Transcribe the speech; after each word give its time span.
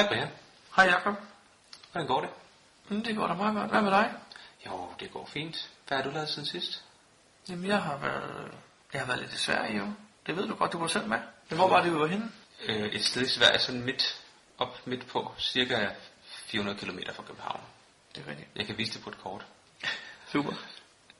Hej 0.00 0.08
Brian. 0.08 0.28
Hej 0.76 0.84
Jacob. 0.84 1.14
Hvordan 1.92 2.08
går 2.08 2.20
det? 2.20 2.30
Mm, 2.88 3.02
det 3.04 3.16
går 3.16 3.26
da 3.26 3.34
meget 3.34 3.54
godt. 3.54 3.70
Hvad 3.70 3.82
med 3.82 3.90
dig? 3.90 4.14
Jo, 4.66 4.88
det 5.00 5.12
går 5.12 5.26
fint. 5.26 5.70
Hvad 5.88 5.98
har 5.98 6.04
du 6.04 6.10
lavet 6.10 6.28
siden 6.28 6.46
sidst? 6.46 6.84
Jamen, 7.48 7.66
jeg 7.66 7.82
har 7.82 7.96
været, 7.96 8.54
jeg 8.92 9.00
har 9.00 9.06
været 9.06 9.20
lidt 9.20 9.32
i 9.32 9.36
Sverige 9.36 9.78
jo. 9.78 9.86
Det 10.26 10.36
ved 10.36 10.48
du 10.48 10.54
godt, 10.54 10.72
du 10.72 10.78
var 10.78 10.86
selv 10.86 11.08
med. 11.08 11.18
Men 11.48 11.58
hvor 11.58 11.68
var 11.68 11.82
det, 11.82 11.92
vi 11.92 11.98
var 11.98 12.06
henne? 12.06 12.32
Øh, 12.66 12.86
et 12.86 13.04
sted 13.04 13.22
i 13.22 13.28
Sverige, 13.28 13.58
sådan 13.58 13.82
midt 13.82 14.22
op 14.58 14.86
midt 14.86 15.06
på, 15.06 15.34
cirka 15.38 15.88
400 16.24 16.78
km 16.78 16.98
fra 17.14 17.22
København. 17.22 17.60
Det 18.14 18.24
er 18.26 18.30
rigtigt. 18.30 18.48
Jeg 18.56 18.66
kan 18.66 18.78
vise 18.78 18.94
det 18.94 19.02
på 19.02 19.10
et 19.10 19.18
kort. 19.18 19.46
Super. 20.32 20.52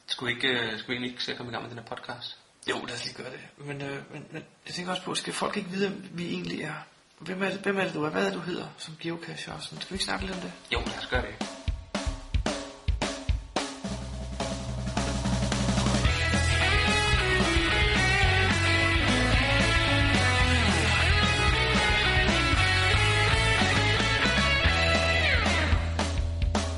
Skulle 0.07 0.35
vi 0.35 0.37
ikke, 0.37 0.61
øh, 0.61 0.79
skulle 0.79 0.87
vi 0.87 0.93
egentlig 0.93 1.11
ikke 1.11 1.25
se 1.25 1.33
at 1.33 1.37
komme 1.37 1.53
i 1.53 1.55
gang 1.55 1.62
med 1.62 1.71
den 1.71 1.79
her 1.79 1.97
podcast? 1.97 2.39
Jo, 2.71 2.85
lad 2.85 2.95
os 2.95 3.05
lige 3.05 3.15
gøre 3.23 3.33
det. 3.33 3.41
Men, 3.57 3.83
øh, 3.83 4.12
men, 4.12 4.27
men 4.31 4.45
jeg 4.67 4.75
tænker 4.75 4.91
også 4.91 5.05
på, 5.05 5.15
skal 5.15 5.33
folk 5.33 5.57
ikke 5.57 5.71
vide, 5.71 5.89
hvem 5.89 6.11
vi 6.12 6.27
egentlig 6.33 6.62
er? 6.62 6.75
Hvem 7.21 7.43
er 7.43 7.50
det, 7.50 7.61
hvem 7.61 7.79
er 7.79 7.84
det 7.84 7.95
du 7.95 8.05
er? 8.05 8.11
Hvad 8.11 8.23
er 8.23 8.27
det, 8.27 8.34
du 8.34 8.41
hedder 8.41 8.64
som 8.79 8.95
geocacher? 9.00 9.53
Skal 9.61 9.91
vi 9.91 9.95
ikke 9.95 10.05
snakke 10.05 10.27
lidt 10.27 10.36
om 10.36 10.43
det? 10.43 10.53
Jo, 10.72 10.79
lad 10.79 10.99
os 10.99 11.07
gøre 11.07 11.22
det. 11.22 11.35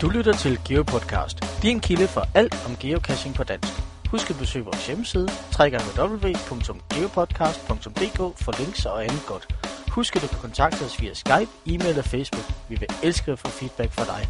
Du 0.01 0.09
lytter 0.09 0.33
til 0.33 0.61
GeoPodcast, 0.69 1.63
din 1.63 1.81
kilde 1.81 2.09
for 2.09 2.29
alt 2.35 2.67
om 2.67 2.77
geocaching 2.77 3.35
på 3.35 3.45
dansk. 3.45 3.73
Husk 4.11 4.31
at 4.31 4.37
besøge 4.39 4.65
vores 4.65 4.87
hjemmeside, 4.87 5.29
www.geopodcast.dk 5.61 8.39
for 8.45 8.59
links 8.59 8.87
og 8.87 9.05
andet 9.05 9.23
godt. 9.27 9.62
Husk 9.93 10.17
at 10.17 10.23
du 10.23 10.29
kan 10.29 10.39
kontakte 10.39 10.83
os 10.85 11.01
via 11.01 11.15
Skype, 11.15 11.51
e-mail 11.67 11.99
og 11.99 12.05
Facebook. 12.05 12.45
Vi 12.69 12.77
vil 12.77 12.89
elske 13.03 13.33
at 13.33 13.39
få 13.39 13.49
feedback 13.49 13.93
fra 13.93 14.05
dig. 14.05 14.29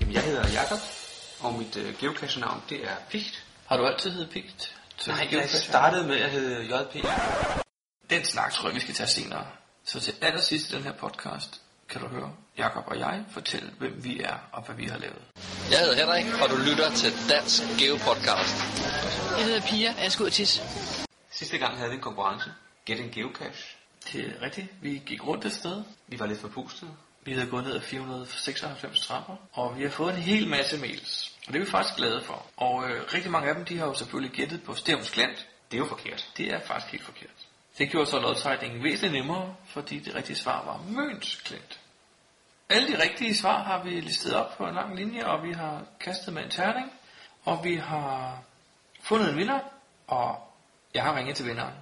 Jamen, 0.00 0.14
jeg 0.14 0.22
hedder 0.22 0.48
Jakob, 0.48 0.78
og 1.40 1.54
mit 1.54 1.76
øh, 1.76 1.94
geocache-navn, 1.98 2.62
det 2.68 2.84
er 2.84 2.94
Pigt. 3.10 3.44
Har 3.66 3.76
du 3.76 3.86
altid 3.86 4.10
heddet 4.10 4.30
Pigt? 4.30 4.76
til 4.98 5.12
Nej, 5.12 5.28
jeg 5.32 5.48
startede 5.50 6.06
med 6.06 6.16
at 6.16 6.30
hedde 6.30 6.76
JP. 6.76 7.06
Den 8.10 8.24
snak 8.24 8.52
tror 8.52 8.68
jeg, 8.68 8.74
vi 8.74 8.80
skal 8.80 8.94
tage 8.94 9.06
senere. 9.08 9.46
Så 9.84 10.00
til 10.00 10.14
allersidst 10.20 10.70
i 10.70 10.74
den 10.76 10.82
her 10.82 10.92
podcast, 10.92 11.60
kan 11.88 12.00
du 12.00 12.06
høre 12.06 12.30
Jakob 12.58 12.84
og 12.86 12.98
jeg 12.98 13.24
fortælle, 13.30 13.70
hvem 13.78 14.04
vi 14.04 14.20
er 14.20 14.34
og 14.52 14.62
hvad 14.62 14.76
vi 14.76 14.84
har 14.84 14.98
lavet. 14.98 15.22
Jeg 15.70 15.78
hedder 15.78 15.94
Henrik, 15.94 16.42
og 16.42 16.50
du 16.50 16.56
lytter 16.56 16.90
til 16.90 17.12
Dansk 17.28 17.62
Geo 17.78 17.96
Podcast. 17.96 18.56
Jeg 19.38 19.44
hedder 19.44 19.60
Pia, 19.60 19.94
og 19.98 20.02
jeg 20.02 20.12
skal 20.12 20.22
ud 20.22 20.26
og 20.26 20.32
tisse. 20.32 20.62
Sidste 21.30 21.58
gang 21.58 21.76
havde 21.76 21.90
vi 21.90 21.96
en 21.96 22.02
konkurrence. 22.02 22.50
Get 22.86 23.00
en 23.00 23.10
geocache. 23.10 23.71
Det 24.12 24.26
er 24.26 24.42
rigtigt. 24.42 24.66
Vi 24.80 25.02
gik 25.06 25.26
rundt 25.26 25.44
et 25.44 25.52
sted. 25.52 25.84
Vi 26.06 26.18
var 26.18 26.26
lidt 26.26 26.40
forpustede. 26.40 26.90
Vi 27.24 27.32
havde 27.32 27.46
gået 27.46 27.64
ned 27.64 27.74
ad 27.74 27.80
496 27.80 29.06
trapper, 29.06 29.36
og 29.52 29.78
vi 29.78 29.82
har 29.82 29.90
fået 29.90 30.14
en 30.14 30.20
hel 30.20 30.48
masse 30.48 30.78
mails. 30.78 31.32
Og 31.46 31.52
det 31.52 31.60
er 31.60 31.64
vi 31.64 31.70
faktisk 31.70 31.96
glade 31.96 32.22
for. 32.24 32.46
Og 32.56 32.90
øh, 32.90 33.14
rigtig 33.14 33.30
mange 33.30 33.48
af 33.48 33.54
dem, 33.54 33.64
de 33.64 33.78
har 33.78 33.86
jo 33.86 33.94
selvfølgelig 33.94 34.36
gættet 34.36 34.62
på 34.62 34.74
Stævns 34.74 35.10
Klint. 35.10 35.48
Det 35.70 35.76
er 35.76 35.78
jo 35.78 35.86
forkert. 35.86 36.30
Det 36.36 36.46
er 36.46 36.60
faktisk 36.60 36.92
helt 36.92 37.04
forkert. 37.04 37.30
Det 37.78 37.90
gjorde 37.90 38.10
så 38.10 38.18
lodtrækningen 38.18 38.82
væsentligt 38.82 39.12
nemmere, 39.12 39.54
fordi 39.66 39.98
det 39.98 40.14
rigtige 40.14 40.36
svar 40.36 40.64
var 40.64 40.82
Møns 40.88 41.42
Klint. 41.44 41.80
Alle 42.68 42.88
de 42.88 43.02
rigtige 43.02 43.34
svar 43.34 43.62
har 43.62 43.82
vi 43.82 43.90
listet 44.00 44.34
op 44.34 44.56
på 44.56 44.66
en 44.66 44.74
lang 44.74 44.96
linje, 44.96 45.24
og 45.24 45.42
vi 45.42 45.52
har 45.52 45.84
kastet 46.00 46.34
med 46.34 46.42
en 46.42 46.50
terning, 46.50 46.92
og 47.44 47.64
vi 47.64 47.76
har 47.76 48.42
fundet 49.02 49.30
en 49.30 49.36
vinder, 49.36 49.60
og 50.06 50.36
jeg 50.94 51.02
har 51.02 51.16
ringet 51.16 51.36
til 51.36 51.46
vinderen. 51.46 51.74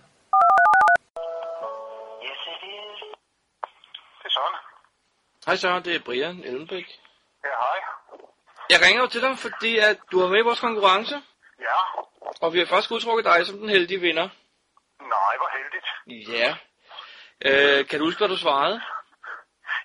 Hej 5.50 5.56
Søren, 5.56 5.84
det 5.84 5.94
er 5.96 6.00
Brian 6.08 6.36
Ellenbæk. 6.44 6.86
Ja, 7.44 7.48
hej. 7.64 7.78
Jeg 8.72 8.78
ringer 8.84 9.00
jo 9.02 9.08
til 9.08 9.22
dig, 9.22 9.38
fordi 9.38 9.78
at 9.78 9.98
du 10.12 10.16
er 10.24 10.28
med 10.28 10.38
i 10.38 10.42
vores 10.48 10.60
konkurrence, 10.60 11.14
Ja. 11.68 11.78
og 12.42 12.52
vi 12.52 12.58
har 12.58 12.66
faktisk 12.66 12.90
udtrukket 12.90 13.24
dig 13.24 13.46
som 13.46 13.58
den 13.58 13.68
heldige 13.68 14.00
vinder. 14.00 14.28
Nej, 15.14 15.32
hvor 15.40 15.50
heldigt. 15.56 15.86
Ja. 16.38 16.50
Øh, 17.48 17.86
kan 17.88 17.98
du 17.98 18.04
huske, 18.04 18.18
hvad 18.20 18.28
du 18.28 18.36
svarede? 18.46 18.76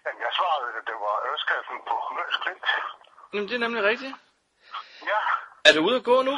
Jamen, 0.06 0.20
jeg 0.26 0.31
svarede, 0.40 0.66
at 0.80 0.84
det 0.90 0.98
var 1.06 1.16
ørskaffen 1.31 1.78
på 1.90 1.96
Møns 2.16 2.38
Klint. 2.44 2.66
Jamen, 3.34 3.47
det 3.50 3.56
er 3.56 3.64
nemlig 3.66 3.84
rigtigt. 3.84 4.16
Ja, 5.12 5.20
Er 5.68 5.74
du 5.76 5.82
ude 5.88 5.96
at 5.96 6.03
gå 6.03 6.22
nu? 6.22 6.36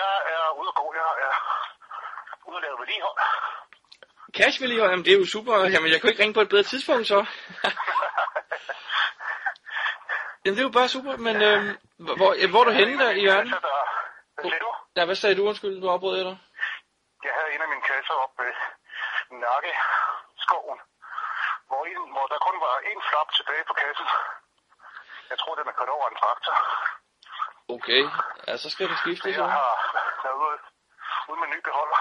jeg 0.00 0.12
er 0.34 0.44
ude 0.60 0.68
at 0.72 0.74
gå. 0.80 0.86
Jeg 1.00 1.10
er 1.28 1.34
ude 2.48 2.56
at 2.56 2.62
lave 2.62 2.76
vedligehold. 2.80 3.18
Cash 4.36 4.60
vil 4.62 4.74
Jamen, 4.76 5.04
det 5.04 5.12
er 5.12 5.18
jo 5.18 5.26
super. 5.26 5.56
Jamen, 5.74 5.90
jeg 5.92 6.00
kan 6.00 6.10
ikke 6.10 6.22
ringe 6.22 6.34
på 6.34 6.40
et 6.40 6.48
bedre 6.48 6.62
tidspunkt, 6.62 7.06
så. 7.06 7.18
Jamen, 10.46 10.56
det 10.58 10.64
er 10.64 10.70
jo 10.70 10.78
bare 10.80 10.88
super, 10.96 11.12
men 11.28 11.36
øh, 11.48 11.58
hvor, 12.20 12.30
øh, 12.42 12.48
hvor 12.52 12.60
er 12.62 12.68
du 12.68 12.74
henne 12.80 12.94
der 13.04 13.10
i 13.22 13.24
verden? 13.30 13.50
Hvad 14.34 14.44
siger 14.44 14.58
du? 14.66 14.70
Ja, 14.96 15.02
hvad 15.08 15.18
sagde 15.22 15.36
du? 15.38 15.42
Undskyld, 15.50 15.80
du 15.82 15.88
afbrød 15.94 16.16
jeg 16.18 16.26
dig. 16.30 16.38
Jeg 17.26 17.32
havde 17.38 17.50
en 17.54 17.62
af 17.64 17.68
mine 17.72 17.84
kasser 17.90 18.14
op 18.24 18.32
ved 18.40 18.52
Nakke 19.44 19.72
skoven, 20.44 20.78
hvor, 21.68 21.82
en, 21.90 22.02
hvor 22.14 22.26
der 22.32 22.38
kun 22.46 22.56
var 22.66 22.76
en 22.90 23.00
flap 23.08 23.28
tilbage 23.38 23.64
på 23.70 23.74
kassen. 23.82 24.06
Jeg 25.30 25.38
tror, 25.38 25.54
den 25.58 25.66
er 25.70 25.74
kørt 25.78 25.92
over 25.96 26.06
en 26.12 26.16
traktor. 26.22 26.54
Okay, 27.76 28.02
ja, 28.48 28.56
så 28.56 28.68
skal 28.70 28.88
det 28.90 28.98
skifte, 28.98 29.28
Jeg 29.28 29.34
så. 29.34 29.46
har 29.46 29.74
været 30.24 30.38
ude, 30.44 30.58
ude 31.30 31.38
med 31.42 31.48
ny 31.54 31.58
beholder. 31.68 31.98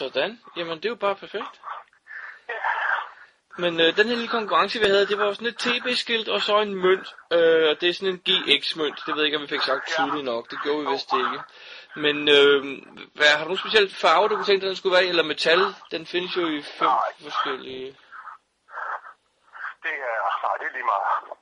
Sådan. 0.00 0.30
Jamen, 0.56 0.76
det 0.78 0.84
er 0.84 0.94
jo 0.96 1.00
bare 1.06 1.16
perfekt. 1.24 1.54
Men 3.58 3.80
øh, 3.80 3.96
den 3.96 4.06
her 4.08 4.14
lille 4.14 4.28
konkurrence, 4.28 4.78
vi 4.78 4.84
havde, 4.84 5.06
det 5.06 5.18
var 5.18 5.32
sådan 5.32 5.46
et 5.48 5.58
TB-skilt 5.58 6.28
og 6.28 6.40
så 6.40 6.60
en 6.60 6.74
mønt. 6.74 7.14
Øh, 7.32 7.70
og 7.70 7.80
det 7.80 7.88
er 7.88 7.92
sådan 7.94 8.14
en 8.14 8.22
GX-mønt. 8.28 8.98
Det 9.06 9.14
ved 9.14 9.22
jeg 9.22 9.24
ikke, 9.26 9.36
om 9.36 9.42
vi 9.42 9.48
fik 9.48 9.60
sagt 9.62 9.88
tydeligt 9.88 10.24
nok. 10.24 10.50
Det 10.50 10.58
gjorde 10.62 10.80
vi 10.86 10.90
vist 10.92 11.12
ikke. 11.12 11.38
Men 11.96 12.16
øh, 12.28 12.60
hvad, 13.14 13.26
har 13.36 13.38
du 13.38 13.44
nogen 13.44 13.58
speciel 13.58 13.94
farve, 13.94 14.28
du 14.28 14.34
kunne 14.36 14.44
tænke 14.44 14.60
dig, 14.60 14.68
den 14.68 14.76
skulle 14.76 14.94
være 14.94 15.04
i? 15.04 15.08
Eller 15.08 15.22
metal? 15.22 15.60
Den 15.90 16.06
findes 16.06 16.36
jo 16.36 16.46
i 16.46 16.62
fem 16.62 16.88
Nej. 16.88 17.12
forskellige. 17.22 17.86
Det 19.84 19.92
er, 20.10 20.46
nej, 20.46 20.54
det 20.60 20.66
er 20.66 20.72
lige 20.72 20.84
meget. 20.92 21.38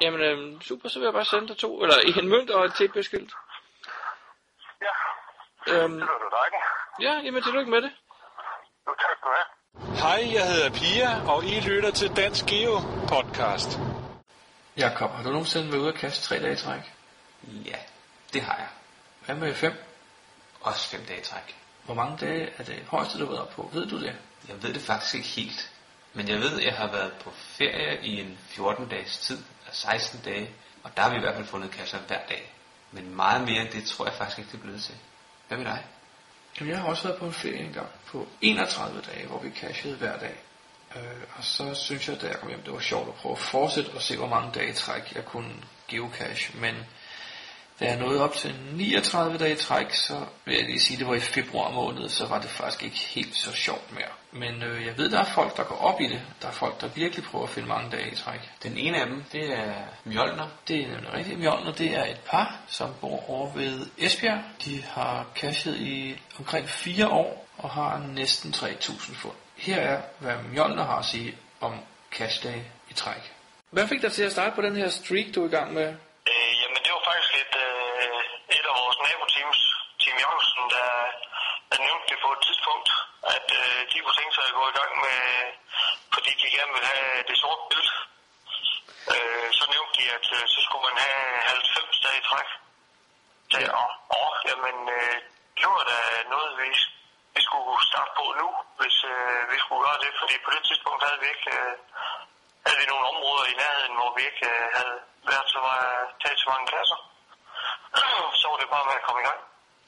Jamen, 0.00 0.20
øh, 0.20 0.60
super, 0.62 0.88
så 0.88 0.98
vil 0.98 1.06
jeg 1.06 1.12
bare 1.12 1.24
sende 1.24 1.48
dig 1.48 1.58
to. 1.58 1.82
Eller 1.82 1.96
en 2.22 2.28
mønt 2.28 2.50
og 2.50 2.64
et 2.64 2.72
TB-skilt. 2.74 3.32
Ja, 4.86 4.94
Øhm, 5.72 5.92
det 5.92 6.08
lyder 6.08 6.30
dejligt. 6.40 6.64
ja, 7.00 7.12
jamen 7.24 7.42
tillykke 7.42 7.70
med 7.70 7.82
det. 7.82 7.92
Jo, 8.86 8.92
tak 9.02 9.10
skal 9.16 9.28
du 9.30 9.34
have. 9.38 9.48
Hej, 9.92 10.28
jeg 10.32 10.46
hedder 10.46 10.70
Pia, 10.70 11.30
og 11.30 11.44
I 11.44 11.60
lytter 11.60 11.90
til 11.90 12.16
Dansk 12.16 12.46
Geo 12.46 12.80
Podcast. 13.08 13.78
Jakob, 14.76 15.10
har 15.10 15.22
du 15.22 15.30
nogensinde 15.30 15.72
været 15.72 15.80
ude 15.80 15.88
at 15.88 15.94
kaste 15.94 16.22
tre 16.24 16.42
dage 16.42 16.52
i 16.52 16.56
træk? 16.56 16.80
Ja, 17.42 17.76
det 18.32 18.42
har 18.42 18.56
jeg. 18.56 18.66
Hvad 19.26 19.34
med 19.34 19.54
fem? 19.54 19.72
Også 20.60 20.88
fem 20.88 21.00
dage 21.08 21.20
i 21.20 21.24
træk. 21.24 21.56
Hvor 21.84 21.94
mange 21.94 22.16
dage 22.26 22.50
er 22.58 22.62
det 22.64 22.82
højeste, 22.88 23.18
du 23.18 23.24
har 23.24 23.30
været 23.32 23.42
op 23.42 23.50
på? 23.50 23.70
Ved 23.72 23.86
du 23.86 24.00
det? 24.00 24.16
Jeg 24.48 24.62
ved 24.62 24.74
det 24.74 24.82
faktisk 24.82 25.14
ikke 25.14 25.28
helt. 25.28 25.70
Men 26.14 26.28
jeg 26.28 26.40
ved, 26.40 26.60
at 26.60 26.66
jeg 26.66 26.74
har 26.74 26.86
været 26.86 27.12
på 27.12 27.30
ferie 27.34 28.02
i 28.02 28.20
en 28.20 28.38
14 28.46 28.88
dages 28.88 29.18
tid, 29.18 29.36
eller 29.36 29.72
16 29.72 30.20
dage, 30.24 30.50
og 30.82 30.96
der 30.96 31.02
har 31.02 31.10
vi 31.10 31.16
i 31.16 31.20
hvert 31.20 31.34
fald 31.34 31.46
fundet 31.46 31.70
kasser 31.70 31.98
hver 31.98 32.20
dag. 32.28 32.52
Men 32.90 33.14
meget 33.16 33.40
mere 33.44 33.62
end 33.62 33.70
det 33.70 33.84
tror 33.84 34.04
jeg 34.04 34.14
faktisk 34.14 34.38
ikke, 34.38 34.50
det 34.50 34.58
er 34.58 34.62
blevet 34.62 34.82
til. 34.82 34.94
Hvad 35.48 35.58
med 35.58 35.66
dig? 35.66 35.84
Jamen, 36.60 36.72
jeg 36.72 36.80
har 36.80 36.88
også 36.88 37.02
været 37.08 37.18
på 37.18 37.26
en 37.26 37.32
ferie 37.32 37.64
engang 37.64 37.88
på 38.06 38.28
31 38.40 39.02
dage, 39.14 39.26
hvor 39.26 39.38
vi 39.38 39.50
cashede 39.50 39.96
hver 39.96 40.18
dag. 40.18 40.36
Øh, 40.96 41.22
og 41.36 41.44
så 41.44 41.74
synes 41.74 42.08
jeg, 42.08 42.22
da 42.22 42.26
jeg 42.26 42.36
kom 42.36 42.48
hjem, 42.48 42.62
det 42.62 42.72
var 42.72 42.80
sjovt 42.80 43.08
at 43.08 43.14
prøve 43.14 43.32
at 43.32 43.38
fortsætte 43.38 43.88
og 43.88 44.02
se, 44.02 44.16
hvor 44.16 44.26
mange 44.26 44.50
dage 44.54 44.70
i 44.70 44.72
træk 44.72 45.14
jeg 45.14 45.24
kunne 45.24 45.54
geocache. 45.88 46.60
Men 46.60 46.74
da 47.82 47.86
jeg 47.88 47.96
nåede 47.96 48.24
op 48.24 48.34
til 48.34 48.54
39 48.72 49.38
dage 49.38 49.52
i 49.52 49.56
træk, 49.56 49.94
så 49.94 50.14
vil 50.44 50.54
jeg 50.56 50.64
lige 50.64 50.80
sige, 50.80 50.98
det 50.98 51.06
var 51.06 51.14
i 51.14 51.20
februar 51.20 51.70
måned, 51.70 52.08
så 52.08 52.26
var 52.26 52.40
det 52.40 52.50
faktisk 52.50 52.82
ikke 52.82 52.98
helt 52.98 53.36
så 53.36 53.52
sjovt 53.52 53.92
mere. 53.92 54.12
Men 54.32 54.62
øh, 54.62 54.86
jeg 54.86 54.98
ved, 54.98 55.10
der 55.10 55.20
er 55.20 55.24
folk, 55.24 55.56
der 55.56 55.64
går 55.64 55.76
op 55.76 56.00
i 56.00 56.06
det. 56.06 56.20
Der 56.42 56.48
er 56.48 56.52
folk, 56.52 56.80
der 56.80 56.88
virkelig 56.88 57.24
prøver 57.24 57.44
at 57.44 57.50
finde 57.50 57.68
mange 57.68 57.90
dage 57.90 58.12
i 58.12 58.14
træk. 58.14 58.40
Den 58.62 58.78
ene 58.78 59.00
af 59.00 59.06
dem, 59.06 59.24
det 59.32 59.58
er 59.58 59.74
Mjolner. 60.04 60.48
Det 60.68 60.76
er 60.76 60.88
nemlig 60.88 61.12
rigtigt. 61.12 61.38
Mjolner, 61.38 61.72
det 61.72 61.96
er 61.96 62.04
et 62.04 62.20
par, 62.26 62.56
som 62.68 62.90
bor 63.00 63.30
over 63.30 63.52
ved 63.52 63.86
Esbjerg. 63.98 64.40
De 64.64 64.82
har 64.82 65.26
cashet 65.34 65.76
i 65.76 66.20
omkring 66.38 66.68
fire 66.68 67.08
år 67.08 67.46
og 67.58 67.70
har 67.70 67.98
næsten 67.98 68.50
3.000 68.50 69.14
fund. 69.14 69.36
Her 69.56 69.76
er, 69.76 70.00
hvad 70.18 70.36
Mjolner 70.52 70.84
har 70.84 70.98
at 70.98 71.04
sige 71.04 71.38
om 71.60 71.74
cashdage 72.12 72.64
i 72.90 72.94
træk. 72.94 73.32
Hvad 73.70 73.88
fik 73.88 74.02
dig 74.02 74.12
til 74.12 74.24
at 74.28 74.32
starte 74.32 74.54
på 74.54 74.62
den 74.62 74.76
her 74.76 74.88
streak, 74.88 75.26
du 75.34 75.42
er 75.44 75.48
i 75.48 75.54
gang 75.58 75.68
med? 75.78 75.88
Øh, 76.32 76.52
jamen, 76.60 76.80
det 76.84 76.90
var 76.96 77.02
faktisk 77.08 77.34
et, 77.42 77.54
øh, 77.66 78.56
et 78.56 78.64
af 78.70 78.74
vores 78.80 78.98
naboteams, 79.06 79.60
Team 80.00 80.16
Jørgensen, 80.22 80.64
der, 80.74 80.88
der 81.70 81.78
nævnte 81.86 82.02
det 82.06 82.10
på 82.24 82.28
et 82.34 82.40
tidspunkt, 82.46 82.88
at 83.36 83.48
øh, 83.60 83.80
de 83.90 83.96
kunne 84.00 84.18
tænke 84.18 84.34
sig 84.36 84.44
at 84.48 84.56
gå 84.58 84.64
i 84.68 84.76
gang 84.80 84.92
med, 85.04 85.20
fordi 86.14 86.30
de 86.40 86.54
gerne 86.56 86.72
ville 86.76 86.90
have 86.94 87.22
det 87.28 87.36
sorte 87.42 87.64
billede. 87.70 87.94
Øh, 89.14 89.48
så 89.58 89.64
nævnte 89.72 89.94
de, 89.98 90.04
at 90.16 90.26
øh, 90.36 90.42
så 90.54 90.58
skulle 90.66 90.84
man 90.88 90.96
have 91.06 91.22
90 91.56 92.04
dage 92.04 92.18
i 92.22 92.26
træk. 92.30 92.48
Så, 93.52 93.58
ja. 93.60 93.68
og, 93.80 93.88
og, 94.20 94.30
jamen, 94.48 94.76
øh, 94.98 95.16
det 95.58 95.66
var 95.74 95.84
da 95.92 95.98
noget, 96.34 96.50
vi, 96.60 96.68
vi 97.34 97.40
skulle 97.48 97.72
starte 97.90 98.12
på 98.18 98.24
nu, 98.40 98.48
hvis 98.78 98.96
øh, 99.14 99.40
vi 99.52 99.56
skulle 99.62 99.82
gøre 99.86 100.02
det, 100.04 100.12
fordi 100.20 100.34
på 100.44 100.50
det 100.54 100.62
tidspunkt 100.68 101.04
havde 101.06 101.20
vi 101.22 101.28
ikke 101.34 101.50
øh, 101.60 101.74
havde 102.66 102.78
vi 102.82 102.86
nogle 102.92 103.08
områder 103.12 103.44
i 103.52 103.58
nærheden, 103.62 103.94
hvor 103.98 104.10
vi 104.16 104.22
ikke 104.30 104.46
øh, 104.54 104.66
havde 104.76 104.96
været 105.30 105.48
så 105.54 105.60
taget 106.22 106.38
så 106.42 106.48
mange 106.52 106.66
klasser. 106.72 106.98
så 108.40 108.44
var 108.50 108.58
det 108.60 108.68
bare 108.74 108.86
med 108.88 108.96
at 109.00 109.06
komme 109.06 109.20
i 109.22 109.26
gang. 109.28 109.40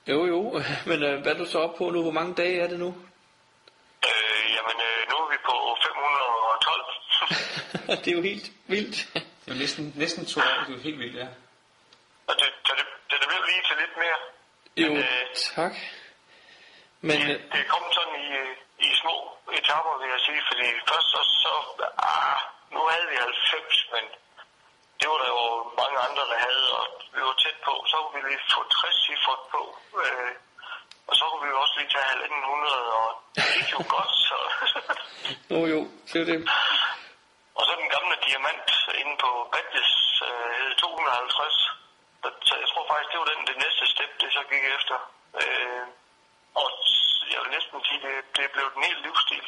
Jo, 0.09 0.27
jo, 0.27 0.41
men 0.89 1.03
øh, 1.03 1.23
hvad 1.23 1.33
er 1.35 1.39
du 1.39 1.47
så 1.47 1.59
op 1.59 1.75
på 1.79 1.91
nu? 1.91 2.03
Hvor 2.03 2.17
mange 2.19 2.35
dage 2.35 2.61
er 2.61 2.69
det 2.69 2.79
nu? 2.79 2.89
Øh, 4.09 4.45
jamen, 4.57 4.77
øh, 4.89 5.01
nu 5.11 5.15
er 5.25 5.29
vi 5.33 5.39
på 5.49 5.57
512. 7.87 7.99
det 8.05 8.09
er 8.13 8.17
jo 8.19 8.23
helt 8.31 8.47
vildt. 8.67 8.97
Det 9.15 9.49
er 9.51 9.55
jo 9.55 9.61
næsten, 9.65 9.93
næsten 9.97 10.27
to 10.27 10.41
år, 10.41 10.61
det 10.67 10.73
er 10.73 10.77
jo 10.79 10.85
helt 10.89 10.99
vildt, 10.99 11.17
ja. 11.23 11.29
Og 12.29 12.35
det, 12.41 12.49
det, 12.67 12.75
det, 13.11 13.17
det, 13.21 13.27
blev 13.31 13.43
lige 13.51 13.63
til 13.69 13.77
lidt 13.83 13.95
mere. 14.03 14.19
Jo, 14.83 14.89
Men, 14.95 15.03
øh, 15.03 15.25
tak. 15.57 15.75
Men 17.09 17.17
det, 17.21 17.35
øh, 17.35 17.41
det 17.55 17.63
kom 17.75 17.85
sådan 17.97 18.17
i, 18.27 18.29
i 18.87 18.89
små 19.03 19.17
etapper, 19.59 19.93
vil 20.01 20.09
jeg 20.15 20.23
sige, 20.29 20.43
fordi 20.51 20.67
først 20.91 21.09
så, 21.15 21.21
så 21.45 21.53
ah, 22.13 22.39
nu 22.75 22.81
havde 22.93 23.07
vi 23.11 23.17
90, 23.17 23.89
men 23.95 24.05
det 25.05 25.13
var 25.13 25.23
der 25.25 25.33
jo 25.39 25.47
mange 25.83 25.99
andre, 26.07 26.25
der 26.33 26.39
havde, 26.47 26.67
og 26.79 26.85
vi 27.15 27.21
var 27.29 27.37
tæt 27.43 27.59
på. 27.67 27.73
Så 27.91 27.95
kunne 28.01 28.15
vi 28.17 28.23
lige 28.29 28.43
få 28.55 28.61
60 28.65 29.07
cifret 29.07 29.43
på, 29.55 29.63
øh, 30.03 30.33
og 31.09 31.13
så 31.19 31.25
kunne 31.29 31.45
vi 31.45 31.51
jo 31.55 31.59
også 31.65 31.75
lige 31.79 31.93
tage 31.95 32.15
1.500, 32.27 32.99
og 32.99 33.09
det 33.35 33.45
gik 33.55 33.69
jo 33.77 33.81
godt, 33.95 34.13
så... 34.29 34.37
jo, 35.53 35.61
jo, 35.73 35.81
det 36.11 36.19
er 36.23 36.27
det. 36.31 36.39
og 37.57 37.63
så 37.67 37.73
den 37.83 37.91
gamle 37.97 38.17
diamant 38.27 38.69
inde 39.01 39.15
på 39.25 39.31
Badges 39.53 39.93
øh, 40.29 40.51
hed 40.59 40.73
250. 40.77 41.57
Så, 42.23 42.29
så 42.49 42.53
jeg 42.63 42.69
tror 42.71 42.85
faktisk, 42.91 43.11
det 43.13 43.21
var 43.23 43.29
den, 43.33 43.41
det 43.51 43.57
næste 43.65 43.85
step, 43.93 44.13
det 44.21 44.29
så 44.37 44.43
gik 44.51 44.65
efter. 44.77 44.97
Øh, 45.41 45.85
og 46.63 46.69
jeg 47.35 47.41
vil 47.45 47.51
næsten 47.57 47.77
sige, 47.89 48.01
det, 48.07 48.15
det 48.37 48.45
blev 48.55 48.67
den 48.75 48.83
helt 48.89 49.01
livsstil. 49.07 49.45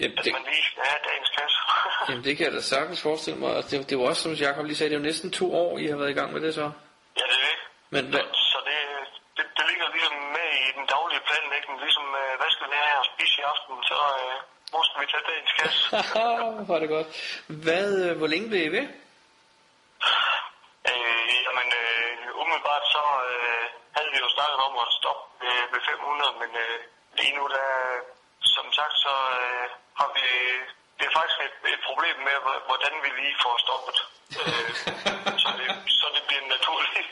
Jamen, 0.00 0.18
At 0.18 0.24
det, 0.24 0.32
man 0.38 0.44
lige 0.52 0.64
skal 0.70 0.82
have 0.90 1.00
dagens 1.08 1.30
kasse. 1.38 1.58
jamen, 2.08 2.24
det 2.26 2.32
kan 2.36 2.44
jeg 2.46 2.54
da 2.58 2.62
sagtens 2.74 3.00
forestille 3.08 3.38
mig. 3.42 3.50
Altså, 3.56 3.68
det, 3.70 3.90
det 3.90 3.94
var 3.98 4.04
også, 4.10 4.22
som 4.26 4.32
Jacob 4.44 4.64
lige 4.64 4.76
sagde, 4.78 4.90
det 4.90 4.96
er 4.96 5.00
jo 5.02 5.08
næsten 5.10 5.28
to 5.40 5.46
år, 5.64 5.70
I 5.84 5.86
har 5.90 5.96
været 6.00 6.12
i 6.14 6.18
gang 6.20 6.30
med 6.34 6.40
det 6.46 6.52
så. 6.60 6.66
ja, 7.20 7.24
det 7.30 7.36
er 7.40 7.44
det. 7.48 7.56
Men 7.94 8.02
hvad, 8.12 8.24
Så 8.52 8.58
det, 8.68 8.78
det, 9.36 9.44
det 9.56 9.64
ligger 9.70 9.86
ligesom 9.96 10.16
med 10.36 10.48
i 10.66 10.68
den 10.78 10.86
daglige 10.94 11.22
planlægning, 11.28 11.74
ligesom 11.84 12.06
øh, 12.22 12.32
hvad 12.40 12.50
skal 12.54 12.66
vi 12.72 12.76
have 12.88 13.00
at 13.04 13.08
spise 13.12 13.34
i 13.40 13.44
aften, 13.52 13.74
så 13.90 13.98
øh, 14.22 14.36
hvor 14.70 14.82
skal 14.86 14.98
vi 15.02 15.06
tage 15.12 15.24
dagens 15.30 15.52
kasse? 15.58 15.80
var 16.70 16.78
det 16.82 16.88
godt. 16.96 17.08
Hvad, 17.66 17.88
øh, 18.04 18.12
hvor 18.18 18.28
længe 18.32 18.48
blev 18.50 18.62
I 18.68 18.72
ved? 18.78 18.86
øh, 20.90 21.34
jamen, 21.46 21.68
øh, 21.82 22.40
umiddelbart 22.42 22.84
så 22.94 23.02
øh, 23.30 23.64
havde 23.96 24.10
vi 24.14 24.18
jo 24.24 24.28
snakket 24.36 24.58
om 24.66 24.74
at 24.84 24.88
stoppe 24.98 25.24
ved, 25.42 25.56
ved 25.72 25.80
500, 25.90 26.32
men 26.42 26.50
øh, 26.64 26.78
lige 27.18 27.34
nu, 27.38 27.44
der, 27.56 27.68
som 28.56 28.66
sagt, 28.78 28.94
så 29.06 29.14
øh, 29.42 29.66
har 30.00 30.08
vi, 30.16 30.26
det 30.98 31.04
er 31.08 31.14
faktisk 31.18 31.38
et, 31.48 31.56
et 31.74 31.80
problem 31.88 32.16
med, 32.28 32.36
hvor- 32.44 32.62
hvordan 32.68 32.94
vi 33.04 33.10
lige 33.20 33.36
får 33.44 33.54
stoppet. 33.66 33.96
Øh, 34.40 34.70
så, 35.42 35.48
det, 35.58 35.68
så 36.00 36.06
det 36.14 36.22
bliver 36.28 36.44
naturligt. 36.54 37.08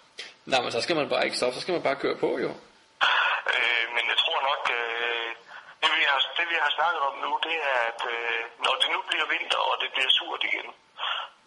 Nej, 0.50 0.60
men 0.64 0.72
så 0.72 0.80
skal 0.84 0.96
man 1.00 1.08
bare 1.12 1.24
ikke 1.26 1.36
stoppe, 1.40 1.54
så 1.56 1.62
skal 1.62 1.74
man 1.76 1.86
bare 1.88 2.02
køre 2.04 2.18
på, 2.24 2.30
jo. 2.44 2.50
Øh, 3.54 3.84
men 3.96 4.04
jeg 4.12 4.18
tror 4.22 4.38
nok, 4.50 4.62
øh, 4.78 5.28
det, 5.82 5.90
vi 5.98 6.02
har, 6.10 6.18
det 6.38 6.46
vi 6.52 6.56
har 6.64 6.70
snakket 6.78 7.00
om 7.08 7.14
nu, 7.24 7.30
det 7.46 7.56
er, 7.72 7.78
at 7.90 8.00
øh, 8.16 8.40
når 8.64 8.74
det 8.82 8.88
nu 8.94 9.00
bliver 9.08 9.26
vinter, 9.34 9.60
og 9.70 9.74
det 9.82 9.88
bliver 9.94 10.10
surt 10.18 10.42
igen, 10.50 10.68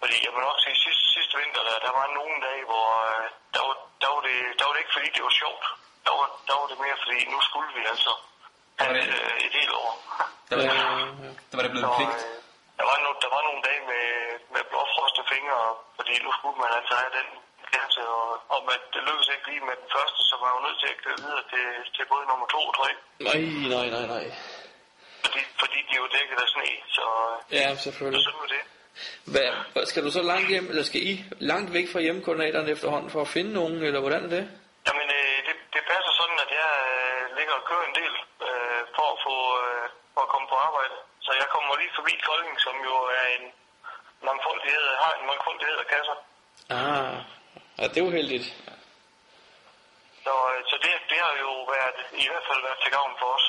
fordi 0.01 0.15
jeg 0.25 0.31
må 0.33 0.39
nok 0.47 0.59
sige, 0.65 0.77
sidste, 0.85 1.05
sidste 1.15 1.33
vinter, 1.41 1.61
der, 1.69 1.77
der 1.85 1.91
var 1.99 2.07
nogle 2.17 2.35
dage, 2.47 2.63
hvor 2.71 2.87
øh, 3.09 3.25
der, 3.55 3.61
var, 3.67 3.75
der, 4.01 4.09
var 4.15 4.21
det, 4.29 4.37
der 4.57 4.63
var 4.65 4.73
det 4.73 4.81
ikke 4.83 4.95
fordi, 4.97 5.09
det 5.17 5.23
var 5.27 5.35
sjovt. 5.43 5.65
Der 6.09 6.15
var, 6.19 6.27
der 6.49 6.55
var 6.59 6.67
det 6.71 6.77
mere 6.85 6.97
fordi, 7.03 7.19
nu 7.33 7.39
skulle 7.49 7.69
vi 7.77 7.83
altså 7.93 8.11
have 8.79 8.91
Okay. 8.91 9.05
øh, 9.13 9.45
et 9.45 9.53
helt 9.59 9.73
år. 9.83 9.91
Der 10.49 10.53
var, 10.57 10.63
det, 10.63 10.71
Øh, 10.71 11.31
der 11.49 11.55
var 11.57 11.63
det 11.65 11.71
blevet 11.73 11.87
en 11.89 11.95
pligt. 11.99 12.21
øh, 12.25 12.37
der, 12.79 12.85
var 12.89 12.97
no, 13.05 13.09
der 13.23 13.29
var 13.35 13.41
nogle 13.47 13.61
dage 13.67 13.81
med, 13.91 14.05
med 14.53 14.63
blåfrostede 14.71 15.27
fingre, 15.33 15.59
fordi 15.97 16.13
nu 16.25 16.29
skulle 16.37 16.57
man 16.63 16.71
altså 16.79 16.93
have 17.01 17.11
den 17.19 17.27
kasse, 17.73 18.01
og, 18.17 18.27
og 18.53 18.59
med, 18.67 18.77
det 18.93 19.01
lykkedes 19.07 19.29
ikke 19.35 19.47
lige 19.51 19.63
med 19.69 19.75
den 19.81 19.89
første, 19.95 20.19
så 20.29 20.33
var 20.39 20.47
jeg 20.49 20.55
jo 20.57 20.61
nødt 20.67 20.79
til 20.83 20.89
at 20.93 20.99
køre 21.03 21.17
videre 21.25 21.43
til, 21.51 21.65
til 21.95 22.03
både 22.11 22.23
nummer 22.29 22.47
to 22.53 22.59
og 22.69 22.73
tre. 22.79 22.89
nej, 23.27 23.39
nej, 23.75 23.87
nej, 23.95 24.05
nej. 24.15 24.25
Fordi, 25.25 25.41
fordi 25.61 25.77
de 25.87 25.91
er 25.97 26.01
jo 26.03 26.09
dækket 26.17 26.37
af 26.45 26.49
sne, 26.53 26.69
så, 26.97 27.05
Ja, 27.57 27.65
så 27.75 27.81
selvfølgelig. 27.85 28.23
sådan 28.27 28.41
var 28.43 28.51
det. 28.55 28.63
Hvad, 29.33 29.85
skal 29.91 30.03
du 30.05 30.11
så 30.17 30.21
langt 30.31 30.47
hjem, 30.53 30.65
eller 30.71 30.83
skal 30.89 31.01
I 31.11 31.13
langt 31.51 31.69
væk 31.77 31.87
fra 31.93 31.99
hjemmekoordinatoren 32.05 32.69
efterhånden 32.75 33.09
for 33.13 33.21
at 33.25 33.31
finde 33.35 33.51
nogen, 33.59 33.75
eller 33.87 34.01
hvordan 34.05 34.21
er 34.27 34.31
det? 34.37 34.43
Jamen, 34.87 35.07
øh, 35.19 35.37
det, 35.47 35.55
det 35.75 35.81
passer 35.91 36.13
sådan, 36.21 36.39
at 36.45 36.51
jeg 36.61 36.69
øh, 36.93 37.23
ligger 37.37 37.53
og 37.59 37.63
kører 37.69 37.85
en 37.91 37.95
del 38.01 38.13
øh, 38.47 38.81
for, 38.95 39.07
at 39.13 39.19
få, 39.27 39.35
øh, 39.63 39.83
for 40.13 40.21
at 40.25 40.29
komme 40.33 40.47
på 40.53 40.57
arbejde. 40.67 40.95
Så 41.25 41.31
jeg 41.41 41.47
forbi 42.09 42.21
Kolding, 42.27 42.55
som 42.65 42.75
jo 42.89 42.95
er 43.19 43.25
en 43.37 43.45
mangfoldighed, 44.27 44.85
har 45.03 45.11
en 45.19 45.25
mangfoldighed 45.31 45.77
af 45.83 45.87
kasser. 45.93 46.17
Ah, 46.69 47.17
ja, 47.79 47.83
det 47.91 47.97
er 47.97 48.07
uheldigt. 48.11 48.45
Så, 50.23 50.33
øh, 50.51 50.59
så 50.69 50.75
det, 50.83 50.91
det 51.11 51.19
har 51.25 51.33
jo 51.45 51.51
været, 51.73 51.99
i 52.23 52.27
hvert 52.31 52.45
fald 52.49 52.61
været 52.67 52.79
til 52.83 52.91
gavn 52.91 53.13
for 53.19 53.29
os. 53.37 53.45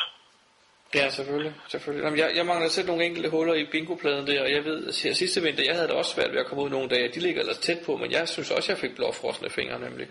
Ja, 0.94 1.10
selvfølgelig. 1.10 1.54
selvfølgelig. 1.68 2.04
Jamen, 2.04 2.18
jeg, 2.18 2.36
jeg 2.36 2.46
mangler 2.46 2.68
selv 2.68 2.86
nogle 2.86 3.04
enkelte 3.04 3.30
huller 3.30 3.54
i 3.54 3.64
bingopladen 3.72 4.26
der, 4.26 4.42
og 4.42 4.50
jeg 4.50 4.64
ved, 4.64 4.88
at 4.88 4.94
sidste 4.94 5.40
vinter, 5.42 5.64
jeg 5.64 5.74
havde 5.74 5.88
det 5.88 5.96
også 5.96 6.14
svært 6.14 6.32
ved 6.32 6.40
at 6.40 6.46
komme 6.46 6.64
ud 6.64 6.70
nogle 6.70 6.88
dage. 6.88 7.08
De 7.08 7.20
ligger 7.20 7.40
ellers 7.40 7.58
tæt 7.58 7.78
på, 7.86 7.96
men 7.96 8.10
jeg 8.10 8.28
synes 8.28 8.50
også, 8.50 8.72
jeg 8.72 8.78
fik 8.78 8.94
blåfrosne 8.96 9.50
fingre 9.50 9.78
nemlig. 9.78 10.08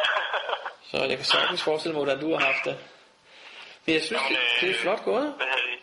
Så 0.90 0.96
jeg 1.10 1.16
kan 1.16 1.24
sagtens 1.24 1.62
forestille 1.62 1.94
mig, 1.94 2.04
hvordan 2.04 2.20
du 2.24 2.34
har 2.34 2.46
haft 2.46 2.64
det. 2.64 2.76
Men 3.84 3.94
jeg 3.94 4.02
synes, 4.02 4.22
det, 4.28 4.38
det 4.60 4.70
er 4.70 4.80
flot 4.82 5.02
gået. 5.04 5.34
Hvad 5.38 5.46
hedder 5.46 5.66
det? 5.70 5.78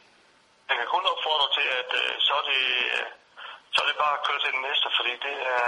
Jeg 0.69 0.75
kan 0.81 0.87
kun 0.95 1.05
opfordre 1.13 1.47
til, 1.57 1.67
at 1.81 1.89
øh, 2.01 2.09
så, 2.27 2.33
er 2.41 2.45
det, 2.51 2.63
øh, 2.87 3.03
så 3.73 3.77
er 3.83 3.87
det 3.89 3.97
bare 4.03 4.15
at 4.17 4.23
køre 4.27 4.39
til 4.43 4.51
den 4.55 4.63
næste, 4.69 4.87
fordi 4.97 5.13
det 5.27 5.35
er, 5.57 5.67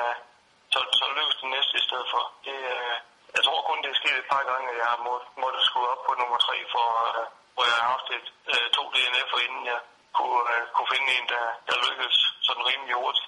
så, 0.74 0.80
så 1.00 1.06
lykkes 1.18 1.38
den 1.44 1.50
næste 1.56 1.74
i 1.82 1.84
stedet 1.88 2.08
for. 2.14 2.24
Det, 2.48 2.58
er, 2.78 2.92
jeg 3.36 3.42
tror 3.46 3.60
kun, 3.70 3.80
det 3.84 3.90
er 3.92 4.00
sket 4.02 4.18
et 4.22 4.30
par 4.34 4.44
gange, 4.52 4.66
at 4.72 4.78
jeg 4.82 4.90
har 4.94 5.00
måttet, 5.08 5.28
måttet 5.44 5.62
skulle 5.68 5.88
op 5.94 6.02
på 6.08 6.12
nummer 6.22 6.38
tre, 6.46 6.56
for, 6.74 6.86
øh, 7.08 7.24
hvor 7.56 7.64
jeg 7.70 7.76
har 7.82 7.88
haft 7.96 8.08
et, 8.18 8.28
øh, 8.54 8.66
to 8.78 8.84
DNF'er, 8.94 9.40
inden 9.48 9.64
jeg 9.74 9.80
kunne, 10.18 10.42
øh, 10.56 10.62
kunne 10.76 10.90
finde 10.94 11.08
en, 11.18 11.26
der, 11.34 11.46
der 11.68 11.76
lykkedes 11.86 12.18
sådan 12.48 12.64
rimelig 12.70 12.96
hurtigt. 13.02 13.28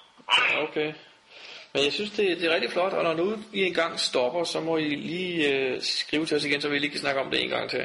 Okay. 0.66 0.90
Men 1.72 1.80
jeg 1.86 1.92
synes, 1.98 2.10
det, 2.18 2.24
det 2.38 2.44
er 2.48 2.54
rigtig 2.56 2.72
flot, 2.76 2.92
og 2.98 3.02
når 3.06 3.14
nu 3.20 3.26
I 3.58 3.60
engang 3.70 3.92
stopper, 4.08 4.42
så 4.52 4.58
må 4.68 4.74
I 4.76 4.90
lige 5.12 5.34
øh, 5.52 5.82
skrive 5.98 6.26
til 6.26 6.36
os 6.36 6.44
igen, 6.44 6.60
så 6.62 6.68
vi 6.68 6.78
lige 6.78 6.90
kan 6.94 7.04
snakke 7.04 7.20
om 7.20 7.30
det 7.30 7.38
en 7.42 7.52
gang 7.56 7.70
til. 7.70 7.84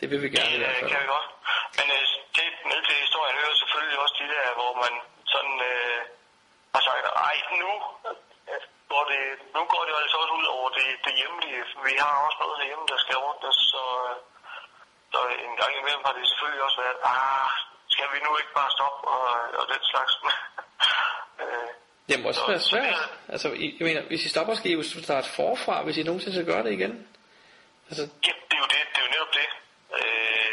Det 0.00 0.06
vil 0.10 0.22
vi 0.24 0.28
gerne 0.36 0.54
i 0.54 0.58
hvert 0.58 0.70
Det 0.74 0.78
fald. 0.80 0.90
kan 0.92 1.00
vi 1.04 1.08
godt. 1.16 1.28
Men 1.78 1.86
øh, 1.96 2.04
det 2.36 2.46
med 2.70 2.80
til 2.86 2.94
historien 3.04 3.36
hører 3.42 3.56
selvfølgelig 3.62 3.98
også 4.04 4.16
de 4.22 4.26
der, 4.34 4.44
hvor 4.60 4.72
man 4.84 4.92
sådan 5.34 5.56
øh, 5.72 5.98
har 6.74 6.82
sagt, 6.88 7.04
ej 7.30 7.36
nu 7.62 7.72
øh, 8.50 8.60
går 8.90 9.00
det, 9.12 9.22
nu 9.54 9.60
går 9.72 9.82
det 9.88 9.94
altså 10.02 10.16
også 10.22 10.34
ud 10.40 10.46
over 10.56 10.68
det, 10.78 10.86
det 11.04 11.12
hjemlige. 11.20 11.60
Vi 11.86 11.92
har 12.02 12.12
også 12.26 12.38
noget 12.42 12.56
herhjemme, 12.60 12.86
der 12.92 12.98
skal 13.04 13.16
ordnes, 13.28 13.58
så, 13.72 13.82
øh, 14.08 14.14
så 15.12 15.18
en 15.46 15.54
gang 15.60 15.72
imellem 15.80 16.02
har 16.06 16.14
det 16.16 16.24
selvfølgelig 16.30 16.62
også 16.68 16.78
været, 16.84 16.98
ah, 17.14 17.48
skal 17.94 18.08
vi 18.14 18.18
nu 18.26 18.30
ikke 18.40 18.54
bare 18.60 18.70
stoppe 18.76 19.00
og, 19.16 19.24
og 19.60 19.64
den 19.72 19.82
slags. 19.90 20.12
øh, 21.42 21.68
Det 22.08 22.16
må 22.20 22.28
også 22.28 22.40
Så- 22.40 22.50
være 22.52 22.60
så 22.64 22.68
svært. 22.74 22.98
Altså, 23.34 23.48
jeg 23.78 23.84
mener, 23.88 24.02
hvis 24.10 24.24
I 24.26 24.28
stopper, 24.34 24.54
skal 24.54 24.70
I 24.70 24.74
jo 24.78 24.82
starte 25.10 25.28
forfra, 25.40 25.74
hvis 25.84 25.96
I 25.98 26.02
nogensinde 26.08 26.36
skal 26.36 26.50
gøre 26.52 26.64
det 26.66 26.72
igen. 26.78 26.94
Altså, 27.88 28.04
Ja, 28.26 28.32
det 28.48 28.54
er 28.58 28.62
jo 28.64 28.68
det. 28.74 28.82
Det 28.92 28.98
er 29.00 29.04
jo 29.06 29.12
netop 29.16 29.32
det. 29.40 29.48
Øh, 29.98 30.50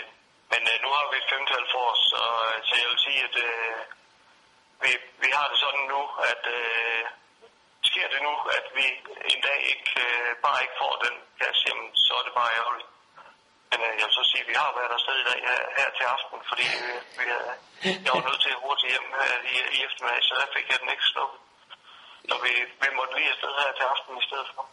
men 0.51 0.61
øh, 0.71 0.77
nu 0.83 0.89
har 0.95 1.03
vi 1.11 1.17
et 1.23 1.29
femtal 1.33 1.63
for 1.73 1.83
os, 1.93 2.01
så, 2.13 2.21
så 2.67 2.73
jeg 2.81 2.87
vil 2.91 2.99
sige, 3.07 3.19
at 3.29 3.35
øh, 3.47 3.75
vi, 4.83 4.91
vi 5.23 5.29
har 5.37 5.45
det 5.51 5.57
sådan 5.65 5.83
nu, 5.93 6.01
at 6.31 6.43
øh, 6.59 6.88
sker 7.99 8.15
det 8.15 8.21
nu, 8.29 8.35
at 8.57 8.65
vi 8.77 8.85
en 9.33 9.41
dag 9.47 9.59
ikke 9.73 9.91
øh, 10.07 10.29
bare 10.45 10.59
ikke 10.63 10.77
får 10.81 10.93
den 11.05 11.15
kasse 11.41 11.61
hjem, 11.65 11.81
så 12.05 12.11
er 12.19 12.23
det 12.27 12.33
bare 12.41 12.51
ærgerligt. 12.59 12.89
Men 13.69 13.79
øh, 13.87 13.93
jeg 13.99 14.05
vil 14.07 14.15
så 14.19 14.23
sige, 14.31 14.43
at 14.43 14.49
vi 14.51 14.55
har 14.63 14.71
været 14.79 14.91
afsted 14.97 15.15
i 15.23 15.25
dag 15.31 15.39
her, 15.49 15.61
her 15.79 15.89
til 15.97 16.05
aften, 16.15 16.37
fordi 16.49 16.65
vi, 16.83 16.91
vi 17.19 17.23
havde, 17.33 17.53
jeg 18.05 18.11
var 18.15 18.23
nødt 18.29 18.41
til 18.45 18.51
hurtigt 18.63 18.91
hjem 18.93 19.07
her 19.19 19.33
i, 19.53 19.55
i 19.75 19.77
eftermiddag, 19.87 20.21
så 20.27 20.33
der 20.41 20.47
fik 20.55 20.65
jeg 20.71 20.77
den 20.81 20.89
ikke 20.95 21.07
sluppet. 21.11 21.39
Så 22.29 22.35
vi, 22.45 22.53
vi 22.83 22.89
måtte 22.97 23.13
lige 23.17 23.29
afsted 23.33 23.53
her 23.61 23.71
til 23.79 23.85
aften 23.93 24.11
i 24.21 24.25
stedet 24.29 24.49
for. 24.55 24.63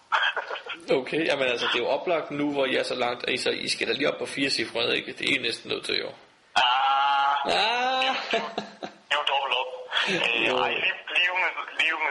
okay, 1.00 1.20
jamen 1.28 1.46
altså, 1.52 1.66
det 1.70 1.78
er 1.78 1.84
jo 1.86 1.90
oplagt 1.98 2.28
nu, 2.40 2.46
hvor 2.54 2.64
I 2.70 2.74
er 2.82 2.86
så 2.92 2.96
langt, 3.04 3.20
at 3.26 3.32
I, 3.36 3.38
så, 3.44 3.50
I 3.66 3.68
skal 3.74 3.86
da 3.88 3.92
lige 3.92 4.10
op 4.12 4.18
på 4.22 4.28
fire 4.36 4.50
cifre, 4.58 4.82
ikke? 4.98 5.10
Det 5.18 5.24
er 5.28 5.34
I 5.36 5.38
næsten 5.48 5.66
nødt 5.72 5.84
til, 5.88 5.96
jo. 6.04 6.10
ah, 6.64 7.34
Ah! 7.58 8.14
Det 9.08 9.14
er 9.14 9.18
jo 9.20 9.24
dobbelt 9.32 9.54
op. 9.60 9.70
Øh, 10.12 10.62
ej, 10.64 10.72
lige, 10.72 10.82
lige, 10.86 11.05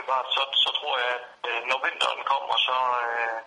umiddelbart, 0.06 0.28
så, 0.38 0.44
så 0.64 0.70
tror 0.80 0.96
jeg, 1.04 1.14
at 1.18 1.26
øh, 1.50 1.60
når 1.70 1.80
vinteren 1.88 2.22
kommer, 2.32 2.56
så, 2.68 2.78
øh, 3.06 3.38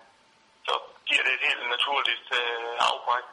så 0.67 0.73
giver 1.07 1.23
det 1.25 1.33
et 1.37 1.43
helt 1.49 1.65
naturligt 1.75 2.27
øh, 2.41 2.71
afbræk. 2.89 3.25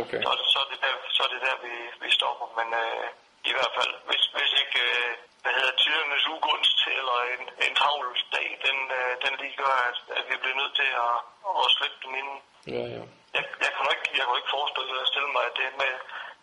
Okay. 0.00 0.20
Så, 0.24 0.28
er 0.32 0.36
det- 0.40 0.48
så, 0.54 0.58
er 0.64 0.68
det 0.72 0.80
der, 0.84 0.94
så 1.16 1.20
er 1.26 1.30
det 1.34 1.40
der, 1.46 1.56
vi, 1.66 1.74
vi 2.02 2.08
stopper. 2.18 2.46
Men 2.58 2.68
øh, 2.84 3.06
i 3.50 3.52
hvert 3.56 3.72
fald, 3.78 3.92
hvis, 4.08 4.22
hvis 4.36 4.52
ikke 4.62 4.80
øh, 4.90 5.10
hvad 5.42 5.52
hedder 5.58 5.74
tidernes 5.82 6.24
ugunst 6.34 6.78
eller 6.98 7.16
en, 7.34 7.42
en 7.66 7.74
travl 7.80 8.06
dag, 8.36 8.48
den, 8.66 8.78
øh, 9.00 9.12
den 9.24 9.32
lige 9.42 9.56
gør, 9.62 9.76
at, 9.90 9.98
at 10.18 10.24
vi 10.30 10.34
bliver 10.42 10.56
nødt 10.60 10.74
til 10.80 10.90
at, 11.06 11.16
at 11.62 11.68
slippe 11.76 11.98
den 12.04 12.12
inden. 12.20 12.38
Ja, 12.76 12.82
ja. 12.96 13.02
Jeg, 13.36 13.44
jeg, 13.64 13.70
kan 13.76 13.84
ikke, 13.94 14.08
jeg 14.18 14.24
kan 14.26 14.36
ikke 14.40 14.54
forestille 14.58 15.30
mig, 15.36 15.44
at 15.50 15.54
det 15.60 15.68
med, 15.82 15.92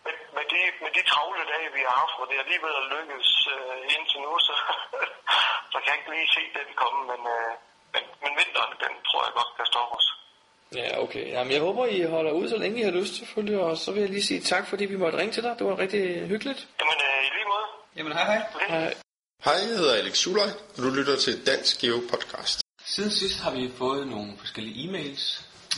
med, 0.04 0.14
med, 0.36 0.44
de, 0.52 0.60
med 0.84 0.90
de 0.96 1.02
travle 1.10 1.42
dage, 1.52 1.68
vi 1.76 1.82
har 1.88 1.96
haft, 2.02 2.14
hvor 2.16 2.26
det 2.30 2.38
alligevel 2.44 2.74
er 2.80 2.86
lykkedes 2.94 3.30
øh, 3.54 3.94
indtil 3.94 4.20
nu, 4.26 4.32
så, 4.46 4.54
så 5.72 5.76
kan 5.80 5.88
jeg 5.90 5.98
ikke 5.98 6.12
lige 6.14 6.28
se 6.36 6.42
den 6.58 6.68
komme, 6.82 7.00
men, 7.10 7.20
øh, 7.36 7.52
men, 7.94 8.02
men 8.22 8.32
vinteren, 8.40 8.72
den 8.84 8.92
tror 9.08 9.20
jeg 9.26 9.32
godt 9.38 9.52
kan 9.58 9.66
stoppe 9.72 9.94
os. 9.98 10.08
Ja, 10.80 10.88
okay. 11.04 11.24
Jamen, 11.34 11.52
jeg 11.52 11.60
håber, 11.60 11.86
I 11.86 11.98
holder 12.16 12.32
ud, 12.40 12.48
så 12.48 12.56
længe 12.56 12.80
I 12.80 12.84
har 12.88 12.96
lyst 13.00 13.14
selvfølgelig, 13.20 13.58
og 13.66 13.76
så 13.76 13.88
vil 13.92 14.00
jeg 14.00 14.10
lige 14.10 14.28
sige 14.30 14.40
tak, 14.52 14.64
fordi 14.70 14.84
vi 14.84 14.96
måtte 14.96 15.18
ringe 15.18 15.32
til 15.32 15.42
dig. 15.42 15.54
Det 15.58 15.66
var 15.66 15.78
rigtig 15.78 16.02
hyggeligt. 16.32 16.60
Jamen, 16.80 16.98
øh, 17.08 17.26
i 17.26 17.30
lige 17.36 17.48
måde. 17.52 17.66
Jamen 17.96 18.12
hej 18.12 18.24
hej. 18.24 18.40
Hej. 18.68 18.94
Hej, 19.44 19.54
jeg 19.54 19.78
hedder 19.80 19.94
Alex 19.94 20.16
Suløj, 20.16 20.50
og 20.76 20.82
du 20.82 20.90
lytter 20.98 21.16
til 21.16 21.46
Dansk 21.46 21.80
Geo 21.80 22.00
Podcast. 22.10 22.60
Siden 22.84 23.10
sidst 23.10 23.40
har 23.40 23.50
vi 23.50 23.70
fået 23.78 24.06
nogle 24.06 24.32
forskellige 24.38 24.76
e-mails. 24.84 25.24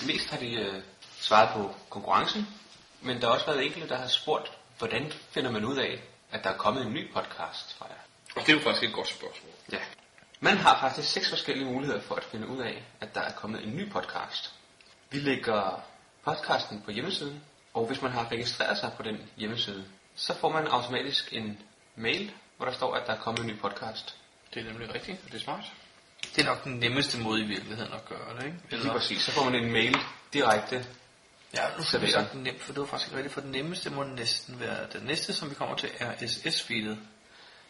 Mest 0.07 0.31
har 0.31 0.39
de 0.39 0.55
øh, 0.55 0.83
svaret 1.21 1.49
på 1.55 1.75
konkurrencen, 1.91 2.47
men 3.01 3.21
der 3.21 3.27
har 3.27 3.35
også 3.35 3.47
været 3.47 3.67
enkelte, 3.67 3.89
der 3.89 3.97
har 3.97 4.09
spurgt, 4.09 4.53
hvordan 4.79 5.13
finder 5.31 5.51
man 5.51 5.65
ud 5.65 5.77
af, 5.77 6.03
at 6.33 6.45
der 6.45 6.51
er 6.51 6.57
kommet 6.57 6.87
en 6.87 6.93
ny 6.93 7.13
podcast 7.13 7.75
fra 7.79 7.87
jer? 7.87 7.95
Og 8.37 8.47
det 8.47 8.49
er 8.49 8.57
jo 8.57 8.63
faktisk 8.63 8.85
et 8.85 8.93
godt 8.93 9.09
spørgsmål. 9.09 9.53
Ja. 9.73 9.79
Man 10.41 10.57
har 10.57 10.81
faktisk 10.81 11.13
seks 11.13 11.29
forskellige 11.29 11.67
muligheder 11.67 12.01
for 12.01 12.15
at 12.15 12.25
finde 12.25 12.49
ud 12.49 12.59
af, 12.59 12.83
at 13.01 13.15
der 13.15 13.21
er 13.21 13.33
kommet 13.33 13.65
en 13.65 13.77
ny 13.77 13.91
podcast. 13.91 14.55
Vi 15.11 15.19
lægger 15.19 15.83
podcasten 16.25 16.83
på 16.85 16.91
hjemmesiden, 16.91 17.43
og 17.75 17.87
hvis 17.87 18.03
man 18.03 18.11
har 18.11 18.33
registreret 18.33 18.79
sig 18.79 18.93
på 18.97 19.03
den 19.03 19.19
hjemmeside, 19.37 19.85
så 20.15 20.35
får 20.35 20.49
man 20.53 20.67
automatisk 20.67 21.33
en 21.33 21.59
mail, 21.97 22.33
hvor 22.57 22.67
der 22.67 22.73
står, 22.73 22.95
at 22.95 23.07
der 23.07 23.13
er 23.13 23.19
kommet 23.19 23.41
en 23.41 23.47
ny 23.47 23.59
podcast. 23.59 24.17
Det 24.55 24.61
er 24.61 24.65
nemlig 24.65 24.95
rigtigt, 24.95 25.19
og 25.25 25.33
det 25.33 25.39
er 25.39 25.45
smart. 25.45 25.73
Det 26.37 26.39
er 26.39 26.47
nok 26.47 26.65
den 26.65 26.79
nemmeste 26.79 27.19
måde 27.19 27.41
i 27.41 27.45
virkeligheden 27.45 27.93
at 27.93 28.05
gøre 28.05 28.37
det, 28.37 28.45
ikke? 28.45 28.83
Lige 28.83 28.93
præcis, 28.93 29.23
så 29.23 29.33
får 29.33 29.45
man 29.45 29.55
en 29.55 29.73
mail 29.73 29.97
direkte. 30.33 30.87
Ja, 31.55 31.63
nu 31.79 31.83
får 31.83 31.99
vi 31.99 32.07
den 32.33 32.43
nemt, 32.43 32.63
for 32.63 32.73
det 32.73 32.81
var 32.81 32.87
faktisk 32.87 33.09
ikke 33.09 33.17
rigtigt, 33.17 33.35
for 33.35 33.41
den 33.41 33.51
nemmeste 33.51 33.91
må 33.91 34.05
næsten 34.05 34.61
være 34.61 34.87
den 34.93 35.03
næste, 35.03 35.33
som 35.33 35.51
vi 35.51 35.55
kommer 35.55 35.77
til, 35.77 35.89
RSS-feedet. 35.89 36.99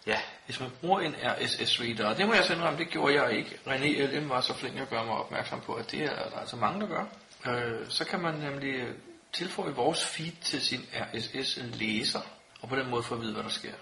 Ja, 0.07 0.21
Hvis 0.45 0.61
man 0.61 0.71
bruger 0.81 1.01
en 1.01 1.15
RSS-reader, 1.15 2.07
og 2.07 2.17
det 2.17 2.27
må 2.27 2.35
jeg 2.35 2.45
så 2.45 2.55
indrømme, 2.55 2.79
det 2.79 2.89
gjorde 2.89 3.23
jeg 3.23 3.37
ikke. 3.37 3.59
René 3.67 4.17
LM 4.17 4.29
var 4.29 4.41
så 4.41 4.55
flink 4.55 4.79
at 4.79 4.91
gøre 4.91 5.05
mig 5.05 5.15
opmærksom 5.15 5.61
på, 5.61 5.75
at 5.75 5.91
det 5.91 6.03
er 6.03 6.29
der 6.31 6.39
altså 6.39 6.57
mange, 6.57 6.81
der 6.81 6.87
gør. 6.87 7.05
Øh, 7.47 7.89
så 7.89 8.05
kan 8.05 8.21
man 8.21 8.35
nemlig 8.35 8.89
tilføje 9.33 9.73
vores 9.73 10.05
feed 10.07 10.33
til 10.43 10.61
sin 10.61 10.87
RSS-læser, 10.95 12.21
og 12.61 12.69
på 12.69 12.77
den 12.77 12.91
måde 12.91 13.03
få 13.03 13.15
at 13.15 13.21
vide, 13.21 13.33
hvad 13.33 13.43
der 13.43 13.49
sker. 13.49 13.73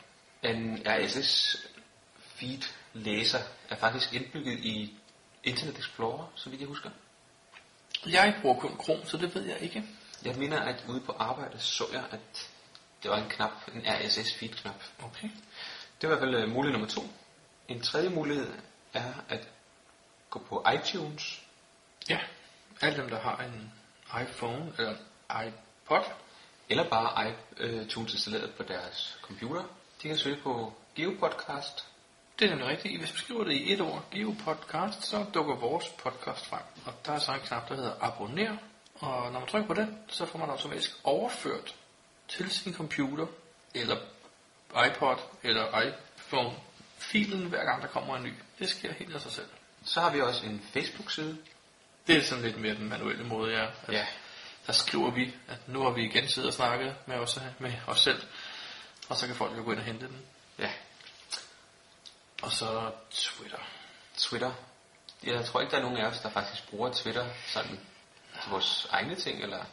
en 0.42 0.82
RSS 0.86 1.56
feed 2.18 2.62
læser 2.92 3.38
er 3.70 3.76
faktisk 3.76 4.14
indbygget 4.14 4.58
i 4.58 4.98
Internet 5.44 5.78
Explorer, 5.78 6.32
så 6.34 6.50
vidt 6.50 6.60
jeg 6.60 6.68
husker. 6.68 6.90
Jeg 8.12 8.38
bruger 8.42 8.60
kun 8.60 8.80
Chrome, 8.82 9.06
så 9.06 9.16
det 9.16 9.34
ved 9.34 9.42
jeg 9.42 9.60
ikke. 9.60 9.84
Jeg 10.24 10.36
mener, 10.36 10.60
at 10.60 10.84
ude 10.88 11.00
på 11.00 11.12
arbejde 11.12 11.58
så 11.58 11.84
jeg, 11.92 12.04
at 12.10 12.50
det 13.02 13.10
var 13.10 13.16
en 13.16 13.28
knap, 13.28 13.50
en 13.74 13.82
RSS 13.86 14.34
feed 14.34 14.50
knap. 14.50 14.82
Okay. 15.04 15.28
Det 16.00 16.08
var 16.08 16.16
i 16.16 16.18
hvert 16.18 16.28
fald 16.28 16.34
øh, 16.34 16.48
mulighed 16.48 16.72
nummer 16.72 16.88
to. 16.88 17.02
En 17.68 17.80
tredje 17.80 18.08
mulighed 18.08 18.52
er 18.94 19.12
at 19.28 19.48
gå 20.30 20.38
på 20.38 20.66
iTunes. 20.74 21.42
Ja, 22.08 22.18
alle 22.80 23.02
dem, 23.02 23.08
der 23.08 23.20
har 23.20 23.36
en 23.42 23.72
iPhone 24.22 24.72
eller 24.78 24.90
en 24.90 24.98
iPod, 25.48 26.04
Eller 26.68 26.88
bare 26.90 27.34
iTunes 27.60 28.12
installeret 28.12 28.54
på 28.54 28.62
deres 28.62 29.18
computer. 29.22 29.64
De 30.02 30.08
kan 30.08 30.18
søge 30.18 30.40
på 30.42 30.72
GeoPodcast. 30.96 31.86
Det 32.38 32.44
er 32.44 32.48
nemlig 32.48 32.68
rigtigt. 32.68 32.98
Hvis 32.98 33.12
man 33.12 33.18
skriver 33.18 33.44
det 33.44 33.52
i 33.52 33.72
et 33.72 33.80
ord, 33.80 34.04
GeoPodcast, 34.10 35.06
så 35.06 35.24
dukker 35.34 35.54
vores 35.56 35.88
podcast 35.88 36.46
frem. 36.46 36.62
Og 36.86 36.92
der 37.06 37.12
er 37.12 37.18
så 37.18 37.32
en 37.32 37.40
knap, 37.40 37.68
der 37.68 37.74
hedder 37.74 37.92
abonner. 38.00 38.56
Og 38.94 39.32
når 39.32 39.40
man 39.40 39.48
trykker 39.48 39.66
på 39.66 39.74
den, 39.74 39.98
så 40.08 40.26
får 40.26 40.38
man 40.38 40.50
automatisk 40.50 41.00
overført 41.04 41.74
til 42.28 42.50
sin 42.50 42.74
computer, 42.74 43.26
eller 43.74 43.96
iPod, 44.86 45.16
eller 45.42 45.80
iPhone, 45.82 46.56
filen 46.98 47.48
hver 47.48 47.64
gang 47.64 47.82
der 47.82 47.88
kommer 47.88 48.16
en 48.16 48.22
ny. 48.22 48.32
Det 48.58 48.68
sker 48.68 48.92
helt 48.92 49.14
af 49.14 49.20
sig 49.20 49.32
selv. 49.32 49.48
Så 49.84 50.00
har 50.00 50.10
vi 50.10 50.20
også 50.20 50.46
en 50.46 50.62
Facebook-side. 50.72 51.38
Det 52.06 52.16
er 52.16 52.22
sådan 52.22 52.44
lidt 52.44 52.60
mere 52.60 52.74
den 52.74 52.88
manuelle 52.88 53.24
måde, 53.24 53.52
ja. 53.52 53.66
At 53.86 53.92
Ja. 53.92 54.06
Der 54.66 54.72
skriver 54.72 55.10
vi, 55.10 55.34
at 55.48 55.68
nu 55.68 55.82
har 55.82 55.90
vi 55.90 56.04
igen 56.04 56.28
siddet 56.28 56.48
og 56.48 56.54
snakket 56.54 56.94
med 57.06 57.16
os, 57.16 57.40
med 57.58 57.72
os 57.86 58.00
selv. 58.00 58.22
Og 59.08 59.16
så 59.16 59.26
kan 59.26 59.36
folk 59.36 59.56
jo 59.56 59.64
gå 59.64 59.70
ind 59.70 59.80
og 59.80 59.84
hente 59.84 60.06
den. 60.06 60.22
Og 62.42 62.52
så 62.52 62.92
Twitter. 63.10 63.58
Twitter. 64.16 64.52
Jeg 65.24 65.44
tror 65.44 65.60
ikke, 65.60 65.70
der 65.70 65.76
er 65.76 65.82
nogen 65.82 65.96
af 65.96 66.06
os, 66.06 66.20
der 66.20 66.30
faktisk 66.30 66.70
bruger 66.70 66.92
Twitter 66.92 67.26
sådan 67.46 67.80
til 68.42 68.50
vores 68.50 68.86
egne 68.90 69.14
ting, 69.14 69.42
eller 69.42 69.64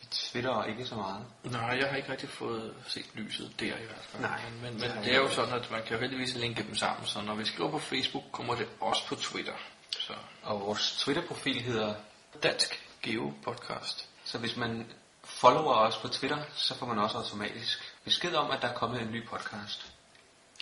vi 0.00 0.06
twitterer 0.10 0.64
ikke 0.64 0.86
så 0.86 0.94
meget. 0.94 1.24
Nej, 1.42 1.60
jeg 1.60 1.88
har 1.88 1.96
ikke 1.96 2.12
rigtig 2.12 2.28
fået 2.28 2.74
set 2.86 3.06
lyset 3.14 3.60
der 3.60 3.66
i 3.66 3.84
hvert 3.86 4.04
fald. 4.04 4.22
Nej, 4.22 4.40
men, 4.50 4.62
men, 4.62 4.80
det 4.80 4.94
men 4.94 5.04
det, 5.04 5.14
er 5.14 5.18
jo 5.18 5.28
sådan, 5.28 5.54
at 5.54 5.70
man 5.70 5.82
kan 5.82 5.92
jo 5.92 6.00
heldigvis 6.00 6.34
linke 6.34 6.62
dem 6.62 6.76
sammen. 6.76 7.06
Så 7.06 7.20
når 7.20 7.34
vi 7.34 7.44
skriver 7.44 7.70
på 7.70 7.78
Facebook, 7.78 8.24
kommer 8.32 8.54
det 8.54 8.68
også 8.80 9.06
på 9.06 9.14
Twitter. 9.14 9.54
Så 9.98 10.12
Og 10.42 10.60
vores 10.60 10.96
Twitter-profil 10.98 11.62
hedder, 11.62 11.94
Dansk 12.42 12.90
Geo 13.02 13.32
Podcast. 13.42 14.08
så 14.24 14.38
hvis 14.38 14.56
man 14.56 14.92
follower 15.24 15.74
os 15.74 15.96
på 15.96 16.08
Twitter, 16.08 16.42
så 16.54 16.74
får 16.74 16.86
man 16.86 16.98
også 16.98 17.16
automatisk 17.18 17.96
besked 18.04 18.34
om, 18.34 18.50
at 18.50 18.62
der 18.62 18.68
er 18.68 18.74
kommet 18.74 19.02
en 19.02 19.10
ny 19.10 19.28
podcast. 19.28 19.92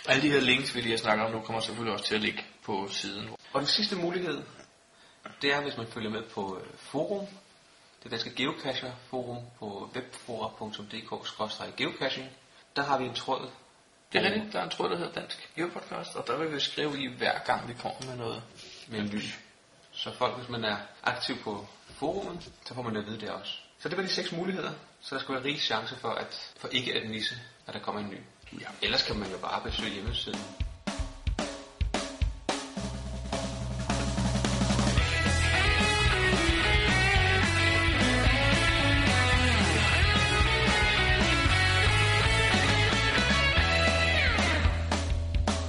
Alle 0.07 0.23
de 0.23 0.31
her 0.31 0.41
links, 0.41 0.75
vi 0.75 0.81
lige 0.81 0.91
har 0.91 0.99
snakket 0.99 1.27
om 1.27 1.33
nu, 1.33 1.41
kommer 1.41 1.61
selvfølgelig 1.61 1.93
også 1.93 2.05
til 2.05 2.15
at 2.15 2.21
ligge 2.21 2.45
på 2.65 2.89
siden. 2.91 3.29
Og 3.53 3.61
den 3.61 3.69
sidste 3.69 3.97
mulighed, 3.97 4.43
det 5.43 5.55
er, 5.55 5.61
hvis 5.61 5.77
man 5.77 5.87
følger 5.87 6.11
med 6.11 6.23
på 6.23 6.59
øh, 6.59 6.65
forum, 6.77 7.27
det 8.03 8.11
danske 8.11 8.35
geocacher 8.35 8.93
forum 9.11 9.39
på 9.59 9.91
webfora.dk-geocaching. 9.95 12.29
Der 12.77 12.83
har 12.83 12.99
vi 12.99 13.05
en 13.05 13.15
tråd. 13.15 13.51
Det 14.13 14.21
er 14.21 14.25
rigtigt, 14.33 14.53
der 14.53 14.61
er 14.61 14.65
en 14.65 14.71
tråd, 14.71 14.91
der 14.91 14.97
hedder 14.97 15.13
Dansk 15.13 15.51
Geo 15.57 15.69
Podcast, 15.69 16.17
og 16.17 16.27
der 16.27 16.37
vil 16.37 16.55
vi 16.55 16.61
skrive 16.61 17.03
i 17.03 17.07
hver 17.07 17.39
gang, 17.39 17.69
vi 17.69 17.75
kommer 17.75 18.07
med 18.07 18.17
noget. 18.17 18.43
med 18.89 18.99
en 18.99 19.09
lys. 19.09 19.39
Så 19.93 20.15
folk, 20.15 20.37
hvis 20.37 20.49
man 20.49 20.65
er 20.65 20.77
aktiv 21.03 21.37
på 21.37 21.67
forumet, 21.95 22.53
så 22.65 22.75
får 22.75 22.83
man 22.83 22.95
det 22.95 23.01
at 23.01 23.07
vide 23.07 23.21
der 23.21 23.33
også. 23.33 23.53
Så 23.79 23.89
det 23.89 23.97
var 23.97 24.03
de 24.03 24.09
seks 24.09 24.33
muligheder. 24.33 24.73
Så 25.01 25.15
der 25.15 25.21
skal 25.21 25.35
være 25.35 25.45
rig 25.45 25.61
chance 25.61 25.97
for, 25.97 26.09
at, 26.09 26.53
for 26.57 26.69
ikke 26.69 26.95
at 26.95 27.11
misse, 27.11 27.35
at 27.67 27.75
der 27.75 27.81
kommer 27.81 28.01
en 28.01 28.11
ny. 28.11 28.19
Ja. 28.53 28.67
Ellers 28.83 29.03
kan 29.03 29.17
man 29.17 29.31
jo 29.31 29.39
bare 29.39 29.63
besøge 29.65 29.91
hjemmesiden. 29.91 30.39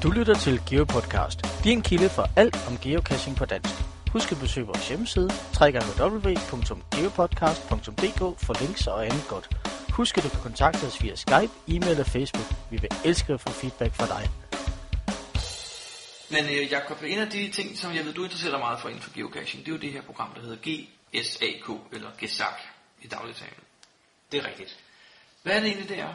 Du 0.04 0.12
lytter 0.12 0.34
til 0.34 0.62
GeoPodcast, 0.70 1.64
din 1.64 1.82
kilde 1.82 2.10
for 2.10 2.30
alt 2.36 2.68
om 2.68 2.78
geocaching 2.78 3.38
på 3.38 3.46
dansk. 3.46 3.74
Husk 4.12 4.32
at 4.32 4.40
besøge 4.40 4.66
vores 4.66 4.90
hjemmeside, 4.90 5.30
www.geopodcast.dk 5.62 8.40
for 8.46 8.62
links 8.62 8.88
og 8.88 9.06
andet 9.06 9.26
godt. 9.30 9.69
Husk 9.92 10.18
at 10.18 10.24
du 10.24 10.30
kan 10.30 10.42
kontakte 10.42 10.84
os 10.86 11.04
via 11.04 11.16
Skype, 11.16 11.54
e-mail 11.68 11.92
eller 11.92 12.04
Facebook. 12.04 12.50
Vi 12.72 12.78
vil 12.78 12.90
elske 13.06 13.34
at 13.34 13.42
få 13.42 13.50
feedback 13.50 13.94
fra 13.94 14.08
dig. 14.08 14.30
Men 16.32 16.46
øh, 16.46 16.72
Jacob, 16.72 17.04
en 17.04 17.20
af 17.20 17.30
de 17.30 17.52
ting, 17.52 17.78
som 17.78 17.96
jeg 17.96 18.06
ved, 18.06 18.14
du 18.14 18.24
interesserer 18.24 18.52
dig 18.52 18.60
meget 18.60 18.80
for 18.80 18.90
inden 18.90 19.04
for 19.04 19.14
geocaching, 19.14 19.66
det 19.66 19.72
er 19.72 19.76
jo 19.76 19.82
det 19.82 19.92
her 19.92 20.02
program, 20.02 20.34
der 20.34 20.42
hedder 20.42 20.58
GSAK, 21.14 21.70
eller 21.92 22.10
GESAK 22.18 22.60
i 23.02 23.08
dagligtalen. 23.08 23.64
Det 24.32 24.38
er 24.40 24.48
rigtigt. 24.48 24.80
Hvad 25.44 25.54
er 25.54 25.60
det 25.60 25.68
egentlig, 25.68 25.90
det 25.90 26.00
er? 26.00 26.14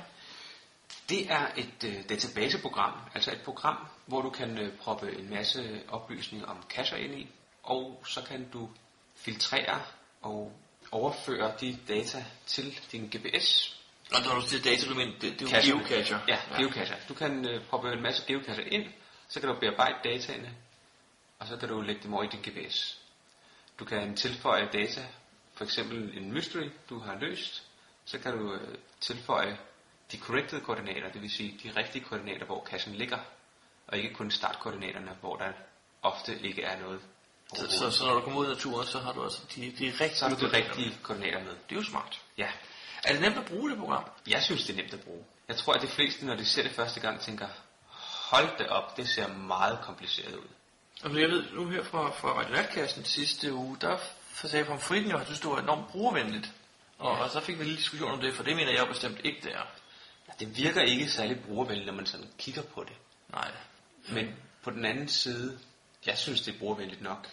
Det 1.09 1.31
er 1.31 1.47
et 1.57 1.85
øh, 1.85 2.09
databaseprogram, 2.09 2.93
altså 3.15 3.33
et 3.33 3.41
program, 3.45 3.77
hvor 4.07 4.23
du 4.23 4.31
kan 4.31 4.59
øh, 4.59 4.77
proppe 4.77 5.19
en 5.19 5.31
masse 5.31 5.81
oplysninger 5.89 6.47
om 6.47 6.57
cacher 6.71 6.97
ind 6.97 7.15
i, 7.15 7.29
og 7.63 8.03
så 8.07 8.23
kan 8.29 8.49
du 8.53 8.69
filtrere 9.17 9.81
og 10.23 10.53
overføre 10.95 11.53
de 11.61 11.79
data 11.89 12.25
til 12.47 12.81
din 12.93 13.07
GPS. 13.17 13.79
Og 14.15 14.21
når 14.25 14.35
du 14.35 14.47
siger 14.49 14.63
data, 14.63 14.89
du 14.89 14.95
mener, 14.95 15.13
det, 15.21 15.41
det 15.41 15.43
er 15.43 15.47
jo 15.47 15.49
Cacher. 15.49 15.77
geocacher. 15.77 16.19
Ja, 16.29 16.39
geocacher. 16.59 16.97
Du 17.09 17.15
kan 17.15 17.49
øh, 17.49 17.65
proppe 17.65 17.93
en 17.93 18.03
masse 18.03 18.23
geocacher 18.27 18.65
ind, 18.65 18.87
så 19.29 19.41
kan 19.41 19.49
du 19.49 19.61
bearbejde 19.61 19.99
dataene, 20.05 20.55
og 21.39 21.47
så 21.47 21.57
kan 21.57 21.69
du 21.69 21.81
lægge 21.81 22.03
dem 22.03 22.15
over 22.15 22.23
i 22.23 22.27
din 22.27 22.41
GPS. 22.41 22.99
Du 23.79 23.85
kan 23.85 24.17
tilføje 24.17 24.69
data, 24.73 25.07
for 25.55 25.65
eksempel 25.65 26.19
en 26.19 26.33
mystery, 26.33 26.71
du 26.91 26.99
har 26.99 27.19
løst, 27.19 27.63
så 28.05 28.19
kan 28.19 28.39
du 28.39 28.55
øh, 28.55 28.79
tilføje 29.01 29.59
de 30.13 30.19
corrected 30.19 30.61
koordinater, 30.61 31.13
det 31.13 31.23
vil 31.23 31.31
sige 31.31 31.61
de 31.63 31.81
rigtige 31.81 32.05
koordinater, 32.05 32.47
hvor 32.47 32.65
cachen 32.65 32.95
ligger, 32.95 33.19
og 33.87 33.99
ikke 33.99 34.15
kun 34.15 34.31
startkoordinaterne, 34.31 35.17
hvor 35.21 35.37
der 35.37 35.53
ofte 36.03 36.41
ikke 36.41 36.63
er 36.63 36.81
noget. 36.81 37.01
Så, 37.55 37.71
så, 37.79 37.91
så, 37.91 38.05
når 38.07 38.15
du 38.15 38.21
kommer 38.21 38.41
ud 38.41 38.47
i 38.47 38.49
naturen, 38.49 38.87
så 38.87 38.99
har 38.99 39.13
du 39.13 39.23
altså 39.23 39.43
de, 39.55 39.61
de 39.61 39.91
rigtige 40.01 40.15
så 40.17 40.29
har 40.29 40.35
du 40.35 40.47
de 40.47 40.53
rigtige 40.53 40.99
koordinater 41.03 41.39
med. 41.45 41.51
Det 41.51 41.73
er 41.73 41.77
jo 41.77 41.85
smart. 41.85 42.21
Ja, 42.39 42.49
Er 43.05 43.13
det 43.13 43.21
nemt 43.21 43.37
at 43.39 43.45
bruge 43.45 43.71
det 43.71 43.79
program? 43.79 44.05
jeg 44.27 44.43
synes, 44.43 44.67
det 44.67 44.73
er 44.73 44.77
nemt 44.77 44.95
at 44.95 45.01
bruge. 45.01 45.25
Jeg 45.49 45.57
tror, 45.57 45.73
at 45.73 45.83
de 45.83 45.87
fleste, 45.87 46.27
når 46.27 46.35
de 46.35 46.45
ser 46.45 46.63
det 46.63 46.73
første 46.73 47.01
gang, 47.01 47.21
tænker, 47.21 47.49
hold 48.31 48.59
det 48.59 48.69
op, 48.69 48.97
det 48.97 49.09
ser 49.09 49.29
meget 49.29 49.79
kompliceret 49.83 50.35
ud. 50.35 50.49
Altså, 51.05 51.19
jeg 51.19 51.29
ved 51.29 51.45
nu 51.53 51.69
her 51.69 51.83
fra, 51.85 52.11
fra 52.11 52.29
Radio 52.29 53.05
sidste 53.05 53.53
uge, 53.53 53.77
der 53.81 53.99
sagde 54.35 54.65
fra 54.67 54.77
Fritten 54.77 55.11
jo, 55.11 55.19
at 55.19 55.29
du 55.29 55.35
stod 55.35 55.61
enormt 55.61 55.89
brugervenligt. 55.89 56.53
Og, 56.99 57.11
og 57.19 57.31
så 57.31 57.41
fik 57.41 57.55
vi 57.55 57.61
en 57.61 57.67
lille 57.67 57.79
diskussion 57.79 58.11
om 58.11 58.21
det, 58.21 58.35
for 58.35 58.43
det 58.43 58.57
mener 58.57 58.73
jeg 58.73 58.89
bestemt 58.89 59.21
ikke, 59.25 59.41
det 59.43 59.53
er. 59.53 59.67
Ja, 60.29 60.33
det 60.41 60.57
virker 60.57 60.81
ikke 60.81 61.11
særlig 61.11 61.41
brugervenligt, 61.45 61.87
når 61.87 61.93
man 61.93 62.07
sådan 62.07 62.31
kigger 62.39 62.63
på 62.63 62.85
det. 62.85 62.97
Nej. 63.33 63.51
Men 64.09 64.35
på 64.63 64.71
den 64.71 64.85
anden 64.85 65.09
side, 65.09 65.59
jeg 66.07 66.19
synes, 66.19 66.41
det 66.41 66.55
er 66.55 66.59
brugervenligt 66.59 67.03
nok. 67.03 67.29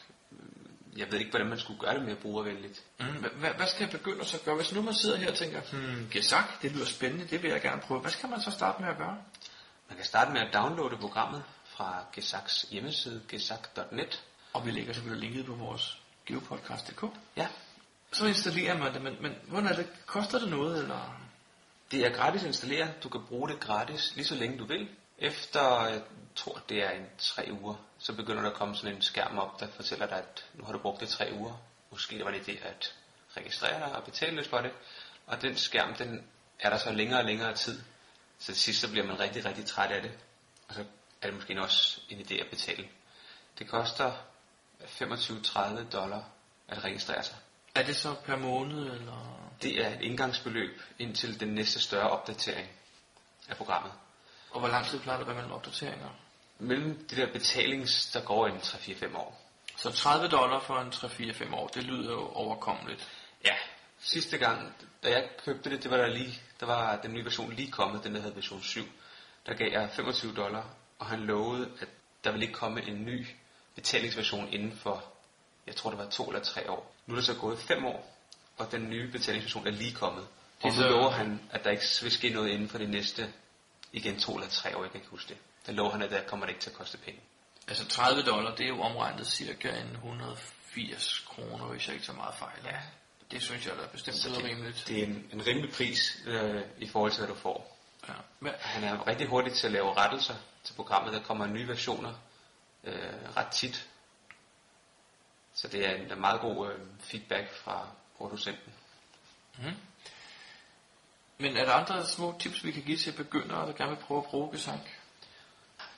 Jeg 0.97 1.11
ved 1.11 1.19
ikke, 1.19 1.31
hvordan 1.31 1.47
man 1.47 1.59
skulle 1.59 1.79
gøre 1.79 1.93
det 1.93 2.05
mere 2.05 2.15
brugervenligt. 2.15 2.83
Mm, 2.99 3.05
hvad, 3.39 3.67
skal 3.67 3.83
jeg 3.83 3.89
begynde 3.99 4.19
at 4.19 4.27
så 4.27 4.39
gøre? 4.45 4.55
Hvis 4.55 4.73
nu 4.73 4.81
man 4.81 4.93
sidder 4.93 5.17
her 5.17 5.31
og 5.31 5.37
tænker, 5.37 5.61
hmm, 5.71 6.09
Gesak, 6.11 6.61
det 6.61 6.71
lyder 6.71 6.85
spændende, 6.85 7.25
det 7.27 7.43
vil 7.43 7.51
jeg 7.51 7.61
gerne 7.61 7.81
prøve. 7.81 8.01
Hvad 8.01 8.11
skal 8.11 8.29
man 8.29 8.41
så 8.41 8.51
starte 8.51 8.81
med 8.81 8.89
at 8.89 8.97
gøre? 8.97 9.17
Man 9.89 9.97
kan 9.97 10.05
starte 10.05 10.31
med 10.31 10.41
at 10.41 10.53
downloade 10.53 10.97
programmet 10.97 11.43
fra 11.65 12.05
Gesaks 12.13 12.61
hjemmeside, 12.61 13.21
gesak.net. 13.29 14.23
Og 14.53 14.65
vi 14.65 14.71
lægger 14.71 14.93
selvfølgelig 14.93 15.29
linket 15.29 15.45
på 15.45 15.55
vores 15.55 16.01
geopodcast.dk. 16.25 17.03
Ja, 17.37 17.47
Så 18.13 18.25
installerer 18.25 18.77
man 18.77 18.93
det, 18.93 19.01
men, 19.01 19.17
men 19.21 19.35
hvordan 19.47 19.69
er 19.69 19.75
det? 19.75 19.87
Koster 20.05 20.39
det 20.39 20.49
noget, 20.49 20.81
eller? 20.81 21.21
det 21.91 22.05
er 22.05 22.09
gratis 22.09 22.41
at 22.41 22.47
installere. 22.47 22.87
Du 23.03 23.09
kan 23.09 23.21
bruge 23.27 23.49
det 23.49 23.59
gratis 23.59 24.15
lige 24.15 24.25
så 24.25 24.35
længe 24.35 24.57
du 24.57 24.65
vil. 24.65 24.89
Efter, 25.17 25.85
jeg 25.85 26.01
tror 26.35 26.61
det 26.69 26.83
er 26.83 26.89
en 26.89 27.05
tre 27.17 27.47
uger, 27.51 27.75
så 28.01 28.13
begynder 28.13 28.41
der 28.41 28.49
at 28.49 28.55
komme 28.55 28.75
sådan 28.75 28.95
en 28.95 29.01
skærm 29.01 29.37
op, 29.37 29.59
der 29.59 29.67
fortæller 29.67 30.05
dig, 30.05 30.17
at 30.17 30.45
nu 30.53 30.63
har 30.63 30.71
du 30.71 30.79
brugt 30.79 30.99
det 30.99 31.09
tre 31.09 31.29
uger. 31.33 31.53
Måske 31.91 32.25
var 32.25 32.31
det 32.31 32.45
det 32.45 32.59
at 32.63 32.95
registrere 33.37 33.79
dig 33.79 33.95
og 33.95 34.03
betale 34.03 34.35
lidt 34.35 34.47
for 34.47 34.57
det. 34.57 34.71
Og 35.27 35.41
den 35.41 35.57
skærm, 35.57 35.95
den 35.95 36.27
er 36.59 36.69
der 36.69 36.77
så 36.77 36.91
længere 36.91 37.19
og 37.19 37.25
længere 37.25 37.55
tid. 37.55 37.81
Så 38.39 38.45
til 38.45 38.55
sidst 38.55 38.81
så 38.81 38.91
bliver 38.91 39.05
man 39.05 39.19
rigtig, 39.19 39.45
rigtig 39.45 39.65
træt 39.65 39.91
af 39.91 40.01
det. 40.01 40.11
Og 40.67 40.75
så 40.75 40.85
er 41.21 41.27
det 41.27 41.33
måske 41.33 41.61
også 41.61 42.01
en 42.09 42.19
idé 42.19 42.33
at 42.33 42.49
betale. 42.49 42.89
Det 43.59 43.67
koster 43.67 44.11
25-30 44.81 45.89
dollar 45.91 46.23
at 46.67 46.83
registrere 46.83 47.23
sig. 47.23 47.37
Er 47.75 47.83
det 47.83 47.95
så 47.95 48.15
per 48.25 48.35
måned, 48.35 48.79
eller? 48.79 49.49
Det 49.61 49.85
er 49.85 49.89
et 49.95 50.01
indgangsbeløb 50.01 50.81
indtil 50.99 51.39
den 51.39 51.47
næste 51.47 51.81
større 51.81 52.09
opdatering 52.09 52.69
af 53.49 53.57
programmet. 53.57 53.91
Og 54.51 54.59
hvor 54.59 54.69
lang 54.69 54.85
tid 54.85 54.99
plejer 54.99 55.17
det 55.17 55.23
at 55.23 55.27
være 55.27 55.35
mellem 55.35 55.53
opdateringer? 55.53 56.09
Mellem 56.61 56.97
det 57.09 57.17
der 57.17 57.31
betalings, 57.33 58.05
der 58.11 58.21
går 58.21 58.47
en 58.47 58.57
3-4-5 58.57 59.17
år. 59.17 59.41
Så 59.77 59.91
30 59.91 60.27
dollar 60.27 60.59
for 60.59 60.79
en 60.79 60.87
3-4-5 60.89 61.55
år, 61.55 61.67
det 61.67 61.83
lyder 61.83 62.11
jo 62.11 62.27
overkommeligt. 62.27 63.09
Ja, 63.45 63.55
sidste 63.99 64.37
gang, 64.37 64.73
da 65.03 65.09
jeg 65.09 65.29
købte 65.45 65.69
det, 65.69 65.83
det 65.83 65.91
var 65.91 65.97
der 65.97 66.07
lige, 66.07 66.41
der 66.59 66.65
var 66.65 66.95
den 66.95 67.13
nye 67.13 67.23
version 67.25 67.53
lige 67.53 67.71
kommet, 67.71 68.03
den 68.03 68.15
der 68.15 68.21
hed 68.21 68.31
version 68.33 68.61
7. 68.63 68.81
Der 69.45 69.53
gav 69.53 69.71
jeg 69.71 69.89
25 69.93 70.33
dollar, 70.33 70.65
og 70.99 71.05
han 71.05 71.19
lovede, 71.19 71.69
at 71.79 71.87
der 72.23 72.31
ville 72.31 72.45
ikke 72.45 72.59
komme 72.59 72.87
en 72.87 73.05
ny 73.05 73.27
betalingsversion 73.75 74.47
inden 74.53 74.77
for, 74.77 75.03
jeg 75.67 75.75
tror 75.75 75.89
det 75.89 75.99
var 75.99 76.09
to 76.09 76.27
eller 76.27 76.43
tre 76.43 76.71
år. 76.71 76.95
Nu 77.05 77.13
er 77.13 77.17
der 77.19 77.23
så 77.25 77.35
gået 77.35 77.59
fem 77.59 77.85
år, 77.85 78.17
og 78.57 78.71
den 78.71 78.89
nye 78.89 79.11
betalingsversion 79.11 79.67
er 79.67 79.71
lige 79.71 79.93
kommet. 79.95 80.27
Og 80.61 80.69
nu 80.69 80.75
så- 80.75 80.87
lover 80.89 81.09
han, 81.09 81.41
at 81.51 81.63
der 81.63 81.71
ikke 81.71 81.83
vil 82.01 82.11
ske 82.11 82.29
noget 82.29 82.49
inden 82.49 82.69
for 82.69 82.77
de 82.77 82.87
næste, 82.87 83.33
igen 83.93 84.19
to 84.19 84.35
eller 84.35 84.49
tre 84.49 84.77
år, 84.77 84.81
jeg 84.83 84.91
kan 84.91 84.99
ikke 84.99 85.11
huske 85.11 85.29
det. 85.29 85.37
Der 85.65 85.71
lover 85.71 85.91
han, 85.91 86.01
at 86.01 86.11
der 86.11 86.27
kommer 86.27 86.45
det 86.45 86.53
ikke 86.53 86.61
til 86.61 86.69
at 86.69 86.75
koste 86.75 86.97
penge. 86.97 87.21
Altså 87.67 87.87
30 87.87 88.21
dollar, 88.21 88.55
det 88.55 88.63
er 88.63 88.69
jo 88.69 88.81
omregnet 88.81 89.27
cirka 89.27 89.69
en 89.81 89.91
180 89.91 91.19
kroner, 91.27 91.65
hvis 91.65 91.87
jeg 91.87 91.93
ikke 91.93 92.05
så 92.05 92.13
meget 92.13 92.35
fejl. 92.35 92.59
Ja. 92.65 92.79
Det 93.31 93.41
synes 93.41 93.65
jeg 93.65 93.75
da 93.77 93.87
bestemt 93.91 94.17
Så 94.17 94.29
det, 94.29 94.43
rimeligt. 94.43 94.83
det 94.87 94.99
er 94.99 95.03
en, 95.03 95.29
en 95.33 95.47
rimelig 95.47 95.73
pris 95.73 96.21
øh, 96.25 96.61
i 96.77 96.87
forhold 96.87 97.11
til, 97.11 97.25
hvad 97.25 97.35
du 97.35 97.39
får. 97.41 97.77
Ja. 98.07 98.13
Men, 98.39 98.53
Han 98.59 98.83
er 98.83 99.07
rigtig 99.07 99.27
hurtig 99.27 99.53
til 99.53 99.67
at 99.67 99.73
lave 99.73 99.93
rettelser 99.93 100.35
til 100.63 100.73
programmet. 100.73 101.13
Der 101.13 101.23
kommer 101.23 101.45
nye 101.45 101.67
versioner 101.67 102.13
øh, 102.83 103.37
ret 103.37 103.47
tit. 103.47 103.87
Så 105.53 105.67
det 105.67 105.87
er 105.89 105.95
en, 105.95 106.21
meget 106.21 106.41
god 106.41 106.71
øh, 106.71 106.79
feedback 106.99 107.53
fra 107.53 107.87
producenten 108.17 108.73
men 111.41 111.57
er 111.57 111.65
der 111.65 111.73
andre 111.73 112.07
små 112.07 112.35
tips, 112.39 112.63
vi 112.63 112.71
kan 112.71 112.83
give 112.83 112.97
til 112.97 113.11
begyndere, 113.11 113.67
der 113.67 113.73
gerne 113.73 113.91
vil 113.91 114.03
prøve 114.03 114.17
at 114.17 114.29
bruge 114.29 114.51
Gesang? 114.51 114.81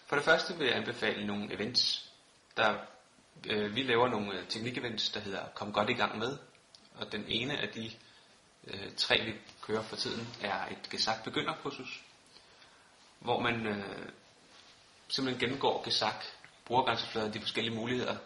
For 0.05 0.15
det 0.15 0.25
første 0.25 0.57
vil 0.57 0.67
jeg 0.67 0.75
anbefale 0.75 1.27
nogle 1.27 1.53
events. 1.53 2.12
Der, 2.57 2.77
øh, 3.45 3.75
vi 3.75 3.84
laver 3.84 4.08
nogle 4.08 4.39
øh, 4.39 4.47
teknikevents, 4.47 5.10
der 5.10 5.19
hedder 5.19 5.45
Kom 5.56 5.73
godt 5.73 5.89
i 5.89 5.93
gang 5.93 6.17
med. 6.17 6.38
Og 6.95 7.12
den 7.12 7.25
ene 7.27 7.58
af 7.58 7.69
de 7.69 7.91
øh, 8.67 8.95
tre, 8.97 9.25
vi 9.25 9.34
kører 9.62 9.84
for 9.84 9.95
tiden, 9.95 10.27
er 10.41 10.65
et 10.65 10.89
Gesak 10.89 11.23
begynderkursus. 11.23 12.03
Hvor 13.19 13.39
man 13.39 13.67
øh, 13.67 14.10
simpelthen 15.08 15.39
gennemgår 15.39 15.84
Gesak, 15.86 16.25
brugergrænsefladen, 16.65 17.34
de 17.34 17.39
forskellige 17.39 17.75
muligheder, 17.75 18.17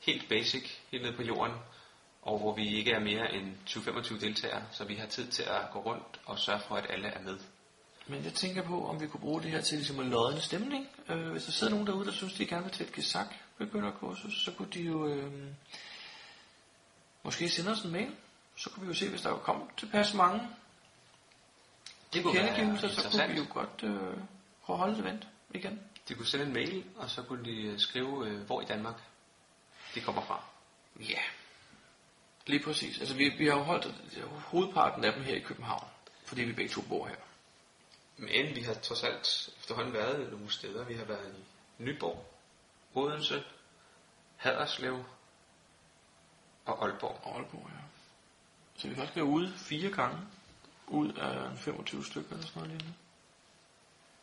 helt 0.00 0.28
basic, 0.28 0.70
helt 0.90 1.02
ned 1.02 1.16
på 1.16 1.22
jorden, 1.22 1.54
og 2.28 2.38
hvor 2.38 2.54
vi 2.54 2.76
ikke 2.76 2.90
er 2.92 3.00
mere 3.00 3.34
end 3.34 3.54
20-25 3.66 4.20
deltagere, 4.20 4.62
så 4.70 4.84
vi 4.84 4.94
har 4.94 5.06
tid 5.06 5.28
til 5.28 5.42
at 5.42 5.70
gå 5.72 5.78
rundt 5.78 6.20
og 6.26 6.38
sørge 6.38 6.60
for, 6.60 6.74
at 6.74 6.86
alle 6.88 7.08
er 7.08 7.22
med. 7.22 7.38
Men 8.06 8.24
jeg 8.24 8.32
tænker 8.32 8.62
på, 8.62 8.88
om 8.88 9.00
vi 9.00 9.06
kunne 9.06 9.20
bruge 9.20 9.42
det 9.42 9.50
her 9.50 9.60
til 9.60 9.76
ligesom 9.78 9.98
at 9.98 10.06
lodde 10.06 10.36
en 10.36 10.42
stemning. 10.42 10.88
Øh, 11.08 11.30
hvis 11.30 11.44
der 11.44 11.52
sidder 11.52 11.70
nogen 11.70 11.86
derude, 11.86 12.06
der 12.06 12.12
synes, 12.12 12.34
de 12.34 12.46
gerne 12.46 12.64
vil 12.64 12.72
til 12.72 12.86
et 12.86 12.92
Gesak 12.92 13.26
begynderkursus, 13.58 14.44
så 14.44 14.52
kunne 14.52 14.68
de 14.74 14.82
jo 14.82 15.06
øh, 15.06 15.32
måske 17.22 17.48
sende 17.48 17.70
os 17.70 17.80
en 17.80 17.92
mail. 17.92 18.14
Så 18.56 18.70
kunne 18.70 18.82
vi 18.82 18.88
jo 18.88 18.94
se, 18.94 19.08
hvis 19.08 19.22
der 19.22 19.30
jo 19.30 19.36
kom 19.36 19.70
tilpas 19.76 20.14
mange 20.14 20.40
Det 22.12 22.22
kunne 22.22 22.34
kendegivelser, 22.34 22.88
så 22.88 23.10
kunne 23.10 23.28
vi 23.28 23.38
jo 23.38 23.46
godt 23.50 23.82
øh, 23.82 24.16
prøve 24.62 24.74
at 24.74 24.78
holde 24.78 24.94
et 24.94 25.00
event 25.00 25.28
igen. 25.54 25.80
De 26.08 26.14
kunne 26.14 26.26
sende 26.26 26.46
en 26.46 26.52
mail, 26.52 26.84
og 26.96 27.10
så 27.10 27.22
kunne 27.22 27.44
de 27.44 27.62
øh, 27.62 27.78
skrive, 27.78 28.28
øh, 28.28 28.40
hvor 28.40 28.60
i 28.60 28.64
Danmark 28.64 29.02
de 29.94 30.00
kommer 30.00 30.22
fra. 30.22 30.44
Ja, 31.00 31.20
lige 32.48 32.64
præcis. 32.64 33.00
Altså 33.00 33.14
vi, 33.14 33.28
vi 33.28 33.46
har 33.46 33.56
jo 33.56 33.62
holdt 33.62 33.94
hovedparten 34.34 35.04
af 35.04 35.12
dem 35.12 35.22
her 35.22 35.34
i 35.34 35.40
København, 35.40 35.88
fordi 36.24 36.42
vi 36.42 36.52
begge 36.52 36.70
to 36.70 36.82
bor 36.88 37.06
her. 37.06 37.16
Men 38.16 38.56
vi 38.56 38.60
har 38.60 38.74
trods 38.74 39.04
alt 39.04 39.50
efterhånden 39.58 39.92
været 39.92 40.32
nogle 40.32 40.50
steder. 40.50 40.84
Vi 40.84 40.94
har 40.94 41.04
været 41.04 41.34
i 41.38 41.42
Nyborg, 41.82 42.26
Odense, 42.94 43.44
Haderslev 44.36 45.04
og 46.64 46.84
Aalborg. 46.84 47.20
Og 47.22 47.36
Aalborg, 47.36 47.70
ja. 47.70 47.80
Så 48.76 48.88
vi 48.88 48.94
kan 48.94 49.02
også 49.02 49.14
være 49.14 49.24
ude 49.24 49.52
fire 49.56 49.90
gange, 49.90 50.18
ud 50.86 51.12
af 51.12 51.50
en 51.50 51.58
25 51.58 52.04
stykker 52.04 52.30
eller 52.32 52.46
sådan 52.46 52.62
noget 52.62 52.70
lignende. 52.70 52.98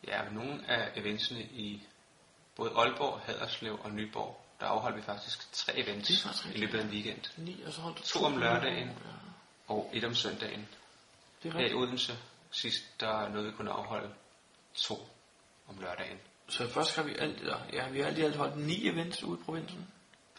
Ja, 0.07 0.23
men 0.23 0.33
nogle 0.33 0.67
af 0.67 0.91
eventsene 0.95 1.41
i 1.41 1.87
både 2.55 2.71
Aalborg, 2.75 3.19
Haderslev 3.19 3.79
og 3.83 3.91
Nyborg, 3.91 4.44
der 4.59 4.65
afholdt 4.65 4.97
vi 4.97 5.01
faktisk 5.01 5.51
tre 5.53 5.77
events 5.77 6.07
Det 6.07 6.17
er 6.17 6.21
faktisk 6.27 6.55
i 6.55 6.57
løbet 6.57 6.79
af 6.79 6.83
en 6.83 6.89
weekend. 6.89 7.21
Ni, 7.37 7.61
og 7.65 7.73
så 7.73 7.81
holdt 7.81 7.97
du 7.97 8.03
To 8.03 8.23
om 8.25 8.37
lørdagen. 8.37 8.87
Ja, 8.87 8.93
Og 9.67 9.89
et 9.93 10.03
om 10.03 10.15
søndagen. 10.15 10.67
det 11.43 11.53
er 11.53 11.57
Her 11.57 11.67
i. 11.67 11.73
Odense 11.73 12.17
sidst, 12.51 12.83
der 12.99 13.29
nåede 13.29 13.45
vi 13.45 13.51
kun 13.51 13.67
afholde 13.67 14.09
to 14.75 15.07
om 15.67 15.77
lørdagen. 15.79 16.17
Så 16.49 16.69
først 16.69 16.95
har 16.95 17.03
vi 17.03 17.15
alt, 17.19 17.43
ja, 17.43 17.55
ja, 17.73 17.89
vi 17.89 17.99
har 17.99 18.07
alt 18.07 18.17
i 18.17 18.21
alt 18.21 18.35
holdt 18.35 18.57
ni 18.57 18.87
events 18.87 19.23
ude 19.23 19.39
i 19.39 19.43
provinsen. 19.43 19.87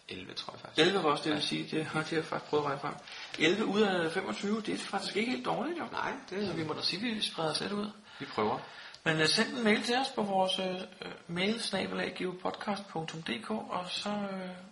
11, 0.09 0.35
tror 0.35 0.53
jeg 0.53 0.61
faktisk. 0.61 0.79
11 0.87 1.03
var 1.03 1.11
også 1.11 1.25
det, 1.25 1.33
vil 1.33 1.43
sige, 1.43 1.77
det 1.77 1.85
har 1.85 2.07
jeg 2.13 2.25
faktisk 2.25 2.51
prøvet 2.51 2.65
at 2.65 2.67
regne 2.67 2.81
frem. 2.81 2.95
11 3.39 3.65
ud 3.65 3.81
af 3.81 4.13
25, 4.13 4.61
det 4.61 4.75
er 4.75 4.79
faktisk 4.79 5.17
ikke 5.17 5.31
helt 5.31 5.45
dårligt, 5.45 5.79
jo. 5.79 5.85
Nej, 5.93 6.13
det 6.31 6.47
Så 6.49 6.53
vi 6.53 6.65
må 6.65 6.73
da 6.75 6.83
sige, 6.83 7.09
at 7.11 7.17
vi 7.17 7.23
spreder 7.23 7.51
os 7.51 7.61
lidt 7.61 7.73
ud. 7.73 7.91
vi 8.19 8.25
prøver. 8.27 8.59
Men 9.07 9.21
uh, 9.21 9.27
send 9.27 9.57
en 9.57 9.65
mail 9.65 9.83
til 9.83 9.97
os 9.97 10.09
på 10.15 10.23
vores 10.23 10.59
uh, 10.59 10.67
mail 11.27 11.63
snabelaggeopodcast.dk 11.63 13.51
og 13.51 13.91
så 13.91 14.09
uh, 14.09 14.67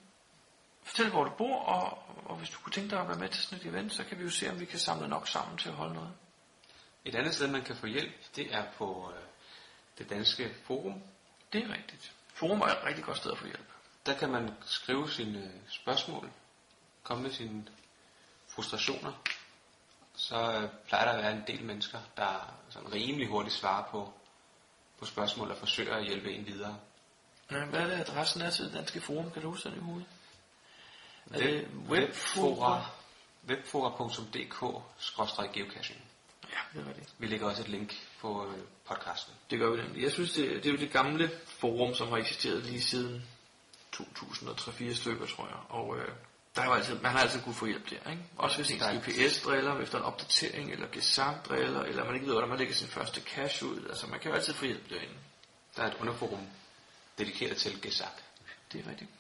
fortæl, 0.83 1.11
hvor 1.11 1.25
du 1.25 1.31
bor, 1.39 1.57
og, 1.57 1.99
og 2.25 2.37
hvis 2.37 2.51
du 2.51 2.59
kunne 2.61 2.73
tænke 2.73 2.91
dig 2.91 3.01
at 3.01 3.09
være 3.09 3.19
med 3.19 3.29
til 3.29 3.43
sådan 3.43 3.59
et 3.59 3.67
event, 3.67 3.93
så 3.93 4.05
kan 4.05 4.19
vi 4.19 4.23
jo 4.23 4.31
se, 4.31 4.51
om 4.51 4.61
vi 4.61 4.65
kan 4.65 4.79
samle 4.79 5.09
nok 5.09 5.29
sammen 5.29 5.59
til 5.59 5.69
at 5.69 5.75
holde 5.75 5.95
noget. 5.95 6.13
Et 7.05 7.15
andet 7.15 7.35
sted, 7.35 7.49
man 7.49 7.63
kan 7.63 7.77
få 7.77 7.87
hjælp, 7.87 8.13
det 8.37 8.55
er 8.55 8.65
på 8.79 9.13
øh, 9.17 9.23
det 9.99 10.11
danske 10.11 10.55
forum. 10.65 11.03
Det 11.53 11.65
er 11.65 11.73
rigtigt. 11.73 12.13
Forum 12.35 12.61
er 12.61 12.67
et 12.67 12.85
rigtig 12.85 13.05
godt 13.05 13.17
sted 13.17 13.33
at 13.33 13.39
få 13.39 13.47
hjælp. 13.47 13.69
Der 14.07 14.19
kan 14.19 14.31
man 14.31 14.51
skrive 14.67 15.11
sine 15.11 15.39
øh, 15.39 15.51
spørgsmål, 15.69 16.31
komme 17.03 17.23
med 17.23 17.31
sine 17.31 17.67
frustrationer. 18.49 19.13
Så 20.15 20.37
øh, 20.37 20.69
plejer 20.87 21.05
der 21.05 21.13
at 21.13 21.23
være 21.23 21.33
en 21.33 21.45
del 21.47 21.65
mennesker, 21.65 21.99
der 22.17 22.55
sådan 22.69 22.93
rimelig 22.93 23.29
hurtigt 23.29 23.55
svarer 23.55 23.91
på, 23.91 24.13
på 25.05 25.11
spørgsmål 25.11 25.51
og 25.51 25.57
forsøger 25.57 25.95
at 25.95 26.05
hjælpe 26.05 26.33
en 26.33 26.47
videre. 26.47 26.79
Hvad 27.49 27.81
er 27.81 27.87
det, 27.87 27.93
adressen 27.93 28.43
er 28.43 28.51
til 28.51 28.65
det 28.65 28.75
danske 28.75 29.01
forum? 29.01 29.31
Kan 29.31 29.43
du 29.43 29.51
huske 29.51 29.69
den 29.69 29.79
i 29.79 29.81
hovedet? 29.81 30.07
Er 31.31 31.39
Web, 31.39 31.43
det 31.43 31.69
webfora, 31.89 32.91
webfora.dk-geocaching. 33.49 36.01
Ja, 36.51 36.57
det 36.73 36.81
er 36.85 36.89
rigtigt. 36.89 37.15
Vi 37.19 37.27
lægger 37.27 37.47
også 37.47 37.63
et 37.63 37.69
link 37.69 37.95
på 38.21 38.47
øh, 38.47 38.59
podcasten. 38.89 39.35
Det 39.51 39.59
gør 39.59 39.71
vi 39.71 39.83
nemlig. 39.83 40.03
Jeg 40.03 40.13
synes, 40.13 40.33
det, 40.33 40.65
det 40.65 40.67
er 40.67 40.71
jo 40.71 40.77
det 40.77 40.93
gamle 40.93 41.31
forum, 41.47 41.95
som 41.95 42.09
har 42.09 42.17
eksisteret 42.17 42.65
lige 42.65 42.83
siden 42.83 43.29
2003-4 43.97 44.95
stykker, 44.95 45.27
tror 45.27 45.47
jeg. 45.47 45.57
Og 45.69 45.97
øh, 45.99 46.09
der 46.57 46.63
er 46.63 46.67
jo 46.67 46.73
altid, 46.73 46.99
man 46.99 47.13
har 47.13 47.19
altid 47.19 47.43
kunne 47.43 47.55
få 47.55 47.67
hjælp 47.67 47.91
der, 47.91 48.11
ikke? 48.11 48.23
Også 48.37 48.57
hvis 48.57 48.71
ens 48.71 48.83
Der 48.83 48.89
er- 48.89 49.01
GPS 49.29 49.41
driller 49.43 49.81
efter 49.81 49.99
en 49.99 50.05
opdatering, 50.05 50.73
eller 50.73 50.87
gesamt 50.93 51.47
driller, 51.49 51.83
eller 51.83 52.05
man 52.05 52.15
ikke 52.15 52.27
ved, 52.27 52.33
hvordan 52.35 52.49
man 52.49 52.59
lægger 52.59 52.75
sin 52.75 52.89
første 52.89 53.21
cache 53.21 53.67
ud. 53.67 53.87
Altså, 53.89 54.07
man 54.07 54.21
kan 54.21 54.31
jo 54.31 54.37
altid 54.37 54.55
få 54.55 54.65
hjælp 54.65 54.91
derinde. 54.91 55.15
Der 55.77 55.83
er 55.83 55.87
et 55.87 55.97
underforum 56.01 56.47
dedikeret 57.19 57.57
til 57.57 57.83
Gesak. 57.83 58.13
Det 58.73 58.85
er 58.87 58.91
rigtigt. 58.91 59.11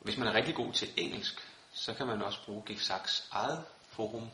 Hvis 0.00 0.16
man 0.16 0.28
er 0.28 0.32
rigtig 0.34 0.54
god 0.54 0.72
til 0.72 0.88
engelsk, 0.96 1.48
så 1.72 1.94
kan 1.94 2.06
man 2.06 2.22
også 2.22 2.44
bruge 2.44 2.62
Gesaks 2.66 3.28
eget 3.30 3.64
forum, 3.92 4.30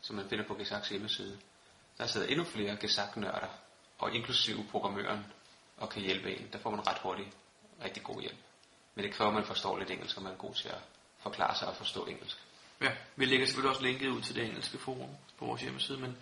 som 0.00 0.16
man 0.16 0.28
finder 0.28 0.46
på 0.46 0.54
Gesaks 0.54 0.88
hjemmeside. 0.88 1.38
Der 1.98 2.06
sidder 2.06 2.26
endnu 2.26 2.44
flere 2.44 2.76
Gesak-nørder, 2.76 3.48
og 3.98 4.14
inklusive 4.14 4.64
programmøren, 4.70 5.26
og 5.76 5.88
kan 5.90 6.02
hjælpe 6.02 6.36
en. 6.36 6.48
Der 6.52 6.58
får 6.58 6.70
man 6.70 6.86
ret 6.86 6.98
hurtigt 6.98 7.28
rigtig 7.84 8.02
god 8.02 8.20
hjælp. 8.20 8.36
Men 8.94 9.04
det 9.04 9.14
kræver, 9.14 9.28
at 9.30 9.34
man 9.34 9.44
forstår 9.44 9.78
lidt 9.78 9.90
engelsk, 9.90 10.16
og 10.16 10.22
man 10.22 10.32
er 10.32 10.36
god 10.36 10.54
til 10.54 10.68
at 10.68 10.78
forklare 11.22 11.54
sig 11.54 11.68
og 11.68 11.76
forstå 11.76 12.06
engelsk. 12.06 12.36
Ja, 12.80 12.90
vi 13.16 13.24
lægger 13.24 13.46
selvfølgelig 13.46 13.70
også 13.70 13.82
linket 13.82 14.08
ud 14.08 14.22
til 14.22 14.34
det 14.34 14.44
engelske 14.44 14.78
forum 14.78 15.10
på 15.38 15.44
vores 15.44 15.62
hjemmeside, 15.62 15.98
men 15.98 16.16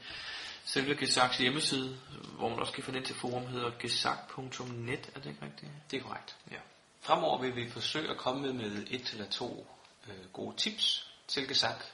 selve 0.64 0.94
Gesaks 0.94 1.38
hjemmeside, 1.38 1.98
hvor 2.36 2.48
man 2.48 2.58
også 2.58 2.72
kan 2.72 2.82
finde 2.84 2.98
ind 2.98 3.06
til 3.06 3.16
forum, 3.16 3.46
hedder 3.46 3.70
gesak.net, 3.78 5.10
er 5.14 5.20
det 5.20 5.30
ikke 5.30 5.44
rigtigt? 5.44 5.70
Det 5.90 5.96
er 5.96 6.02
korrekt. 6.02 6.36
Ja. 6.50 6.56
Fremover 7.00 7.40
vil 7.40 7.56
vi 7.56 7.70
forsøge 7.70 8.10
at 8.10 8.16
komme 8.16 8.52
med 8.52 8.86
et 8.90 9.12
eller 9.12 9.30
to 9.30 9.66
øh, 10.08 10.32
gode 10.32 10.56
tips 10.56 11.10
til 11.28 11.48
Gesak. 11.48 11.84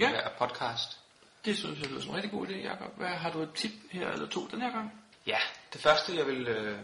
Ja. 0.00 0.10
Hver 0.10 0.28
podcast. 0.38 0.98
Det 1.44 1.58
synes 1.58 1.80
jeg 1.80 1.88
lyder 1.88 2.00
som 2.00 2.10
en 2.10 2.16
rigtig 2.16 2.30
god 2.30 2.46
idé, 2.46 2.52
Jacob. 2.52 2.96
Hvad, 2.96 3.08
har 3.08 3.30
du 3.30 3.42
et 3.42 3.54
tip 3.54 3.70
her 3.90 4.08
eller 4.08 4.28
to 4.28 4.46
den 4.46 4.60
her 4.60 4.70
gang? 4.70 5.02
Ja, 5.26 5.38
det 5.72 5.80
første 5.80 6.16
jeg 6.16 6.26
vil 6.26 6.48
øh, 6.48 6.78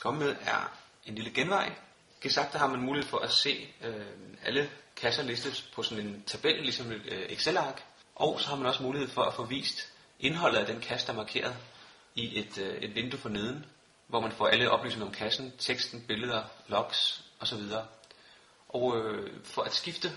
komme 0.00 0.20
med 0.20 0.36
er 0.40 0.78
en 1.06 1.14
lille 1.14 1.30
genvej. 1.30 1.72
Gesak, 2.20 2.52
der 2.52 2.58
har 2.58 2.66
man 2.66 2.80
mulighed 2.80 3.10
for 3.10 3.18
at 3.18 3.30
se 3.30 3.74
øh, 3.84 4.06
alle 4.44 4.70
kasser 5.00 5.22
listet 5.22 5.68
på 5.74 5.82
sådan 5.82 6.06
en 6.06 6.22
tabel, 6.26 6.62
ligesom 6.62 6.92
et 6.92 7.02
øh, 7.08 7.26
Excel-ark. 7.28 7.84
Og 8.14 8.40
så 8.40 8.48
har 8.48 8.56
man 8.56 8.66
også 8.66 8.82
mulighed 8.82 9.08
for 9.08 9.22
at 9.22 9.34
få 9.34 9.44
vist 9.44 9.92
indholdet 10.20 10.58
af 10.58 10.66
den 10.66 10.80
kasse, 10.80 11.06
der 11.06 11.12
er 11.12 11.16
markeret 11.16 11.56
i 12.14 12.38
et, 12.38 12.58
øh, 12.58 12.78
et 12.78 12.94
vindue 12.94 13.20
for 13.20 13.28
neden, 13.28 13.66
hvor 14.06 14.20
man 14.20 14.32
får 14.32 14.46
alle 14.46 14.70
oplysninger 14.70 15.06
om 15.06 15.12
kassen, 15.12 15.52
teksten, 15.58 16.04
billeder, 16.08 16.42
logs 16.68 17.24
osv. 17.40 17.60
Og 18.68 18.98
øh, 18.98 19.44
for 19.44 19.62
at 19.62 19.74
skifte, 19.74 20.12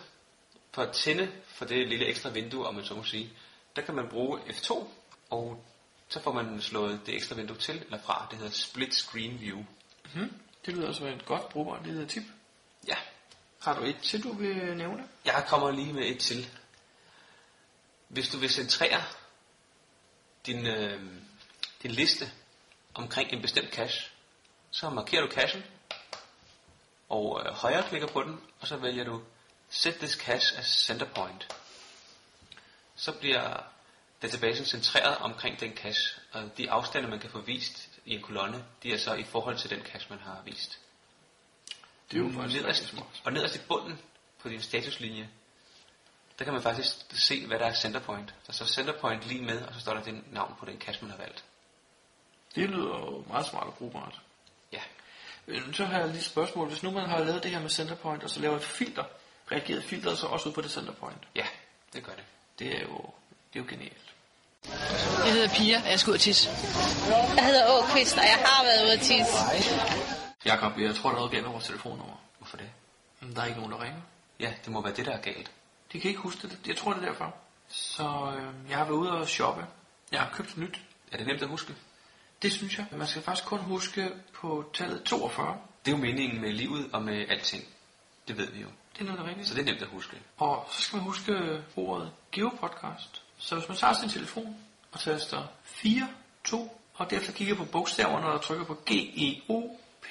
for 0.72 0.82
at 0.82 0.92
tænde 0.92 1.32
for 1.46 1.66
det 1.66 1.88
lille 1.88 2.06
ekstra 2.06 2.30
vindue, 2.30 2.68
om 2.68 2.76
man 2.76 2.86
så 2.86 2.96
må 2.96 3.04
sige, 3.04 3.34
der 3.76 3.82
kan 3.82 3.96
man 3.96 4.10
bruge 4.10 4.40
F2, 4.40 4.88
og 5.30 5.64
så 6.10 6.22
får 6.22 6.32
man 6.32 6.62
slået 6.62 7.02
det 7.06 7.16
ekstra 7.16 7.36
vindue 7.36 7.58
til 7.58 7.82
eller 7.86 8.00
fra. 8.00 8.28
Det 8.30 8.38
hedder 8.38 8.52
Split 8.52 8.96
Screen 8.96 9.40
View. 9.42 9.58
Mm-hmm. 9.58 10.34
Det 10.66 10.74
lyder 10.74 10.92
som 10.92 11.08
et 11.08 11.26
godt 11.26 11.50
brugbart 11.50 11.86
lille 11.86 12.08
tip. 12.08 12.24
Ja, 12.88 12.96
har 13.62 13.80
du 13.80 13.84
et 13.84 13.98
til, 14.04 14.24
du 14.24 14.34
vil 14.34 14.78
nævne? 14.78 15.08
jeg 15.26 15.46
kommer 15.48 15.72
lige 15.72 15.94
med 15.94 16.06
et 16.06 16.20
til. 16.20 16.50
Hvis 18.08 18.30
du 18.30 18.38
vil 18.38 18.50
centrere 18.50 19.04
din, 20.46 20.68
øh, 20.68 21.02
din 21.84 21.92
liste 21.92 22.32
omkring 22.94 23.34
en 23.34 23.42
bestemt 23.42 23.74
cache, 23.74 24.12
så 24.72 24.90
markerer 24.90 25.22
du 25.22 25.32
cachen, 25.32 25.64
og 27.10 27.42
øh, 27.46 27.54
højre 27.54 27.84
klikker 27.90 28.08
på 28.08 28.24
den, 28.24 28.42
og 28.60 28.68
så 28.68 28.78
vælger 28.78 29.04
du 29.04 29.22
Set 29.70 29.96
this 29.96 30.12
cache 30.12 30.58
as 30.58 30.66
center 30.66 31.06
point. 31.06 31.56
Så 32.96 33.12
bliver 33.12 33.64
databasen 34.22 34.66
centreret 34.66 35.18
omkring 35.18 35.60
den 35.60 35.78
cache, 35.78 36.22
og 36.32 36.58
de 36.58 36.72
afstande, 36.72 37.10
man 37.10 37.20
kan 37.20 37.30
få 37.30 37.42
vist 37.42 37.90
i 38.06 38.16
en 38.16 38.22
kolonne, 38.22 38.66
de 38.84 38.94
er 38.94 38.98
så 38.98 39.14
i 39.14 39.24
forhold 39.24 39.58
til 39.58 39.70
den 39.70 39.82
cache, 39.82 40.10
man 40.10 40.20
har 40.20 40.42
vist. 40.46 40.80
Det 42.12 42.18
er 42.20 42.24
jo 42.24 42.32
faktisk 42.36 42.62
nederst, 42.62 42.88
smart. 42.88 43.22
og 43.24 43.34
nederst 43.34 43.56
i 43.56 43.60
bunden 43.68 44.00
på 44.42 44.50
din 44.50 44.62
statuslinje, 44.62 45.30
der 46.40 46.44
kan 46.46 46.54
man 46.54 46.62
faktisk 46.64 46.96
se, 47.14 47.46
hvad 47.48 47.60
der 47.60 47.66
er 47.66 47.74
centerpoint. 47.74 48.34
Der 48.48 48.54
står 48.54 48.66
centerpoint 48.66 49.24
lige 49.28 49.42
med, 49.44 49.62
og 49.62 49.74
så 49.74 49.80
står 49.80 49.94
der 49.94 50.02
det 50.04 50.34
navn 50.34 50.56
på 50.60 50.66
den 50.66 50.80
cache, 50.80 51.02
man 51.06 51.12
har 51.12 51.18
valgt. 51.18 51.44
Det 52.56 52.70
lyder 52.70 52.88
jo 52.88 53.24
meget 53.28 53.46
smart 53.46 53.68
og 53.68 53.74
brugbart. 53.74 54.22
Ja. 54.72 54.82
Øh, 55.48 55.74
Så 55.74 55.86
har 55.86 55.98
jeg 56.00 56.08
lige 56.08 56.18
et 56.18 56.24
spørgsmål. 56.26 56.68
Hvis 56.68 56.84
nu 56.84 56.92
man 56.92 57.10
har 57.10 57.20
lavet 57.24 57.44
det 57.44 57.52
her 57.52 57.60
med 57.60 57.70
centerpoint, 57.70 58.24
og 58.24 58.30
så 58.30 58.40
laver 58.40 58.56
et 58.56 58.64
filter, 58.64 59.04
reagerer 59.52 59.82
filteret 59.82 60.18
så 60.18 60.28
også 60.28 60.50
ud 60.50 60.54
på 60.54 60.62
det 60.62 60.72
centerpoint? 60.72 61.28
Ja, 61.36 61.46
det 61.94 62.04
gør 62.04 62.14
det. 62.14 62.24
Det 62.60 62.68
er 62.78 62.82
jo, 62.82 62.98
det 63.54 63.60
er 63.60 63.64
jo 63.64 63.66
genialt. 63.70 64.14
Jeg 65.26 65.34
hedder 65.34 65.50
Pia, 65.50 65.82
og 65.84 65.90
jeg 65.90 66.00
skal 66.00 66.12
ud 66.12 66.16
og 66.16 66.22
tisse. 66.22 66.50
Jeg 67.36 67.46
hedder 67.46 67.66
Åkvist, 67.78 68.18
og 68.18 68.24
jeg 68.24 68.44
har 68.46 68.64
været 68.64 68.84
ude 68.84 68.94
at 68.94 69.00
tisse. 69.00 70.21
Jakob, 70.46 70.80
jeg 70.80 70.96
tror, 70.96 71.10
der 71.10 71.16
er 71.16 71.20
noget 71.20 71.32
galt 71.32 71.44
med 71.44 71.52
vores 71.52 71.66
telefonnummer. 71.66 72.16
Hvorfor 72.38 72.58
det? 72.58 72.70
Der 73.36 73.42
er 73.42 73.46
ikke 73.46 73.60
nogen, 73.60 73.74
der 73.74 73.84
ringer. 73.84 74.02
Ja, 74.40 74.54
det 74.66 74.74
må 74.74 74.82
være 74.82 74.94
det, 74.94 75.06
der 75.06 75.12
er 75.12 75.22
galt. 75.22 75.52
De 75.94 76.00
kan 76.00 76.10
ikke 76.10 76.22
huske 76.22 76.48
det. 76.48 76.60
Jeg 76.68 76.78
tror, 76.78 76.94
det 76.94 77.04
er 77.04 77.06
derfor. 77.06 77.36
Så 77.68 78.34
øh, 78.38 78.70
jeg 78.70 78.78
har 78.78 78.86
været 78.86 78.96
ude 78.98 79.12
og 79.12 79.28
shoppe. 79.28 79.66
Jeg 80.12 80.20
har 80.20 80.30
købt 80.34 80.58
nyt. 80.58 80.82
Er 81.12 81.18
det 81.18 81.28
nemt 81.28 81.42
at 81.42 81.48
huske? 81.48 81.76
Det 82.42 82.52
synes 82.52 82.78
jeg. 82.78 82.86
Man 82.92 83.08
skal 83.08 83.22
faktisk 83.22 83.48
kun 83.48 83.60
huske 83.60 84.12
på 84.34 84.66
tallet 84.74 85.04
42. 85.04 85.58
Det 85.86 85.92
er 85.92 85.96
jo 85.98 86.02
meningen 86.02 86.42
med 86.42 86.52
livet 86.52 86.90
og 86.94 87.02
med 87.02 87.26
alting. 87.30 87.64
Det 88.28 88.38
ved 88.38 88.52
vi 88.52 88.62
jo. 88.62 88.68
Det 88.94 89.02
er 89.02 89.04
noget, 89.04 89.20
der 89.20 89.26
er 89.26 89.30
rigtigt. 89.30 89.48
Så 89.48 89.56
det 89.56 89.62
er 89.62 89.66
nemt 89.66 89.82
at 89.82 89.88
huske. 89.88 90.18
Og 90.38 90.68
så 90.72 90.82
skal 90.82 90.98
man 90.98 91.06
huske 91.06 91.64
ordet 91.76 92.12
Geopodcast. 92.32 93.24
Så 93.38 93.56
hvis 93.56 93.68
man 93.68 93.78
tager 93.78 93.94
sin 93.94 94.10
telefon 94.10 94.56
og 94.92 95.00
taster 95.00 95.48
4, 95.64 96.08
2, 96.44 96.82
og 96.94 97.10
derefter 97.10 97.34
kigger 97.34 97.56
på 97.56 97.66
bogstaverne 97.66 98.28
og 98.28 98.42
trykker 98.42 98.66
på 98.66 98.74
G, 98.74 98.92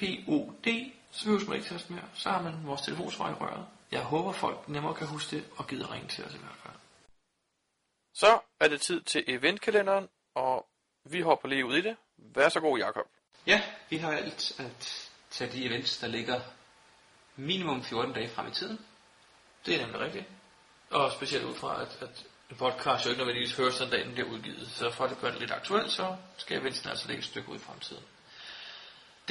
E, 0.01 0.23
O, 0.27 0.29
P, 0.29 0.29
O, 0.29 0.51
D, 0.65 0.91
så 1.11 1.25
behøver 1.25 1.45
man 1.45 1.55
ikke 1.57 1.69
taste 1.69 1.93
mere. 1.93 2.05
Så 2.13 2.29
har 2.29 2.41
man 2.41 2.65
vores 2.65 2.81
telefonsvar 2.81 3.29
i 3.29 3.33
røret. 3.33 3.67
Jeg 3.91 4.01
håber, 4.01 4.31
folk 4.31 4.69
nemmere 4.69 4.93
kan 4.93 5.07
huske 5.07 5.35
det 5.35 5.45
og 5.57 5.67
gider 5.67 5.93
ringe 5.93 6.07
til 6.07 6.25
os 6.25 6.33
i 6.33 6.37
hvert 6.37 6.57
fald. 6.63 6.73
Så 8.13 8.39
er 8.59 8.67
det 8.67 8.81
tid 8.81 9.01
til 9.01 9.23
eventkalenderen, 9.27 10.09
og 10.35 10.67
vi 11.03 11.21
hopper 11.21 11.47
lige 11.47 11.65
ud 11.65 11.77
i 11.77 11.81
det. 11.81 11.97
Vær 12.17 12.49
så 12.49 12.59
god, 12.59 12.77
Jakob. 12.79 13.05
Ja, 13.47 13.61
vi 13.89 13.97
har 13.97 14.11
valgt 14.11 14.59
at 14.59 15.09
tage 15.31 15.51
de 15.51 15.65
events, 15.65 15.97
der 15.97 16.07
ligger 16.07 16.41
minimum 17.35 17.83
14 17.83 18.13
dage 18.13 18.29
frem 18.29 18.47
i 18.47 18.51
tiden. 18.51 18.85
Det 19.65 19.75
er 19.75 19.81
nemlig 19.81 20.01
rigtigt. 20.01 20.25
Og 20.89 21.11
specielt 21.11 21.45
ud 21.45 21.55
fra, 21.55 21.81
at, 21.81 21.97
at 22.01 22.25
en 22.49 22.57
podcast 22.57 23.05
jo 23.05 23.09
ikke 23.09 23.19
nødvendigvis 23.19 23.57
høres 23.57 23.77
den 23.77 23.89
dag, 23.89 24.05
den 24.05 24.13
bliver 24.13 24.29
udgivet. 24.29 24.71
Så 24.71 24.91
for 24.91 25.03
at 25.03 25.09
det 25.09 25.19
gør 25.19 25.31
det 25.31 25.39
lidt 25.39 25.51
aktuelt, 25.51 25.91
så 25.91 26.15
skal 26.37 26.61
eventsen 26.61 26.89
altså 26.89 27.07
ligge 27.07 27.19
et 27.19 27.25
stykke 27.25 27.49
ud 27.49 27.55
i 27.55 27.59
fremtiden. 27.59 28.03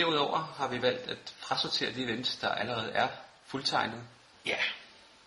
Derudover 0.01 0.55
har 0.57 0.69
vi 0.69 0.83
valgt 0.83 1.11
at 1.11 1.35
frasortere 1.39 1.93
de 1.93 2.03
events, 2.05 2.37
der 2.37 2.49
allerede 2.49 2.93
er 2.93 3.09
fuldtegnet. 3.47 4.03
Ja, 4.47 4.57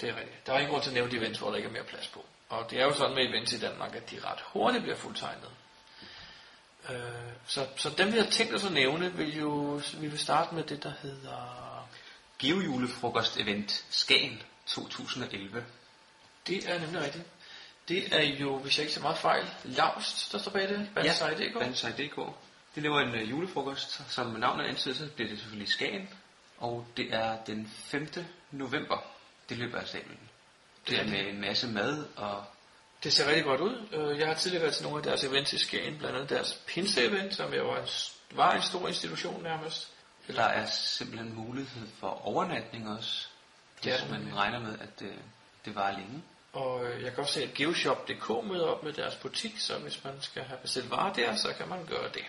det 0.02 0.10
er 0.10 0.16
rigtigt. 0.16 0.48
Der 0.48 0.54
er 0.54 0.58
ingen 0.58 0.72
grund 0.72 0.84
til 0.84 0.90
at 0.90 0.94
nævne 0.94 1.12
de 1.12 1.18
events, 1.18 1.40
hvor 1.40 1.50
der 1.50 1.58
ikke 1.58 1.70
er 1.70 1.74
mere 1.74 1.84
plads 1.84 2.08
på. 2.08 2.26
Og 2.50 2.70
det 2.70 2.80
er 2.80 2.84
jo 2.84 2.94
sådan 2.94 3.16
med 3.16 3.30
events 3.30 3.54
i 3.54 3.60
Danmark, 3.60 3.96
at 3.96 4.12
de 4.12 4.20
ret 4.24 4.40
hurtigt 4.42 4.84
bliver 4.84 4.98
fuldtegnet. 4.98 5.50
Øh, 6.90 6.98
så, 7.48 7.68
så 7.76 7.90
dem 7.90 8.14
vi 8.14 8.18
har 8.18 8.26
tænkt 8.26 8.54
os 8.54 8.66
at 8.66 8.72
nævne, 8.72 9.14
vil 9.14 9.38
jo, 9.38 9.82
vi 10.00 10.08
vil 10.08 10.20
starte 10.20 10.56
med 10.56 10.64
det, 10.64 10.84
der 10.84 10.94
hedder... 11.02 11.90
Geojulefrokost 12.40 13.38
event 13.38 13.86
Skagen 13.90 14.42
2011. 14.68 15.66
Det 16.48 16.70
er 16.70 16.80
nemlig 16.80 17.02
rigtigt. 17.02 17.24
Det 17.88 18.16
er 18.16 18.22
jo, 18.22 18.58
hvis 18.58 18.78
jeg 18.78 18.84
ikke 18.84 18.94
så 18.94 19.02
meget 19.02 19.18
fejl, 19.18 19.46
Laust, 19.64 20.32
der 20.32 20.38
står 20.38 20.52
bag 20.52 20.70
det. 20.70 20.90
Bandsej.dk. 20.96 21.60
Bandsej.dk. 21.60 22.20
Det 22.76 22.84
laver 22.84 23.00
en 23.00 23.16
uh, 23.16 23.30
julefrokost, 23.30 24.12
som 24.12 24.28
navnet 24.28 24.66
antyder, 24.66 24.96
så 24.96 25.10
bliver 25.16 25.30
det 25.30 25.40
selvfølgelig 25.40 25.68
Skagen. 25.68 26.10
Og 26.58 26.88
det 26.98 27.14
er 27.14 27.38
den 27.44 27.72
5. 27.76 28.08
november. 28.52 28.98
Det 29.50 29.58
løber 29.58 29.80
af 29.80 29.88
stablen. 29.88 30.20
Det 30.88 31.00
er 31.00 31.04
med 31.08 31.28
en 31.30 31.42
masse 31.42 31.68
mad 31.68 32.06
og 32.16 32.44
Det 33.04 33.14
ser 33.14 33.28
rigtig 33.28 33.44
godt 33.44 33.62
ud. 33.62 33.88
Øh, 33.92 34.20
Jeg 34.20 34.28
har 34.28 34.34
tidligere 34.34 34.62
været 34.62 34.76
til 34.76 34.84
nogle 34.84 34.98
af 34.98 35.04
deres 35.04 35.24
events 35.24 35.54
i 35.54 35.58
Skagen, 35.58 35.98
blandt 35.98 36.16
andet 36.16 36.30
deres 36.30 36.62
pinse-event, 36.68 37.34
som 37.36 37.54
jo 37.54 37.68
var 37.68 37.78
en, 37.78 37.88
var 38.32 38.52
en 38.54 38.62
stor 38.62 38.88
institution 38.88 39.44
nærmest. 39.44 39.92
der 40.28 40.44
er 40.44 40.66
simpelthen 40.66 41.36
mulighed 41.36 41.88
for 42.00 42.28
overnatning 42.28 42.90
også. 42.90 43.28
Det 43.84 43.94
er 43.94 43.98
så 43.98 44.06
der 44.06 44.12
man 44.12 44.36
regner 44.36 44.60
med, 44.60 44.80
at 44.80 45.00
det, 45.00 45.14
det 45.66 45.76
var 45.76 45.92
længe. 45.92 46.24
Og 46.54 46.86
øh, 46.86 47.04
jeg 47.04 47.14
kan 47.14 47.22
også 47.22 47.34
se, 47.34 47.44
at 47.44 47.54
Geoshop.dk 47.54 48.48
møder 48.48 48.66
op 48.66 48.84
med 48.84 48.94
deres 48.94 49.16
butik, 49.16 49.60
så 49.60 49.78
hvis 49.80 50.04
man 50.04 50.22
skal 50.22 50.44
have 50.44 50.58
bestilt 50.62 50.92
varer 50.92 51.14
der, 51.14 51.36
så 51.36 51.54
kan 51.58 51.68
man 51.68 51.86
gøre 51.86 52.10
det. 52.14 52.24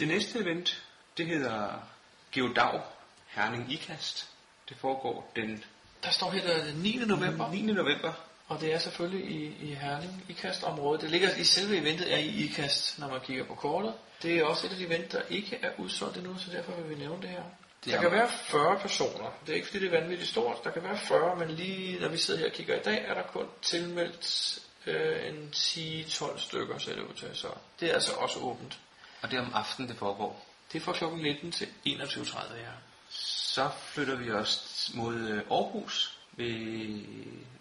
Det 0.00 0.08
næste 0.08 0.38
event, 0.38 0.82
det 1.16 1.26
hedder 1.26 1.88
Geodag 2.32 2.80
Herning 3.26 3.72
IKAST. 3.72 4.28
Det 4.68 4.76
foregår 4.76 5.32
den 5.36 5.64
Der 6.04 6.10
står 6.10 6.30
her 6.30 6.64
den 6.64 6.76
9. 6.76 6.96
november, 7.06 7.50
9. 7.50 7.62
november. 7.62 8.12
og 8.48 8.60
det 8.60 8.72
er 8.74 8.78
selvfølgelig 8.78 9.30
i, 9.30 9.56
i 9.70 9.74
Herning, 9.74 10.24
IKAST-området. 10.28 11.00
Det 11.02 11.10
ligger 11.10 11.36
i 11.36 11.44
selve 11.44 11.76
eventet 11.76 12.12
er 12.14 12.18
i 12.18 12.28
IKAST, 12.28 12.98
når 12.98 13.08
man 13.08 13.20
kigger 13.20 13.44
på 13.44 13.54
kortet. 13.54 13.94
Det 14.22 14.38
er 14.38 14.44
også 14.44 14.66
et 14.66 14.70
af 14.70 14.76
de 14.76 14.86
event, 14.86 15.12
der 15.12 15.22
ikke 15.30 15.58
er 15.62 15.70
udsolgt 15.78 16.16
endnu, 16.16 16.38
så 16.38 16.50
derfor 16.52 16.72
vil 16.72 16.90
vi 16.90 16.94
nævne 16.94 17.22
det 17.22 17.30
her. 17.30 17.42
Det 17.84 17.92
Der 17.92 17.96
er- 17.98 18.02
kan 18.02 18.10
være 18.10 18.28
40 18.28 18.78
personer. 18.80 19.30
Det 19.46 19.52
er 19.52 19.56
ikke 19.56 19.66
fordi, 19.68 19.80
det 19.80 19.94
er 19.94 20.00
vanvittigt 20.00 20.30
stort. 20.30 20.64
Der 20.64 20.70
kan 20.70 20.82
være 20.82 20.98
40, 20.98 21.36
men 21.36 21.50
lige 21.50 22.00
når 22.00 22.08
vi 22.08 22.16
sidder 22.18 22.40
her 22.40 22.46
og 22.46 22.52
kigger 22.52 22.76
i 22.80 22.82
dag, 22.82 23.04
er 23.08 23.14
der 23.14 23.22
kun 23.22 23.46
tilmeldt 23.62 24.58
øh, 24.86 25.28
en 25.28 25.50
10-12 25.56 26.38
stykker, 26.40 26.78
ser 26.78 26.94
det 26.94 27.02
ud 27.02 27.14
til. 27.14 27.28
Så 27.34 27.48
det 27.80 27.90
er 27.90 27.94
altså 27.94 28.12
også 28.12 28.38
åbent. 28.38 28.78
Og 29.22 29.30
det 29.30 29.36
er 29.36 29.42
om 29.42 29.54
aftenen, 29.54 29.88
det 29.90 29.96
foregår. 29.98 30.46
Det 30.72 30.80
er 30.80 30.84
fra 30.84 30.92
kl. 30.92 31.04
19 31.04 31.52
til 31.52 31.68
21.30 31.86 32.54
her. 32.56 32.72
Så 33.08 33.70
flytter 33.82 34.16
vi 34.16 34.30
os 34.30 34.90
mod 34.94 35.14
øh, 35.14 35.42
Aarhus, 35.50 36.18
ved 36.32 37.02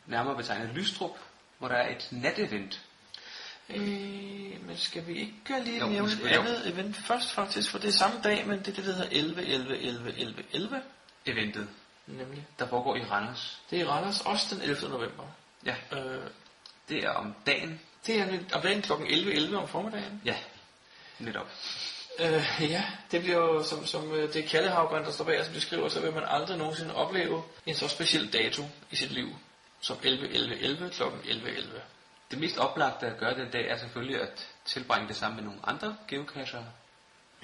nærmere 0.06 0.36
betegnet 0.36 0.76
Lystrup, 0.76 1.18
hvor 1.58 1.68
der 1.68 1.76
er 1.76 1.96
et 1.96 2.08
natevent. 2.12 2.82
Øh, 3.70 4.66
men 4.68 4.78
skal 4.78 5.08
vi 5.08 5.14
ikke 5.20 5.64
lige 5.64 5.80
Jo, 5.80 5.88
nævne 5.88 6.12
et 6.12 6.18
skal- 6.18 6.34
jo. 6.34 6.42
andet 6.42 6.68
event 6.74 6.96
først 6.98 7.32
faktisk, 7.32 7.72
for 7.72 7.80
det 7.80 7.88
er 7.88 7.92
samme 7.92 8.22
dag, 8.24 8.48
men 8.48 8.60
det 8.60 8.68
er 8.68 8.72
det, 8.72 8.86
der 8.86 8.92
hedder 8.94 9.10
11, 9.12 9.46
11, 9.46 9.78
11, 9.82 10.14
11, 10.20 10.44
11, 10.54 10.82
Eventet, 11.26 11.68
nemlig. 12.08 12.48
der 12.60 12.68
foregår 12.68 12.96
i 12.96 13.04
Randers. 13.06 13.62
Det 13.70 13.80
er 13.80 13.84
i 13.84 13.88
Randers, 13.88 14.22
også 14.22 14.56
den 14.56 14.62
11. 14.64 14.90
november. 14.90 15.24
Ja, 15.66 15.76
Øh, 15.92 16.22
det 16.90 16.98
er 17.06 17.10
om 17.10 17.34
dagen 17.46 17.82
Det 18.06 18.20
er 18.22 18.40
om 18.54 18.62
dagen 18.62 18.82
kl. 18.82 18.92
11.11 18.92 19.56
om 19.56 19.68
formiddagen. 19.68 20.22
Ja, 20.26 20.36
netop. 21.20 21.48
Øh, 22.20 22.46
ja, 22.72 22.84
det 23.12 23.22
bliver 23.22 23.38
jo, 23.38 23.64
som, 23.64 23.86
som 23.86 24.12
øh, 24.14 24.34
det 24.34 24.46
er 24.46 24.48
Kallehavgren, 24.48 25.04
der 25.04 25.12
står 25.12 25.26
bag, 25.26 25.46
som 25.46 25.54
beskriver, 25.54 25.90
så 25.90 26.02
vil 26.02 26.14
man 26.14 26.24
aldrig 26.28 26.58
nogensinde 26.58 26.96
opleve 26.96 27.44
en 27.66 27.76
så 27.76 27.88
speciel 27.88 28.34
dato 28.34 28.64
i 28.92 28.96
sit 28.96 29.12
liv, 29.12 29.36
som 29.82 29.98
11.11.11 29.98 30.90
kl. 30.90 31.04
11.11. 31.04 31.80
Det 32.32 32.40
mest 32.40 32.58
oplagte 32.58 33.06
at 33.08 33.18
gøre 33.18 33.36
den 33.36 33.52
dag 33.52 33.68
er 33.70 33.78
selvfølgelig 33.78 34.22
at 34.22 34.48
tilbringe 34.66 35.08
det 35.08 35.16
sammen 35.16 35.36
med 35.36 35.44
nogle 35.44 35.60
andre 35.64 35.96
geocacher 36.08 36.64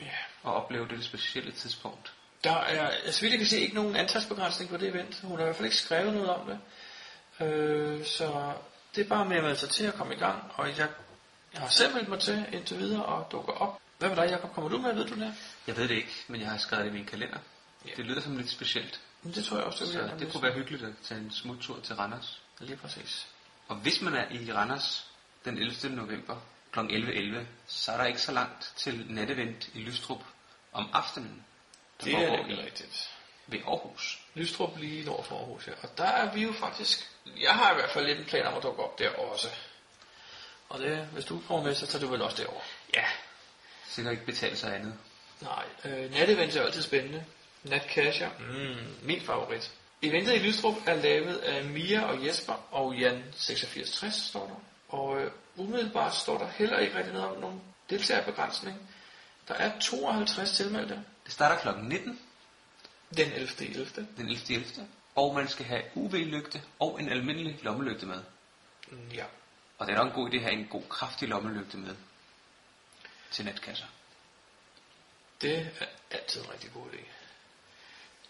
Ja. 0.01 0.11
og 0.43 0.53
opleve 0.53 0.87
det 0.87 1.05
specielle 1.05 1.51
tidspunkt. 1.51 2.13
Der 2.43 2.55
er, 2.55 3.11
så 3.11 3.21
vidt 3.21 3.31
jeg 3.31 3.39
kan 3.39 3.47
se, 3.47 3.59
ikke 3.59 3.75
nogen 3.75 3.95
antalsbegrænsning 3.95 4.69
på 4.71 4.77
det 4.77 4.89
event. 4.89 5.19
Hun 5.23 5.31
har 5.37 5.43
i 5.43 5.43
hvert 5.43 5.55
fald 5.55 5.65
ikke 5.65 5.77
skrevet 5.77 6.13
noget 6.13 6.29
om 6.29 6.47
det. 6.47 6.59
Øh, 7.47 8.05
så 8.05 8.53
det 8.95 9.05
er 9.05 9.09
bare 9.09 9.25
med 9.25 9.37
at 9.37 9.43
melde 9.43 9.57
sig 9.57 9.69
til 9.69 9.85
at 9.85 9.93
komme 9.93 10.13
i 10.13 10.17
gang, 10.17 10.51
og 10.55 10.67
jeg, 10.77 10.87
jeg 11.55 11.61
har 11.61 11.69
selv 11.69 11.93
meldt 11.93 12.09
mig 12.09 12.19
til 12.19 12.45
indtil 12.51 12.77
videre 12.79 13.05
og 13.05 13.31
dukker 13.31 13.53
op. 13.53 13.79
Hvad 13.97 14.09
med 14.09 14.17
dig, 14.17 14.29
Jacob? 14.29 14.53
Kommer 14.53 14.69
du 14.69 14.77
med, 14.77 14.93
ved 14.93 15.05
du 15.07 15.15
det? 15.15 15.33
Jeg 15.67 15.77
ved 15.77 15.87
det 15.87 15.95
ikke, 15.95 16.11
men 16.27 16.41
jeg 16.41 16.49
har 16.49 16.57
skrevet 16.57 16.85
det 16.85 16.91
i 16.91 16.93
min 16.93 17.05
kalender. 17.05 17.37
Ja. 17.85 17.91
Det 17.97 18.05
lyder 18.05 18.21
som 18.21 18.37
lidt 18.37 18.49
specielt. 18.49 19.01
Men 19.23 19.33
det 19.33 19.45
tror 19.45 19.57
jeg 19.57 19.65
også, 19.65 19.85
det 19.85 19.93
Så 19.93 20.09
det 20.19 20.31
kunne 20.31 20.43
være 20.43 20.53
hyggeligt 20.53 20.83
at 20.83 20.93
tage 21.03 21.21
en 21.21 21.31
smuttur 21.31 21.79
til 21.83 21.95
Randers. 21.95 22.41
Lige 22.59 22.77
præcis. 22.77 23.27
Og 23.67 23.75
hvis 23.75 24.01
man 24.01 24.13
er 24.13 24.25
i 24.31 24.53
Randers 24.53 25.07
den 25.45 25.57
11. 25.57 25.95
november 25.95 26.35
kl. 26.71 26.79
11.11, 26.79 27.37
så 27.67 27.91
er 27.91 27.97
der 27.97 28.05
ikke 28.05 28.21
så 28.21 28.31
langt 28.31 28.73
til 28.75 29.05
natevent 29.09 29.69
i 29.73 29.79
Lystrup 29.79 30.23
om 30.73 30.89
aftenen. 30.93 31.45
Der 31.99 32.05
Det 32.05 32.13
er 32.13 32.17
foregår 32.19 32.37
nemlig 32.37 32.57
i- 32.57 32.65
rigtigt. 32.65 33.09
ved 33.47 33.59
Aarhus. 33.67 34.19
Lystrup 34.33 34.77
lige 34.77 35.05
nord 35.05 35.25
for 35.25 35.37
Aarhus, 35.39 35.67
ja. 35.67 35.71
Og 35.83 35.97
der 35.97 36.03
er 36.05 36.33
vi 36.33 36.43
jo 36.43 36.51
faktisk... 36.53 37.09
Jeg 37.41 37.53
har 37.53 37.71
i 37.71 37.75
hvert 37.75 37.89
fald 37.89 38.05
lidt 38.05 38.19
en 38.19 38.25
plan 38.25 38.45
om 38.45 38.53
at 38.57 38.63
dukke 38.63 38.83
op 38.83 38.99
der 38.99 39.09
også. 39.09 39.47
Og 40.69 40.79
det, 40.79 41.07
hvis 41.13 41.25
du 41.25 41.41
kommer 41.47 41.63
med, 41.63 41.75
så 41.75 41.87
tager 41.87 42.05
du 42.05 42.11
vel 42.11 42.21
også 42.21 42.43
derover. 42.43 42.61
Ja, 42.93 43.03
sikkert 43.87 44.11
ikke 44.11 44.25
betale 44.25 44.57
sig 44.57 44.75
andet. 44.75 44.93
Nej, 45.41 45.65
øh, 45.85 46.11
natevent 46.11 46.55
er 46.55 46.63
altid 46.63 46.81
spændende. 46.81 47.25
Natcasher, 47.63 48.29
mm, 48.39 49.07
min 49.07 49.21
favorit. 49.21 49.71
Eventet 50.01 50.35
i 50.35 50.39
Lystrup 50.39 50.75
er 50.85 50.95
lavet 50.95 51.37
af 51.37 51.65
Mia 51.65 52.01
og 52.01 52.25
Jesper 52.25 52.53
og 52.71 52.95
Jan 52.95 53.23
8660, 53.27 54.13
står 54.13 54.47
der. 54.47 54.55
Og 54.97 55.21
øh, 55.21 55.31
umiddelbart 55.55 56.15
står 56.15 56.37
der 56.37 56.47
heller 56.47 56.79
ikke 56.79 56.97
rigtig 56.97 57.13
noget 57.13 57.29
om 57.29 57.41
nogen 57.41 57.61
deltagerbegrænsning. 57.89 58.89
Der 59.47 59.53
er 59.53 59.79
52 59.79 60.51
tilmeldte 60.51 61.03
Det 61.25 61.33
starter 61.33 61.73
kl. 61.73 61.83
19 61.83 62.19
den 63.17 63.31
11. 63.31 63.47
11. 63.59 64.07
den 64.17 64.29
11.11. 64.29 64.81
Og 65.15 65.35
man 65.35 65.47
skal 65.47 65.65
have 65.65 65.81
UV-lygte 65.95 66.61
og 66.79 67.01
en 67.01 67.09
almindelig 67.09 67.59
lommelygte 67.63 68.05
med. 68.05 68.19
Ja, 69.13 69.25
Og 69.77 69.87
det 69.87 69.93
er 69.93 69.97
nok 69.97 70.07
en 70.07 70.13
god 70.13 70.29
idé 70.29 70.35
at 70.35 70.41
have 70.41 70.53
en 70.53 70.67
god, 70.67 70.83
kraftig 70.89 71.29
lommelygte 71.29 71.77
med 71.77 71.95
til 73.31 73.45
netkasser. 73.45 73.85
det 75.41 75.57
er 75.79 75.85
altid 76.11 76.41
en 76.41 76.51
rigtig 76.51 76.71
god 76.73 76.85
idé. 76.91 76.99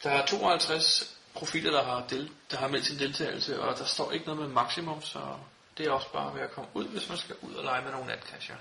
Der 0.03 0.09
er 0.09 0.25
52 0.25 1.17
profiler, 1.33 1.71
der 1.71 1.83
har, 1.83 2.07
del, 2.07 2.31
der 2.51 2.57
har 2.57 2.67
meldt 2.67 2.85
sin 2.85 2.99
deltagelse, 2.99 3.61
og 3.61 3.77
der 3.77 3.85
står 3.85 4.11
ikke 4.11 4.25
noget 4.25 4.41
med 4.41 4.49
maksimum, 4.49 5.01
så 5.01 5.19
det 5.77 5.85
er 5.85 5.91
også 5.91 6.11
bare 6.11 6.35
ved 6.35 6.41
at 6.41 6.51
komme 6.51 6.69
ud, 6.73 6.87
hvis 6.87 7.09
man 7.09 7.17
skal 7.17 7.35
ud 7.41 7.53
og 7.53 7.63
lege 7.63 7.83
med 7.83 7.91
nogle 7.91 8.07
natcasher. 8.07 8.55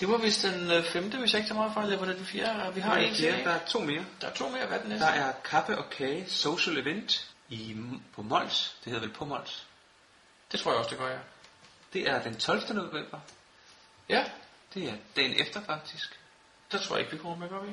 Det 0.00 0.08
var 0.08 0.16
vist 0.16 0.42
den 0.42 0.70
øh, 0.70 0.84
femte, 0.84 1.18
hvis 1.18 1.32
jeg 1.32 1.38
ikke 1.38 1.48
tager 1.48 1.58
meget 1.60 1.74
fejl, 1.74 1.86
eller 1.86 1.98
var 1.98 2.06
det 2.06 2.16
den 2.16 2.26
fjerde? 2.26 2.74
Vi 2.74 2.80
har 2.80 2.96
en 2.96 3.14
til. 3.14 3.24
ja, 3.24 3.44
der 3.44 3.50
er 3.50 3.66
to 3.66 3.80
mere. 3.80 4.04
Der 4.20 4.28
er 4.28 4.34
to 4.34 4.48
mere, 4.48 4.66
hvad 4.66 4.76
er 4.78 4.80
den 4.80 4.90
næste? 4.90 5.06
Der 5.06 5.12
er 5.12 5.32
kaffe 5.44 5.78
og 5.78 5.90
kage 5.90 6.30
social 6.30 6.78
event 6.78 7.34
i, 7.48 7.76
på 8.14 8.22
Mols. 8.22 8.76
Det 8.84 8.92
hedder 8.92 9.06
vel 9.06 9.14
på 9.14 9.24
Mols. 9.24 9.66
Det 10.52 10.60
tror 10.60 10.70
jeg 10.70 10.78
også, 10.78 10.90
det 10.90 10.98
gør 10.98 11.08
jeg. 11.08 11.20
Det 11.92 12.08
er 12.08 12.22
den 12.22 12.36
12. 12.36 12.74
november. 12.74 13.18
Ja, 14.08 14.24
Det 14.74 14.88
er 14.88 14.94
dagen 15.16 15.40
efter 15.40 15.60
faktisk. 15.66 16.18
der 16.72 16.78
tror 16.78 16.96
jeg 16.96 17.00
ikke, 17.04 17.12
vi 17.16 17.22
kommer 17.22 17.36
med, 17.38 17.48
gør 17.48 17.60
vi? 17.60 17.72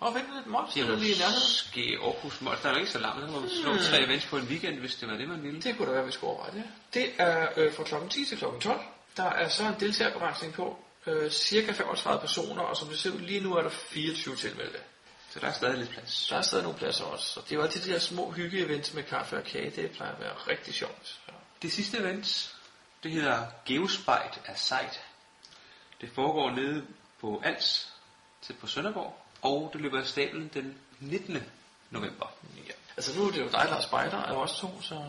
Og 0.00 0.14
vent 0.14 0.34
lidt, 0.34 0.46
Mols, 0.46 0.74
Det 0.74 0.82
er 0.82 0.96
lige 0.96 1.14
i 1.14 1.18
nærheden. 1.18 1.40
måske 1.40 1.98
Aarhus 2.02 2.40
Mols. 2.40 2.60
Der 2.60 2.70
er 2.70 2.78
ikke 2.78 2.90
så 2.90 2.98
langt. 2.98 3.22
Der 3.22 3.30
må 3.30 3.40
man 3.40 3.50
slå 3.62 3.76
tre 3.76 4.02
events 4.04 4.26
på 4.26 4.36
en 4.36 4.44
weekend, 4.44 4.78
hvis 4.78 4.94
det 4.94 5.08
var 5.08 5.16
det, 5.16 5.28
man 5.28 5.42
ville. 5.42 5.62
Det 5.62 5.76
kunne 5.76 5.88
da 5.88 5.92
være, 5.92 6.06
vi 6.06 6.12
skulle 6.12 6.30
overveje 6.30 6.52
det. 6.54 6.64
Det 6.94 7.12
er 7.18 7.48
øh, 7.56 7.74
fra 7.74 7.84
kl. 7.84 7.94
10 8.10 8.24
til 8.24 8.38
kl. 8.38 8.44
12. 8.60 8.80
Der 9.16 9.24
er 9.24 9.48
så 9.48 9.62
en 9.68 9.74
deltagerbegrænsning 9.80 10.52
på 10.54 10.84
øh, 11.06 11.30
cirka 11.30 11.72
35 11.72 12.20
personer, 12.20 12.62
og 12.62 12.76
som 12.76 12.88
det 12.88 12.98
ser 12.98 13.10
ud 13.10 13.18
lige 13.18 13.40
nu, 13.40 13.54
er 13.54 13.62
der 13.62 13.68
24 13.70 14.36
tilmeldte. 14.36 14.78
Så 15.30 15.40
der 15.40 15.46
er 15.46 15.52
stadig 15.52 15.78
lidt 15.78 15.90
plads. 15.90 16.26
Der 16.30 16.36
er 16.36 16.42
stadig 16.42 16.62
nogle 16.62 16.78
pladser 16.78 17.04
også. 17.04 17.26
Så 17.26 17.40
det 17.40 17.52
er 17.52 17.56
jo 17.56 17.62
altid 17.62 17.80
de 17.80 17.90
her 17.90 17.98
små 17.98 18.30
hygge-events 18.32 18.94
med 18.94 19.02
kaffe 19.02 19.36
og 19.36 19.44
kage. 19.44 19.70
Det 19.82 19.90
plejer 19.90 20.12
at 20.12 20.20
være 20.20 20.32
rigtig 20.48 20.74
sjovt. 20.74 21.06
Så. 21.06 21.32
Det 21.62 21.72
sidste 21.72 21.98
event, 21.98 22.54
det 23.02 23.10
hedder 23.10 23.46
Geospejt 23.66 24.40
af 24.46 24.58
Sejt. 24.58 25.00
Det 26.00 26.10
foregår 26.14 26.50
nede 26.50 26.86
på 27.20 27.42
Als 27.44 27.92
til 28.42 28.52
på 28.52 28.66
Sønderborg, 28.66 29.16
og 29.42 29.70
det 29.72 29.80
løber 29.80 30.00
af 30.00 30.06
stablen 30.06 30.50
den 30.54 30.78
19. 31.00 31.38
november. 31.90 32.26
Ja. 32.56 32.72
Altså 32.96 33.18
nu 33.18 33.26
er 33.26 33.30
det 33.30 33.40
jo 33.40 33.44
dig, 33.44 33.66
der 33.68 33.76
er 33.76 33.80
spejder, 33.80 34.16
og 34.16 34.36
også 34.36 34.56
to, 34.56 34.82
så 34.82 35.04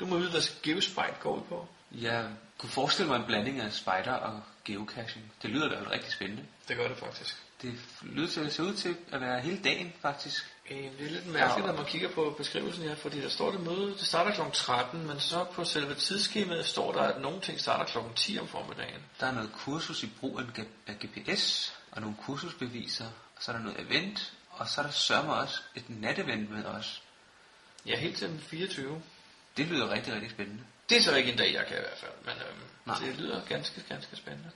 du 0.00 0.06
må 0.06 0.18
vide, 0.18 0.30
hvad 0.30 0.62
Geospejt 0.62 1.20
går 1.20 1.36
ud 1.36 1.42
på. 1.42 1.66
Jeg 1.92 2.28
kunne 2.58 2.70
forestille 2.70 3.08
mig 3.08 3.16
en 3.16 3.26
blanding 3.26 3.60
af 3.60 3.72
spider 3.72 4.12
og 4.12 4.42
geocaching. 4.64 5.32
Det 5.42 5.50
lyder 5.50 5.68
da 5.68 5.78
jo 5.78 5.90
rigtig 5.90 6.12
spændende. 6.12 6.44
Det 6.68 6.76
gør 6.76 6.88
det 6.88 6.96
faktisk. 6.96 7.36
Det 7.62 7.74
lyder 8.02 8.28
til 8.28 8.40
at 8.40 8.52
se 8.52 8.62
ud 8.62 8.74
til 8.74 8.96
at 9.12 9.20
være 9.20 9.40
hele 9.40 9.60
dagen 9.64 9.92
faktisk. 10.02 10.54
Øh, 10.70 10.76
Det 10.76 11.06
er 11.06 11.10
lidt 11.10 11.26
mærkeligt, 11.26 11.66
når 11.66 11.76
man 11.76 11.84
kigger 11.86 12.08
på 12.08 12.34
beskrivelsen 12.38 12.84
her, 12.84 12.94
fordi 12.94 13.20
der 13.20 13.28
står 13.28 13.50
det 13.50 13.60
møde, 13.60 13.90
det 13.90 14.00
starter 14.00 14.34
kl. 14.34 14.40
13, 14.52 15.06
men 15.06 15.20
så 15.20 15.44
på 15.44 15.64
selve 15.64 15.94
tidsskemaet 15.94 16.66
står 16.66 16.92
der, 16.92 17.00
at 17.00 17.20
nogle 17.22 17.40
ting 17.40 17.60
starter 17.60 17.84
kl. 17.84 17.98
10 18.16 18.38
om 18.38 18.48
formiddagen. 18.48 19.00
Der 19.20 19.26
er 19.26 19.32
noget 19.32 19.52
kursus 19.52 20.02
i 20.02 20.10
brug 20.20 20.40
af 20.86 20.96
GPS, 21.06 21.74
og 21.90 22.00
nogle 22.00 22.16
kursusbeviser, 22.22 23.06
og 23.36 23.42
så 23.42 23.52
er 23.52 23.56
der 23.56 23.62
noget 23.62 23.80
event, 23.80 24.32
og 24.50 24.68
så 24.68 24.80
er 24.80 24.84
der 24.84 24.92
sørme 24.92 25.32
også 25.32 25.60
et 25.74 25.90
natevent 25.90 26.50
med 26.50 26.64
os. 26.64 27.02
Ja, 27.86 27.98
helt 27.98 28.16
til 28.18 28.28
den 28.28 28.40
24. 28.40 29.02
Det 29.56 29.66
lyder 29.66 29.90
rigtig, 29.90 30.14
rigtig 30.14 30.30
spændende. 30.30 30.62
Det 30.90 30.98
er 30.98 31.02
så 31.02 31.16
ikke 31.16 31.32
en 31.32 31.38
dag, 31.38 31.54
jeg 31.54 31.66
kan 31.66 31.76
i 31.76 31.80
hvert 31.80 31.98
fald, 31.98 32.12
men 32.24 32.34
øhm, 32.48 32.62
Nej. 32.84 32.96
det 33.04 33.16
lyder 33.20 33.40
ganske, 33.48 33.82
ganske 33.88 34.16
spændende. 34.16 34.50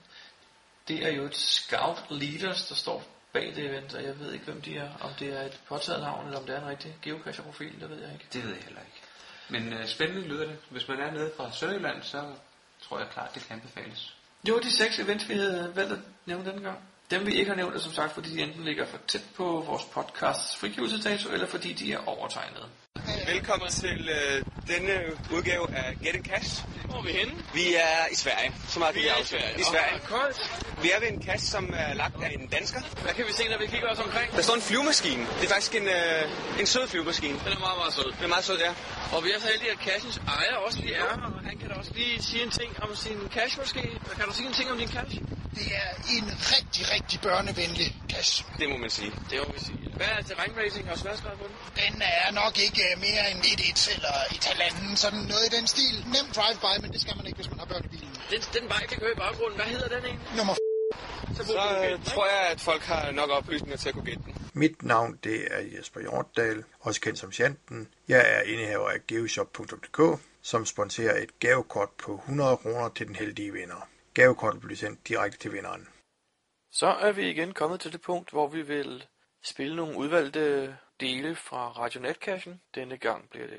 Det 0.88 1.06
er 1.06 1.10
jo 1.10 1.24
et 1.24 1.36
Scout 1.36 2.04
Leaders, 2.10 2.66
der 2.66 2.74
står 2.74 3.04
bag 3.32 3.52
det 3.56 3.64
event, 3.64 3.94
og 3.94 4.04
jeg 4.04 4.18
ved 4.18 4.32
ikke, 4.32 4.44
hvem 4.44 4.62
de 4.62 4.76
er. 4.76 4.90
Om 5.00 5.10
det 5.18 5.28
er 5.28 5.42
et 5.42 5.60
påtaget 5.68 6.00
navn, 6.02 6.26
eller 6.26 6.38
om 6.38 6.46
det 6.46 6.56
er 6.56 6.60
en 6.60 6.68
rigtig 6.68 6.96
geocacher-profil, 7.02 7.80
det 7.80 7.90
ved 7.90 8.00
jeg 8.02 8.12
ikke. 8.12 8.26
Det 8.32 8.42
ved 8.44 8.50
jeg 8.50 8.62
heller 8.62 8.80
ikke. 8.80 9.00
Men 9.48 9.72
øh, 9.72 9.86
spændende 9.86 10.28
lyder 10.28 10.46
det. 10.46 10.58
Hvis 10.70 10.88
man 10.88 11.00
er 11.00 11.10
nede 11.10 11.32
fra 11.36 11.52
Sønderjylland, 11.52 12.02
så 12.02 12.34
tror 12.82 12.98
jeg 12.98 13.08
klart, 13.12 13.34
det 13.34 13.42
kan 13.42 13.56
anbefales. 13.56 14.14
Det 14.46 14.54
var 14.54 14.60
de 14.60 14.76
seks 14.76 14.98
events, 14.98 15.28
vi 15.28 15.34
havde 15.34 15.72
valgt 15.74 15.92
at 15.92 15.98
nævne 16.26 16.50
denne 16.50 16.62
gang. 16.62 16.78
Dem 17.10 17.26
vi 17.26 17.34
ikke 17.34 17.50
har 17.50 17.56
nævnt 17.56 17.74
er 17.74 17.78
som 17.78 17.92
sagt, 17.92 18.12
fordi 18.12 18.30
de 18.30 18.42
enten 18.42 18.64
ligger 18.64 18.86
for 18.86 18.98
tæt 19.06 19.24
på 19.36 19.44
vores 19.66 19.84
podcasts 19.84 20.56
frigivelsesdato, 20.56 21.30
eller 21.30 21.46
fordi 21.46 21.72
de 21.72 21.92
er 21.92 22.08
overtegnet. 22.08 22.68
Velkommen 23.26 23.70
til 23.70 24.08
øh, 24.08 24.44
denne 24.68 24.94
udgave 25.32 25.76
af 25.76 25.96
Get 26.02 26.14
a 26.14 26.22
Cash. 26.30 26.64
Hvor 26.84 26.98
er 26.98 27.02
vi 27.02 27.12
henne? 27.12 27.32
Vi 27.54 27.74
er 27.74 28.06
i 28.12 28.14
Sverige. 28.14 28.52
Så 28.68 28.78
meget 28.78 28.94
Vi 28.94 29.08
er 29.08 29.16
i. 29.22 29.24
Sverige. 29.24 29.60
I 29.60 29.62
Sverige. 29.62 29.98
Koldt. 30.04 30.38
Vi 30.82 30.90
er 30.90 31.00
ved 31.00 31.08
en 31.08 31.22
cash, 31.22 31.44
som 31.54 31.64
er 31.76 31.94
lagt 31.94 32.14
af 32.24 32.30
en 32.38 32.46
dansker. 32.48 32.80
Hvad 33.02 33.14
kan 33.14 33.24
vi 33.26 33.32
se, 33.32 33.48
når 33.48 33.58
vi 33.58 33.66
kigger 33.66 33.88
os 33.90 33.98
omkring? 33.98 34.32
Der 34.32 34.42
står 34.42 34.54
en 34.54 34.60
flyvemaskine. 34.62 35.22
Det 35.38 35.44
er 35.44 35.48
faktisk 35.48 35.74
en, 35.74 35.88
øh, 35.88 36.60
en 36.60 36.66
sød 36.66 36.88
flyvemaskine. 36.88 37.38
Den 37.44 37.52
er 37.52 37.58
meget, 37.66 37.78
meget 37.82 37.94
sød. 37.94 38.08
Den 38.16 38.24
er 38.24 38.28
meget 38.28 38.44
sød, 38.44 38.58
ja. 38.58 38.72
Og 39.16 39.24
vi 39.24 39.28
er 39.34 39.38
så 39.40 39.48
heldige, 39.52 39.70
at 39.70 39.78
cashens 39.88 40.16
ejer 40.28 40.54
også 40.66 40.78
lige 40.80 40.94
er 40.94 40.98
her. 41.00 41.42
Han 41.48 41.58
kan 41.58 41.68
da 41.68 41.74
også 41.74 41.92
lige 41.94 42.22
sige 42.22 42.42
en 42.42 42.50
ting 42.50 42.70
om 42.82 42.96
sin 42.96 43.18
cash 43.34 43.58
måske. 43.58 43.82
Kan 44.16 44.24
du 44.28 44.32
sige 44.32 44.46
en 44.48 44.54
ting 44.54 44.70
om 44.70 44.78
din 44.78 44.88
cash? 44.88 45.14
Det 45.58 45.66
er 45.82 45.90
en 46.16 46.26
rigtig, 46.54 46.82
rigtig 46.94 47.20
børnevenlig 47.20 47.96
kasse. 48.12 48.44
Det 48.58 48.68
må 48.68 48.76
man 48.76 48.90
sige. 48.90 49.12
Det 49.30 49.38
må 49.46 49.52
vi 49.52 49.60
sige. 49.64 49.78
Hvad 49.96 50.06
er 50.18 50.22
terrænrating 50.22 50.90
og 50.90 50.98
sværdesgrad 50.98 51.36
på 51.36 51.44
den? 51.48 51.56
Den 51.84 52.02
er 52.02 52.30
nok 52.32 52.58
ikke 52.58 52.82
mere 53.06 53.24
end 53.30 53.40
et 53.52 53.60
et 53.70 53.82
eller 53.94 54.16
et 54.34 54.44
halvanden, 54.50 54.90
sådan 55.04 55.22
noget 55.32 55.44
i 55.48 55.50
den 55.56 55.66
stil. 55.74 55.94
Nem 56.16 56.26
drive-by, 56.36 56.74
men 56.82 56.90
det 56.94 57.00
skal 57.04 57.14
man 57.18 57.24
ikke, 57.28 57.38
hvis 57.40 57.50
man 57.52 57.58
har 57.62 57.68
børn 57.72 57.84
i 57.88 57.90
bilen. 57.94 58.12
Den, 58.32 58.40
den 58.56 58.64
vej, 58.74 58.82
der 58.90 58.96
kører 59.00 59.14
i 59.18 59.20
baggrunden, 59.24 59.56
hvad 59.60 59.68
hedder 59.74 59.88
den 59.94 60.02
egentlig? 60.08 60.28
Nummer 60.38 60.54
Så, 61.36 61.42
Så 61.46 61.64
øh, 61.84 62.04
tror 62.12 62.26
jeg, 62.34 62.42
at 62.54 62.60
folk 62.68 62.82
har 62.92 63.02
nok 63.20 63.30
oplysninger 63.38 63.76
til 63.82 63.88
at 63.88 63.94
kunne 63.94 64.08
gætte 64.10 64.24
den. 64.26 64.34
Mit 64.62 64.82
navn 64.82 65.10
det 65.24 65.38
er 65.50 65.60
Jesper 65.72 66.00
Hjortdal, 66.00 66.64
også 66.80 67.00
kendt 67.00 67.18
som 67.18 67.32
Sjanten. 67.32 67.88
Jeg 68.08 68.22
er 68.34 68.40
indehaver 68.42 68.88
af 68.90 69.06
geoshop.dk, 69.08 70.20
som 70.42 70.66
sponsorer 70.66 71.16
et 71.22 71.38
gavekort 71.38 71.90
på 72.04 72.14
100 72.14 72.56
kroner 72.56 72.88
til 72.88 73.06
den 73.06 73.16
heldige 73.16 73.52
vinder. 73.52 73.88
Gavekortet 74.14 74.60
bliver 74.60 74.76
sendt 74.76 75.08
direkte 75.08 75.38
til 75.38 75.52
vinderen. 75.52 75.88
Så 76.72 76.86
er 76.86 77.12
vi 77.12 77.30
igen 77.30 77.52
kommet 77.52 77.80
til 77.80 77.92
det 77.92 78.00
punkt, 78.00 78.30
hvor 78.30 78.48
vi 78.48 78.62
vil 78.62 79.04
spille 79.42 79.76
nogle 79.76 79.96
udvalgte 79.96 80.76
dele 81.00 81.34
fra 81.34 81.68
Radio 81.68 82.00
Netcachen. 82.00 82.60
Denne 82.74 82.96
gang 82.96 83.30
bliver 83.30 83.46
det 83.46 83.58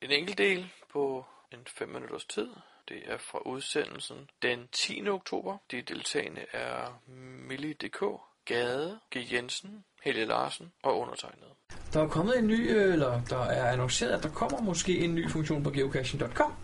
en 0.00 0.10
enkelt 0.10 0.38
del 0.38 0.70
på 0.92 1.24
en 1.52 1.58
5 1.66 1.88
minutters 1.88 2.24
tid. 2.24 2.48
Det 2.88 3.02
er 3.06 3.18
fra 3.18 3.38
udsendelsen 3.38 4.30
den 4.42 4.68
10. 4.72 5.08
oktober. 5.08 5.56
De 5.70 5.82
deltagende 5.82 6.46
er 6.52 7.00
Millie.dk, 7.48 8.04
Gade, 8.44 8.98
G. 9.16 9.32
Jensen, 9.32 9.84
Helge 10.02 10.24
Larsen 10.24 10.72
og 10.82 10.98
undertegnet. 10.98 11.48
Der 11.92 12.02
er 12.02 12.08
kommet 12.08 12.38
en 12.38 12.46
ny, 12.46 12.70
eller 12.70 13.24
der 13.24 13.42
er 13.44 13.72
annonceret, 13.72 14.10
at 14.10 14.22
der 14.22 14.28
kommer 14.28 14.60
måske 14.60 14.98
en 14.98 15.14
ny 15.14 15.30
funktion 15.30 15.62
på 15.62 15.70
geocaching.com. 15.70 16.54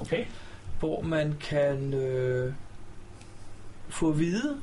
Okay. 0.00 0.26
hvor 0.78 1.00
man 1.00 1.38
kan 1.40 1.94
øh, 1.94 2.54
få 3.88 4.10
at 4.10 4.18
vide 4.18 4.62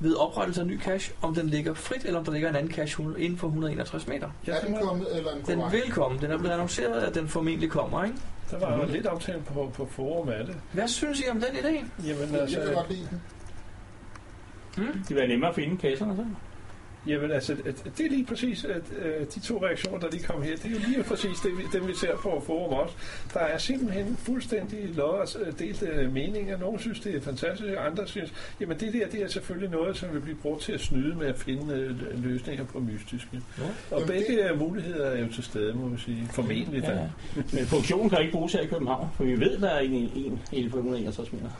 ved 0.00 0.14
oprettelse 0.14 0.60
af 0.60 0.66
ny 0.66 0.80
cache, 0.80 1.14
om 1.22 1.34
den 1.34 1.46
ligger 1.46 1.74
frit, 1.74 2.04
eller 2.04 2.18
om 2.18 2.24
der 2.24 2.32
ligger 2.32 2.48
en 2.48 2.56
anden 2.56 2.72
cache 2.72 3.04
inden 3.18 3.38
for 3.38 3.46
161 3.46 4.06
meter. 4.06 4.28
Er 4.46 4.60
den 4.60 4.76
kommet, 4.82 5.06
eller 5.16 5.32
en 5.32 5.42
Den 5.46 5.72
vil 5.72 5.90
komme. 5.90 6.18
Den 6.18 6.30
er 6.30 6.38
blevet 6.38 6.52
annonceret, 6.52 7.02
at 7.02 7.14
den 7.14 7.28
formentlig 7.28 7.70
kommer, 7.70 8.04
ikke? 8.04 8.16
Der 8.50 8.58
var 8.58 8.76
jo 8.76 8.92
lidt 8.92 9.06
aftale 9.06 9.42
på, 9.42 9.72
på 9.74 9.86
forum 9.90 10.28
af 10.28 10.46
det. 10.46 10.56
Hvad 10.72 10.88
synes 10.88 11.20
I 11.20 11.28
om 11.30 11.40
den 11.40 11.56
idé? 11.56 12.06
Jamen 12.06 12.32
Jeg 12.32 12.40
altså, 12.40 12.60
kan 12.60 12.74
godt 12.74 12.90
lide 12.90 13.08
den. 13.10 13.20
Det 14.76 15.08
vil 15.08 15.16
være 15.16 15.28
nemmere 15.28 15.48
at 15.48 15.54
finde 15.54 15.76
kasserne 15.76 16.16
så. 16.16 16.24
Jamen, 17.06 17.30
altså 17.30 17.56
det 17.98 18.06
er 18.06 18.10
lige 18.10 18.24
præcis, 18.24 18.64
at 18.64 18.82
øh, 19.02 19.26
de 19.34 19.40
to 19.40 19.64
reaktioner, 19.64 19.98
der 19.98 20.10
lige 20.10 20.22
kom 20.22 20.42
her, 20.42 20.56
det 20.56 20.64
er 20.64 20.70
jo 20.70 20.78
lige 20.88 21.02
præcis 21.02 21.38
det, 21.38 21.58
vi, 21.58 21.62
dem, 21.72 21.88
vi 21.88 21.94
ser 21.94 22.16
på 22.16 22.42
forum 22.46 22.72
også. 22.72 22.94
Der 23.34 23.40
er 23.40 23.58
simpelthen 23.58 24.16
fuldstændig 24.16 24.94
lodret 24.94 25.36
øh, 25.46 25.58
delte 25.58 25.86
øh, 25.86 26.12
meninger. 26.12 26.58
Nogle 26.58 26.80
synes, 26.80 27.00
det 27.00 27.16
er 27.16 27.20
fantastisk, 27.20 27.72
andre 27.78 28.06
synes, 28.06 28.32
jamen 28.60 28.80
det 28.80 28.92
der, 28.92 29.08
det 29.08 29.22
er 29.22 29.28
selvfølgelig 29.28 29.70
noget, 29.70 29.96
som 29.96 30.12
vil 30.12 30.20
blive 30.20 30.36
brugt 30.36 30.62
til 30.62 30.72
at 30.72 30.80
snyde 30.80 31.14
med 31.14 31.26
at 31.26 31.38
finde 31.38 31.74
øh, 31.74 32.24
løsninger 32.24 32.64
på 32.64 32.78
mystiske. 32.80 33.40
Og 33.90 34.00
Jamen, 34.00 34.06
begge 34.06 34.48
det... 34.48 34.58
muligheder 34.58 35.06
er 35.06 35.20
jo 35.20 35.32
til 35.32 35.44
stede, 35.44 35.74
må 35.74 35.88
vi 35.88 35.98
sige. 35.98 36.28
Formentlig. 36.32 36.82
Ja. 36.82 37.08
Men 37.52 37.66
funktionen 37.66 38.10
kan 38.10 38.20
ikke 38.20 38.32
bruges 38.32 38.52
her 38.52 38.60
i 38.60 38.66
København, 38.66 39.08
for 39.16 39.24
vi 39.24 39.40
ved, 39.40 39.58
der 39.58 39.68
er 39.68 39.80
en, 39.80 39.92
en, 39.92 40.40
en 40.52 40.70
på 40.70 40.76
161 40.76 41.32
meter. 41.32 41.50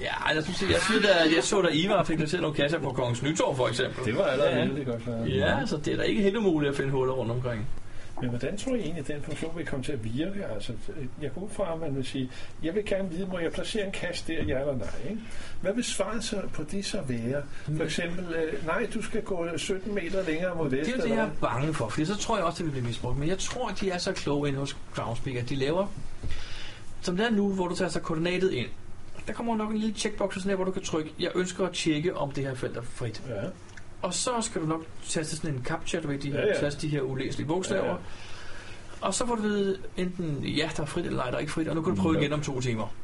Ja, 0.00 0.34
jeg 0.34 0.42
synes, 0.44 0.62
jeg, 0.62 0.80
synes 0.80 1.06
at 1.06 1.34
jeg 1.36 1.44
så, 1.44 1.62
da 1.62 1.68
Ivar 1.72 2.04
fik 2.04 2.16
placeret 2.16 2.42
nogle 2.42 2.56
kasser 2.56 2.78
på 2.78 2.92
Kongens 2.92 3.22
Nytorv, 3.22 3.56
for 3.56 3.68
eksempel. 3.68 4.04
Det 4.04 4.16
var 4.16 4.24
allerede 4.24 4.84
ja. 4.86 4.90
godt. 4.90 5.28
Ja, 5.28 5.66
så 5.66 5.76
det 5.76 5.92
er 5.92 5.96
da 5.96 6.02
ikke 6.02 6.22
helt 6.22 6.36
umuligt 6.36 6.70
at 6.70 6.76
finde 6.76 6.90
huller 6.90 7.12
rundt 7.12 7.32
omkring. 7.32 7.68
Men 8.20 8.30
hvordan 8.30 8.58
tror 8.58 8.74
I 8.74 8.80
egentlig, 8.80 9.00
at 9.00 9.08
den 9.08 9.22
funktion 9.22 9.56
vil 9.56 9.66
komme 9.66 9.84
til 9.84 9.92
at 9.92 10.04
virke? 10.04 10.46
Altså, 10.54 10.72
jeg 11.22 11.30
går 11.34 11.40
ud 11.40 11.50
fra, 11.50 11.72
at 11.74 11.80
man 11.80 11.96
vil 11.96 12.04
sige, 12.04 12.30
jeg 12.62 12.74
vil 12.74 12.84
gerne 12.84 13.10
vide, 13.10 13.26
må 13.26 13.38
jeg 13.38 13.52
placere 13.52 13.86
en 13.86 13.92
kasse 13.92 14.24
der, 14.26 14.44
ja 14.44 14.60
eller 14.60 14.76
nej? 14.76 15.10
Ikke? 15.10 15.20
Hvad 15.60 15.74
vil 15.74 15.84
svaret 15.84 16.24
så 16.24 16.42
på 16.52 16.62
det 16.70 16.84
så 16.84 17.00
være? 17.08 17.42
For 17.76 17.84
eksempel, 17.84 18.34
øh, 18.34 18.66
nej, 18.66 18.86
du 18.94 19.02
skal 19.02 19.22
gå 19.22 19.48
17 19.56 19.94
meter 19.94 20.22
længere 20.22 20.54
mod 20.54 20.70
vest. 20.70 20.90
Det 20.90 20.98
er 20.98 21.02
det, 21.02 21.10
jeg 21.10 21.18
er 21.18 21.30
bange 21.40 21.74
for, 21.74 21.88
for 21.88 22.04
så 22.04 22.16
tror 22.16 22.36
jeg 22.36 22.44
også, 22.44 22.58
det 22.58 22.66
vil 22.66 22.70
blive 22.70 22.86
misbrugt. 22.86 23.18
Men 23.18 23.28
jeg 23.28 23.38
tror, 23.38 23.68
at 23.68 23.80
de 23.80 23.90
er 23.90 23.98
så 23.98 24.12
kloge 24.12 24.48
inde 24.48 24.58
hos 24.58 24.76
Groundspeak, 24.94 25.36
at 25.36 25.48
de 25.48 25.54
laver, 25.54 25.86
som 27.02 27.16
det 27.16 27.26
er 27.26 27.30
nu, 27.30 27.52
hvor 27.52 27.68
du 27.68 27.76
tager 27.76 27.88
så 27.88 28.00
koordinatet 28.00 28.52
ind, 28.52 28.68
der 29.26 29.32
kommer 29.32 29.56
nok 29.56 29.70
en 29.70 29.78
lille 29.78 29.94
checkbox, 29.94 30.34
sådan 30.34 30.48
her, 30.48 30.56
hvor 30.56 30.64
du 30.64 30.70
kan 30.70 30.82
trykke, 30.82 31.12
jeg 31.20 31.30
ønsker 31.34 31.66
at 31.66 31.72
tjekke, 31.72 32.16
om 32.16 32.30
det 32.32 32.44
her 32.44 32.54
felt 32.54 32.76
er 32.76 32.82
frit. 32.82 33.22
Ja. 33.28 33.34
Og 34.02 34.14
så 34.14 34.30
skal 34.40 34.60
du 34.62 34.66
nok 34.66 34.84
taste 35.08 35.36
sådan 35.36 35.50
en 35.54 35.64
captcha, 35.64 36.00
du 36.00 36.08
ved, 36.08 36.18
de 36.18 36.32
her, 36.32 36.40
Ja, 36.40 36.46
ja. 36.46 36.60
taste 36.60 36.80
de 36.80 36.88
her 36.88 37.00
ulæselige 37.00 37.46
bogstaver. 37.46 37.84
Ja, 37.84 37.90
ja. 37.90 37.96
Og 39.00 39.14
så 39.14 39.26
får 39.26 39.34
du 39.34 39.42
vide, 39.42 39.78
enten 39.96 40.44
ja, 40.44 40.70
der 40.76 40.82
er 40.82 40.86
frit, 40.86 41.06
eller 41.06 41.18
nej, 41.18 41.30
der 41.30 41.36
er 41.36 41.40
ikke 41.40 41.52
frit, 41.52 41.68
og 41.68 41.74
nu 41.74 41.82
kan 41.82 41.94
du 41.96 42.02
prøve 42.02 42.20
igen 42.20 42.32
om 42.32 42.40
to 42.40 42.60
timer. 42.60 42.94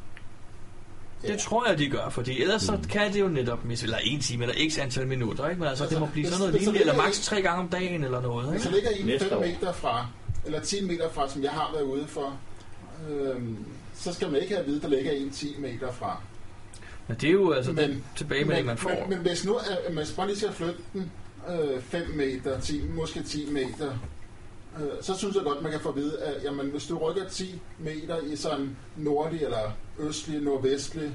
Det 1.27 1.39
tror 1.39 1.69
jeg, 1.69 1.77
de 1.77 1.89
gør, 1.89 2.09
fordi 2.09 2.41
ellers 2.41 2.61
så 2.61 2.77
kan 2.89 3.13
det 3.13 3.19
jo 3.19 3.27
netop 3.27 3.65
misse, 3.65 3.85
eller 3.85 3.97
en 4.03 4.19
time, 4.19 4.43
eller 4.43 4.69
x 4.71 4.77
antal 4.79 5.07
minutter, 5.07 5.47
ikke? 5.49 5.59
Men 5.59 5.69
altså, 5.69 5.85
det 5.85 5.99
må 5.99 6.05
blive 6.05 6.23
hvis- 6.25 6.33
sådan 6.33 6.39
noget 6.39 6.53
hvis 6.53 6.61
lignende, 6.61 6.79
eller 6.79 6.97
maks 7.03 7.25
tre 7.25 7.41
gange 7.41 7.63
om 7.63 7.69
dagen, 7.69 8.03
eller 8.03 8.21
noget, 8.21 8.49
Hvis 8.51 8.61
der 8.61 8.67
ikke? 8.69 8.79
ligger 8.89 8.99
en 8.99 9.05
Næste 9.05 9.29
5 9.29 9.37
år. 9.37 9.41
meter 9.41 9.71
fra, 9.73 10.05
eller 10.45 10.59
10 10.59 10.85
meter 10.87 11.09
fra, 11.09 11.29
som 11.29 11.43
jeg 11.43 11.51
har 11.51 11.69
været 11.73 11.83
ude 11.83 12.07
for, 12.07 12.33
øhm, 13.09 13.57
så 14.01 14.13
skal 14.13 14.31
man 14.31 14.41
ikke 14.41 14.53
have 14.53 14.59
at 14.61 14.67
vide, 14.67 14.77
at 14.77 14.81
der 14.83 14.89
ligger 14.89 15.11
en 15.11 15.29
10 15.31 15.55
meter 15.59 15.91
fra. 15.91 16.21
Men 17.07 17.17
det 17.21 17.27
er 17.27 17.31
jo 17.33 17.51
altså 17.51 17.71
Men- 17.71 17.89
den 17.89 18.03
tilbagemelding, 18.15 18.67
man 18.67 18.77
får. 18.77 18.89
Men, 18.89 19.09
men 19.09 19.17
hvis 19.17 19.45
nu 19.45 19.55
at 19.87 19.93
man 19.93 20.05
bare 20.15 20.27
lige 20.27 20.37
skal 20.37 20.51
flytte 20.51 20.79
den 20.93 21.11
øh, 21.49 21.81
5 21.81 22.09
meter, 22.15 22.59
10, 22.59 22.81
måske 22.95 23.23
10 23.23 23.49
meter, 23.51 23.91
øh, 24.81 24.87
så 25.01 25.17
synes 25.17 25.35
jeg 25.35 25.43
godt, 25.43 25.61
man 25.61 25.71
kan 25.71 25.81
få 25.81 25.89
at 25.89 25.95
vide, 25.95 26.19
at 26.19 26.43
jamen, 26.43 26.69
hvis 26.69 26.87
du 26.87 26.97
rykker 26.97 27.29
10 27.29 27.61
meter 27.79 28.17
i 28.31 28.35
sådan 28.35 28.75
nordlig 28.97 29.41
eller 29.41 29.77
østlig, 29.99 30.41
nordvestlig 30.41 31.11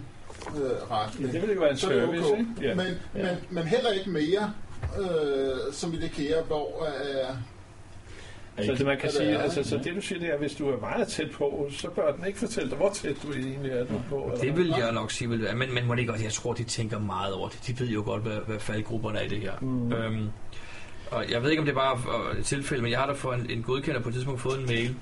øh, 0.57 0.90
retning, 0.90 1.27
Ja, 1.27 1.33
det 1.33 1.40
ville 1.40 1.55
jo 1.55 1.61
være 1.61 1.70
en 1.70 1.77
så 1.77 1.90
er 1.90 1.94
det 1.94 2.03
service, 2.05 2.27
okay. 2.33 2.38
ikke? 2.40 2.51
Ja. 2.62 2.75
Men, 2.75 2.87
Ja. 3.14 3.22
men, 3.22 3.37
men 3.51 3.64
heller 3.64 3.90
ikke 3.90 4.11
mere, 4.11 4.53
øh, 5.01 5.72
som 5.72 5.92
i 5.94 5.96
det 5.96 6.11
kære, 6.11 6.42
hvor 6.42 6.87
øh, 6.87 7.37
Så 8.64 8.75
det 8.75 8.87
man 8.87 8.99
kan 8.99 9.11
sige, 9.12 9.29
er, 9.31 9.38
altså, 9.42 9.64
så 9.64 9.77
det 9.85 9.97
du 9.97 10.01
siger, 10.01 10.19
det 10.19 10.29
er, 10.29 10.33
at 10.33 10.38
hvis 10.38 10.55
du 10.55 10.69
er 10.69 10.81
meget 10.81 11.09
tæt 11.09 11.31
på, 11.31 11.69
så 11.71 11.90
bør 11.90 12.12
den 12.12 12.27
ikke 12.27 12.38
fortælle 12.38 12.71
dig, 12.71 12.79
hvor 12.79 12.90
tæt 12.95 13.16
du 13.23 13.33
egentlig 13.33 13.73
er 13.73 13.85
du 13.85 14.01
på. 14.11 14.16
eller 14.25 14.37
Det 14.40 14.57
vil 14.57 14.75
jeg 14.79 14.92
nok 14.92 15.11
sige, 15.11 15.29
vil 15.29 15.42
være. 15.42 15.55
Men, 15.55 15.75
men 15.75 15.87
må 15.87 15.95
det 15.95 16.01
ikke 16.01 16.12
godt, 16.12 16.23
jeg 16.23 16.33
tror, 16.33 16.53
de 16.53 16.64
tænker 16.64 16.99
meget 16.99 17.35
over 17.35 17.49
det. 17.49 17.61
De 17.66 17.81
ved 17.81 17.88
jo 17.88 18.03
godt, 18.05 18.23
hvad, 18.23 18.37
hvad 18.47 18.59
faldgrupperne 18.59 19.19
er 19.19 19.23
i 19.23 19.29
det 19.29 19.40
her. 19.40 19.53
Mm. 19.61 19.92
Øhm, 19.92 20.29
og 21.11 21.31
jeg 21.31 21.42
ved 21.42 21.51
ikke, 21.51 21.61
om 21.61 21.66
det 21.66 21.73
er 21.73 21.77
bare 21.77 21.99
øh, 22.33 22.38
et 22.38 22.45
tilfælde, 22.45 22.83
men 22.83 22.90
jeg 22.92 22.99
har 23.01 23.07
da 23.07 23.12
for 23.12 23.33
en, 23.33 23.51
en 23.51 23.62
godkender 23.62 24.01
på 24.01 24.09
et 24.09 24.14
tidspunkt 24.14 24.40
fået 24.40 24.61
en 24.61 24.66
mail, 24.66 24.95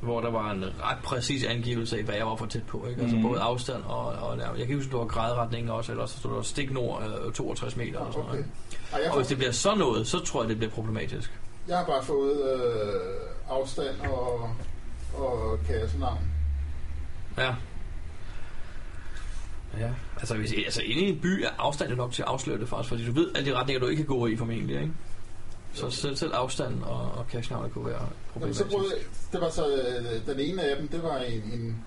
hvor 0.00 0.20
der 0.20 0.30
var 0.30 0.50
en 0.50 0.64
ret 0.82 0.98
præcis 1.04 1.44
angivelse 1.44 1.98
af, 1.98 2.04
hvad 2.04 2.14
jeg 2.14 2.26
var 2.26 2.36
for 2.36 2.46
tæt 2.46 2.62
på. 2.62 2.86
Ikke? 2.90 3.00
Altså 3.02 3.16
Mhm. 3.16 3.26
både 3.28 3.40
afstand 3.40 3.82
og, 3.84 4.06
og 4.06 4.36
nærmere. 4.36 4.58
Jeg 4.58 4.66
kan 4.66 4.76
huske, 4.76 4.86
om 4.86 4.90
det 4.90 5.16
var 5.16 5.20
gradretningen 5.22 5.70
også, 5.70 5.92
eller 5.92 6.06
så 6.06 6.18
stod 6.18 6.34
der 6.36 6.42
stik 6.42 6.72
nord 6.72 7.02
øh, 7.26 7.32
62 7.32 7.76
meter. 7.76 7.88
Eller 7.90 8.12
sådan 8.12 8.20
okay. 8.22 8.30
noget. 8.32 8.46
Ej, 8.92 8.98
jeg, 8.98 9.06
Og 9.08 9.12
får, 9.14 9.18
hvis 9.20 9.28
det 9.28 9.36
bliver 9.38 9.52
sådan 9.52 9.78
noget, 9.78 10.06
så 10.06 10.18
tror 10.18 10.42
jeg, 10.42 10.48
det 10.48 10.56
bliver 10.58 10.70
problematisk. 10.72 11.30
Jeg 11.68 11.78
har 11.78 11.84
bare 11.84 12.02
fået 12.02 12.54
øh, 12.54 13.00
afstand 13.48 14.00
og, 14.00 14.50
og 15.14 15.58
kassenavn. 15.68 16.18
Ja. 17.38 17.54
Ja, 19.78 19.90
altså, 20.16 20.36
hvis, 20.36 20.52
altså 20.52 20.82
inde 20.82 21.02
i 21.02 21.08
en 21.08 21.20
by 21.20 21.42
er 21.44 21.48
afstand 21.58 21.90
jo 21.90 21.96
nok 21.96 22.12
til 22.12 22.22
at 22.22 22.28
afsløre 22.28 22.58
det 22.58 22.68
faktisk, 22.68 22.88
fordi 22.88 23.06
du 23.06 23.12
ved 23.12 23.30
alle 23.36 23.50
de 23.50 23.56
retninger, 23.56 23.80
du 23.80 23.86
ikke 23.86 24.04
kan 24.04 24.16
gå 24.16 24.26
i 24.26 24.36
formentlig, 24.36 24.80
ikke? 24.80 24.92
Så 25.72 25.90
selv, 25.90 26.16
selv 26.16 26.34
afstand 26.34 26.82
og, 26.82 27.12
og 27.12 27.26
cache 27.30 27.56
kunne 27.72 27.86
være 27.86 27.94
Jamen, 27.94 28.12
problematisk. 28.32 28.60
så 28.60 28.76
prøvede, 28.76 28.94
det 29.32 29.40
var 29.40 29.50
så 29.50 29.66
øh, 29.76 30.26
den 30.26 30.40
ene 30.40 30.62
af 30.62 30.76
dem, 30.76 30.88
det 30.88 31.02
var 31.02 31.18
en, 31.18 31.42
en, 31.42 31.84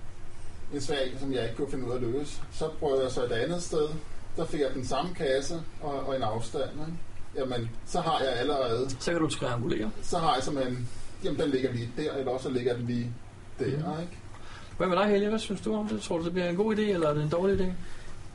en 0.74 0.80
svag, 0.80 1.12
som 1.20 1.32
jeg 1.32 1.42
ikke 1.42 1.56
kunne 1.56 1.70
finde 1.70 1.86
ud 1.86 1.90
af 1.90 1.96
at 1.96 2.02
løse. 2.02 2.42
Så 2.52 2.68
prøvede 2.80 3.02
jeg 3.02 3.10
så 3.10 3.24
et 3.24 3.32
andet 3.32 3.62
sted, 3.62 3.88
der 4.36 4.46
fik 4.46 4.60
jeg 4.60 4.70
den 4.74 4.86
samme 4.86 5.14
kasse 5.14 5.62
og, 5.80 6.00
og 6.00 6.16
en 6.16 6.22
afstand. 6.22 6.70
Ikke? 6.70 6.92
Jamen, 7.36 7.70
så 7.86 8.00
har 8.00 8.20
jeg 8.20 8.32
allerede, 8.38 8.90
Så 8.98 9.10
kan 9.12 9.20
du 9.20 9.28
triangulere. 9.28 9.90
så 10.02 10.18
har 10.18 10.34
jeg 10.34 10.42
simpelthen, 10.42 10.88
jamen 11.24 11.40
den 11.40 11.50
ligger 11.50 11.72
lige 11.72 11.88
der, 11.96 12.12
eller 12.14 12.32
også 12.32 12.50
ligger 12.50 12.76
den 12.76 12.86
lige 12.86 13.12
der, 13.58 13.66
Mhm. 13.66 14.00
ikke? 14.00 14.12
Hvad 14.76 14.88
med 14.88 14.96
dig, 14.96 15.06
Helge? 15.06 15.28
Hvad 15.28 15.38
synes 15.38 15.60
du 15.60 15.74
om 15.74 15.88
det? 15.88 16.00
Tror 16.00 16.18
du, 16.18 16.24
det 16.24 16.32
bliver 16.32 16.48
en 16.48 16.56
god 16.56 16.76
idé, 16.76 16.80
eller 16.80 17.08
er 17.08 17.14
det 17.14 17.22
en 17.22 17.28
dårlig 17.28 17.60
idé? 17.60 17.72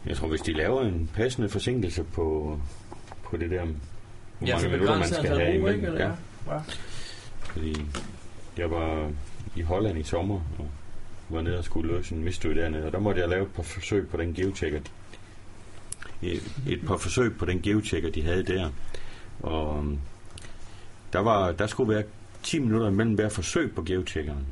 Jeg 0.06 0.18
tror, 0.18 0.28
hvis 0.28 0.42
de 0.42 0.54
laver 0.54 0.82
en 0.82 1.10
passende 1.14 1.50
forsinkelse 1.50 2.04
på, 2.04 2.60
på 3.24 3.38
det 3.38 3.52
der, 3.52 3.66
hvor 3.66 4.48
Ja, 4.48 4.56
mange 4.56 4.70
minutter 4.70 4.98
man 5.00 5.08
skal 5.08 5.40
have 5.40 5.74
ikke? 5.76 5.88
Eller? 5.88 6.02
Ja, 6.06 6.12
Ja. 6.54 6.60
fordi 7.40 7.86
jeg 8.58 8.72
var 8.72 9.12
i 9.56 9.62
Holland 9.62 9.98
i 10.00 10.04
sommer, 10.04 10.36
og 10.60 10.68
var 11.30 11.42
nede 11.42 11.58
og 11.58 11.64
skulle 11.64 11.96
løse 11.98 12.16
en 12.16 12.24
mystery 12.24 12.50
dernede, 12.52 12.86
og 12.86 12.92
der 12.92 13.00
måtte 13.00 13.22
jeg 13.22 13.30
lave 13.30 13.44
et 13.44 13.52
par 13.54 13.64
forsøg 13.64 14.08
på 14.10 14.18
den 14.18 14.34
geotchecker. 14.34 14.80
Et, 16.21 16.43
et 16.69 16.80
par 16.88 16.97
forsøg 16.97 17.38
på 17.38 17.45
den 17.45 17.62
geotchecker, 17.62 18.10
de 18.10 18.21
havde 18.21 18.43
der. 18.43 18.69
Og 19.39 19.78
øhm, 19.78 19.99
der, 21.13 21.19
var, 21.19 21.51
der 21.51 21.67
skulle 21.67 21.93
være 21.93 22.04
10 22.43 22.60
minutter 22.60 22.88
imellem 22.88 23.13
hver 23.15 23.30
forsøg 23.30 23.75
på 23.75 23.84
geotcheckeren. 23.84 24.45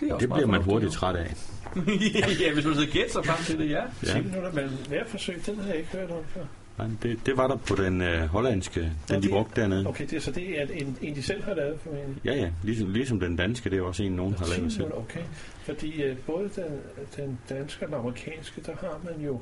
Det, 0.00 0.10
er 0.10 0.14
også 0.14 0.26
Det 0.26 0.34
bliver 0.34 0.46
man 0.48 0.62
hurtigt 0.62 0.92
træt 0.92 1.16
af. 1.16 1.34
ja, 2.40 2.52
hvis 2.54 2.64
du 2.64 2.74
så 2.74 2.86
gætter 2.92 3.12
sig 3.12 3.24
frem 3.24 3.44
til 3.44 3.58
det, 3.58 3.70
ja. 3.70 3.82
10 4.04 4.06
Ja. 4.06 4.22
minutter 4.22 4.52
mellem 4.52 4.72
hver 4.88 5.04
forsøg, 5.06 5.42
den 5.46 5.58
har 5.58 5.66
jeg 5.66 5.76
ikke 5.76 5.90
hørt 5.92 6.10
om 6.10 6.24
før. 6.28 6.42
Nej, 6.78 6.88
det, 7.02 7.26
det 7.26 7.36
var 7.36 7.48
der 7.48 7.56
på 7.56 7.74
den 7.74 8.00
øh, 8.00 8.20
hollandske, 8.26 8.92
den 9.08 9.22
de 9.22 9.28
brugte 9.28 9.60
dernede. 9.60 9.86
Okay, 9.86 10.06
det, 10.10 10.22
så 10.22 10.30
det 10.30 10.60
er 10.60 10.66
en, 10.72 10.96
en 11.02 11.14
de 11.14 11.22
selv 11.22 11.42
har 11.42 11.54
lavet 11.54 11.80
formentlig. 11.80 12.24
Ja, 12.24 12.34
ja, 12.34 12.50
ligesom, 12.62 12.88
ligesom 12.92 13.20
den 13.20 13.36
danske, 13.36 13.70
det 13.70 13.78
er 13.78 13.82
også 13.82 14.02
en, 14.02 14.12
nogen 14.12 14.34
har 14.34 14.44
10 14.44 14.50
lavet 14.58 14.72
selv. 14.72 14.92
okay. 14.94 15.20
Fordi 15.64 16.10
uh, 16.10 16.16
både 16.18 16.50
den, 16.56 16.64
den 17.16 17.38
danske 17.48 17.84
og 17.84 17.88
den 17.88 17.94
amerikanske, 17.98 18.60
der 18.66 18.72
har 18.80 19.00
man 19.04 19.24
jo 19.24 19.40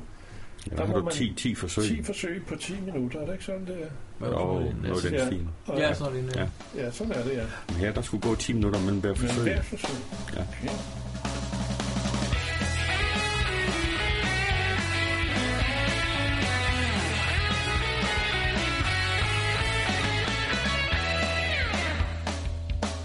Ja, 0.71 0.77
der 0.77 0.87
må 0.87 0.95
du 0.99 1.03
man- 1.05 1.13
10, 1.13 1.33
10 1.37 1.55
forsøg. 1.55 1.85
10 1.85 2.03
forsøg 2.03 2.43
på 2.49 2.57
10 2.57 2.81
minutter, 2.81 3.21
er 3.21 3.25
det 3.27 3.33
ikke 3.33 3.45
sådan, 3.45 3.67
det 3.67 3.77
er? 4.21 4.27
Jo, 4.27 4.61
jo, 4.89 5.01
den 5.01 5.15
Ja. 5.15 5.27
stil. 5.27 5.47
Ja, 5.69 5.95
sådan 5.95 6.17
en, 6.17 6.31
Ja. 6.35 6.47
Ja, 6.77 6.91
sådan 6.91 7.13
er 7.13 7.23
det, 7.23 7.33
ja. 7.37 7.43
Men 7.69 7.77
her, 7.77 7.93
der 7.93 8.03
skulle 8.03 8.21
gå 8.23 8.35
10 8.35 8.53
minutter 8.53 8.81
mellem 8.81 9.01
hver 9.01 9.09
Men 9.11 9.17
forsøg. 9.19 9.43
hver 9.43 9.63
forsøg. 9.63 9.97
Ja. 10.37 10.41
Okay. 10.43 10.75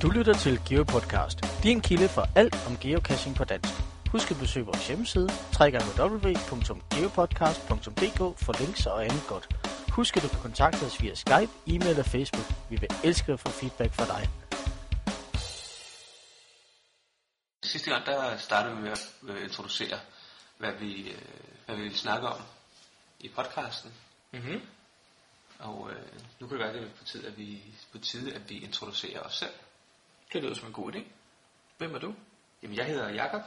Du 0.01 0.09
lytter 0.09 0.33
til 0.33 0.59
GeoPodcast, 0.69 1.63
din 1.63 1.81
kilde 1.81 2.07
for 2.07 2.27
alt 2.35 2.55
om 2.67 2.77
geocaching 2.81 3.35
på 3.35 3.43
dansk. 3.43 3.73
Husk 4.15 4.31
at 4.31 4.37
besøge 4.37 4.65
vores 4.65 4.87
hjemmeside, 4.87 5.29
www.geopodcast.dk 5.59 8.19
for 8.45 8.63
links 8.63 8.85
og 8.85 9.05
andet 9.05 9.23
godt. 9.27 9.55
Husk 9.91 10.17
at 10.17 10.23
du 10.23 10.27
kan 10.27 10.39
kontakte 10.39 10.85
os 10.85 11.01
via 11.01 11.15
Skype, 11.15 11.51
e-mail 11.67 11.99
og 11.99 12.05
Facebook. 12.05 12.45
Vi 12.69 12.75
vil 12.75 12.89
elske 13.03 13.31
at 13.31 13.39
få 13.39 13.49
feedback 13.49 13.93
fra 13.93 14.05
dig. 14.05 14.29
Sidste 17.63 17.91
gang, 17.91 18.05
der 18.05 18.37
startede 18.37 18.75
vi 18.75 18.81
med 18.81 18.91
at 18.91 19.13
øh, 19.27 19.43
introducere, 19.43 19.99
hvad 20.57 20.73
vi, 20.73 21.09
øh, 21.09 21.21
hvad 21.65 21.75
vi 21.75 21.81
ville 21.81 21.97
snakke 21.97 22.27
om 22.27 22.41
i 23.19 23.29
podcasten. 23.29 23.93
Mm-hmm. 24.31 24.61
Og 25.59 25.89
øh, 25.91 26.03
nu 26.39 26.47
kan 26.47 26.57
det 26.57 26.59
være, 26.59 26.73
at 26.73 26.75
det 26.75 26.83
er 26.83 26.87
på 26.97 27.03
tide, 27.03 27.27
at 27.27 27.37
vi, 27.37 27.61
på 27.91 27.97
tide, 27.97 28.33
at 28.33 28.49
vi 28.49 28.57
introducerer 28.57 29.21
os 29.21 29.35
selv. 29.35 29.53
Det 30.33 30.43
lyder 30.43 30.55
som 30.55 30.67
en 30.67 30.73
god 30.73 30.95
idé. 30.95 31.03
Hvem 31.77 31.95
er 31.95 31.99
du? 31.99 32.15
Jamen, 32.63 32.77
jeg 32.77 32.85
hedder 32.85 33.09
Jakob 33.09 33.41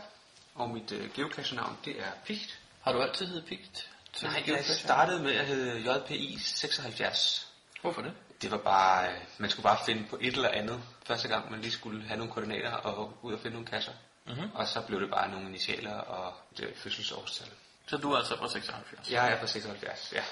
og 0.59 0.71
mit 0.71 0.93
øh, 0.93 1.13
geocache-navn 1.15 1.79
det 1.85 2.01
er 2.01 2.11
Pigt. 2.27 2.61
Har 2.81 2.93
du 2.93 3.03
altid 3.03 3.27
heddet 3.27 3.45
Pigt? 3.45 3.91
Nej, 4.23 4.33
jeg 4.37 4.45
geocache? 4.45 4.75
startede 4.75 5.23
med 5.23 5.33
at 5.35 5.47
hedde 5.47 5.93
JPI 5.93 6.39
76. 6.39 7.49
Hvorfor 7.83 8.03
det? 8.03 8.13
Det 8.43 8.51
var 8.51 8.57
bare, 8.59 9.09
øh, 9.09 9.19
man 9.39 9.51
skulle 9.51 9.65
bare 9.65 9.79
finde 9.87 10.05
på 10.11 10.19
et 10.21 10.35
eller 10.35 10.49
andet, 10.49 10.83
første 11.07 11.29
gang 11.29 11.51
man 11.51 11.61
lige 11.61 11.73
skulle 11.73 12.05
have 12.07 12.19
nogle 12.19 12.33
koordinater 12.33 12.71
og 12.73 13.19
ud 13.23 13.33
og 13.33 13.41
finde 13.41 13.55
nogle 13.55 13.67
kasser. 13.67 13.93
Mhm. 14.27 14.51
Og 14.55 14.67
så 14.69 14.81
blev 14.87 15.01
det 15.01 15.11
bare 15.11 15.31
nogle 15.31 15.49
initialer 15.49 15.95
og 15.95 16.35
det 16.57 16.73
fødselsårstal. 16.77 17.49
Så 17.87 17.97
du 17.97 18.13
er 18.13 18.17
altså 18.17 18.37
fra 18.37 18.49
76? 18.49 19.11
Jeg 19.11 19.33
er 19.33 19.39
fra 19.39 19.47
76, 19.47 20.13
ja. 20.13 20.23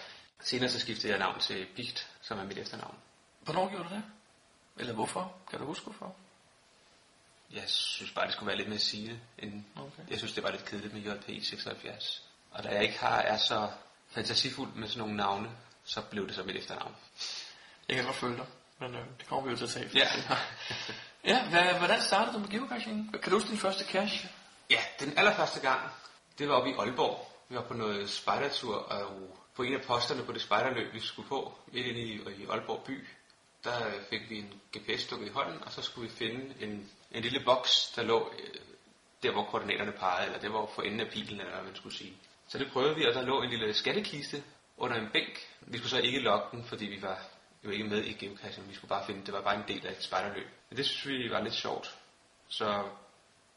Senere 0.40 0.70
så 0.70 0.80
skiftede 0.80 1.12
jeg 1.12 1.18
navn 1.18 1.40
til 1.40 1.66
Pigt, 1.76 2.08
som 2.22 2.38
er 2.38 2.44
mit 2.44 2.58
efternavn. 2.58 2.96
Hvornår 3.40 3.70
gjorde 3.70 3.88
du 3.88 3.94
det? 3.94 4.02
Eller 4.76 4.92
hvorfor? 4.94 5.34
Kan 5.50 5.58
du 5.58 5.64
huske 5.64 5.84
hvorfor? 5.84 6.14
Jeg 7.52 7.62
synes 7.66 8.12
bare, 8.12 8.26
det 8.26 8.32
skulle 8.32 8.46
være 8.46 8.56
lidt 8.56 8.68
mere 8.68 8.78
sigende. 8.78 9.20
End 9.38 9.64
Okay. 9.76 10.10
Jeg 10.10 10.18
synes, 10.18 10.32
det 10.32 10.44
var 10.44 10.50
lidt 10.50 10.64
kedeligt 10.64 10.94
med 10.94 11.02
JPI 11.02 11.40
76. 11.40 12.22
Og 12.50 12.64
da 12.64 12.68
jeg 12.68 12.82
ikke 12.82 12.98
har, 12.98 13.18
er 13.18 13.36
så 13.36 13.70
fantasifuld 14.08 14.72
med 14.74 14.88
sådan 14.88 14.98
nogle 14.98 15.16
navne, 15.16 15.50
så 15.84 16.02
blev 16.10 16.26
det 16.26 16.34
så 16.34 16.42
mit 16.42 16.56
efternavn. 16.56 16.94
Jeg 17.88 17.96
kan 17.96 18.04
godt 18.04 18.16
følge 18.16 18.36
dig, 18.36 18.46
men 18.78 18.94
øh, 18.94 19.06
det 19.18 19.26
kommer 19.28 19.44
vi 19.44 19.50
jo 19.50 19.56
til 19.56 19.64
at 19.64 19.70
tage. 19.70 19.90
Ja. 19.94 20.08
ja, 21.32 21.48
hvad, 21.50 21.78
hvordan 21.78 22.02
startede 22.02 22.34
du 22.34 22.38
med 22.38 22.48
geocaching? 22.48 23.12
Kan 23.22 23.30
du 23.30 23.36
huske 23.36 23.50
din 23.50 23.58
første 23.58 23.84
cache? 23.84 24.28
Ja, 24.70 24.80
den 25.00 25.18
allerførste 25.18 25.60
gang, 25.60 25.80
det 26.38 26.48
var 26.48 26.54
oppe 26.54 26.70
i 26.70 26.74
Aalborg. 26.78 27.32
Vi 27.48 27.56
var 27.56 27.62
på 27.62 27.74
noget 27.74 28.10
spejdertur, 28.10 28.74
og 28.76 29.36
på 29.56 29.62
en 29.62 29.74
af 29.74 29.82
posterne 29.82 30.22
på 30.24 30.32
det 30.32 30.42
spejderløb, 30.42 30.94
vi 30.94 31.00
skulle 31.00 31.28
på, 31.28 31.58
midt 31.72 31.86
inde 31.86 32.00
i, 32.00 32.12
i 32.14 32.46
Aalborg 32.50 32.84
by, 32.86 33.06
der 33.64 33.90
fik 34.10 34.30
vi 34.30 34.38
en 34.38 34.60
GPS 34.76 35.02
stukket 35.02 35.26
i 35.26 35.30
hånden, 35.30 35.64
og 35.64 35.72
så 35.72 35.82
skulle 35.82 36.10
vi 36.10 36.16
finde 36.16 36.54
en, 36.60 36.90
en 37.12 37.22
lille 37.22 37.40
boks, 37.44 37.92
der 37.96 38.02
lå 38.02 38.32
øh, 38.38 38.60
der, 39.22 39.32
hvor 39.32 39.44
koordinaterne 39.44 39.92
pegede, 39.92 40.26
eller 40.26 40.38
der, 40.38 40.48
hvor 40.48 40.70
for 40.74 40.82
enden 40.82 41.00
af 41.00 41.10
pilen, 41.10 41.40
eller 41.40 41.54
hvad 41.54 41.64
man 41.64 41.76
skulle 41.76 41.96
sige. 41.96 42.16
Så 42.48 42.58
det 42.58 42.72
prøvede 42.72 42.96
vi, 42.96 43.04
og 43.06 43.14
der 43.14 43.22
lå 43.22 43.42
en 43.42 43.50
lille 43.50 43.74
skattekiste 43.74 44.42
under 44.76 44.96
en 44.96 45.08
bænk. 45.12 45.48
Vi 45.60 45.78
skulle 45.78 45.90
så 45.90 45.98
ikke 46.00 46.18
lokke 46.18 46.56
den, 46.56 46.64
fordi 46.64 46.86
vi 46.86 47.02
var 47.02 47.18
jo 47.64 47.70
ikke 47.70 47.84
med 47.84 48.04
i 48.04 48.12
geocaching. 48.12 48.68
Vi 48.68 48.74
skulle 48.74 48.88
bare 48.88 49.06
finde, 49.06 49.26
det 49.26 49.34
var 49.34 49.42
bare 49.42 49.56
en 49.56 49.64
del 49.68 49.86
af 49.86 49.92
et 49.92 50.02
spejderløb. 50.02 50.46
Men 50.70 50.76
det 50.76 50.86
synes 50.86 51.06
vi 51.06 51.30
var 51.30 51.42
lidt 51.42 51.54
sjovt. 51.54 51.98
Så 52.48 52.88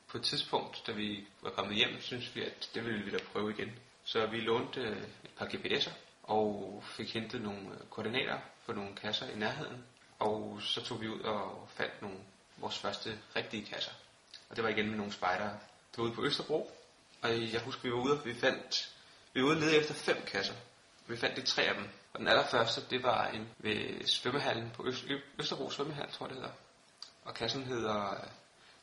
på 0.08 0.18
et 0.18 0.24
tidspunkt, 0.24 0.84
da 0.88 0.92
vi 0.92 1.28
var 1.42 1.50
kommet 1.50 1.76
hjem, 1.76 2.02
synes 2.02 2.36
vi, 2.36 2.44
at 2.44 2.70
det 2.74 2.86
ville 2.86 3.06
vi 3.06 3.12
da 3.12 3.18
prøve 3.34 3.52
igen. 3.52 3.72
Så 4.04 4.26
vi 4.26 4.40
lånte 4.40 4.82
øh, 4.82 4.98
et 5.24 5.32
par 5.38 5.46
GPS'er 5.46 5.94
og 6.24 6.84
fik 6.84 7.14
hentet 7.14 7.42
nogle 7.42 7.60
øh, 7.60 7.88
koordinater 7.90 8.40
på 8.66 8.74
nogle 8.74 8.96
kasser 8.96 9.30
i 9.30 9.36
nærheden. 9.36 9.86
Og 10.20 10.62
så 10.62 10.84
tog 10.84 11.02
vi 11.02 11.08
ud 11.08 11.20
og 11.20 11.70
fandt 11.70 12.02
nogle 12.02 12.18
vores 12.62 12.78
første 12.78 13.20
rigtige 13.36 13.66
kasser. 13.66 13.92
Og 14.50 14.56
det 14.56 14.64
var 14.64 14.70
igen 14.70 14.90
med 14.90 14.98
nogle 14.98 15.14
spejdere. 15.14 15.50
Det 15.92 15.98
var 15.98 16.04
ude 16.04 16.14
på 16.14 16.24
Østerbro. 16.24 16.72
Og 17.22 17.54
jeg 17.54 17.62
husker, 17.62 17.82
vi 17.84 17.92
var 17.92 17.98
ude, 17.98 18.20
og 18.20 18.26
vi 18.26 18.36
fandt, 18.36 18.96
vi 19.34 19.42
var 19.42 19.48
ude 19.48 19.56
og 19.56 19.62
lede 19.62 19.76
efter 19.76 19.94
fem 19.94 20.26
kasser. 20.28 20.54
Vi 21.08 21.18
fandt 21.18 21.36
de 21.36 21.42
tre 21.42 21.64
af 21.64 21.76
dem. 21.76 21.90
Og 22.14 22.20
den 22.20 22.28
allerførste, 22.28 22.82
det 22.90 23.04
var 23.04 23.28
en 23.28 23.48
ved 23.58 24.08
svømmehallen 24.08 24.72
på 24.76 24.86
Øst, 24.88 25.06
Østerbro 25.40 25.70
svømmehal, 25.70 26.12
tror 26.12 26.26
jeg 26.26 26.30
det 26.30 26.42
hedder. 26.42 26.56
Og 27.24 27.34
kassen 27.34 27.64
hedder 27.64 28.12
øh, 28.14 28.30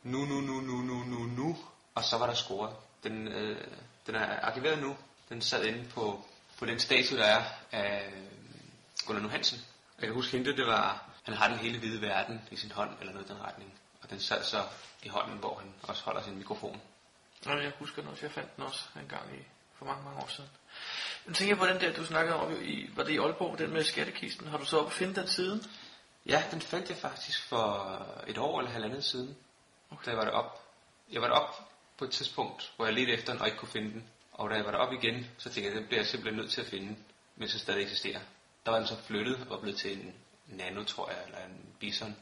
nu, 0.02 0.24
nu, 0.24 0.40
nu, 0.40 0.60
nu, 0.60 0.76
nu, 0.76 0.94
nu, 0.94 1.18
nu. 1.18 1.56
Og 1.94 2.04
så 2.04 2.18
var 2.18 2.26
der 2.26 2.34
scoret. 2.34 2.76
Den, 3.02 3.28
øh, 3.28 3.64
den 4.06 4.14
er 4.14 4.40
arkiveret 4.40 4.78
nu. 4.78 4.96
Den 5.28 5.42
sad 5.42 5.64
inde 5.64 5.88
på, 5.88 6.24
på 6.58 6.66
den 6.66 6.78
statue, 6.78 7.18
der 7.18 7.24
er 7.24 7.44
af 7.72 8.06
øh, 8.06 8.22
Gunnar 9.06 9.22
Nu 9.22 9.28
Hansen. 9.28 9.58
Jeg 9.98 10.06
kan 10.06 10.14
huske 10.14 10.36
hende, 10.36 10.56
det 10.56 10.66
var, 10.66 11.08
han 11.26 11.34
har 11.34 11.48
den 11.48 11.58
hele 11.58 11.78
hvide 11.78 12.00
verden 12.00 12.40
i 12.50 12.56
sin 12.56 12.70
hånd, 12.70 12.90
eller 13.00 13.12
noget 13.12 13.30
i 13.30 13.32
den 13.32 13.42
retning. 13.42 13.74
Og 14.02 14.10
den 14.10 14.20
sad 14.20 14.44
så 14.44 14.62
i 15.02 15.08
hånden, 15.08 15.38
hvor 15.38 15.58
han 15.58 15.74
også 15.82 16.02
holder 16.04 16.22
sin 16.22 16.36
mikrofon. 16.36 16.80
Ja, 17.46 17.54
jeg 17.54 17.72
husker 17.78 18.02
den 18.02 18.10
også. 18.10 18.22
Jeg 18.22 18.32
fandt 18.32 18.56
den 18.56 18.64
også 18.64 18.84
en 19.02 19.08
gang 19.08 19.34
i, 19.34 19.42
for 19.78 19.84
mange, 19.84 20.04
mange 20.04 20.22
år 20.22 20.26
siden. 20.28 20.50
Men 21.24 21.34
tænker 21.34 21.50
jeg 21.50 21.58
på 21.58 21.66
den 21.66 21.80
der, 21.80 21.96
du 21.96 22.04
snakkede 22.04 22.36
om, 22.36 22.62
i, 22.62 22.90
var 22.96 23.02
det 23.04 23.12
i 23.12 23.18
Aalborg, 23.18 23.58
den 23.58 23.72
med 23.72 23.84
skattekisten. 23.84 24.46
Har 24.46 24.58
du 24.58 24.64
så 24.64 24.78
op 24.78 24.86
at 24.86 24.92
finde 24.92 25.14
den 25.14 25.28
siden? 25.28 25.62
Ja, 26.26 26.42
den 26.50 26.60
fandt 26.60 26.88
jeg 26.88 26.98
faktisk 26.98 27.48
for 27.48 28.02
et 28.26 28.38
år 28.38 28.58
eller 28.58 28.72
halvandet 28.72 29.04
siden, 29.04 29.36
okay. 29.90 30.04
da 30.04 30.10
jeg 30.10 30.18
var 30.18 30.24
derop. 30.24 30.62
Jeg 31.12 31.22
var 31.22 31.28
derop 31.28 31.68
på 31.98 32.04
et 32.04 32.10
tidspunkt, 32.10 32.72
hvor 32.76 32.84
jeg 32.84 32.94
ledte 32.94 33.12
efter 33.12 33.32
den 33.32 33.40
og 33.40 33.46
ikke 33.46 33.58
kunne 33.58 33.68
finde 33.68 33.92
den. 33.92 34.10
Og 34.32 34.50
da 34.50 34.54
jeg 34.54 34.64
var 34.64 34.70
derop 34.70 34.92
igen, 34.92 35.26
så 35.38 35.50
tænkte 35.50 35.70
jeg, 35.70 35.80
den 35.80 35.86
bliver 35.86 36.00
jeg 36.00 36.06
simpelthen 36.06 36.40
nødt 36.40 36.50
til 36.50 36.60
at 36.60 36.66
finde, 36.66 36.96
mens 37.36 37.50
den 37.50 37.60
stadig 37.60 37.82
eksisterer. 37.82 38.20
Der 38.64 38.70
var 38.70 38.78
den 38.78 38.88
så 38.88 38.96
flyttet 38.96 39.46
og 39.50 39.60
blevet 39.60 39.78
til 39.78 39.92
en 39.92 40.14
nano, 40.48 40.84
tror 40.84 41.10
jeg, 41.10 41.18
eller 41.26 41.38
en 41.38 41.66
bison. 41.80 42.16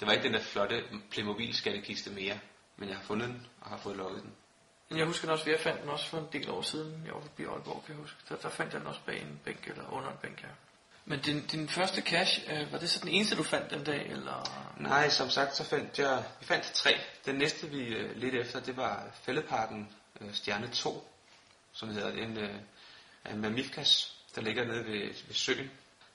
Det 0.00 0.06
var 0.06 0.12
ikke 0.12 0.24
den 0.24 0.34
der 0.34 0.40
flotte 0.40 0.84
Playmobil 1.10 1.54
skattekiste 1.54 2.10
mere, 2.10 2.38
men 2.76 2.88
jeg 2.88 2.96
har 2.96 3.04
fundet 3.04 3.28
den 3.28 3.46
og 3.60 3.70
har 3.70 3.76
fået 3.76 3.96
lukket 3.96 4.22
den. 4.22 4.32
Men 4.88 4.98
jeg 4.98 5.06
husker 5.06 5.26
den 5.26 5.32
også, 5.32 5.50
jeg 5.50 5.60
fandt 5.60 5.80
den 5.80 5.88
også 5.88 6.06
for 6.06 6.18
en 6.18 6.28
del 6.32 6.50
år 6.50 6.62
siden. 6.62 7.02
Jeg 7.06 7.14
var 7.14 7.20
forbi 7.20 7.44
Aalborg, 7.44 7.82
kan 7.86 7.94
jeg 7.94 8.02
huske. 8.02 8.16
Der, 8.28 8.36
der 8.36 8.48
fandt 8.48 8.72
jeg 8.72 8.80
den 8.80 8.88
også 8.88 9.00
bag 9.06 9.22
en 9.22 9.40
bænk, 9.44 9.68
eller 9.68 9.92
under 9.92 10.10
en 10.10 10.16
bænk, 10.22 10.42
ja. 10.42 10.48
Men 11.04 11.20
din, 11.20 11.46
din 11.46 11.68
første 11.68 12.00
cache, 12.00 12.52
øh, 12.52 12.72
var 12.72 12.78
det 12.78 12.90
så 12.90 13.00
den 13.00 13.08
eneste, 13.08 13.36
du 13.36 13.42
fandt 13.42 13.70
den 13.70 13.84
dag, 13.84 14.06
eller? 14.06 14.72
Nej, 14.76 15.08
som 15.08 15.30
sagt, 15.30 15.56
så 15.56 15.64
fandt 15.64 15.98
jeg, 15.98 16.24
vi 16.40 16.46
fandt 16.46 16.64
tre. 16.64 17.00
Den 17.26 17.34
næste, 17.34 17.70
vi 17.70 17.86
øh, 17.86 18.16
ledte 18.16 18.38
efter, 18.38 18.60
det 18.60 18.76
var 18.76 19.06
Fældeparken 19.22 19.88
øh, 20.20 20.34
Stjerne 20.34 20.68
2, 20.68 21.08
som 21.72 21.88
hedder 21.88 22.12
en, 22.12 22.38
øh, 22.38 22.54
en 23.30 23.40
Mamifkas, 23.40 24.16
der 24.34 24.42
ligger 24.42 24.64
nede 24.64 24.84
ved, 24.84 25.00
ved 25.26 25.34
søen. 25.34 25.70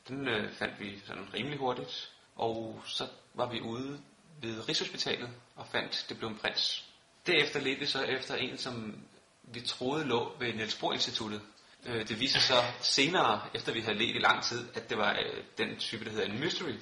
Den 0.08 0.28
øh, 0.28 0.54
fandt 0.54 0.80
vi 0.80 1.02
sådan 1.06 1.34
rimelig 1.34 1.60
hurtigt, 1.60 2.12
og 2.36 2.82
så 2.86 3.08
var 3.34 3.50
vi 3.50 3.62
ude 3.62 4.00
ved 4.42 4.70
Rigshospitalet 4.70 5.30
og 5.56 5.68
fandt 5.68 6.06
Det 6.10 6.18
blev 6.18 6.30
en 6.30 6.38
prins. 6.38 6.86
Derefter 7.28 7.60
ledte 7.60 7.80
vi 7.80 7.86
så 7.86 8.04
efter 8.04 8.36
en, 8.36 8.58
som 8.58 9.00
vi 9.44 9.62
troede 9.62 10.06
lå 10.06 10.36
ved 10.40 10.54
Niels 10.54 10.76
Bohr 10.76 10.94
Instituttet. 10.94 11.42
Øh, 11.86 12.08
Det 12.08 12.20
viste 12.20 12.42
sig 12.42 12.42
så 12.42 12.64
senere, 12.82 13.42
efter 13.54 13.74
vi 13.74 13.82
havde 13.82 13.98
let 13.98 14.16
i 14.16 14.20
lang 14.20 14.44
tid, 14.44 14.68
at 14.74 14.90
det 14.90 14.98
var 14.98 15.12
øh, 15.14 15.44
den 15.58 15.78
type, 15.78 16.06
der 16.06 16.12
hedder 16.12 16.26
en 16.26 16.40
mystery. 16.40 16.74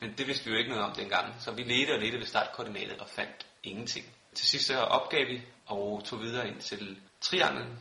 Men 0.00 0.14
det 0.18 0.26
vidste 0.26 0.44
vi 0.44 0.50
jo 0.50 0.56
ikke 0.56 0.70
noget 0.70 0.84
om 0.84 0.92
dengang. 0.96 1.34
Så 1.40 1.52
vi 1.52 1.62
ledte 1.62 1.92
og 1.92 2.00
ledte 2.00 2.18
ved 2.18 2.26
startkoordinatet 2.26 2.98
og 2.98 3.08
fandt 3.08 3.46
ingenting. 3.62 4.06
Til 4.34 4.46
sidst 4.46 4.66
så 4.66 4.78
opgav 4.78 5.26
vi 5.28 5.42
og 5.66 6.02
tog 6.04 6.20
videre 6.22 6.48
ind 6.48 6.60
til 6.60 6.98
Trianglen, 7.20 7.78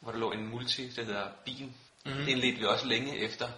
hvor 0.00 0.12
der 0.12 0.18
lå 0.18 0.32
en 0.32 0.46
multi, 0.48 0.88
der 0.88 1.04
hedder 1.04 1.26
Bien. 1.44 1.76
Mm. 2.06 2.12
Den 2.12 2.38
ledte 2.38 2.58
vi 2.58 2.64
også 2.64 2.86
længe 2.86 3.18
efter 3.18 3.48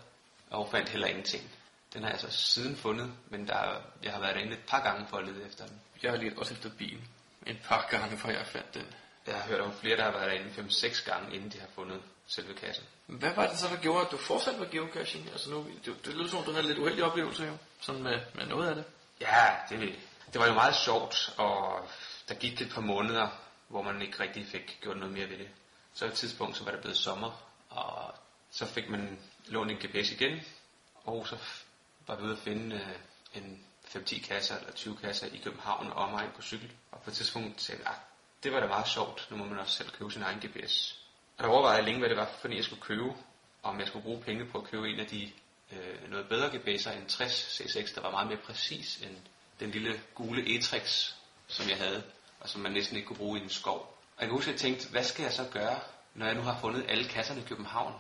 og 0.55 0.69
fandt 0.71 0.89
heller 0.89 1.07
ingenting. 1.07 1.51
Den 1.95 2.03
har 2.03 2.11
jeg 2.11 2.21
så 2.21 2.31
siden 2.31 2.77
fundet, 2.77 3.13
men 3.31 3.49
der, 3.49 3.55
er- 3.55 3.81
jeg 4.03 4.13
har 4.13 4.21
været 4.21 4.35
derinde 4.35 4.53
et 4.53 4.65
par 4.69 4.81
gange 4.83 5.07
for 5.11 5.17
at 5.17 5.25
lede 5.27 5.47
efter 5.47 5.67
den. 5.67 5.81
Jeg 6.03 6.11
har 6.11 6.19
lidt 6.19 6.39
også 6.39 6.55
efter 6.55 6.71
bilen. 6.79 7.09
En 7.47 7.59
par 7.65 7.87
gange, 7.91 8.17
før 8.19 8.29
jeg 8.31 8.47
fandt 8.47 8.75
den. 8.75 8.87
Jeg 9.27 9.35
har 9.35 9.43
hørt 9.43 9.61
om 9.61 9.73
flere, 9.73 9.97
der 9.97 10.03
har 10.05 10.11
været 10.11 10.31
derinde 10.31 10.51
5-6 10.71 11.05
gange, 11.11 11.35
inden 11.37 11.51
de 11.51 11.61
har 11.61 11.67
fundet 11.75 12.01
selve 12.27 12.55
kassen. 12.55 12.85
Hvad 13.07 13.35
var 13.35 13.47
det 13.49 13.59
så, 13.59 13.69
der 13.69 13.77
gjorde, 13.77 14.05
at 14.07 14.11
du 14.13 14.17
fortsatte 14.17 14.61
med 14.61 14.71
geocaching? 14.71 15.29
Altså 15.33 15.51
nu, 15.51 15.67
det, 15.85 16.05
det 16.07 16.15
lyder 16.15 16.29
som 16.29 16.39
om, 16.39 16.45
du 16.45 16.53
havde 16.53 16.67
lidt 16.67 16.79
uheldige 16.79 17.05
oplevelser 17.05 17.47
jo. 17.47 17.57
Sådan 17.81 18.03
med, 18.03 18.21
med 18.35 18.47
noget 18.47 18.69
af 18.69 18.75
det. 18.75 18.85
Ja, 19.21 19.47
det, 19.71 19.95
det 20.33 20.41
var 20.41 20.47
jo 20.47 20.55
meget 20.55 20.75
sjovt, 20.75 21.35
og 21.37 21.89
der 22.29 22.35
gik 22.35 22.61
et 22.61 22.71
par 22.75 22.81
måneder, 22.81 23.29
hvor 23.69 23.83
man 23.83 24.03
ikke 24.03 24.21
rigtig 24.21 24.47
fik 24.47 24.79
gjort 24.83 24.97
noget 24.97 25.13
mere 25.15 25.29
ved 25.31 25.39
det. 25.39 25.49
Så 25.95 26.05
på 26.07 26.11
et 26.13 26.17
tidspunkt, 26.19 26.57
så 26.57 26.65
var 26.65 26.71
det 26.71 26.81
blevet 26.81 26.97
sommer, 26.97 27.43
og 27.71 28.15
så 28.51 28.67
fik 28.67 28.89
man 28.89 29.19
lånt 29.47 29.71
en 29.71 29.77
GPS 29.77 30.13
igen, 30.13 30.41
og 31.05 31.29
så 31.29 31.39
var 32.07 32.17
vi 32.17 32.23
ude 32.23 32.33
at 32.33 32.39
finde 32.39 32.77
øh, 32.77 33.43
en 33.43 33.65
5-10 33.85 34.27
kasser 34.27 34.59
eller 34.59 34.73
20 34.73 34.97
kasser 34.97 35.27
i 35.27 35.41
København 35.45 35.87
og 35.87 35.95
omegn 35.95 36.31
på 36.37 36.43
cykel. 36.43 36.73
Og 36.93 37.01
på 37.01 37.11
et 37.11 37.17
tidspunkt 37.17 37.63
sagde 37.63 37.83
jeg, 37.83 37.91
ah, 37.91 37.99
det 38.43 38.53
var 38.53 38.61
da 38.61 38.67
meget 38.67 38.89
sjovt, 38.89 39.29
nu 39.31 39.37
må 39.37 39.45
man 39.45 39.59
også 39.59 39.73
selv 39.73 39.91
købe 39.91 40.11
sin 40.11 40.23
egen 40.23 40.39
GPS. 40.39 40.99
Og 41.39 41.45
jeg 41.45 41.51
overvejede 41.51 41.85
længe, 41.85 41.99
hvad 41.99 42.09
det 42.09 42.17
var 42.17 42.31
for 42.41 42.49
en, 42.49 42.57
jeg 42.57 42.65
skulle 42.65 42.83
købe, 42.83 43.05
og 43.63 43.71
om 43.71 43.79
jeg 43.79 43.89
skulle 43.89 44.03
bruge 44.03 44.23
penge 44.23 44.45
på 44.45 44.59
at 44.59 44.65
købe 44.65 44.89
en 44.89 45.01
af 45.01 45.07
de 45.07 45.31
øh, 45.73 46.11
noget 46.11 46.29
bedre 46.29 46.49
GPS'er 46.49 46.91
end 46.91 47.09
60 47.09 47.61
C6, 47.61 47.95
der 47.95 48.01
var 48.01 48.11
meget 48.11 48.29
mere 48.29 48.39
præcis 48.39 49.01
end 49.03 49.17
den 49.61 49.71
lille 49.71 50.01
gule 50.15 50.57
e 50.57 50.63
som 51.47 51.69
jeg 51.69 51.79
havde, 51.79 52.03
og 52.41 52.49
som 52.49 52.61
man 52.61 52.73
næsten 52.73 52.97
ikke 52.97 53.07
kunne 53.07 53.17
bruge 53.17 53.39
i 53.39 53.43
en 53.43 53.51
skov. 53.51 53.99
Og 54.17 54.21
jeg 54.21 54.29
kan 54.29 54.37
huske, 54.37 54.49
at 54.49 54.53
jeg 54.53 54.61
tænkte, 54.61 54.89
hvad 54.89 55.05
skal 55.05 55.23
jeg 55.23 55.33
så 55.33 55.45
gøre, 55.53 55.81
når 56.15 56.27
jeg 56.27 56.35
nu 56.35 56.43
har 56.43 56.61
fundet 56.61 56.85
alle 56.89 57.09
kasserne 57.09 57.41
i 57.41 57.45
København? 57.45 57.95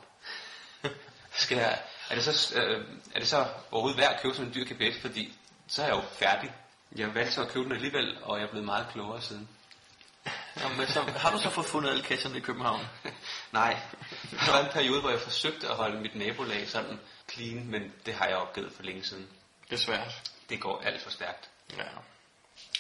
skal 1.37 1.59
jeg, 1.59 1.79
er, 2.11 2.15
det 2.15 2.25
så, 2.25 2.59
øh, 2.59 2.87
er 3.15 3.19
det 3.19 3.29
så 3.29 3.47
overhovedet 3.71 4.01
værd 4.01 4.15
at 4.15 4.23
købe 4.23 4.35
sådan 4.35 4.49
en 4.49 4.55
dyr 4.55 4.65
GPS, 4.65 5.01
fordi 5.01 5.35
så 5.69 5.83
er 5.83 5.87
jeg 5.87 5.97
jo 5.97 6.03
færdig. 6.13 6.53
Jeg 6.97 7.15
valgte 7.15 7.33
så 7.33 7.43
at 7.43 7.49
købe 7.49 7.65
den 7.65 7.73
alligevel, 7.73 8.19
og 8.23 8.39
jeg 8.39 8.45
er 8.45 8.51
blevet 8.51 8.67
meget 8.67 8.87
klogere 8.93 9.23
siden. 9.23 9.49
Nå, 10.57 10.69
men 10.69 10.87
så, 10.87 11.03
har 11.03 11.31
du 11.31 11.39
så 11.39 11.51
fået 11.51 11.67
fundet 11.67 11.91
alle 11.91 12.05
cacherne 12.05 12.37
i 12.37 12.41
København? 12.41 12.87
Nej, 13.53 13.81
der 14.31 14.53
var 14.53 14.65
en 14.65 14.73
periode, 14.73 15.01
hvor 15.01 15.11
jeg 15.11 15.21
forsøgte 15.21 15.69
at 15.69 15.75
holde 15.75 16.01
mit 16.01 16.15
nabolag 16.15 16.69
sådan 16.69 17.01
clean, 17.33 17.67
men 17.67 17.93
det 18.07 18.15
har 18.15 18.27
jeg 18.27 18.37
opgivet 18.37 18.73
for 18.73 18.83
længe 18.83 19.05
siden. 19.05 19.29
Det 19.71 19.77
er 19.77 19.81
svært. 19.81 20.31
Det 20.49 20.61
går 20.61 20.83
alt 20.85 21.03
for 21.03 21.11
stærkt. 21.11 21.51
Ja. 21.77 21.85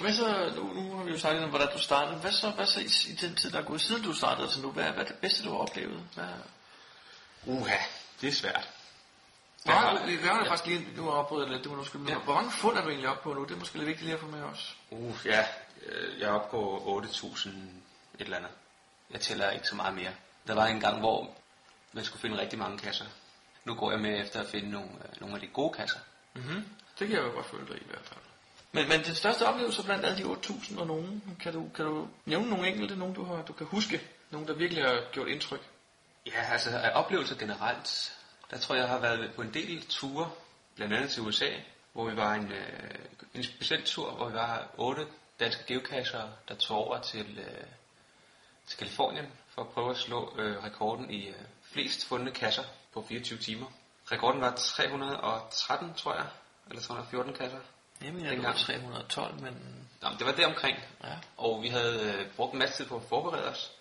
Hvad 0.00 0.12
så, 0.12 0.52
nu, 0.56 0.72
nu 0.72 0.96
har 0.96 1.04
vi 1.04 1.10
jo 1.10 1.18
snakket 1.18 1.44
om, 1.44 1.50
hvordan 1.50 1.68
du 1.72 1.78
startede. 1.78 2.16
Hvad 2.16 2.32
så, 2.32 2.50
hvad 2.50 2.66
så 2.66 2.80
i, 2.80 3.12
i 3.12 3.14
den 3.14 3.36
tid, 3.36 3.50
der 3.50 3.58
er 3.58 3.64
gået 3.64 3.80
siden 3.80 4.02
du 4.02 4.12
startede 4.12 4.48
til 4.50 4.62
nu? 4.62 4.70
Hvad, 4.70 4.84
hvad 4.84 5.04
er 5.04 5.08
det 5.08 5.18
bedste, 5.18 5.44
du 5.44 5.50
har 5.50 5.58
oplevet? 5.58 6.02
Hvad, 6.14 6.24
Uha, 7.46 7.76
det 8.24 8.30
er 8.30 8.34
svært. 8.34 8.68
hvor 9.64 9.74
mange, 9.74 10.06
vi 10.06 10.16
gør 10.16 10.38
det 10.38 10.48
faktisk 10.48 10.66
lige, 10.66 10.96
nu 10.96 11.10
afbryder 11.10 11.44
jeg 11.44 11.52
lidt, 11.52 11.64
det 11.64 11.72
må 11.72 11.78
du 11.78 11.84
skylde 11.84 12.12
ja. 12.12 12.18
Hvor 12.18 12.34
mange 12.34 12.50
fund 12.50 12.76
er 12.76 12.82
du 12.82 12.88
egentlig 12.88 13.08
oppe 13.08 13.22
på 13.22 13.34
nu? 13.34 13.44
Det 13.44 13.50
er 13.54 13.58
måske 13.58 13.76
lidt 13.76 13.86
vigtigt 13.86 14.04
lige 14.04 14.14
at 14.14 14.20
få 14.20 14.26
med 14.26 14.42
os. 14.42 14.76
Uh, 14.90 15.16
ja, 15.24 15.44
øh, 15.86 16.20
jeg 16.20 16.28
er 16.28 16.32
oppe 16.32 16.50
på 16.50 17.02
8.000 17.04 17.48
et 17.48 17.54
eller 18.18 18.36
andet. 18.36 18.50
Jeg 19.10 19.20
tæller 19.20 19.50
ikke 19.50 19.68
så 19.68 19.76
meget 19.76 19.94
mere. 19.94 20.12
Der 20.46 20.54
var 20.54 20.66
en 20.66 20.80
gang, 20.80 20.98
hvor 20.98 21.30
man 21.92 22.04
skulle 22.04 22.20
finde 22.20 22.38
rigtig 22.40 22.58
mange 22.58 22.78
kasser. 22.78 23.04
Nu 23.64 23.74
går 23.74 23.90
jeg 23.90 24.00
med 24.00 24.20
efter 24.20 24.40
at 24.40 24.46
finde 24.46 24.70
nogle, 24.70 24.88
øh, 24.88 25.20
nogle 25.20 25.34
af 25.34 25.40
de 25.40 25.46
gode 25.46 25.72
kasser. 25.72 25.98
Mhm. 26.34 26.64
Det 26.98 27.08
kan 27.08 27.16
jeg 27.16 27.24
jo 27.24 27.30
godt 27.30 27.46
følge 27.46 27.66
dig 27.66 27.76
i, 27.76 27.80
i 27.80 27.86
hvert 27.90 28.04
fald. 28.04 28.20
Men, 28.72 28.88
men 28.88 29.04
den 29.04 29.14
største 29.14 29.46
oplevelse 29.46 29.84
blandt 29.84 30.04
alle 30.04 30.18
de 30.18 30.22
8.000 30.22 30.80
og 30.80 30.86
nogen, 30.86 31.36
kan 31.40 31.52
du, 31.52 31.68
kan 31.74 31.84
du 31.84 32.08
nævne 32.24 32.50
nogle 32.50 32.68
enkelte, 32.68 32.96
nogen 32.96 33.14
du, 33.14 33.24
har, 33.24 33.42
du 33.42 33.52
kan 33.52 33.66
huske? 33.66 34.00
Nogen, 34.30 34.48
der 34.48 34.54
virkelig 34.54 34.84
har 34.84 35.00
gjort 35.12 35.28
indtryk? 35.28 35.60
Ja, 36.26 36.52
altså 36.52 36.70
af 36.70 36.90
oplevelser 36.94 37.36
generelt, 37.36 38.16
der 38.50 38.58
tror 38.58 38.74
jeg, 38.74 38.82
jeg 38.82 38.90
har 38.90 38.98
været 38.98 39.34
på 39.34 39.42
en 39.42 39.54
del 39.54 39.86
ture, 39.86 40.30
blandt 40.74 40.94
andet 40.94 41.10
til 41.10 41.22
USA, 41.22 41.50
hvor 41.92 42.10
vi 42.10 42.16
var 42.16 42.34
en, 42.34 42.52
øh, 42.52 42.98
en 43.34 43.44
speciel 43.44 43.84
tur, 43.84 44.10
hvor 44.10 44.28
vi 44.28 44.34
var 44.34 44.68
otte 44.78 45.06
danske 45.40 45.64
geocacher, 45.66 46.28
der 46.48 46.54
tog 46.54 46.76
over 46.76 47.00
til, 47.00 47.38
øh, 47.38 47.66
til 48.66 48.78
Kalifornien 48.78 49.26
for 49.48 49.62
at 49.62 49.68
prøve 49.68 49.90
at 49.90 49.96
slå 49.96 50.34
øh, 50.38 50.64
rekorden 50.64 51.10
i 51.10 51.28
øh, 51.28 51.34
flest 51.62 52.08
fundne 52.08 52.30
kasser 52.30 52.64
på 52.92 53.04
24 53.08 53.38
timer. 53.38 53.66
Rekorden 54.12 54.40
var 54.40 54.54
313, 54.54 55.94
tror 55.94 56.14
jeg, 56.14 56.26
eller 56.68 56.82
314 56.82 57.34
kasser. 57.34 57.58
Jamen, 58.02 58.24
jeg 58.24 58.42
var 58.42 58.52
312, 58.52 59.40
men... 59.40 59.88
Nå, 60.02 60.08
det 60.18 60.26
var 60.26 60.32
det 60.32 60.46
omkring. 60.46 60.78
Ja. 61.04 61.14
Og 61.36 61.62
vi 61.62 61.68
havde 61.68 62.12
øh, 62.12 62.30
brugt 62.36 62.52
en 62.52 62.58
masse 62.58 62.76
tid 62.76 62.86
på 62.86 62.96
at 62.96 63.02
forberede 63.08 63.50
os. 63.50 63.72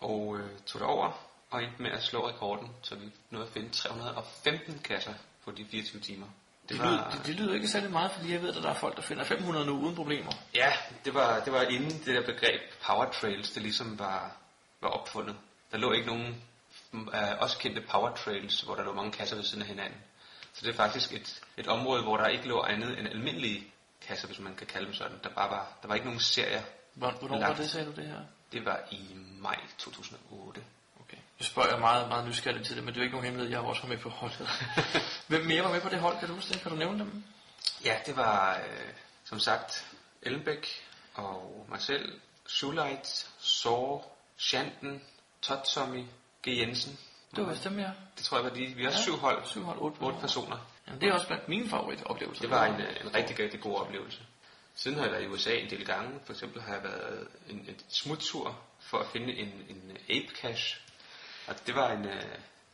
Og 0.00 0.38
øh, 0.38 0.50
tog 0.66 0.80
det 0.80 0.88
over 0.88 1.12
og 1.50 1.62
endte 1.62 1.82
med 1.82 1.90
at 1.90 2.02
slå 2.02 2.28
rekorden, 2.28 2.70
så 2.82 2.94
vi 2.94 3.12
nåede 3.30 3.46
at 3.46 3.52
finde 3.52 3.70
315 3.70 4.78
kasser 4.84 5.14
på 5.44 5.50
de 5.50 5.66
24 5.70 6.00
timer. 6.00 6.26
Det, 6.68 6.76
det, 6.76 6.86
lyder, 6.86 7.10
det, 7.10 7.26
det 7.26 7.34
lyder 7.34 7.54
ikke 7.54 7.68
særlig 7.68 7.90
meget, 7.90 8.10
fordi 8.10 8.32
jeg 8.32 8.42
ved, 8.42 8.56
at 8.56 8.62
der 8.62 8.70
er 8.70 8.74
folk, 8.74 8.96
der 8.96 9.02
finder 9.02 9.24
500 9.24 9.66
nu 9.66 9.72
uden 9.72 9.94
problemer. 9.94 10.32
Ja, 10.54 10.72
det 11.04 11.14
var, 11.14 11.40
det 11.44 11.52
var 11.52 11.62
inden 11.62 11.90
det 11.90 12.06
der 12.06 12.26
begreb 12.26 12.60
power 12.86 13.10
trails, 13.10 13.50
det 13.50 13.62
ligesom 13.62 13.98
var, 13.98 14.36
var 14.80 14.88
opfundet. 14.88 15.36
Der 15.72 15.78
lå 15.78 15.92
ikke 15.92 16.06
nogen 16.06 16.44
uh, 16.92 17.08
også 17.38 17.58
kendte 17.58 17.80
power 17.90 18.14
trails, 18.14 18.60
hvor 18.60 18.74
der 18.74 18.84
lå 18.84 18.92
mange 18.92 19.12
kasser 19.12 19.36
ved 19.36 19.44
siden 19.44 19.62
af 19.62 19.68
hinanden. 19.68 19.98
Så 20.52 20.66
det 20.66 20.72
er 20.72 20.76
faktisk 20.76 21.12
et, 21.12 21.42
et 21.56 21.66
område, 21.66 22.02
hvor 22.02 22.16
der 22.16 22.26
ikke 22.26 22.48
lå 22.48 22.62
andet 22.62 22.98
end 22.98 23.08
almindelige 23.08 23.72
kasser, 24.06 24.26
hvis 24.26 24.40
man 24.40 24.54
kan 24.54 24.66
kalde 24.66 24.86
dem 24.86 24.94
sådan. 24.94 25.18
Der, 25.24 25.30
bare 25.30 25.50
var, 25.50 25.72
der 25.82 25.88
var 25.88 25.94
ikke 25.94 26.06
nogen 26.06 26.20
serier. 26.20 26.62
Hvornår 26.94 27.38
var 27.38 27.54
det, 27.54 27.70
sagde 27.70 27.86
du 27.86 27.92
det 27.92 28.06
her? 28.06 28.20
Det 28.52 28.64
var 28.64 28.80
i 28.90 29.16
maj 29.40 29.58
2008. 29.78 30.64
Okay. 31.00 31.16
Jeg 31.38 31.46
spørger 31.46 31.70
jeg 31.70 31.80
meget, 31.80 32.08
meget 32.08 32.28
nysgerrig 32.28 32.66
til 32.66 32.76
det, 32.76 32.84
men 32.84 32.94
det 32.94 33.00
er 33.00 33.02
jo 33.02 33.04
ikke 33.04 33.14
nogen 33.14 33.24
hemmelighed, 33.24 33.50
jeg 33.50 33.60
har 33.60 33.68
også 33.68 33.86
med 33.86 33.98
på 33.98 34.08
holdet. 34.08 34.48
Hvem 35.28 35.46
mere 35.46 35.62
var 35.62 35.72
med 35.72 35.80
på 35.80 35.88
det 35.88 35.98
hold, 36.00 36.18
kan 36.18 36.28
du 36.28 36.34
huske 36.34 36.52
det? 36.54 36.62
Kan 36.62 36.70
du 36.70 36.76
nævne 36.76 36.98
dem? 36.98 37.24
Ja, 37.84 37.96
det 38.06 38.16
var 38.16 38.56
øh, 38.56 38.92
som 39.24 39.38
sagt 39.38 39.86
Ellenbæk 40.22 40.66
og 41.14 41.66
mig 41.68 41.80
selv, 41.80 42.20
Suleit, 42.46 43.30
Sår, 43.38 44.18
Shanten, 44.36 45.02
Totsomi, 45.42 46.06
G. 46.42 46.48
Jensen. 46.48 46.98
Det 47.36 47.46
var 47.46 47.54
dem, 47.64 47.78
ja. 47.78 47.90
Det 48.16 48.24
tror 48.24 48.36
jeg 48.36 48.44
var 48.44 48.50
de. 48.50 48.66
Vi 48.66 48.82
har 48.84 48.90
Ja, 48.90 48.96
ja, 48.96 49.02
syv 49.02 49.16
hold. 49.16 49.46
Syv 49.46 49.64
hold, 49.64 49.78
otte, 49.80 49.98
otte 50.00 50.18
personer. 50.20 50.56
Jamen, 50.86 51.00
det 51.00 51.08
er 51.08 51.12
også 51.12 51.26
blandt 51.26 51.48
mine 51.48 51.68
favoritoplevelser. 51.68 52.42
Det 52.42 52.50
var 52.50 52.64
en, 52.64 52.80
øh, 52.80 52.96
en 53.04 53.14
rigtig, 53.14 53.38
rigtig 53.38 53.60
god 53.60 53.80
oplevelse. 53.80 54.20
Siden 54.78 54.96
har 54.96 55.04
jeg 55.04 55.12
været 55.12 55.24
i 55.24 55.26
USA 55.26 55.54
en 55.54 55.70
del 55.70 55.86
gange. 55.86 56.20
For 56.24 56.32
eksempel 56.32 56.62
har 56.62 56.74
jeg 56.74 56.82
været 56.82 57.28
en, 57.48 57.56
en 57.56 57.80
smuttur 57.88 58.62
for 58.80 58.98
at 58.98 59.06
finde 59.06 59.34
en, 59.34 59.48
en 59.48 59.96
ape 60.08 60.34
cache. 60.34 60.80
Og 61.46 61.54
det 61.66 61.74
var 61.74 61.92
en, 61.92 62.04
øh, 62.04 62.22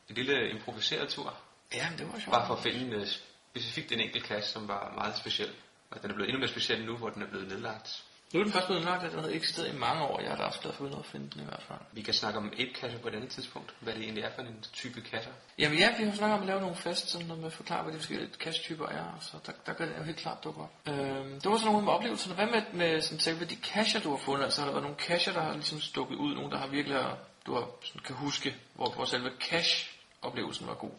en 0.09 0.15
lille 0.15 0.51
improviseret 0.51 1.09
tur. 1.09 1.39
Ja, 1.75 1.89
det 1.99 2.13
var 2.13 2.19
sjovt. 2.19 2.31
Bare 2.31 2.47
for 2.47 2.55
at 2.55 2.63
finde 2.63 2.97
øh, 2.97 3.07
specifikt 3.51 3.93
en 3.93 4.01
enkelt 4.01 4.27
cache, 4.27 4.53
som 4.53 4.69
var 4.69 4.93
meget 4.95 5.17
speciel. 5.17 5.55
Og 5.91 6.03
den 6.03 6.11
er 6.11 6.15
blevet 6.15 6.29
endnu 6.29 6.39
mere 6.41 6.49
speciel 6.49 6.85
nu, 6.85 6.97
hvor 6.97 7.11
den 7.11 7.23
er 7.23 7.27
blevet 7.27 7.49
nedlagt. 7.49 8.05
Nu 8.33 8.41
er 8.41 8.45
den 8.45 8.53
først 8.53 8.66
blevet 8.66 8.81
indlagt, 8.81 9.05
at 9.05 9.12
den 9.12 9.20
havde 9.20 9.35
eksisteret 9.35 9.75
i 9.75 9.79
mange 9.79 10.03
år. 10.03 10.20
Jeg 10.20 10.33
er 10.33 10.37
da 10.37 10.43
også 10.43 10.61
glad 10.61 10.72
for 10.72 10.99
at 10.99 11.07
finde 11.07 11.31
den 11.31 11.41
i 11.43 11.45
hvert 11.45 11.62
fald. 11.68 11.79
Vi 11.93 12.03
kan 12.03 12.14
snakke 12.14 12.39
om 12.39 12.47
ape 12.47 12.70
cacher 12.75 12.99
på 12.99 13.09
et 13.09 13.14
andet 13.14 13.31
tidspunkt. 13.31 13.75
Hvad 13.81 13.95
det 13.95 14.03
egentlig 14.03 14.25
er 14.25 14.31
for 14.35 14.43
en 14.43 14.64
type 14.72 15.01
cacher. 15.01 15.33
Jamen 15.59 15.79
ja, 15.79 15.97
vi 15.99 16.05
har 16.05 16.14
snakket 16.14 16.35
om 16.35 16.41
at 16.41 16.47
lave 16.47 16.61
nogle 16.61 16.77
fast, 16.77 17.09
sådan 17.11 17.27
noget 17.27 17.41
med 17.41 17.47
at 17.47 17.53
forklare, 17.53 17.83
hvad 17.83 17.93
de 17.93 17.99
forskellige 17.99 18.31
cache-typer 18.35 18.87
er, 18.89 19.05
så 19.20 19.37
der, 19.47 19.53
der 19.66 19.72
kan 19.72 19.89
det 19.89 19.99
jo 19.99 20.03
helt 20.03 20.16
klart 20.18 20.45
dukke 20.45 20.61
op. 20.62 20.70
Øhm, 20.89 21.41
det 21.41 21.51
var 21.51 21.57
sådan 21.57 21.72
nogle 21.72 21.85
med 21.85 21.93
oplevelserne. 21.93 22.35
Hvad 22.35 22.47
med, 22.47 22.62
med 22.72 23.01
sådan, 23.01 23.18
selve 23.20 23.45
de 23.45 23.57
cacher, 23.57 24.01
du 24.01 24.11
har 24.11 24.16
fundet? 24.16 24.45
Altså 24.45 24.61
har 24.61 24.66
der 24.66 24.72
været 24.72 24.83
nogle 24.85 24.99
cacher, 24.99 25.33
der 25.33 25.41
har 25.43 25.53
ligesom 25.53 25.81
stukket 25.81 26.16
ud, 26.16 26.35
nogle 26.35 26.51
der 26.51 26.59
har 26.59 26.66
virkelig, 26.66 26.99
har- 26.99 27.18
du 27.47 27.55
har, 27.55 27.66
sådan, 27.85 28.01
kan 28.03 28.16
huske, 28.16 28.55
hvor, 28.75 28.91
hvor 28.91 29.05
selve 29.05 29.31
cache-oplevelsen 29.41 30.66
var 30.66 30.75
god? 30.75 30.91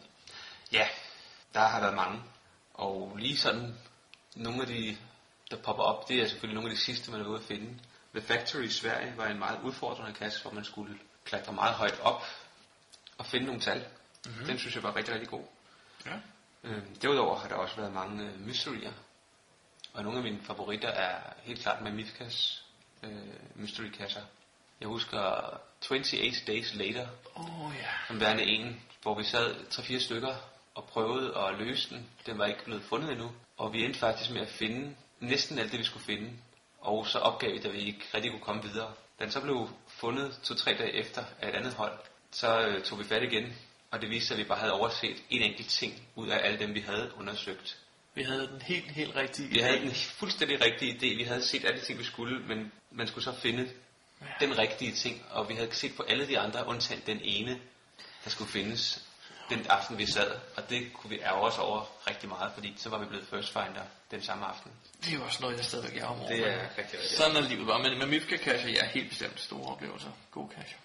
Ja, 0.72 0.86
der 1.54 1.60
har 1.60 1.80
været 1.80 1.94
mange. 1.94 2.22
Og 2.74 3.16
lige 3.18 3.36
sådan, 3.36 3.74
nogle 4.34 4.60
af 4.60 4.66
de, 4.66 4.96
der 5.50 5.56
popper 5.56 5.82
op, 5.82 6.08
det 6.08 6.22
er 6.22 6.28
selvfølgelig 6.28 6.54
nogle 6.54 6.70
af 6.70 6.76
de 6.76 6.82
sidste, 6.82 7.10
man 7.10 7.20
er 7.20 7.26
ude 7.26 7.38
at 7.38 7.44
finde. 7.44 7.78
The 8.14 8.22
Factory 8.22 8.62
i 8.62 8.70
Sverige 8.70 9.16
var 9.16 9.26
en 9.26 9.38
meget 9.38 9.60
udfordrende 9.62 10.12
kasse, 10.12 10.42
hvor 10.42 10.50
man 10.50 10.64
skulle 10.64 10.98
klatre 11.24 11.52
meget 11.52 11.74
højt 11.74 12.00
op 12.00 12.22
og 13.18 13.26
finde 13.26 13.46
nogle 13.46 13.60
tal. 13.60 13.78
Mhm. 13.78 13.86
Mm-hmm. 14.32 14.46
Den 14.46 14.58
synes 14.58 14.74
jeg 14.74 14.82
var 14.82 14.96
rigtig, 14.96 15.14
rigtig 15.14 15.30
god. 15.30 15.44
Ja. 16.06 16.12
Øhm, 16.64 16.96
derudover 16.96 17.36
har 17.38 17.48
der 17.48 17.54
også 17.54 17.76
været 17.76 17.92
mange 17.92 18.24
øh, 18.24 18.40
mysterier. 18.40 18.92
Og 19.92 20.02
nogle 20.02 20.18
af 20.18 20.24
mine 20.24 20.42
favoritter 20.42 20.88
er 20.88 21.32
helt 21.42 21.60
klart 21.60 21.82
Mamifkas 21.82 22.64
øh, 23.02 23.10
mystery 23.54 23.90
kasser. 23.90 24.22
Jeg 24.80 24.88
husker 24.88 25.60
28 25.90 26.32
Days 26.46 26.74
Later, 26.74 27.08
oh, 27.34 27.72
ja. 27.78 27.88
som 28.06 28.20
værende 28.20 28.42
en, 28.42 28.82
hvor 29.02 29.14
vi 29.14 29.24
sad 29.24 29.54
3-4 29.54 29.98
stykker 29.98 30.34
og 30.74 30.84
prøvede 30.84 31.38
at 31.38 31.58
løse 31.58 31.90
den. 31.90 32.10
Den 32.26 32.38
var 32.38 32.46
ikke 32.46 32.64
blevet 32.64 32.82
fundet 32.82 33.10
endnu. 33.10 33.32
Og 33.56 33.72
vi 33.72 33.84
endte 33.84 33.98
faktisk 33.98 34.30
med 34.30 34.40
at 34.40 34.48
finde 34.48 34.96
næsten 35.20 35.58
alt 35.58 35.72
det, 35.72 35.78
vi 35.78 35.84
skulle 35.84 36.04
finde. 36.04 36.30
Og 36.78 37.06
så 37.06 37.18
opgav 37.18 37.52
vi, 37.52 37.58
da 37.58 37.68
vi 37.68 37.78
ikke 37.78 38.04
rigtig 38.14 38.30
kunne 38.30 38.42
komme 38.42 38.62
videre. 38.62 38.92
Da 39.18 39.24
den 39.24 39.32
så 39.32 39.40
blev 39.40 39.68
fundet 39.88 40.40
to-tre 40.44 40.74
dage 40.78 40.92
efter 40.92 41.24
af 41.40 41.48
et 41.48 41.54
andet 41.54 41.74
hold, 41.74 41.98
så 42.30 42.60
øh, 42.66 42.82
tog 42.82 42.98
vi 42.98 43.04
fat 43.04 43.22
igen. 43.22 43.56
Og 43.90 44.00
det 44.00 44.10
viste 44.10 44.28
sig, 44.28 44.34
at 44.34 44.38
vi 44.38 44.44
bare 44.44 44.58
havde 44.58 44.72
overset 44.72 45.22
en 45.30 45.42
enkelt 45.42 45.68
ting 45.68 46.08
ud 46.14 46.28
af 46.28 46.46
alle 46.46 46.58
dem, 46.58 46.74
vi 46.74 46.80
havde 46.80 47.12
undersøgt. 47.18 47.78
Vi 48.14 48.22
havde 48.22 48.48
den 48.48 48.62
helt, 48.62 48.90
helt 48.90 49.16
rigtige 49.16 49.48
Vi 49.48 49.58
havde 49.58 49.80
den 49.80 49.90
fuldstændig 49.94 50.64
rigtige 50.64 50.92
idé. 50.92 51.16
Vi 51.16 51.22
havde 51.22 51.42
set 51.42 51.64
alle 51.64 51.80
de 51.80 51.84
ting, 51.84 51.98
vi 51.98 52.04
skulle, 52.04 52.40
men 52.40 52.72
man 52.90 53.06
skulle 53.06 53.24
så 53.24 53.32
finde 53.32 53.70
ja. 54.20 54.26
den 54.40 54.58
rigtige 54.58 54.92
ting. 54.92 55.24
Og 55.30 55.48
vi 55.48 55.54
havde 55.54 55.74
set 55.74 55.96
på 55.96 56.02
alle 56.02 56.28
de 56.28 56.38
andre, 56.38 56.66
undtagen 56.66 57.02
den 57.06 57.20
ene, 57.22 57.60
der 58.24 58.30
skulle 58.30 58.50
findes 58.50 59.04
den 59.50 59.66
aften, 59.70 59.98
vi 59.98 60.06
sad. 60.06 60.38
Og 60.56 60.70
det 60.70 60.92
kunne 60.92 61.10
vi 61.10 61.20
ærge 61.20 61.40
os 61.40 61.58
over 61.58 61.84
rigtig 62.10 62.28
meget, 62.28 62.52
fordi 62.54 62.74
så 62.76 62.88
var 62.88 62.98
vi 62.98 63.06
blevet 63.06 63.26
first 63.26 63.52
finder 63.52 63.82
den 64.10 64.22
samme 64.22 64.46
aften. 64.46 64.72
Det 65.04 65.12
er 65.12 65.16
jo 65.16 65.24
også 65.24 65.38
noget, 65.42 65.56
jeg 65.56 65.64
stadigvæk 65.64 65.96
er 65.96 66.06
om 66.06 66.20
over. 66.20 66.28
Det 66.28 66.48
er 66.48 66.62
rigtig, 66.78 66.78
rigtig 66.78 67.16
Sådan 67.18 67.36
er 67.36 67.40
livet 67.40 67.66
bare. 67.66 67.82
Men 67.82 67.98
med 67.98 68.06
Mifka 68.06 68.36
Cache, 68.36 68.70
ja, 68.70 68.86
helt 68.86 69.08
bestemt 69.08 69.40
store 69.40 69.72
oplevelser. 69.72 70.10
God 70.30 70.48
cache. 70.56 70.76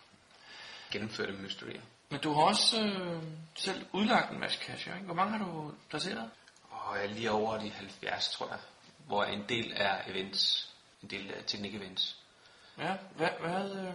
Gennemførte 0.91 1.33
mysterier. 1.33 1.81
Men 2.09 2.19
du 2.19 2.33
har 2.33 2.41
også 2.41 2.81
øh, 2.81 3.23
selv 3.55 3.85
udlagt 3.91 4.31
en 4.31 4.39
masse 4.39 4.59
cache, 4.59 4.93
ikke? 4.93 5.05
Hvor 5.05 5.15
mange 5.15 5.37
har 5.37 5.45
du 5.45 5.71
placeret? 5.89 6.29
Og 6.69 6.95
jeg 6.95 7.05
er 7.05 7.09
lige 7.09 7.31
over 7.31 7.57
de 7.57 7.69
70, 7.69 8.29
tror 8.29 8.47
jeg. 8.47 8.59
Hvor 9.07 9.23
en 9.23 9.45
del 9.49 9.73
er 9.75 9.97
events. 10.07 10.69
En 11.03 11.09
del 11.09 11.31
er 11.31 11.41
teknik-events. 11.47 12.15
Ja, 12.77 12.95
hvad, 13.15 13.29
hvad 13.39 13.71
øh, 13.71 13.93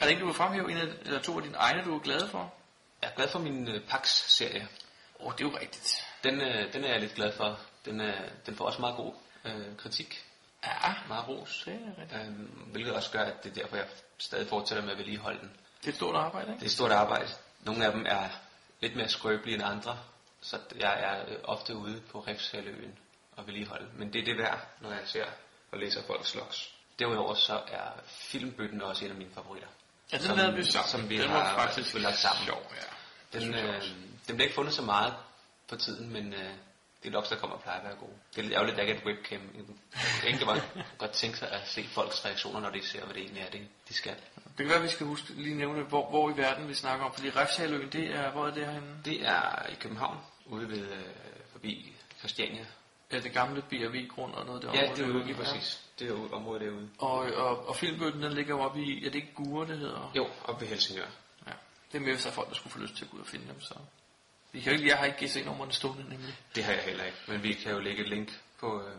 er 0.00 0.04
det 0.04 0.08
ikke, 0.08 0.20
du 0.20 0.26
vil 0.26 0.34
fremhæve 0.34 0.70
en 0.70 0.76
af, 0.76 0.86
eller 1.04 1.20
to 1.20 1.36
af 1.36 1.42
dine 1.42 1.56
egne, 1.56 1.84
du 1.84 1.96
er 1.96 2.00
glad 2.00 2.28
for? 2.28 2.54
Jeg 3.02 3.10
er 3.10 3.14
glad 3.14 3.28
for 3.28 3.38
min 3.38 3.68
øh, 3.68 3.86
Pax-serie. 3.88 4.68
Åh, 5.20 5.26
oh, 5.26 5.32
det 5.32 5.44
er 5.44 5.48
jo 5.50 5.58
rigtigt. 5.58 6.06
Den, 6.24 6.40
øh, 6.40 6.72
den 6.72 6.84
er 6.84 6.88
jeg 6.88 7.00
lidt 7.00 7.14
glad 7.14 7.32
for. 7.32 7.60
Den, 7.84 8.00
øh, 8.00 8.30
den 8.46 8.56
får 8.56 8.64
også 8.64 8.80
meget 8.80 8.96
god 8.96 9.14
øh, 9.44 9.76
kritik. 9.76 10.24
Ja. 10.64 10.94
Meget 11.08 11.28
ros. 11.28 11.62
Det 11.66 11.74
er 11.74 12.02
rigtigt. 12.02 12.22
Øhm, 12.22 12.34
hvilket 12.72 12.92
også 12.94 13.10
gør, 13.10 13.20
at 13.24 13.44
det 13.44 13.50
er 13.50 13.54
derfor, 13.62 13.76
jeg 13.76 13.86
stadig 14.18 14.48
fortsætter 14.48 14.84
med 14.84 14.92
at 14.92 14.98
vedligeholde 14.98 15.40
den. 15.40 15.50
Det 15.80 15.86
er 15.86 15.88
et 15.90 15.96
stort 15.96 16.16
arbejde, 16.16 16.46
Det 16.46 16.52
ikke? 16.54 16.62
er 16.62 16.66
et 16.66 16.72
stort 16.72 16.92
arbejde. 16.92 17.28
Nogle 17.64 17.86
af 17.86 17.92
dem 17.92 18.06
er 18.08 18.28
lidt 18.80 18.96
mere 18.96 19.08
skrøbelige 19.08 19.54
end 19.54 19.64
andre. 19.64 19.98
Så 20.40 20.58
jeg 20.76 21.00
er 21.00 21.32
øh, 21.32 21.36
ofte 21.44 21.76
ude 21.76 22.00
på 22.12 22.20
Refshaløen 22.20 22.98
og 23.36 23.46
vedligeholde. 23.46 23.88
Men 23.94 24.12
det 24.12 24.20
er 24.20 24.24
det 24.24 24.38
værd, 24.38 24.66
når 24.80 24.90
jeg 24.90 25.02
ser 25.04 25.26
og 25.72 25.78
læser 25.78 26.02
folks 26.02 26.34
logs. 26.34 26.72
Derudover 26.98 27.34
så 27.34 27.62
er 27.68 27.90
filmbøtten 28.06 28.82
også 28.82 29.04
en 29.04 29.10
af 29.10 29.16
mine 29.16 29.30
favoritter. 29.34 29.68
Ja, 30.12 30.16
den 30.16 30.26
som, 30.26 30.36
lavede 30.36 30.56
vi 30.56 30.64
sammen. 30.64 30.88
Som 30.90 31.08
vi 31.08 31.18
Den 31.18 31.28
har 31.30 31.38
var 31.38 31.66
faktisk 31.66 31.94
lagt 31.94 32.18
sammen. 32.18 32.44
sjov, 32.44 32.72
ja. 32.76 33.38
Den, 33.38 33.54
øh, 33.54 33.82
den 34.26 34.36
bliver 34.36 34.42
ikke 34.42 34.54
fundet 34.54 34.74
så 34.74 34.82
meget 34.82 35.14
på 35.68 35.76
tiden, 35.76 36.12
men 36.12 36.32
øh, 36.34 36.50
det 37.02 37.08
er 37.08 37.10
logs, 37.12 37.28
der 37.28 37.36
kommer 37.36 37.56
og 37.56 37.62
plejer 37.62 37.78
at 37.78 37.84
være 37.84 37.94
gode. 37.96 38.12
Det 38.30 38.38
er 38.38 38.42
lidt 38.42 38.52
ærgerligt, 38.54 38.72
at 38.72 38.76
der 38.76 38.82
ikke 38.92 38.94
er 38.94 39.10
et 39.10 39.16
webcam. 39.16 39.40
Jeg 40.24 40.38
kan 40.38 40.46
bare 40.46 40.60
godt 40.98 41.10
tænke 41.10 41.38
sig 41.38 41.50
at 41.50 41.68
se 41.68 41.84
folks 41.88 42.24
reaktioner, 42.24 42.60
når 42.60 42.70
de 42.70 42.86
ser, 42.86 43.04
hvad 43.04 43.14
det 43.14 43.22
egentlig 43.22 43.42
er, 43.42 43.50
det, 43.50 43.68
de 43.88 43.94
skal. 43.94 44.14
Det 44.14 44.56
kan 44.56 44.68
være, 44.68 44.76
at 44.76 44.82
vi 44.82 44.88
skal 44.88 45.06
huske 45.06 45.32
lige 45.32 45.56
nævne, 45.56 45.82
hvor, 45.82 46.10
hvor 46.10 46.30
i 46.30 46.36
verden 46.36 46.68
vi 46.68 46.74
snakker 46.74 47.04
om. 47.06 47.12
Fordi 47.14 47.30
Refshaløen, 47.30 47.88
det 47.92 48.14
er, 48.14 48.30
hvor 48.30 48.46
er 48.46 48.54
det 48.54 48.66
henne? 48.66 49.00
Det 49.04 49.26
er 49.26 49.66
i 49.66 49.74
København, 49.80 50.18
ude 50.46 50.68
ved 50.68 50.88
øh, 50.92 51.04
forbi 51.52 51.96
Christiania. 52.18 52.66
Ja, 53.12 53.20
det 53.20 53.32
gamle 53.32 53.62
B&V-grund 53.62 54.34
og 54.34 54.46
noget 54.46 54.62
der 54.62 54.74
Ja, 54.74 54.90
det 54.96 55.04
er 55.04 55.06
jo 55.06 55.18
lige 55.18 55.34
præcis. 55.34 55.84
Det 55.98 56.08
er 56.08 56.34
området 56.34 56.62
derude. 56.62 56.88
Og, 56.98 57.18
og, 57.18 57.68
og 57.68 57.76
filmbøtten, 57.76 58.22
den 58.22 58.32
ligger 58.32 58.56
jo 58.56 58.60
oppe 58.60 58.82
i, 58.82 59.06
er 59.06 59.10
det 59.10 59.14
ikke 59.14 59.34
Gure, 59.34 59.66
det 59.66 59.78
hedder? 59.78 60.12
Jo, 60.16 60.26
oppe 60.44 60.60
ved 60.60 60.68
Helsingør. 60.68 61.06
Ja. 61.46 61.52
Det 61.92 61.98
er 61.98 62.02
med, 62.02 62.12
hvis 62.12 62.22
der 62.22 62.30
er 62.30 62.34
folk, 62.34 62.48
der 62.48 62.54
skulle 62.54 62.72
få 62.72 62.78
lyst 62.78 62.96
til 62.96 63.04
at 63.04 63.10
gå 63.10 63.16
ud 63.16 63.22
og 63.22 63.26
finde 63.26 63.46
dem, 63.46 63.60
så... 63.60 63.74
Vi 64.52 64.60
kan 64.60 64.72
jo 64.72 64.78
ikke, 64.78 64.90
jeg 64.90 64.98
har 64.98 65.04
ikke 65.04 65.26
GC-nummerne 65.26 65.72
stående, 65.72 66.02
nemlig. 66.08 66.36
Det 66.54 66.64
har 66.64 66.72
jeg 66.72 66.82
heller 66.82 67.04
ikke, 67.04 67.18
men 67.28 67.42
vi 67.42 67.52
kan 67.52 67.72
jo 67.72 67.78
lægge 67.78 68.02
et 68.02 68.08
link 68.08 68.40
på, 68.60 68.82
øh, 68.82 68.94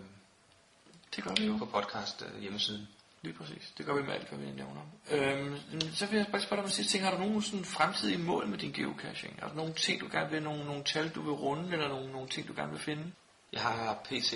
det 1.15 1.23
gør 1.23 1.31
vi 1.37 1.45
jo. 1.45 1.57
på 1.57 1.65
podcast 1.65 2.25
øh, 2.33 2.41
hjemmesiden. 2.41 2.87
lige 3.21 3.33
præcis. 3.33 3.73
Det 3.77 3.85
gør 3.85 3.93
vi 3.93 4.01
med 4.01 4.13
alt, 4.13 4.29
hvad 4.29 4.39
vi 4.39 4.45
nævner. 4.51 4.81
Øhm, 5.11 5.57
så 5.93 6.05
vil 6.05 6.17
jeg 6.17 6.27
bare 6.31 6.41
spørge 6.41 6.57
dig 6.57 6.63
om 6.63 6.69
sidste 6.69 6.91
ting. 6.91 7.03
Har 7.03 7.11
du 7.11 7.17
nogen 7.17 7.41
sådan 7.41 7.65
fremtidige 7.65 8.17
mål 8.17 8.47
med 8.47 8.57
din 8.57 8.71
geocaching? 8.71 9.39
Er 9.41 9.47
der 9.47 9.55
nogle 9.55 9.73
ting, 9.73 10.01
du 10.01 10.07
gerne 10.11 10.31
vil, 10.31 10.43
nogle, 10.43 10.65
nogle 10.65 10.83
tal, 10.83 11.09
du 11.09 11.21
vil 11.21 11.31
runde, 11.31 11.73
eller 11.73 11.87
nogle, 11.87 12.11
nogle 12.11 12.29
ting, 12.29 12.47
du 12.47 12.53
gerne 12.55 12.71
vil 12.71 12.79
finde? 12.79 13.11
Jeg 13.53 13.61
har 13.61 13.93
pt. 13.93 14.33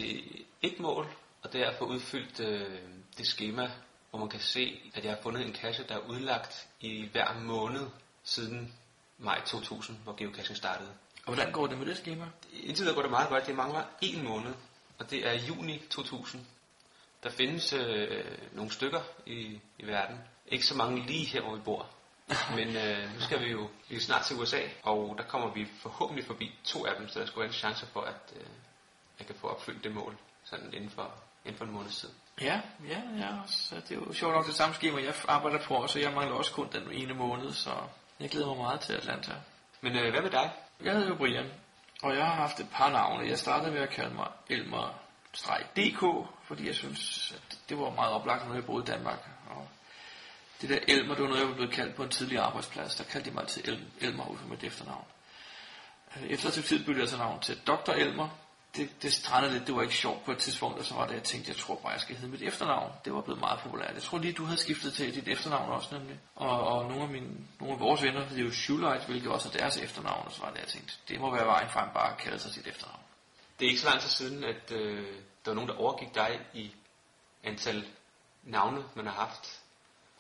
et 0.62 0.80
mål, 0.80 1.08
og 1.44 1.54
det 1.54 1.62
er 1.62 1.70
at 1.70 1.76
få 1.76 1.86
udfyldt 1.86 2.40
øh, 2.40 2.80
det 3.18 3.28
schema, 3.28 3.72
hvor 4.10 4.20
man 4.20 4.30
kan 4.30 4.40
se, 4.40 4.92
at 4.94 5.06
jeg 5.06 5.14
har 5.14 5.22
fundet 5.22 5.46
en 5.46 5.56
cache, 5.56 5.84
der 5.90 5.96
er 5.96 6.08
udlagt 6.10 6.68
i 6.80 7.10
hver 7.12 7.40
måned 7.40 7.88
siden 8.24 8.74
maj 9.18 9.42
2000, 9.46 9.98
hvor 9.98 10.16
geocaching 10.18 10.58
startede. 10.58 10.90
Og 11.26 11.34
hvordan 11.34 11.52
går 11.54 11.68
det 11.68 11.78
med 11.78 11.86
det 11.86 11.98
schema? 11.98 12.26
Indtil 12.54 12.84
videre 12.84 12.96
går 12.96 13.02
det 13.02 13.12
meget 13.12 13.30
godt. 13.30 13.48
Det 13.48 13.56
mangler 13.56 13.84
en 14.02 14.24
måned, 14.24 14.54
og 15.00 15.10
det 15.10 15.28
er 15.28 15.34
juni 15.34 15.82
2000. 15.90 16.46
Der 17.24 17.30
findes 17.30 17.74
øh, 17.74 18.38
nogle 18.52 18.72
stykker 18.72 19.02
i, 19.26 19.60
i 19.80 19.88
verden. 19.88 20.18
Ikke 20.48 20.66
så 20.66 20.76
mange 20.76 21.06
lige 21.06 21.26
her, 21.26 21.42
hvor 21.42 21.56
vi 21.56 21.62
bor. 21.62 21.90
Men 22.58 22.76
øh, 22.76 23.14
nu 23.14 23.22
skal 23.22 23.40
vi 23.40 23.52
jo 23.52 23.70
vi 23.90 24.00
snart 24.00 24.26
til 24.26 24.36
USA, 24.36 24.62
og 24.84 25.16
der 25.18 25.24
kommer 25.24 25.54
vi 25.54 25.68
forhåbentlig 25.82 26.26
forbi 26.26 26.52
to 26.64 26.86
af 26.86 26.96
dem, 27.00 27.10
så 27.10 27.20
der 27.20 27.26
skulle 27.26 27.40
være 27.40 27.50
en 27.50 27.54
chance 27.54 27.86
for, 27.86 28.02
at 28.02 28.34
øh, 28.36 28.46
jeg 29.20 29.28
kan 29.28 29.36
få 29.42 29.48
opfyldt 29.48 29.84
det 29.84 29.92
mål 29.96 30.16
sådan 30.44 30.74
inden 30.74 30.90
for, 30.90 31.12
inden 31.46 31.58
for 31.58 31.66
en 31.66 31.72
måneds 31.72 31.98
tid. 32.00 32.10
Ja, 32.42 32.62
ja, 32.88 33.02
ja. 33.18 33.30
Så 33.48 33.76
det 33.76 33.92
er 33.92 33.96
jo 33.96 34.14
sjovt 34.14 34.34
nok 34.34 34.46
det 34.46 34.56
samme 34.56 34.76
schema, 34.76 35.04
jeg 35.04 35.14
arbejder 35.28 35.60
på, 35.60 35.88
så 35.88 36.00
jeg 36.00 36.14
mangler 36.14 36.36
også 36.36 36.52
kun 36.52 36.70
den 36.72 36.92
ene 36.92 37.14
måned, 37.14 37.52
så 37.54 37.72
jeg 38.20 38.30
glæder 38.30 38.48
mig 38.48 38.58
meget 38.58 38.80
til 38.82 38.94
Atlanta. 38.94 39.32
Men 39.82 39.96
øh, 39.98 40.12
hvad 40.12 40.22
med 40.22 40.30
dig? 40.32 40.52
Jeg 40.84 40.94
hedder 40.94 41.08
jo 41.08 41.16
Brian, 41.16 41.52
og 42.04 42.16
jeg 42.16 42.26
har 42.26 42.34
haft 42.36 42.60
et 42.60 42.68
par 42.72 42.90
navne. 42.90 43.28
Jeg 43.30 43.40
startede 43.40 43.72
med 43.72 43.82
at 43.82 43.90
kalde 43.90 44.16
mig 44.16 44.28
Elmer-DK, 44.50 46.28
fordi 46.44 46.68
jeg 46.68 46.76
synes, 46.76 47.32
at 47.36 47.60
det 47.70 47.80
var 47.80 47.90
meget 47.90 48.14
oplagt, 48.14 48.48
når 48.48 48.54
jeg 48.56 48.66
boede 48.66 48.84
i 48.84 48.88
Danmark. 48.96 49.30
Og 49.50 49.68
det 50.62 50.70
der 50.70 50.80
Elmer, 50.88 51.14
det 51.14 51.22
var 51.24 51.28
noget, 51.30 51.42
jeg 51.42 51.50
var 51.50 51.56
blevet 51.56 51.72
kaldt 51.74 51.96
på 51.96 52.04
en 52.04 52.10
tidligere 52.10 52.44
arbejdsplads. 52.44 52.96
Der 52.96 53.04
kaldte 53.04 53.30
de 53.30 53.34
mig 53.34 53.42
altid 53.44 53.68
El- 53.68 53.88
Elmer 54.02 54.28
ud 54.28 54.38
for 54.38 54.48
mit 54.48 54.64
efternavn. 54.64 55.06
Øh, 56.18 56.24
Efter 56.24 56.48
et 56.48 56.54
tid 56.54 56.80
byttede 56.86 57.00
jeg 57.02 57.10
så 57.10 57.18
navn 57.18 57.40
til 57.42 57.60
Dr. 57.68 57.92
Elmer. 57.92 58.30
Det, 58.76 58.90
det 59.02 59.14
strandede 59.14 59.54
lidt, 59.54 59.68
det 59.68 59.76
var 59.76 59.82
ikke 59.82 59.96
sjovt 59.96 60.26
på 60.26 60.32
et 60.32 60.38
tidspunkt, 60.38 60.80
og 60.80 60.86
så 60.86 60.94
var 60.94 61.08
det, 61.08 61.14
jeg 61.14 61.24
tænkte, 61.24 61.50
jeg 61.50 61.58
tror 61.58 61.76
bare, 61.76 61.92
jeg 61.92 62.02
skal 62.02 62.16
hedde 62.16 62.32
mit 62.32 62.42
efternavn. 62.42 62.92
Det 63.06 63.14
var 63.14 63.22
blevet 63.22 63.40
meget 63.40 63.60
populært. 63.60 63.94
Jeg 63.94 64.02
tror 64.02 64.18
lige, 64.18 64.34
du 64.34 64.46
havde 64.46 64.60
skiftet 64.60 64.94
til 64.94 65.16
dit 65.16 65.28
efternavn 65.28 65.72
også 65.72 65.98
nemlig. 65.98 66.20
Og, 66.36 66.68
og 66.68 66.86
nogle, 66.90 67.04
af 67.04 67.10
mine, 67.10 67.30
nogle 67.60 67.74
af 67.74 67.80
vores 67.80 68.04
venner 68.04 68.26
hed 68.26 68.38
jo 68.38 68.52
Schulite, 68.52 69.06
hvilket 69.08 69.32
også 69.32 69.50
er 69.50 69.52
deres 69.52 69.78
efternavn, 69.78 70.26
og 70.26 70.32
så 70.32 70.42
var 70.42 70.50
det, 70.50 70.60
jeg 70.60 70.68
tænkte, 70.68 70.94
det 71.08 71.20
må 71.20 71.36
være 71.36 71.46
vejen 71.46 71.70
frem 71.70 71.90
bare 71.94 72.12
at 72.12 72.18
kalde 72.18 72.40
sig 72.40 72.54
sit 72.54 72.68
efternavn. 72.68 73.00
Det 73.60 73.66
er 73.66 73.70
ikke 73.70 73.82
så 73.82 73.90
lang 73.90 74.02
tid 74.02 74.10
siden, 74.10 74.44
at 74.44 74.72
øh, 74.72 75.08
der 75.46 75.52
var 75.52 75.54
nogen, 75.54 75.70
der 75.70 75.76
overgik 75.76 76.16
dig 76.16 76.40
i 76.54 76.76
antal 77.44 77.86
navne, 78.44 78.84
man 78.96 79.06
har 79.06 79.14
haft. 79.14 79.60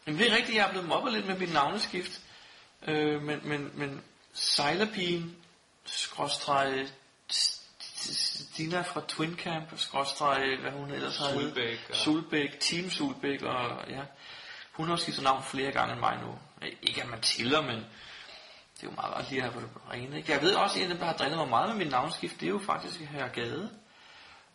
Jamen 0.07 0.19
det 0.19 0.31
er 0.31 0.35
rigtigt, 0.35 0.57
jeg 0.57 0.67
er 0.67 0.71
blevet 0.71 0.87
mobbet 0.87 1.13
lidt 1.13 1.27
med 1.27 1.37
mit 1.37 1.53
navneskift. 1.53 2.21
Øh, 2.87 3.21
men, 3.21 3.39
men, 3.43 3.71
men 3.73 4.03
Sejlerpigen, 4.33 5.37
skråstreg 5.85 6.87
Stina 8.03 8.81
fra 8.81 9.01
Twin 9.07 9.35
Camp, 9.37 9.77
skråstreg, 9.79 10.57
hvad 10.61 10.71
hun 10.71 10.91
ellers 10.91 11.17
har. 11.17 11.31
Sulbæk 11.33 11.79
og- 11.89 11.95
Sulbæk, 11.95 12.59
Team 12.59 12.89
Sulbæk, 12.89 13.41
og 13.41 13.89
ja. 13.89 14.01
Hun 14.71 14.89
har 14.89 14.95
skiftet 14.95 15.23
navn 15.23 15.43
flere 15.43 15.71
gange 15.71 15.91
end 15.93 15.99
mig 15.99 16.17
nu. 16.21 16.39
Øh, 16.61 16.71
Ikke 16.81 17.01
at 17.03 17.09
man 17.09 17.21
tiller, 17.21 17.61
men 17.61 17.75
det 17.75 18.83
er 18.83 18.83
jo 18.83 18.91
meget 18.91 19.13
godt 19.15 19.29
lige 19.29 19.43
at 19.43 19.51
have 19.51 19.53
på 19.53 19.59
det 19.59 19.69
rene. 19.93 20.17
Ikke? 20.17 20.31
Jeg 20.31 20.41
ved 20.41 20.53
også, 20.55 20.75
at 20.79 20.85
en 20.85 20.91
af 20.91 20.95
dem, 20.95 20.97
der 20.97 21.05
har 21.05 21.13
drillet 21.13 21.37
mig 21.37 21.47
meget 21.49 21.69
med 21.69 21.77
min 21.77 21.87
navnskift, 21.87 22.39
det 22.39 22.45
er 22.45 22.49
jo 22.49 22.59
faktisk 22.65 22.99
her 22.99 23.27
Gade. 23.27 23.69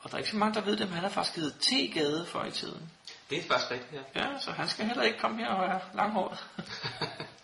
Og 0.01 0.11
der 0.11 0.15
er 0.17 0.19
ikke 0.19 0.31
så 0.31 0.37
mange, 0.37 0.55
der 0.55 0.61
ved 0.61 0.77
det, 0.77 0.87
men 0.87 0.95
han 0.95 1.03
har 1.03 1.11
faktisk 1.11 1.37
heddet 1.37 1.55
T. 1.61 1.95
Gade 1.95 2.27
før 2.27 2.45
i 2.45 2.51
tiden. 2.51 2.91
Det 3.31 3.39
er 3.39 3.43
faktisk 3.49 3.71
rigtigt, 3.71 4.03
ja. 4.15 4.21
Ja, 4.29 4.39
så 4.41 4.51
han 4.51 4.69
skal 4.69 4.87
heller 4.87 5.03
ikke 5.03 5.19
komme 5.19 5.39
her 5.39 5.49
og 5.49 5.69
være 5.69 5.81
langhåret. 5.95 6.39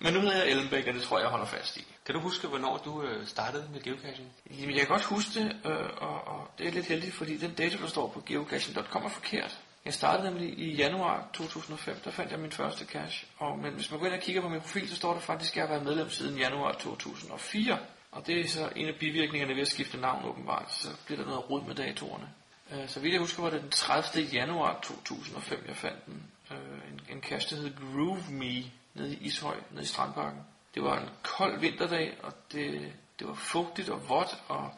Men 0.00 0.14
nu 0.14 0.20
hedder 0.20 0.36
jeg 0.36 0.48
Ellenbæk, 0.50 0.86
og 0.86 0.94
det 0.94 1.02
tror 1.02 1.18
jeg, 1.18 1.22
jeg 1.24 1.30
holder 1.30 1.46
fast 1.46 1.76
i. 1.76 1.86
Kan 2.06 2.14
du 2.14 2.20
huske, 2.20 2.48
hvornår 2.48 2.76
du 2.76 3.02
øh, 3.02 3.26
startede 3.26 3.68
med 3.72 3.82
geocaching? 3.82 4.28
Jamen, 4.50 4.70
jeg 4.70 4.78
kan 4.80 4.88
godt 4.88 5.04
huske 5.04 5.40
det, 5.40 5.56
øh, 5.64 5.72
og, 5.96 6.28
og 6.28 6.50
det 6.58 6.66
er 6.68 6.72
lidt 6.72 6.86
heldigt, 6.86 7.14
fordi 7.14 7.36
den 7.36 7.54
dato, 7.54 7.78
der 7.82 7.86
står 7.86 8.08
på 8.08 8.22
geocaching.com 8.26 9.04
er 9.04 9.08
forkert. 9.08 9.58
Jeg 9.84 9.94
startede 9.94 10.30
nemlig 10.30 10.58
i 10.58 10.74
januar 10.76 11.28
2005, 11.34 11.96
der 12.04 12.10
fandt 12.10 12.30
jeg 12.32 12.40
min 12.40 12.52
første 12.52 12.84
cache. 12.84 13.26
Og, 13.38 13.58
men 13.58 13.72
hvis 13.74 13.90
man 13.90 14.00
går 14.00 14.06
ind 14.06 14.14
og 14.14 14.20
kigger 14.20 14.40
på 14.42 14.48
min 14.48 14.60
profil, 14.60 14.88
så 14.88 14.96
står 14.96 15.12
der 15.12 15.20
faktisk, 15.20 15.52
at 15.52 15.56
jeg 15.56 15.62
har 15.64 15.68
været 15.74 15.84
medlem 15.84 16.10
siden 16.10 16.38
januar 16.38 16.72
2004. 16.72 17.78
Og 18.12 18.26
det 18.26 18.40
er 18.40 18.48
så 18.48 18.68
en 18.76 18.88
af 18.88 18.94
bivirkningerne 19.00 19.54
ved 19.54 19.62
at 19.62 19.68
skifte 19.68 19.96
navn 20.00 20.24
åbenbart. 20.24 20.72
Så 20.74 20.88
bliver 21.06 21.20
der 21.20 21.28
noget 21.28 21.50
rod 21.50 21.62
med 21.66 21.74
datorerne. 21.74 22.28
Øh, 22.72 22.88
Så 22.88 23.00
vidt 23.00 23.12
jeg 23.12 23.20
husker, 23.20 23.42
var 23.42 23.50
det 23.50 23.62
den 23.62 23.70
30. 23.70 24.24
januar 24.32 24.78
2005, 24.82 25.64
jeg 25.68 25.76
fandt 25.76 26.06
den. 26.06 26.22
Øh, 26.50 26.56
En, 26.92 27.16
en 27.16 27.22
cache, 27.22 27.56
der 27.56 27.62
hed 27.62 27.72
Groove 27.76 28.24
Me, 28.30 28.62
nede 28.98 29.14
i 29.14 29.18
Ishøj, 29.26 29.56
nede 29.70 29.82
i 29.82 29.86
Strandparken. 29.86 30.40
Det 30.74 30.82
var 30.82 30.98
en 31.00 31.08
kold 31.22 31.60
vinterdag, 31.60 32.18
og 32.22 32.32
det, 32.52 32.92
det 33.18 33.28
var 33.28 33.34
fugtigt 33.34 33.88
og 33.88 34.08
vådt, 34.08 34.42
og 34.48 34.70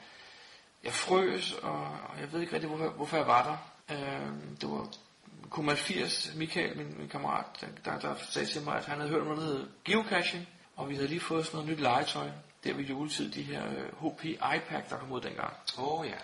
jeg 0.84 0.92
frøs, 0.92 1.52
og, 1.52 1.82
og 1.82 2.20
jeg 2.20 2.32
ved 2.32 2.40
ikke 2.40 2.52
rigtig, 2.52 2.68
hvorfor, 2.68 2.88
hvorfor 2.88 3.16
jeg 3.16 3.26
var 3.26 3.42
der. 3.42 3.56
Øh, 3.96 4.32
det 4.60 4.70
var 4.70 4.88
Kumal 5.50 5.76
80, 5.76 6.32
Michael, 6.36 6.76
min, 6.76 6.98
min 6.98 7.08
kammerat, 7.08 7.44
der, 7.60 7.66
der, 7.84 7.98
der 7.98 8.14
sagde 8.30 8.48
til 8.48 8.62
mig, 8.62 8.76
at 8.76 8.84
han 8.84 8.98
havde 8.98 9.10
hørt 9.10 9.24
noget, 9.24 9.38
der 9.38 9.44
hed 9.44 9.68
geocaching, 9.84 10.48
og 10.76 10.88
vi 10.88 10.94
havde 10.94 11.08
lige 11.08 11.20
fået 11.20 11.46
sådan 11.46 11.58
noget 11.58 11.70
nyt 11.70 11.80
legetøj, 11.80 12.30
der 12.64 12.74
ved 12.74 12.84
juletid, 12.84 13.30
de 13.30 13.42
her 13.42 13.66
øh, 13.66 14.12
HP 14.12 14.24
iPad, 14.24 14.82
der 14.90 14.98
kom 14.98 15.12
ud 15.12 15.20
dengang. 15.20 15.52
Åh 15.78 16.00
oh, 16.00 16.06
ja. 16.06 16.16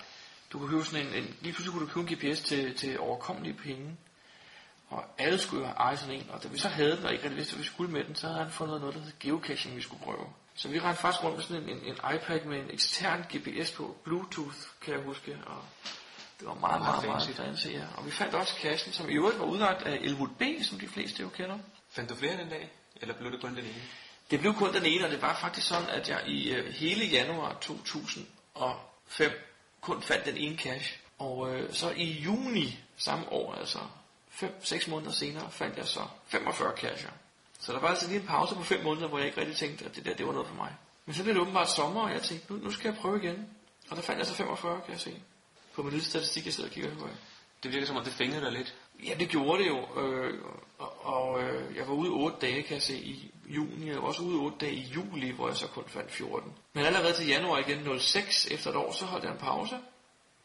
Du 0.53 0.59
kunne 0.59 0.70
købe 0.70 0.84
sådan 0.84 1.07
en, 1.07 1.14
en 1.14 1.36
lige 1.40 1.53
pludselig 1.53 1.72
kunne 1.72 1.86
du 1.86 1.92
købe 1.92 2.11
en 2.11 2.32
GPS 2.32 2.40
til, 2.40 2.74
til 2.74 3.01
overkommelige 3.01 3.55
penge. 3.55 3.97
Og 4.89 5.05
alle 5.18 5.39
skulle 5.39 5.66
jo 5.68 5.72
eje 5.72 5.97
sådan 5.97 6.14
en, 6.14 6.30
og 6.32 6.43
da 6.43 6.49
vi 6.49 6.59
så 6.59 6.68
havde 6.68 6.97
den, 6.97 7.05
og 7.05 7.12
ikke 7.12 7.24
rigtig 7.24 7.37
vidste, 7.37 7.55
hvad 7.55 7.62
vi 7.62 7.68
skulle 7.68 7.93
med 7.93 8.05
den, 8.05 8.14
så 8.14 8.26
havde 8.26 8.39
han 8.43 8.51
fundet 8.51 8.80
noget, 8.80 8.95
der 8.95 9.01
hed 9.01 9.12
geocaching, 9.20 9.76
vi 9.76 9.80
skulle 9.82 10.03
prøve. 10.03 10.26
Så 10.55 10.68
vi 10.68 10.78
rendte 10.80 11.01
faktisk 11.01 11.24
rundt 11.24 11.37
med 11.37 11.45
sådan 11.45 11.62
en, 11.62 11.68
en, 11.68 11.84
en 11.84 12.14
iPad 12.14 12.45
med 12.45 12.59
en 12.59 12.70
ekstern 12.70 13.22
GPS 13.22 13.70
på, 13.72 13.97
Bluetooth, 14.05 14.57
kan 14.80 14.95
jeg 14.95 15.03
huske, 15.03 15.37
og 15.47 15.62
det 16.41 16.47
var 16.49 16.55
meget, 16.55 16.80
Meget 16.80 17.07
meget, 17.07 17.26
meget 17.28 17.37
fancy. 17.37 17.66
ja. 17.68 17.84
Og 17.97 18.07
vi 18.07 18.11
fandt 18.11 18.34
også 18.34 18.55
cachen, 18.62 18.93
som 18.93 19.09
i 19.09 19.12
øvrigt 19.12 19.39
var 19.39 19.45
udlagt 19.45 19.82
af 19.82 19.99
Elwood 20.03 20.28
B, 20.39 20.43
som 20.62 20.78
de 20.78 20.89
fleste 20.89 21.22
jo 21.22 21.28
kender. 21.28 21.59
Fandt 21.91 22.11
du 22.11 22.14
flere 22.14 22.37
den 22.37 22.49
dag? 22.49 22.70
Eller 23.01 23.14
blev 23.14 23.32
det 23.32 23.41
kun 23.41 23.51
den 23.51 23.64
ene? 23.64 23.82
Det 24.30 24.41
blev 24.41 24.55
kun 24.55 24.74
den 24.74 24.87
ene, 24.87 25.05
og 25.05 25.11
det 25.11 25.22
var 25.22 25.34
faktisk 25.34 25.66
sådan, 25.68 25.89
at 25.89 26.09
jeg 26.09 26.22
i 26.28 26.51
øh, 26.53 26.72
hele 26.74 27.05
januar 27.07 27.57
2005 27.61 29.30
kun 29.80 30.03
fandt 30.03 30.24
den 30.24 30.37
ene 30.37 30.57
cash. 30.57 30.99
Og 31.18 31.55
øh, 31.55 31.72
så 31.72 31.91
i 31.91 32.05
juni 32.12 32.78
samme 32.97 33.32
år, 33.32 33.55
altså 33.55 33.78
5-6 34.43 34.91
måneder 34.91 35.12
senere, 35.12 35.51
fandt 35.51 35.76
jeg 35.76 35.87
så 35.87 36.01
45 36.26 36.76
casher. 36.76 37.11
Så 37.61 37.72
der 37.72 37.80
var 37.80 37.89
altså 37.89 38.09
lige 38.09 38.20
en 38.20 38.26
pause 38.26 38.55
på 38.55 38.62
5 38.62 38.84
måneder, 38.84 39.09
hvor 39.09 39.18
jeg 39.18 39.26
ikke 39.26 39.41
rigtig 39.41 39.57
tænkte, 39.57 39.84
at 39.84 39.97
det 39.97 40.05
der, 40.05 40.14
det 40.14 40.26
var 40.26 40.32
noget 40.32 40.49
for 40.49 40.55
mig. 40.55 40.74
Men 41.07 41.14
så 41.14 41.22
blev 41.22 41.34
det 41.34 41.43
åbenbart 41.43 41.70
sommer, 41.70 42.03
og 42.03 42.12
jeg 42.12 42.22
tænkte, 42.22 42.53
nu, 42.53 42.59
nu 42.59 42.70
skal 42.70 42.89
jeg 42.89 42.99
prøve 42.99 43.22
igen. 43.22 43.49
Og 43.91 43.97
der 43.97 44.03
fandt 44.03 44.18
jeg 44.18 44.26
så 44.26 44.34
45, 44.34 44.80
kan 44.80 44.93
jeg 44.93 45.01
se. 45.01 45.22
På 45.74 45.82
min 45.82 45.91
lille 45.91 46.05
statistik, 46.05 46.45
jeg 46.45 46.53
sidder 46.53 46.68
og 46.68 46.74
kigger 46.74 46.95
på. 46.95 47.09
Det 47.62 47.72
virker 47.72 47.87
som 47.87 47.97
om, 47.97 48.05
det 48.05 48.12
fængede 48.12 48.41
dig 48.41 48.53
lidt. 48.53 48.74
Ja, 49.05 49.14
det 49.14 49.28
gjorde 49.28 49.62
det 49.62 49.68
jo. 49.68 50.03
Øh, 50.03 50.45
og 50.78 51.07
og 51.07 51.43
øh, 51.43 51.76
jeg 51.76 51.89
var 51.89 51.95
ude 51.95 52.11
8 52.11 52.37
dage, 52.41 52.62
kan 52.62 52.74
jeg 52.74 52.82
se, 52.82 52.97
i 52.97 53.34
juni. 53.47 53.89
Jeg 53.89 53.97
var 53.97 54.09
også 54.09 54.22
ude 54.22 54.39
8 54.39 54.59
dage 54.61 54.72
i 54.72 54.80
juli, 54.80 55.30
hvor 55.30 55.49
jeg 55.49 55.57
så 55.57 55.66
kun 55.68 55.84
fandt 55.87 56.12
14. 56.12 56.53
Men 56.72 56.84
allerede 56.84 57.12
til 57.12 57.26
januar 57.26 57.59
igen 57.59 58.01
06, 58.01 58.47
efter 58.51 58.70
et 58.70 58.76
år, 58.76 58.93
så 58.93 59.05
holdt 59.05 59.24
jeg 59.24 59.32
en 59.32 59.39
pause. 59.39 59.78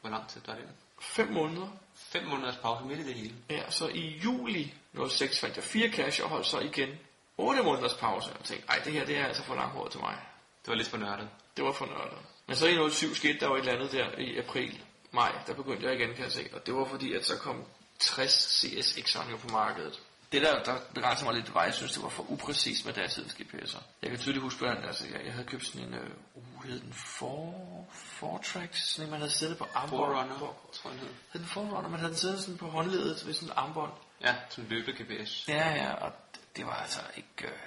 Hvor 0.01 0.09
lang 0.09 0.27
tid 0.27 0.41
var 0.45 0.55
det? 0.55 0.63
5 0.99 1.31
måneder. 1.31 1.67
5 2.11 2.23
måneders 2.25 2.57
pause 2.57 2.85
midt 2.85 2.99
i 2.99 3.03
det 3.03 3.13
hele. 3.13 3.33
Ja, 3.49 3.71
så 3.71 3.87
i 3.87 4.21
juli 4.23 4.73
06 5.09 5.39
fandt 5.39 5.55
jeg 5.55 5.63
4 5.63 5.89
cash 5.89 6.23
og 6.23 6.29
holdt 6.29 6.47
så 6.47 6.59
igen 6.59 6.89
8 7.37 7.63
måneders 7.63 7.93
pause. 7.93 8.29
Og 8.39 8.45
tænkte, 8.45 8.69
ej, 8.69 8.81
det 8.85 8.93
her 8.93 9.05
det 9.05 9.17
er 9.17 9.25
altså 9.25 9.43
for 9.43 9.55
langt 9.55 9.91
til 9.91 9.99
mig. 9.99 10.15
Det 10.61 10.67
var 10.67 10.75
lidt 10.75 10.87
for 10.87 10.97
nørdet. 10.97 11.29
Det 11.57 11.65
var 11.65 11.71
for 11.71 11.85
nørdet. 11.85 12.17
Men 12.47 12.55
så 12.55 12.67
i 12.67 12.89
07 12.89 13.15
skete 13.15 13.39
der 13.39 13.47
jo 13.47 13.55
et 13.55 13.59
eller 13.59 13.73
andet 13.73 13.91
der 13.91 14.17
i 14.17 14.37
april, 14.37 14.81
maj, 15.11 15.31
der 15.47 15.53
begyndte 15.53 15.85
jeg 15.85 15.99
igen, 15.99 16.13
kan 16.13 16.23
jeg 16.23 16.31
se. 16.31 16.49
Og 16.53 16.65
det 16.65 16.75
var 16.75 16.85
fordi, 16.85 17.13
at 17.13 17.25
så 17.25 17.37
kom 17.37 17.63
60 17.99 18.63
CSX'erne 18.63 19.31
jo 19.31 19.37
på 19.37 19.47
markedet. 19.51 20.01
Det 20.31 20.41
der, 20.41 20.63
der 20.63 20.79
begrænsede 20.93 21.25
mig 21.29 21.35
lidt, 21.35 21.53
var, 21.53 21.63
jeg 21.63 21.73
synes, 21.73 21.91
det 21.91 22.03
var 22.03 22.09
for 22.09 22.31
upræcist 22.31 22.85
med 22.85 22.93
datidens 22.93 23.33
GPS'er. 23.33 23.81
Jeg 24.01 24.09
kan 24.09 24.19
tydeligt 24.19 24.43
huske, 24.43 24.59
hvordan 24.59 24.83
altså, 24.83 25.05
jeg, 25.07 25.25
jeg 25.25 25.33
havde 25.33 25.45
købt 25.45 25.65
sådan 25.65 25.87
en, 25.87 25.93
øh, 25.93 26.09
uh, 26.33 26.65
hed 26.65 26.79
den 26.79 26.93
for, 26.93 27.87
Fortrax, 27.91 28.77
sådan 28.83 29.07
en, 29.07 29.11
man 29.11 29.19
havde 29.19 29.31
siddet 29.31 29.57
på 29.57 29.67
armbånd. 29.73 29.89
Forerunner, 29.89 30.39
På, 30.39 30.55
tror 30.73 30.89
jeg 30.89 30.99
den 30.99 31.07
hed. 31.07 31.15
hed 31.33 31.41
den 31.41 31.49
Forerunner, 31.49 31.89
man 31.89 31.99
havde 31.99 32.11
den 32.11 32.19
siddet 32.19 32.39
sådan 32.39 32.57
på 32.57 32.67
håndledet 32.69 33.27
ved 33.27 33.33
sådan 33.33 33.49
en 33.49 33.53
armbånd. 33.57 33.91
Ja, 34.21 34.35
sådan 34.49 34.69
løbe 34.69 34.91
GPS. 34.91 35.47
Ja, 35.47 35.69
ja, 35.69 35.93
og 35.93 36.11
det, 36.33 36.41
det 36.57 36.65
var 36.65 36.73
altså 36.73 37.01
ikke... 37.17 37.53
Øh... 37.53 37.59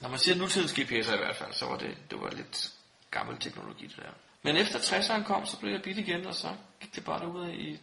Når 0.00 0.08
man 0.08 0.18
siger 0.18 0.36
nutidens 0.36 0.72
GPS'er 0.72 1.14
i 1.14 1.18
hvert 1.18 1.36
fald, 1.36 1.52
så 1.52 1.66
var 1.66 1.76
det, 1.76 1.96
det 2.10 2.20
var 2.20 2.30
lidt 2.30 2.72
gammel 3.10 3.38
teknologi 3.38 3.86
det 3.86 3.96
der. 3.96 4.12
Men 4.42 4.56
efter 4.56 4.78
60'eren 4.78 5.24
kom, 5.24 5.46
så 5.46 5.58
blev 5.58 5.72
jeg 5.72 5.82
bit 5.82 5.98
igen, 5.98 6.26
og 6.26 6.34
så 6.34 6.48
gik 6.80 6.94
det 6.94 7.04
bare 7.04 7.20
derude 7.20 7.56
i 7.56 7.80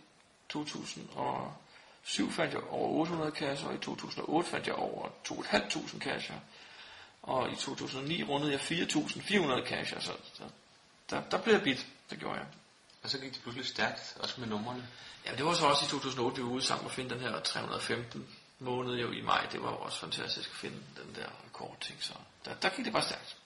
2007 2.04 2.32
fandt 2.32 2.54
jeg 2.54 2.64
over 2.64 3.00
800 3.00 3.32
kasser, 3.32 3.68
og 3.68 3.74
i 3.74 3.78
2008 3.78 4.50
fandt 4.50 4.68
jeg 4.68 4.76
over 4.76 5.10
2.500 5.28 6.00
kasser. 6.00 6.34
Og 7.22 7.52
i 7.52 7.56
2009 7.56 8.24
rundede 8.24 8.52
jeg 8.52 8.60
4.400 8.60 9.64
kasser, 9.64 10.00
så, 10.00 10.12
så 10.34 10.44
der, 11.10 11.22
der 11.32 11.42
blev 11.42 11.54
jeg 11.54 11.64
bit. 11.64 11.88
Det 12.10 12.20
gjorde 12.20 12.38
jeg. 12.38 12.48
Og 13.04 13.10
så 13.10 13.20
gik 13.20 13.34
det 13.34 13.42
pludselig 13.42 13.68
stærkt, 13.68 14.18
også 14.20 14.40
med 14.40 14.48
numrene. 14.48 14.88
Ja, 15.26 15.36
det 15.36 15.46
var 15.46 15.54
så 15.54 15.66
også 15.66 15.86
i 15.86 15.90
2008, 15.90 16.38
vi 16.38 16.44
var 16.44 16.54
ude 16.54 16.64
sammen 16.64 16.86
og 16.86 16.92
finde 16.92 17.10
den 17.10 17.20
her 17.20 17.40
315 17.40 18.28
måned 18.60 18.96
jo 18.96 19.12
i 19.12 19.22
maj. 19.22 19.48
Det 19.52 19.62
var 19.62 19.72
jo 19.72 19.78
også 19.78 20.00
fantastisk 20.00 20.50
at 20.50 20.56
finde 20.56 20.78
den 20.78 21.16
der 21.16 21.28
rekordting. 21.46 22.04
Så 22.04 22.14
der, 22.46 22.54
der 22.54 22.70
gik 22.70 22.86
det 22.86 22.94
bare 22.94 23.04
stærkt. 23.04 23.38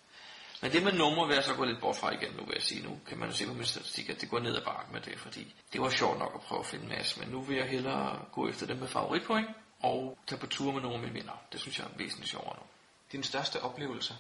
Men 0.62 0.72
det 0.72 0.84
med 0.84 0.94
numre 0.94 1.28
vil 1.28 1.36
jeg 1.36 1.44
så 1.44 1.54
gå 1.54 1.64
lidt 1.64 1.80
bort 1.80 1.96
fra 1.96 2.12
igen 2.14 2.32
nu, 2.32 2.46
vil 2.46 2.54
jeg 2.54 2.64
sige. 2.64 2.84
Nu 2.84 3.00
kan 3.08 3.18
man 3.18 3.30
jo 3.30 3.36
se 3.36 3.46
på 3.46 3.54
min 3.54 3.66
statistik, 3.66 4.10
at 4.10 4.22
det 4.22 4.30
går 4.30 4.40
ned 4.40 4.56
ad 4.56 4.62
bakken 4.66 4.94
med 4.94 5.02
det, 5.02 5.20
fordi 5.20 5.56
det 5.74 5.82
var 5.82 5.90
sjovt 5.90 6.20
nok 6.20 6.32
at 6.36 6.42
prøve 6.42 6.60
at 6.60 6.66
finde 6.66 6.84
en 6.84 6.90
masse. 6.90 7.20
Men 7.20 7.30
nu 7.30 7.42
vil 7.42 7.58
jeg 7.58 7.68
hellere 7.68 8.26
gå 8.32 8.50
efter 8.50 8.68
dem 8.68 8.78
med 8.78 8.88
favoritpoint 8.88 9.48
og 9.80 10.18
tage 10.28 10.40
på 10.40 10.48
tur 10.48 10.72
med 10.72 10.82
nogle 10.82 10.96
af 10.96 11.02
mine 11.02 11.14
vinder. 11.14 11.42
Det 11.52 11.60
synes 11.60 11.80
jeg 11.80 11.86
er 11.86 11.98
væsentligt 11.98 12.30
sjovere 12.30 12.56
nu. 12.56 12.64
Din 13.12 13.24
største 13.24 13.62
oplevelse? 13.62 14.14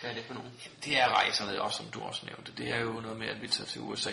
Hvad 0.00 0.10
er 0.10 0.14
det 0.14 0.24
for 0.24 0.34
nogen? 0.34 0.52
Det 0.84 0.98
er 0.98 1.08
rejserne 1.08 1.62
også, 1.62 1.76
som 1.76 1.86
du 1.86 2.00
også 2.00 2.26
nævnte. 2.26 2.52
Det 2.52 2.68
er 2.68 2.80
jo 2.80 2.92
noget 2.92 3.18
med, 3.18 3.28
at 3.28 3.42
vi 3.42 3.48
tager 3.48 3.68
til 3.68 3.80
USA. 3.80 4.12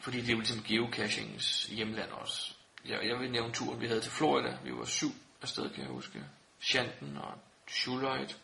Fordi 0.00 0.20
det 0.20 0.28
er 0.28 0.32
jo 0.32 0.38
ligesom 0.38 0.62
geocachings 0.62 1.64
hjemland 1.64 2.10
også. 2.10 2.54
Jeg, 2.84 2.98
jeg 3.04 3.18
vil 3.18 3.30
nævne 3.30 3.52
turen, 3.52 3.80
vi 3.80 3.86
havde 3.86 4.00
til 4.00 4.12
Florida. 4.12 4.58
Vi 4.64 4.72
var 4.72 4.84
syv 4.84 5.10
afsted, 5.42 5.70
kan 5.70 5.82
jeg 5.82 5.90
huske. 5.90 6.24
Shanten 6.60 7.16
og 7.16 7.34
Schuleit, 7.68 8.38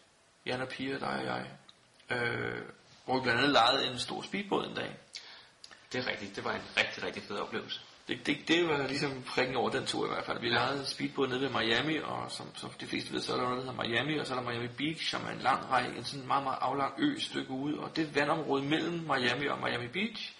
Jan 0.46 0.60
og 0.60 0.68
Pia, 0.68 0.98
dig 0.98 1.08
og 1.08 1.24
jeg. 1.24 1.46
Øh, 2.10 2.62
hvor 3.04 3.14
vi 3.14 3.22
blandt 3.22 3.40
andet 3.40 3.52
lejede 3.52 3.86
en 3.90 3.98
stor 3.98 4.22
speedbåd 4.22 4.66
en 4.66 4.74
dag. 4.74 4.96
Det 5.92 6.04
er 6.04 6.10
rigtigt. 6.10 6.36
Det 6.36 6.44
var 6.44 6.52
en 6.52 6.62
rigtig, 6.76 7.04
rigtig 7.04 7.22
fed 7.22 7.36
oplevelse. 7.36 7.80
Det, 8.08 8.26
det, 8.26 8.48
det 8.48 8.68
var 8.68 8.86
ligesom 8.86 9.22
prikken 9.22 9.56
over 9.56 9.70
den 9.70 9.86
tur 9.86 10.06
i 10.06 10.08
hvert 10.08 10.24
fald. 10.24 10.40
Vi 10.40 10.48
ja. 10.48 10.54
lejede 10.54 10.86
speedbåd 10.86 11.28
nede 11.28 11.40
ved 11.40 11.48
Miami, 11.48 11.98
og 11.98 12.30
som, 12.30 12.46
som 12.56 12.70
de 12.70 12.86
fleste 12.86 13.12
ved, 13.12 13.20
så 13.20 13.32
er 13.32 13.36
der 13.36 13.44
noget, 13.44 13.64
der 13.64 13.72
hedder 13.72 13.88
Miami, 13.88 14.18
og 14.18 14.26
så 14.26 14.34
er 14.34 14.40
der 14.40 14.50
Miami 14.50 14.68
Beach, 14.68 15.10
som 15.10 15.26
er 15.26 15.30
en 15.30 15.38
lang 15.38 15.70
række, 15.70 15.98
en 15.98 16.04
sådan 16.04 16.26
meget, 16.26 16.44
meget 16.44 16.58
aflang 16.60 16.94
ø 16.98 17.18
stykke 17.18 17.50
ude, 17.50 17.78
og 17.80 17.96
det 17.96 18.14
vandområde 18.14 18.62
mellem 18.62 18.92
Miami 18.92 19.46
og 19.46 19.58
Miami 19.58 19.88
Beach, 19.88 20.34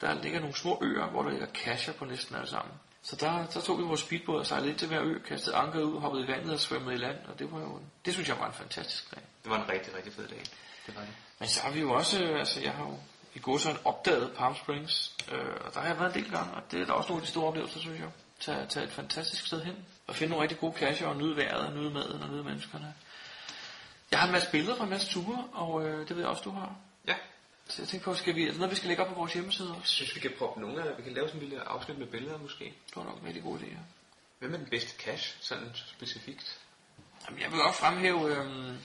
der 0.00 0.22
ligger 0.22 0.40
nogle 0.40 0.54
små 0.54 0.78
øer, 0.82 1.06
hvor 1.06 1.22
der 1.22 1.30
ligger 1.30 1.46
cacher 1.46 1.92
på 1.92 2.04
næsten 2.04 2.36
alle 2.36 2.48
sammen. 2.48 2.74
Så 3.02 3.16
der, 3.16 3.46
der 3.46 3.60
tog 3.60 3.78
vi 3.78 3.82
vores 3.82 4.00
speedbåd 4.00 4.38
og 4.38 4.46
sejlede 4.46 4.70
ind 4.70 4.78
til 4.78 4.88
hver 4.88 5.02
ø, 5.02 5.18
kastede 5.18 5.56
anker 5.56 5.80
ud, 5.80 6.00
hoppede 6.00 6.24
i 6.24 6.28
vandet 6.28 6.52
og 6.52 6.60
svømmede 6.60 6.94
i 6.94 6.98
land, 6.98 7.18
og 7.26 7.38
det 7.38 7.52
var 7.52 7.60
jo, 7.60 7.80
det 8.04 8.12
synes 8.12 8.28
jeg 8.28 8.38
var 8.38 8.46
en 8.46 8.52
fantastisk 8.52 9.14
dag. 9.14 9.22
Det 9.42 9.50
var 9.50 9.62
en 9.64 9.68
rigtig, 9.68 9.96
rigtig 9.96 10.12
fed 10.12 10.28
dag. 10.28 10.42
Det 10.86 10.94
var 10.94 11.00
det. 11.00 11.14
Men 11.38 11.48
så 11.48 11.62
har 11.62 11.70
vi 11.70 11.80
jo 11.80 11.92
også, 11.92 12.24
øh, 12.24 12.38
altså 12.38 12.60
jeg 12.60 12.72
har 12.72 12.84
jo 12.84 12.98
i 13.34 13.38
går 13.38 13.58
sådan 13.58 13.78
opdaget 13.84 14.32
Palm 14.36 14.54
Springs, 14.54 15.16
øh, 15.32 15.54
og 15.66 15.74
der 15.74 15.80
har 15.80 15.86
jeg 15.86 16.00
været 16.00 16.16
en 16.16 16.22
del 16.22 16.30
gange, 16.30 16.54
og 16.54 16.62
det 16.70 16.80
er 16.80 16.86
da 16.86 16.92
også 16.92 17.08
nogle 17.08 17.22
af 17.22 17.26
de 17.26 17.30
store 17.30 17.46
oplevelser, 17.46 17.80
synes 17.80 18.00
jeg. 18.00 18.08
Tag, 18.40 18.68
tag 18.68 18.84
et 18.84 18.92
fantastisk 18.92 19.46
sted 19.46 19.62
hen, 19.62 19.76
og 20.06 20.14
finde 20.14 20.30
nogle 20.30 20.42
rigtig 20.42 20.58
gode 20.58 20.78
cacher, 20.78 21.06
og 21.06 21.16
nyde 21.16 21.36
vejret, 21.36 21.66
og 21.66 21.72
nyde 21.72 21.90
maden, 21.90 22.22
og 22.22 22.28
nyde 22.28 22.44
menneskerne. 22.44 22.94
Jeg 24.10 24.18
har 24.18 24.26
en 24.26 24.32
masse 24.32 24.50
billeder 24.50 24.76
fra 24.76 24.84
en 24.84 24.90
masse 24.90 25.08
ture, 25.08 25.48
og 25.52 25.86
øh, 25.86 26.08
det 26.08 26.10
ved 26.10 26.22
jeg 26.22 26.30
også, 26.30 26.42
du 26.42 26.50
har. 26.50 26.76
Ja. 27.08 27.14
Så 27.68 27.82
jeg 27.82 27.88
tænker 27.88 28.04
på, 28.04 28.14
skal 28.14 28.34
vi, 28.34 28.42
er 28.42 28.50
det 28.50 28.56
noget, 28.56 28.70
vi 28.70 28.76
skal 28.76 28.88
lægge 28.88 29.02
op 29.02 29.08
på 29.08 29.14
vores 29.14 29.32
hjemmeside 29.32 29.68
også? 29.68 29.80
Jeg 29.80 29.86
synes, 29.86 30.14
vi 30.14 30.20
kan 30.20 30.30
proppe 30.38 30.60
nogle 30.60 30.82
af 30.82 30.98
Vi 30.98 31.02
kan 31.02 31.12
lave 31.12 31.28
sådan 31.28 31.42
en 31.42 31.48
lille 31.48 31.68
afsnit 31.68 31.98
med 31.98 32.06
billeder 32.06 32.38
måske. 32.38 32.64
Det 32.64 32.96
var 32.96 33.04
nok 33.04 33.20
en 33.20 33.26
rigtig 33.26 33.42
god 33.42 33.58
idé, 33.58 33.64
ja. 33.64 33.78
Hvem 34.38 34.54
er 34.54 34.58
den 34.58 34.68
bedste 34.70 35.02
cache, 35.02 35.36
sådan 35.40 35.70
specifikt? 35.74 36.60
Jamen, 37.26 37.40
jeg 37.40 37.52
vil 37.52 37.62
også 37.62 37.80
fremhæve 37.80 38.36
øhm, 38.36 38.78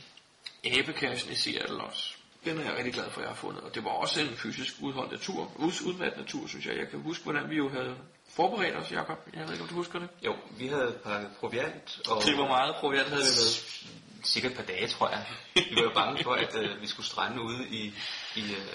æbekashen 0.63 1.31
i 1.31 1.35
Seattle 1.35 1.81
også. 1.83 2.13
Den 2.45 2.57
er 2.59 2.63
jeg 2.63 2.75
rigtig 2.77 2.93
glad 2.93 3.09
for, 3.09 3.19
at 3.21 3.25
jeg 3.25 3.29
har 3.29 3.35
fundet. 3.35 3.63
Og 3.63 3.75
det 3.75 3.83
var 3.83 3.89
også 3.89 4.21
en 4.21 4.35
fysisk 4.37 4.73
udholdt 4.81 5.21
tur. 5.21 5.51
Ud, 5.55 5.71
udmattende 5.85 6.27
tur, 6.29 6.47
synes 6.47 6.65
jeg. 6.65 6.77
Jeg 6.77 6.89
kan 6.89 7.01
huske, 7.01 7.23
hvordan 7.23 7.49
vi 7.49 7.55
jo 7.55 7.69
havde 7.69 7.97
forberedt 8.29 8.75
os, 8.75 8.91
Jacob. 8.91 9.17
Jeg 9.33 9.43
ved 9.43 9.51
ikke, 9.51 9.63
om 9.63 9.69
du 9.69 9.75
husker 9.75 9.99
det? 9.99 10.09
Jo, 10.25 10.35
vi 10.57 10.67
havde 10.67 10.99
pakket 11.03 11.31
proviant. 11.39 11.99
Og 12.09 12.23
Det 12.23 12.37
var 12.37 12.47
meget 12.47 12.75
proviant, 12.75 13.07
havde 13.09 13.21
vi 13.21 13.27
med. 13.27 14.23
Sikkert 14.23 14.51
et 14.51 14.57
par 14.57 14.63
dage, 14.65 14.87
tror 14.87 15.09
jeg. 15.09 15.25
Vi 15.55 15.75
var 15.75 15.81
jo 15.81 15.91
bange 15.95 16.23
for, 16.23 16.33
at 16.33 16.55
øh, 16.55 16.81
vi 16.81 16.87
skulle 16.87 17.05
strande 17.05 17.41
ude 17.41 17.67
i, 17.69 17.93
i, 18.35 18.41
øh, 18.41 18.65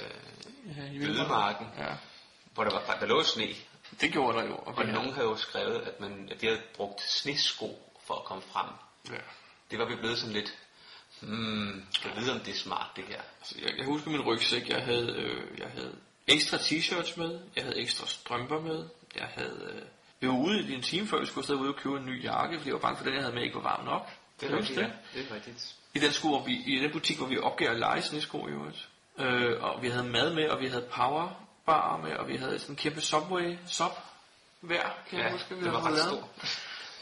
Ja, 0.76 0.82
i 0.92 0.98
ødemarken, 0.98 1.66
Ja. 1.78 1.94
hvor 2.54 2.64
der, 2.64 2.70
var, 2.70 2.96
der 3.00 3.06
lå 3.06 3.22
sne. 3.22 3.48
Det 4.00 4.12
gjorde 4.12 4.38
der 4.38 4.44
jo. 4.44 4.54
Og, 4.56 4.74
Og 4.78 4.86
nogen 4.86 5.12
havde 5.12 5.26
jo 5.26 5.36
skrevet, 5.36 5.80
at, 5.80 6.00
man, 6.00 6.28
at 6.32 6.40
de 6.40 6.46
havde 6.46 6.60
brugt 6.76 7.00
snesko 7.02 7.92
for 8.06 8.14
at 8.14 8.24
komme 8.24 8.42
frem. 8.52 8.66
Ja. 9.10 9.18
Det 9.70 9.78
var 9.78 9.84
vi 9.84 9.96
blevet 9.96 10.18
sådan 10.18 10.32
lidt, 10.32 10.54
skal 11.90 12.10
jeg 12.14 12.22
vide, 12.22 12.32
om 12.32 12.40
det 12.40 12.54
er 12.54 12.58
smart, 12.58 12.86
det 12.96 13.04
her. 13.08 13.20
Altså, 13.40 13.54
jeg, 13.62 13.70
jeg 13.78 13.86
husker 13.86 14.10
min 14.10 14.20
rygsæk. 14.20 14.68
Jeg 14.68 14.82
havde, 14.84 15.12
øh, 15.16 15.58
jeg 15.58 15.68
havde 15.74 15.94
ekstra 16.26 16.56
t-shirts 16.56 17.20
med. 17.20 17.40
Jeg 17.56 17.64
havde 17.64 17.78
ekstra 17.78 18.06
strømper 18.06 18.60
med. 18.60 18.88
Jeg 19.16 19.28
havde... 19.34 19.72
Øh, 19.74 19.82
vi 20.20 20.26
var 20.28 20.34
ude 20.34 20.62
i 20.62 20.74
en 20.74 20.82
time 20.82 21.06
før, 21.06 21.20
vi 21.20 21.26
skulle 21.26 21.42
afsted 21.42 21.54
ud 21.56 21.68
og 21.68 21.76
købe 21.76 21.96
en 21.96 22.06
ny 22.06 22.24
jakke, 22.24 22.58
fordi 22.58 22.68
jeg 22.68 22.74
var 22.74 22.80
bange 22.80 22.96
for, 22.96 23.04
at 23.04 23.06
den, 23.06 23.14
jeg 23.14 23.22
havde 23.22 23.34
med, 23.34 23.42
ikke 23.42 23.54
var 23.56 23.62
varm 23.62 23.84
nok. 23.84 24.08
Det 24.40 24.50
er 24.50 24.56
rigtigt, 24.56 24.78
huske 24.78 24.92
ja. 25.14 25.20
Det 25.20 25.30
er 25.30 25.34
rigtigt. 25.34 25.74
I 25.94 25.98
den, 25.98 26.12
sko, 26.12 26.28
hvor 26.28 26.44
vi, 26.44 26.52
I 26.66 26.82
den 26.82 26.92
butik, 26.92 27.16
hvor 27.18 27.26
vi 27.26 27.38
opgav 27.38 27.70
at 27.70 27.78
lege 27.78 28.02
snesko 28.02 28.48
i 28.48 28.50
øvrigt. 28.50 28.88
Øh, 29.18 29.62
og 29.62 29.82
vi 29.82 29.88
havde 29.88 30.04
mad 30.08 30.34
med, 30.34 30.48
og 30.48 30.60
vi 30.60 30.66
havde 30.68 30.86
power 30.92 31.46
bar 31.66 31.96
med, 31.96 32.12
og 32.12 32.28
vi 32.28 32.36
havde 32.36 32.58
sådan 32.58 32.72
en 32.72 32.76
kæmpe 32.76 33.00
subway 33.00 33.56
sop 33.66 34.04
hver, 34.60 34.82
kan 35.10 35.18
jeg 35.18 35.26
Ja, 35.26 35.32
huske, 35.32 35.54
vi 35.54 35.64
det 35.64 35.72
var 35.72 35.86
ret 35.86 35.92
lavet. 35.92 36.24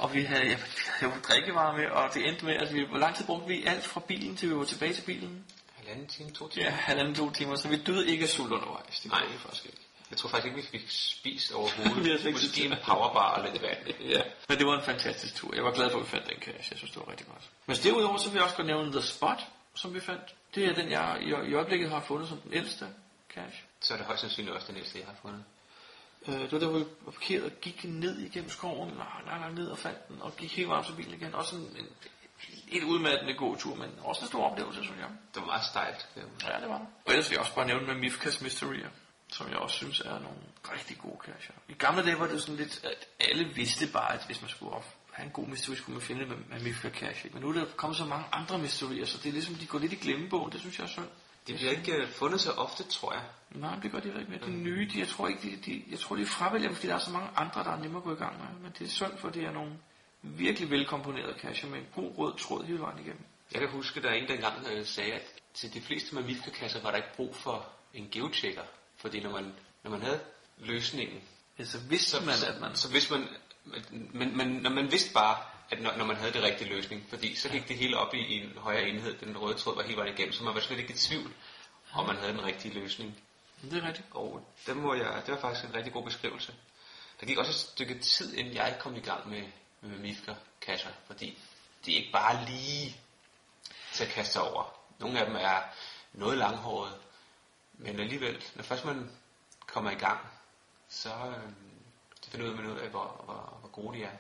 Og 0.03 0.15
vi 0.15 0.23
havde, 0.23 0.45
vi 0.45 0.49
havde 0.87 1.13
jo 1.15 1.21
drikkevarer 1.29 1.77
med, 1.77 1.87
og 1.87 2.15
det 2.15 2.29
endte 2.29 2.45
med, 2.45 2.55
at 2.55 2.75
vi, 2.75 2.85
hvor 2.91 2.99
lang 2.99 3.15
tid 3.17 3.25
brugte 3.27 3.49
vi 3.49 3.65
alt 3.67 3.85
fra 3.85 4.01
bilen, 4.01 4.37
til 4.37 4.51
vi 4.51 4.57
var 4.57 4.65
tilbage 4.65 4.93
til 4.95 5.03
bilen? 5.03 5.45
Halvanden 5.77 6.07
time, 6.09 6.31
to 6.31 6.49
timer. 6.49 6.67
Ja, 6.67 6.71
halvanden 6.71 7.15
to 7.15 7.31
timer, 7.31 7.57
så 7.57 7.69
vi 7.69 7.77
døde 7.77 8.09
ikke 8.09 8.23
af 8.23 8.29
sult 8.29 8.53
undervejs. 8.53 9.01
Det 9.01 9.11
Nej. 9.11 9.27
vi 9.33 9.39
faktisk 9.39 9.65
ikke. 9.67 9.79
Jeg 10.11 10.19
tror 10.19 10.29
faktisk 10.29 10.47
ikke, 10.47 10.57
vi 10.63 10.79
fik 10.79 10.91
spist 10.91 11.51
Vi 11.51 11.55
overhovedet. 11.55 11.95
havde 12.07 12.19
slet 12.19 12.27
ikke 12.27 12.33
Måske 12.33 12.65
en 12.65 12.75
powerbar 12.87 13.29
og 13.35 13.51
lidt 13.51 13.63
vand. 13.63 14.01
ja, 14.01 14.23
men 14.49 14.59
det 14.59 14.67
var 14.67 14.79
en 14.79 14.85
fantastisk 14.85 15.35
tur. 15.35 15.55
Jeg 15.55 15.65
var 15.65 15.73
glad 15.73 15.91
for, 15.91 15.99
at 15.99 16.05
vi 16.05 16.09
fandt 16.11 16.27
den 16.31 16.37
cache. 16.37 16.67
Jeg 16.71 16.79
synes, 16.79 16.91
det 16.93 17.01
var 17.07 17.11
rigtig 17.11 17.27
godt. 17.27 17.51
Men 17.67 17.77
derudover, 17.77 18.17
så 18.19 18.29
vil 18.29 18.35
jeg 18.37 18.45
også 18.45 18.57
godt 18.57 18.67
nævne 18.67 18.93
The 18.93 19.03
Spot, 19.03 19.41
som 19.75 19.95
vi 19.95 20.01
fandt. 20.01 20.35
Det 20.55 20.65
er 20.67 20.75
den, 20.75 20.91
jeg 20.91 21.19
i, 21.21 21.51
i 21.51 21.55
øjeblikket 21.55 21.91
har 21.91 22.01
fundet 22.01 22.29
som 22.29 22.39
den 22.39 22.53
ældste 22.55 22.87
cache. 23.35 23.63
Så 23.81 23.95
er 23.95 23.99
det 23.99 24.07
højst 24.07 24.21
sandsynligt 24.21 24.55
også 24.57 24.67
den 24.67 24.75
næste, 24.77 24.99
jeg 24.99 25.07
har 25.07 25.15
fundet. 25.23 25.45
Øh, 26.29 26.41
det 26.41 26.53
var 26.53 26.59
der, 26.59 26.69
hvor 26.69 26.79
vi 26.79 26.85
var 27.05 27.13
parkeret 27.13 27.45
og 27.45 27.51
gik 27.61 27.85
ned 27.85 28.19
igennem 28.19 28.51
skoven, 28.51 28.89
langt, 28.89 29.27
langt, 29.27 29.41
langt 29.41 29.59
ned 29.59 29.69
og 29.69 29.79
fandt 29.79 30.09
den, 30.09 30.23
og 30.23 30.37
gik 30.37 30.57
helt 30.57 30.69
varmt 30.69 30.87
til 30.87 30.93
bilen 30.93 31.15
igen. 31.15 31.35
Også 31.35 31.57
en, 31.57 31.63
en, 31.63 31.87
en 32.69 32.85
udmattende 32.85 33.35
god 33.35 33.57
tur, 33.57 33.75
men 33.75 33.91
også 34.03 34.21
en 34.23 34.29
stor 34.29 34.51
oplevelse, 34.51 34.83
synes 34.83 34.99
jeg. 35.01 35.09
Det 35.35 35.41
var 35.41 35.47
meget 35.47 35.65
stejlt. 35.65 36.09
Ja, 36.17 36.21
det 36.61 36.69
var 36.69 36.79
det. 36.79 36.87
Og 37.07 37.13
ellers 37.13 37.31
vil 37.31 37.35
jeg 37.35 37.41
også 37.41 37.55
bare 37.55 37.67
nævne 37.67 37.87
med 37.87 37.95
Mifkas 37.95 38.43
Mysterier, 38.43 38.89
som 39.29 39.49
jeg 39.49 39.57
også 39.57 39.77
synes 39.77 40.01
er 40.01 40.19
nogle 40.19 40.39
rigtig 40.73 40.99
gode 40.99 41.19
cacher. 41.25 41.55
I 41.69 41.73
gamle 41.73 42.03
dage 42.05 42.19
var 42.19 42.27
det 42.27 42.41
sådan 42.41 42.57
lidt, 42.57 42.85
at 42.85 43.09
alle 43.31 43.45
vidste 43.45 43.93
bare, 43.93 44.15
at 44.15 44.27
hvis 44.27 44.41
man 44.41 44.51
skulle 44.51 44.73
op, 44.73 44.97
have 45.13 45.27
en 45.27 45.33
god 45.33 45.47
mystery, 45.47 45.75
skulle 45.75 45.95
man 45.95 46.03
finde 46.03 46.27
med, 46.27 46.37
med 46.37 46.61
Mifka 46.61 46.91
Cache. 46.91 47.31
Men 47.33 47.43
nu 47.43 47.49
er 47.49 47.53
der 47.53 47.65
kommet 47.77 47.97
så 47.97 48.05
mange 48.05 48.25
andre 48.33 48.59
mysterier, 48.59 49.05
så 49.05 49.19
det 49.19 49.29
er 49.29 49.33
ligesom, 49.33 49.55
de 49.55 49.67
går 49.67 49.79
lidt 49.79 49.93
i 49.93 49.97
glemmebogen. 49.97 50.53
Det 50.53 50.61
synes 50.61 50.79
jeg 50.79 50.85
er 50.85 50.89
synd. 50.89 51.09
De 51.47 51.55
bliver 51.55 51.71
ikke 51.71 51.93
øh, 51.93 52.09
fundet 52.09 52.41
så 52.41 52.51
ofte, 52.51 52.83
tror 52.85 53.13
jeg. 53.13 53.23
Nej, 53.51 53.79
det 53.83 53.93
gør 53.93 54.01
de 54.01 54.09
ikke 54.09 54.31
med. 54.31 54.39
De 54.39 54.51
nye, 54.51 54.89
de, 54.93 54.99
jeg 54.99 55.09
tror 55.09 55.29
ikke, 55.29 55.43
de, 55.43 55.57
de, 55.57 55.85
jeg 55.91 55.99
tror, 55.99 56.17
de 56.17 56.27
fravælger, 56.27 56.73
fordi 56.73 56.87
der 56.87 56.95
er 56.95 56.99
så 56.99 57.11
mange 57.11 57.29
andre, 57.37 57.65
der 57.65 57.71
er 57.71 57.79
nemmere 57.79 57.99
at 57.99 58.05
gå 58.05 58.13
i 58.13 58.19
gang 58.19 58.39
med. 58.39 58.61
Men 58.63 58.73
det 58.79 58.85
er 58.85 58.91
synd, 58.91 59.19
for 59.19 59.29
det 59.29 59.45
er 59.45 59.53
nogle 59.53 59.73
virkelig 60.23 60.71
velkomponerede 60.71 61.39
cacher 61.41 61.69
med 61.69 61.79
en 61.79 61.87
god 61.95 62.19
rød 62.19 62.39
tråd 62.39 62.65
hele 62.65 62.81
vejen 62.81 62.99
igennem. 62.99 63.25
Jeg 63.53 63.61
kan 63.61 63.71
huske, 63.71 64.03
der 64.03 64.09
er 64.09 64.15
en, 64.15 64.29
der 64.29 64.35
engang 64.35 64.67
øh, 64.73 64.87
sagde, 64.87 65.13
at 65.13 65.23
til 65.55 65.75
de 65.75 65.81
fleste 65.81 66.15
mamifka-kasser 66.15 66.83
var 66.83 66.91
der 66.91 66.97
ikke 66.97 67.17
brug 67.17 67.37
for 67.37 67.69
en 67.95 68.09
geotjekker. 68.11 68.63
Fordi 68.97 69.21
når 69.21 69.31
man, 69.31 69.53
når 69.85 69.91
man 69.91 70.03
havde 70.03 70.21
løsningen, 70.59 71.23
Ja, 71.59 71.65
så 71.65 71.79
vidste 71.79 72.11
så, 72.11 72.25
man, 72.25 72.35
så, 72.35 72.47
at 72.47 72.61
man... 72.61 72.77
så 72.77 72.89
vidste 72.89 73.13
man, 73.13 73.29
men, 73.91 74.37
men 74.37 74.49
når 74.49 74.71
man 74.71 74.93
vidste 74.93 75.15
bare, 75.15 75.37
at 75.73 75.81
når, 75.81 75.97
når 75.97 76.05
man 76.05 76.17
havde 76.17 76.33
det 76.33 76.43
rigtige 76.43 76.71
løsning, 76.71 77.07
fordi 77.09 77.35
så 77.35 77.49
gik 77.49 77.69
det 77.69 77.77
hele 77.77 77.99
op 77.99 78.15
i, 78.15 78.19
i 78.19 78.45
en 78.45 78.59
højere 78.59 78.89
enhed, 78.89 79.19
den 79.19 79.39
røde 79.39 79.59
tråd 79.59 79.77
var 79.77 79.83
hele 79.83 79.97
vejen 79.97 80.15
igennem, 80.15 80.33
så 80.33 80.45
man 80.45 80.55
var 80.55 80.61
slet 80.61 80.79
ikke 80.79 80.93
i 80.93 80.97
tvivl, 80.97 81.35
om 81.93 82.07
man 82.07 82.17
havde 82.17 82.33
den 82.33 82.45
rigtige 82.45 82.75
løsning. 82.75 83.23
Det 83.63 83.79
er 83.83 83.87
rigtigt. 83.89 84.09
Og 84.11 84.47
det, 84.67 84.77
må 84.77 84.95
jeg, 84.95 85.23
det 85.27 85.35
var 85.35 85.41
faktisk 85.41 85.69
en 85.69 85.75
rigtig 85.75 85.93
god 85.93 86.05
beskrivelse. 86.05 86.55
Der 87.21 87.27
gik 87.27 87.39
også 87.39 87.51
et 87.51 87.55
stykke 87.55 87.99
tid, 87.99 88.35
inden 88.35 88.55
jeg 88.55 88.77
kom 88.81 88.97
i 88.97 89.01
gang 89.01 89.31
med, 89.31 89.43
med 89.81 89.99
Mifka-kasser, 89.99 90.91
fordi 91.07 91.39
de 91.87 91.93
er 91.93 91.97
ikke 91.97 92.13
bare 92.13 92.45
lige 92.45 92.97
til 93.93 94.05
at 94.05 94.11
kaste 94.11 94.33
sig 94.33 94.43
over. 94.43 94.75
Nogle 94.99 95.21
af 95.21 95.27
dem 95.27 95.37
er 95.37 95.63
noget 96.13 96.39
langhårede, 96.39 96.99
men 97.73 98.01
alligevel, 98.01 98.45
når 98.55 98.63
først 98.63 98.85
man 98.85 99.11
kommer 99.67 99.91
i 99.91 99.95
gang, 99.95 100.21
så 100.89 101.09
øh, 101.09 101.53
så 102.23 102.31
finder 102.31 102.57
man 102.57 102.67
ud 102.67 102.79
af, 102.79 102.89
hvor, 102.89 103.23
hvor, 103.25 103.57
hvor 103.61 103.69
gode 103.69 103.99
de 103.99 104.05
er. 104.05 104.11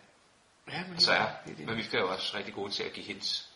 Ja, 0.69 0.83
men 0.87 0.97
Og 0.97 1.03
så 1.03 1.13
er 1.13 1.27
det 1.47 1.61
er 1.61 1.67
men 1.67 1.77
vi 1.77 1.89
er 1.93 1.99
jo 1.99 2.11
også 2.11 2.37
rigtig 2.37 2.55
gode 2.55 2.73
til 2.73 2.83
at 2.83 2.93
give 2.93 3.07
hints. 3.07 3.49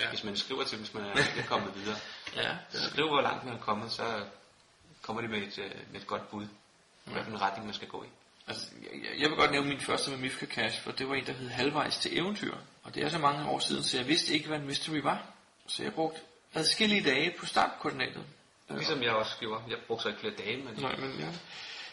Ja. 0.00 0.08
Hvis 0.08 0.24
man 0.24 0.36
skriver 0.36 0.64
til 0.64 0.78
dem, 0.78 0.84
hvis 0.84 0.94
man 0.94 1.04
er 1.04 1.36
ikke 1.36 1.48
kommet 1.48 1.74
videre. 1.74 1.96
Ja, 2.36 2.56
Så 2.70 2.90
skriv, 2.90 3.08
hvor 3.08 3.20
langt 3.20 3.44
man 3.44 3.54
er 3.54 3.58
kommet, 3.58 3.92
så 3.92 4.24
kommer 5.02 5.22
de 5.22 5.28
med 5.28 5.38
et, 5.38 5.58
øh, 5.58 5.70
med 5.92 6.00
et 6.00 6.06
godt 6.06 6.30
bud. 6.30 6.46
Hvad 7.04 7.24
for 7.24 7.30
en 7.30 7.40
retning 7.40 7.66
man 7.66 7.74
skal 7.74 7.88
gå 7.88 8.02
i. 8.02 8.06
Altså, 8.46 8.66
jeg, 8.82 9.20
jeg 9.20 9.30
vil 9.30 9.36
godt 9.36 9.50
nævne 9.50 9.68
min 9.68 9.80
første 9.80 10.10
med 10.10 10.18
Mifka 10.18 10.46
Cash, 10.46 10.82
for 10.82 10.92
det 10.92 11.08
var 11.08 11.14
en, 11.14 11.26
der 11.26 11.32
hed 11.32 11.48
Halvvejs 11.48 11.98
til 11.98 12.18
Eventyr. 12.18 12.54
Og 12.82 12.94
det 12.94 13.02
er 13.02 13.08
så 13.08 13.18
mange 13.18 13.48
år 13.48 13.58
siden, 13.58 13.84
så 13.84 13.96
jeg 13.96 14.06
vidste 14.08 14.34
ikke, 14.34 14.48
hvad 14.48 14.58
en 14.58 14.66
mystery 14.66 14.96
var. 14.96 15.22
Så 15.66 15.82
jeg 15.82 15.94
brugte 15.94 16.20
adskillige 16.54 17.02
dage 17.02 17.34
på 17.38 17.46
startkoordinatet. 17.46 18.24
Ligesom 18.70 19.02
jeg 19.02 19.12
også 19.12 19.36
gjorde. 19.40 19.62
Jeg 19.68 19.78
brugte 19.86 20.02
så 20.02 20.08
ikke 20.08 20.20
flere 20.20 20.34
dage, 20.34 20.56
men... 20.56 20.74
Nej, 20.74 20.96
men 20.96 21.20
ja. 21.20 21.26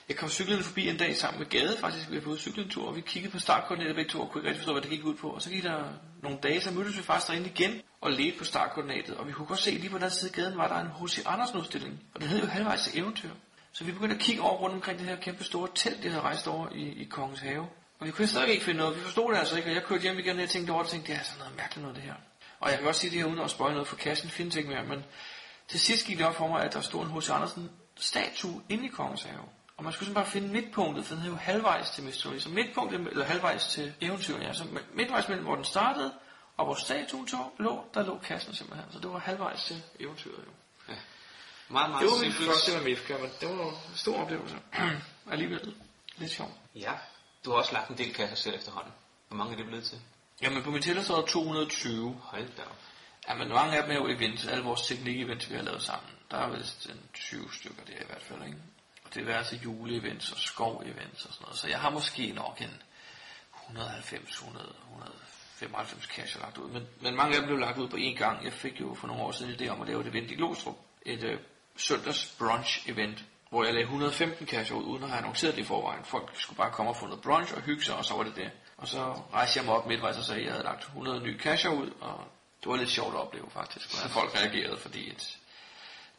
Jeg 0.10 0.16
kom 0.16 0.30
cyklende 0.30 0.64
forbi 0.64 0.90
en 0.90 0.98
dag 0.98 1.16
sammen 1.16 1.40
med 1.40 1.50
Gade, 1.50 1.78
faktisk. 1.80 2.10
Vi 2.10 2.16
var 2.16 2.22
på 2.22 2.30
ude 2.30 2.70
tur, 2.70 2.88
og 2.88 2.96
vi 2.96 3.02
kiggede 3.02 3.32
på 3.32 3.40
startkoordinater 3.40 3.96
begge 3.96 4.12
to, 4.12 4.22
og 4.22 4.32
kunne 4.32 4.42
ikke 4.42 4.50
rigtig 4.50 4.60
forstå, 4.60 4.72
hvad 4.72 4.82
det 4.82 4.90
gik 4.92 5.04
ud 5.06 5.16
på. 5.16 5.30
Og 5.30 5.42
så 5.42 5.50
gik 5.50 5.64
der 5.64 5.84
nogle 6.24 6.38
dage, 6.44 6.62
så 6.62 6.72
mødtes 6.72 6.98
vi 6.98 7.04
faktisk 7.04 7.28
derinde 7.28 7.50
igen 7.50 7.82
og 8.02 8.12
ledte 8.12 8.38
på 8.38 8.44
startkoordinatet. 8.44 9.18
Og 9.18 9.28
vi 9.28 9.32
kunne 9.32 9.48
godt 9.48 9.60
se, 9.60 9.72
lige 9.72 9.90
på 9.90 9.98
den 9.98 10.04
anden 10.04 10.18
side 10.18 10.30
af 10.30 10.36
gaden 10.36 10.58
var 10.58 10.68
der 10.68 10.76
en 10.76 11.08
H.C. 11.08 11.20
Andersen 11.26 11.60
udstilling. 11.60 12.00
Og 12.16 12.22
den 12.22 12.30
hed 12.30 12.40
jo 12.40 12.46
halvvejs 12.46 12.84
til 12.84 13.00
eventyr. 13.00 13.30
Så 13.72 13.84
vi 13.84 13.92
begyndte 13.92 14.16
at 14.16 14.22
kigge 14.22 14.42
over 14.42 14.58
rundt 14.58 14.76
omkring 14.76 15.00
det 15.00 15.08
her 15.08 15.16
kæmpe 15.16 15.44
store 15.44 15.70
telt, 15.76 16.04
det 16.04 16.12
havde 16.12 16.24
rejst 16.24 16.48
over 16.48 16.68
i, 16.76 16.82
i 16.82 17.04
Kongens 17.04 17.40
Have. 17.40 17.68
Og 18.00 18.06
vi 18.06 18.12
kunne 18.12 18.28
stadig 18.28 18.50
ikke 18.50 18.66
finde 18.66 18.78
noget. 18.78 18.96
Vi 18.96 19.02
forstod 19.02 19.32
det 19.32 19.40
altså 19.40 19.58
ikke, 19.58 19.70
og 19.70 19.76
jeg 19.76 19.84
kørte 19.84 20.02
hjem 20.02 20.20
igen, 20.20 20.36
og 20.36 20.42
jeg 20.42 20.50
tænkte 20.50 20.72
over 20.72 20.82
det, 20.84 20.88
og 20.88 20.92
tænkte, 20.92 21.12
det 21.12 21.20
er 21.20 21.24
sådan 21.24 21.40
noget 21.40 21.56
mærkeligt 21.56 21.82
noget, 21.82 21.96
det 21.96 22.04
her. 22.04 22.14
Og 22.60 22.70
jeg 22.70 22.78
kan 22.78 22.86
godt 22.86 22.96
sige 22.96 23.12
det 23.12 23.20
her, 23.20 23.26
uden 23.26 23.40
at 23.40 23.50
spøge 23.50 23.72
noget 23.72 23.88
for 23.88 23.96
kassen, 23.96 24.30
findes 24.30 24.56
ikke 24.56 24.70
mere, 24.70 24.84
men 24.84 25.04
til 25.68 25.80
sidst 25.80 26.06
gik 26.06 26.18
det 26.18 26.26
op 26.26 26.36
for 26.36 26.48
mig, 26.48 26.64
at 26.64 26.74
der 26.74 26.82
stod 26.82 27.06
en 27.06 27.12
H.C. 27.12 27.30
Andersen 27.30 27.70
statue 27.96 28.62
inde 28.70 28.86
i 28.86 28.88
Kongens 28.88 29.24
Have. 29.24 29.44
Og 29.78 29.84
man 29.84 29.94
skulle 29.94 30.08
sådan 30.08 30.24
bare 30.24 30.32
finde 30.32 30.48
midtpunktet, 30.48 31.06
for 31.06 31.16
den 31.16 31.24
hed 31.24 31.32
jo 31.32 31.38
halvvejs 31.38 31.90
til 31.90 32.04
Mystery. 32.04 32.38
Så 32.38 32.50
midtpunktet, 32.50 33.00
eller 33.00 33.26
halvvejs 33.26 33.68
til 33.68 33.94
eventyret, 34.02 34.42
ja. 34.44 34.54
Så 34.54 34.64
midtvejs 34.94 35.28
mellem, 35.28 35.46
hvor 35.46 35.56
den 35.56 35.66
startede, 35.66 36.14
og 36.58 36.66
hvor 36.66 36.76
statuen 36.76 37.28
tog, 37.28 37.54
lå, 37.60 37.86
der 37.94 38.06
lå 38.06 38.20
kassen 38.20 38.54
simpelthen. 38.54 38.92
Så 38.92 39.00
det 39.00 39.10
var 39.12 39.20
halvvejs 39.20 39.66
til 39.66 39.84
eventyret 40.00 40.44
jo. 40.48 40.52
Ja. 40.90 40.94
Meget, 41.70 41.90
meget 41.90 42.04
det 42.04 42.12
var 42.12 42.24
min 42.24 42.32
simpelt. 42.32 42.54
første 42.54 42.72
med 42.78 42.84
Mifka, 42.84 43.18
men 43.18 43.32
det 43.42 43.50
var 43.50 43.66
en 43.66 43.96
stor 43.96 44.22
oplevelse. 44.22 44.58
Alligevel 45.32 45.76
lidt 46.18 46.32
sjovt. 46.32 46.52
Ja, 46.76 46.94
du 47.46 47.50
har 47.52 47.58
også 47.58 47.74
lagt 47.74 47.90
en 47.90 47.98
del 47.98 48.14
kasser 48.14 48.36
selv 48.36 48.56
efterhånden. 48.56 48.94
Hvor 49.28 49.38
mange 49.38 49.54
er 49.54 49.58
det 49.58 49.66
blevet 49.66 49.84
til? 49.84 50.00
Jamen 50.42 50.64
på 50.64 50.72
min 50.72 50.82
tæller 50.82 51.04
så 51.04 51.14
er 51.16 51.20
der 51.20 51.28
220. 51.28 52.18
Hold 52.24 52.48
da 52.58 52.62
op. 52.62 52.78
Ja, 53.30 53.36
men 53.36 53.50
mange 53.50 53.78
af 53.78 53.84
dem 53.84 53.92
er 53.92 53.96
jo 53.96 54.08
events, 54.08 54.48
alle 54.48 54.64
vores 54.64 54.82
teknik-events, 54.82 55.50
vi 55.50 55.56
har 55.56 55.64
lavet 55.64 55.84
sammen. 55.84 56.10
Der 56.32 56.38
er 56.38 56.58
vist 56.58 56.86
en 56.86 57.02
20 57.14 57.54
stykker 57.54 57.84
der 57.84 57.94
i 57.94 58.06
hvert 58.08 58.22
fald, 58.22 58.44
ikke? 58.44 58.58
Diverse 59.16 59.56
juleevents 59.56 60.32
og 60.32 60.38
skov-events 60.38 61.26
og 61.28 61.34
sådan 61.34 61.44
noget. 61.44 61.58
Så 61.58 61.68
jeg 61.68 61.80
har 61.80 61.90
måske 61.90 62.32
nok 62.32 62.62
en 62.62 62.82
190, 63.68 64.30
100, 64.30 64.74
195 64.84 66.06
cash 66.06 66.40
lagt 66.40 66.58
ud. 66.58 66.70
Men, 66.70 66.88
men 67.02 67.16
mange 67.16 67.36
af 67.36 67.42
dem 67.42 67.48
blev 67.48 67.60
lagt 67.60 67.78
ud 67.78 67.88
på 67.88 67.98
én 67.98 68.18
gang. 68.18 68.44
Jeg 68.44 68.54
fik 68.54 68.82
jo 68.82 68.94
for 68.94 69.08
nogle 69.08 69.24
år 69.24 69.32
siden 69.32 69.54
idé 69.54 69.68
om 69.68 69.82
at 69.82 69.88
lave 69.88 70.02
et 70.02 70.08
event 70.08 70.32
i 70.32 70.36
Glostrup. 70.36 70.76
Et 71.02 71.24
øh, 71.24 71.40
søndags 71.76 72.36
brunch 72.40 72.90
event, 72.90 73.24
hvor 73.50 73.64
jeg 73.64 73.74
lagde 73.74 73.84
115 73.84 74.48
cash 74.48 74.74
ud, 74.74 74.84
uden 74.84 75.04
at 75.04 75.10
have 75.10 75.18
annonceret 75.18 75.56
det 75.56 75.62
i 75.62 75.66
forvejen. 75.66 76.06
Folk 76.06 76.32
skulle 76.34 76.58
bare 76.58 76.72
komme 76.72 76.92
og 76.92 76.98
få 76.98 77.06
noget 77.06 77.22
brunch 77.22 77.56
og 77.56 77.62
hygge 77.62 77.84
sig, 77.84 77.96
og 77.96 78.06
så 78.06 78.14
var 78.14 78.24
det 78.24 78.36
det. 78.36 78.52
Og 78.78 78.88
så 78.88 79.22
rejste 79.34 79.58
jeg 79.58 79.66
mig 79.66 79.76
op 79.76 79.88
midtvejs 79.88 80.18
og 80.18 80.24
sagde, 80.24 80.40
at 80.42 80.46
jeg 80.46 80.54
havde 80.54 80.66
lagt 80.66 80.84
100 80.84 81.20
nye 81.20 81.40
casher 81.40 81.72
ud, 81.72 81.92
og 82.02 82.28
det 82.64 82.70
var 82.70 82.76
lidt 82.76 82.90
sjovt 82.90 83.14
at 83.14 83.20
opleve 83.22 83.50
faktisk, 83.50 83.94
hvordan 83.94 84.10
folk 84.10 84.36
reagerede, 84.36 84.78
fordi 84.78 85.10
et, 85.12 85.38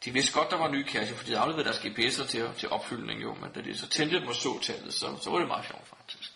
de 0.05 0.11
vidste 0.13 0.33
godt, 0.33 0.51
der 0.51 0.57
var 0.57 0.67
nye 0.67 0.87
casher, 0.87 1.15
fordi 1.15 1.31
de 1.31 1.37
afleverede 1.37 1.65
deres 1.65 1.79
GPS'er 1.79 2.27
til, 2.27 2.49
til 2.57 2.69
opfyldning 2.69 3.21
jo, 3.21 3.33
men 3.33 3.51
da 3.51 3.61
de 3.61 3.77
så 3.77 3.87
tændte 3.87 4.19
dem 4.19 4.27
og 4.27 4.35
så 4.35 4.59
tallet, 4.61 4.93
så, 4.93 5.17
så 5.21 5.29
var 5.29 5.39
det 5.39 5.47
meget 5.47 5.65
sjovt 5.65 5.87
faktisk. 5.87 6.33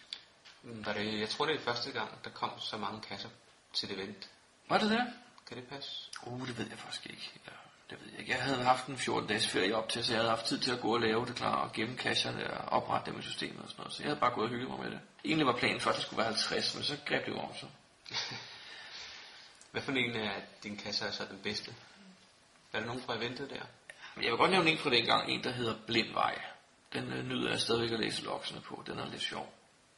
Var 0.64 0.94
det, 0.94 1.20
jeg 1.20 1.30
tror, 1.30 1.46
det 1.46 1.56
er 1.56 1.60
første 1.60 1.92
gang, 1.92 2.24
der 2.24 2.30
kom 2.30 2.52
så 2.60 2.78
mange 2.78 3.02
kasser 3.02 3.30
til 3.74 3.90
det 3.90 3.98
event. 3.98 4.30
Var 4.70 4.78
det 4.78 4.90
det? 4.90 5.14
Kan 5.48 5.58
det 5.58 5.68
passe? 5.68 5.92
Uh, 6.24 6.48
det 6.48 6.58
ved 6.58 6.70
jeg 6.70 6.80
faktisk 6.80 7.06
ikke. 7.06 7.32
Ja, 7.46 7.52
det 7.90 8.02
ved 8.02 8.12
jeg 8.12 8.20
ikke. 8.20 8.32
Jeg 8.32 8.42
havde 8.42 8.64
haft 8.64 8.88
en 8.88 8.98
14 8.98 9.30
dages 9.30 9.48
ferie 9.48 9.76
op 9.76 9.90
til, 9.90 10.06
så 10.06 10.14
jeg 10.14 10.20
havde 10.20 10.30
haft 10.30 10.46
tid 10.46 10.60
til 10.60 10.72
at 10.72 10.80
gå 10.80 10.94
og 10.94 11.02
lave 11.02 11.26
det 11.26 11.36
klar 11.36 11.56
og 11.56 11.74
gemme 11.74 11.98
casherne 11.98 12.54
og 12.54 12.82
oprette 12.82 13.12
dem 13.12 13.20
i 13.20 13.22
systemet 13.22 13.62
og 13.64 13.70
sådan 13.70 13.82
noget. 13.82 13.94
Så 13.94 14.04
jeg 14.04 14.10
havde 14.10 14.20
bare 14.20 14.34
gået 14.34 14.46
og 14.46 14.50
hygget 14.50 14.70
mig 14.70 14.80
med 14.80 14.92
det. 14.92 15.00
Egentlig 15.26 15.48
var 15.48 15.58
planen 15.58 15.80
først, 15.80 15.96
at 15.96 16.00
det 16.00 16.06
skulle 16.06 16.18
være 16.18 16.28
50, 16.28 16.76
men 16.76 16.84
så 16.84 16.98
greb 17.06 17.26
det 17.26 17.32
jo 17.32 17.40
om 17.40 17.56
så. 17.56 17.66
Hvad 19.72 19.82
for 19.82 19.92
en 19.92 20.16
af 20.16 20.44
dine 20.64 20.78
kasser 20.78 21.06
er 21.06 21.12
så 21.12 21.26
den 21.30 21.40
bedste? 21.44 21.76
Er 22.74 22.80
der 22.80 22.86
nogen 22.86 23.02
fra 23.02 23.16
eventet 23.16 23.50
der? 23.50 23.62
Jeg 24.22 24.32
vil 24.32 24.38
godt 24.38 24.52
nævne 24.52 24.72
en 24.72 24.78
fra 24.78 24.90
dengang, 24.90 25.30
en 25.32 25.44
der 25.44 25.52
hedder 25.52 25.76
Blindvej. 25.88 26.42
Den 26.94 27.14
øh, 27.14 27.26
nyder 27.26 27.50
jeg 27.50 27.60
stadigvæk 27.60 27.92
at 27.92 28.00
læse 28.00 28.24
loksene 28.24 28.62
på. 28.62 28.84
Den 28.88 29.00
er 29.00 29.10
lidt 29.10 29.22
sjov. 29.22 29.54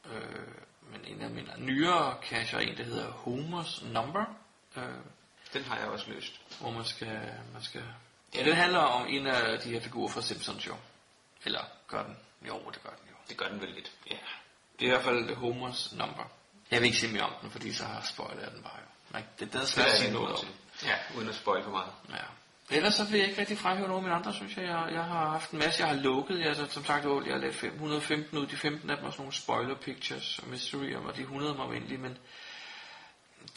Øh, 0.05 0.47
men 0.91 1.05
en 1.05 1.21
af 1.21 1.29
mine 1.29 1.53
nyere 1.57 2.17
cacher 2.23 2.59
er 2.59 2.63
en, 2.63 2.77
der 2.77 2.83
hedder 2.83 3.11
Homers 3.11 3.83
Number. 3.83 4.25
Øh, 4.77 4.83
Den 5.53 5.63
har 5.63 5.77
jeg 5.77 5.87
også 5.87 6.09
løst. 6.09 6.41
hvor 6.59 6.71
man 6.71 6.85
skal, 6.85 7.31
man 7.53 7.61
skal... 7.63 7.83
Ja, 8.35 8.43
den 8.43 8.53
handler 8.55 8.79
om 8.79 9.07
en 9.09 9.27
af 9.27 9.59
de 9.59 9.69
her 9.69 9.79
figurer 9.79 10.09
fra 10.09 10.21
Simpsons 10.21 10.67
jo. 10.67 10.75
Eller 11.45 11.63
gør 11.87 12.03
den? 12.03 12.17
Jo, 12.47 12.61
det 12.73 12.83
gør 12.83 12.89
den 12.89 13.07
jo. 13.09 13.15
Det 13.29 13.37
gør 13.37 13.47
den 13.47 13.61
vel 13.61 13.69
lidt. 13.69 13.91
Ja. 14.11 14.17
Det 14.79 14.85
er 14.85 14.85
i 14.85 14.89
hvert 14.89 15.03
fald 15.03 15.35
Homers 15.35 15.93
Number. 15.93 16.23
Jeg 16.71 16.79
vil 16.79 16.85
ikke 16.85 16.97
sige 16.97 17.13
mere 17.13 17.23
om 17.23 17.33
den, 17.41 17.51
fordi 17.51 17.73
så 17.73 17.85
har 17.85 18.01
spoilet 18.01 18.51
den 18.51 18.63
bare 18.63 18.77
jo. 18.79 19.19
Det, 19.39 19.53
det 19.53 19.67
skal 19.67 19.83
er 19.83 19.87
jeg 19.87 19.97
sige 19.97 20.13
noget 20.13 20.35
om. 20.35 20.45
Ja, 20.83 20.95
uden 21.17 21.29
at 21.29 21.35
spoil 21.35 21.63
for 21.63 21.71
meget. 21.71 21.91
Ja. 22.09 22.23
Ellers 22.69 22.93
så 22.93 23.05
vil 23.05 23.19
jeg 23.19 23.27
ikke 23.27 23.41
rigtig 23.41 23.57
fremhæve 23.57 23.87
nogen 23.87 24.05
af 24.05 24.09
mine 24.09 24.15
andre, 24.15 24.33
synes 24.33 24.57
jeg. 24.57 24.63
Jeg, 24.63 24.89
jeg 24.91 25.03
har 25.03 25.29
haft 25.29 25.51
en 25.51 25.59
masse, 25.59 25.81
jeg 25.81 25.95
har 25.95 26.01
lukket. 26.01 26.39
Jeg, 26.39 26.47
altså, 26.47 26.65
som 26.69 26.85
sagt, 26.85 27.05
jeg 27.05 27.33
har 27.33 27.37
lavet 27.37 27.55
515 27.55 28.37
ud. 28.37 28.47
De 28.47 28.57
15 28.57 28.89
af 28.89 28.95
dem 28.95 29.05
var 29.05 29.11
sådan 29.11 29.21
nogle 29.21 29.33
spoiler 29.33 29.75
pictures 29.75 30.39
og 30.39 30.49
mystery, 30.49 30.95
og 30.95 31.15
de 31.15 31.21
100 31.21 31.57
var 31.57 31.67
venlige, 31.67 31.97
men 31.97 32.17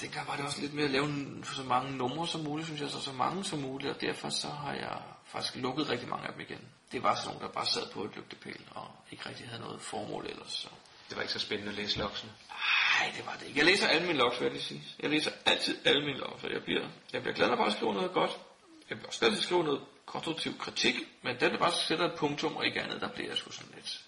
dengang 0.00 0.28
var 0.28 0.36
det 0.36 0.44
også 0.44 0.60
lidt 0.60 0.74
med 0.74 0.84
at 0.84 0.90
lave 0.90 1.08
så 1.44 1.62
mange 1.62 1.96
numre 1.96 2.28
som 2.28 2.40
muligt, 2.40 2.66
synes 2.66 2.80
jeg, 2.80 2.90
så 2.90 3.00
så 3.00 3.12
mange 3.12 3.44
som 3.44 3.58
muligt, 3.58 3.94
og 3.94 4.00
derfor 4.00 4.28
så 4.28 4.48
har 4.48 4.72
jeg 4.72 5.02
faktisk 5.24 5.56
lukket 5.56 5.88
rigtig 5.88 6.08
mange 6.08 6.26
af 6.26 6.32
dem 6.32 6.40
igen. 6.40 6.68
Det 6.92 7.02
var 7.02 7.14
sådan 7.14 7.28
nogle, 7.28 7.46
der 7.46 7.52
bare 7.52 7.66
sad 7.66 7.90
på 7.92 8.04
et 8.04 8.16
lygtepæl, 8.16 8.60
og 8.70 8.86
ikke 9.10 9.28
rigtig 9.28 9.48
havde 9.48 9.62
noget 9.62 9.80
formål 9.80 10.26
ellers. 10.26 10.52
Så. 10.52 10.68
Det 11.08 11.16
var 11.16 11.22
ikke 11.22 11.32
så 11.32 11.38
spændende 11.38 11.72
at 11.72 11.78
læse 11.78 11.98
loksene. 11.98 12.32
Nej, 12.48 13.12
det 13.16 13.26
var 13.26 13.36
det 13.40 13.46
ikke. 13.46 13.58
Jeg 13.58 13.66
læser 13.66 13.88
alle 13.88 14.06
mine 14.06 14.18
logs, 14.18 14.40
vil 14.40 14.44
jeg 14.44 14.52
lige 14.52 14.62
sige. 14.62 14.82
Jeg 15.00 15.10
læser 15.10 15.30
altid 15.46 15.86
alle 15.86 16.04
mine 16.06 16.18
logs, 16.18 16.44
og 16.44 16.52
jeg 16.52 16.62
bliver, 16.62 16.88
jeg 17.12 17.22
bliver 17.22 17.34
glad, 17.34 17.46
når 17.46 17.56
jeg 17.56 17.64
bare 17.64 17.72
skriver 17.72 17.94
noget 17.94 18.12
godt. 18.12 18.38
Jeg 18.90 18.98
bliver 18.98 19.06
også 19.06 19.18
til 19.18 19.36
at 19.36 19.42
skrive 19.42 19.64
noget 19.64 19.80
konstruktiv 20.06 20.58
kritik, 20.58 20.94
men 21.22 21.40
den 21.40 21.52
der 21.52 21.58
bare 21.58 21.72
sætter 21.72 22.04
et 22.04 22.18
punktum 22.18 22.56
og 22.56 22.66
ikke 22.66 22.82
andet, 22.82 23.00
der 23.00 23.08
bliver 23.08 23.28
jeg 23.28 23.36
sgu 23.36 23.50
sådan 23.50 23.72
lidt... 23.74 24.04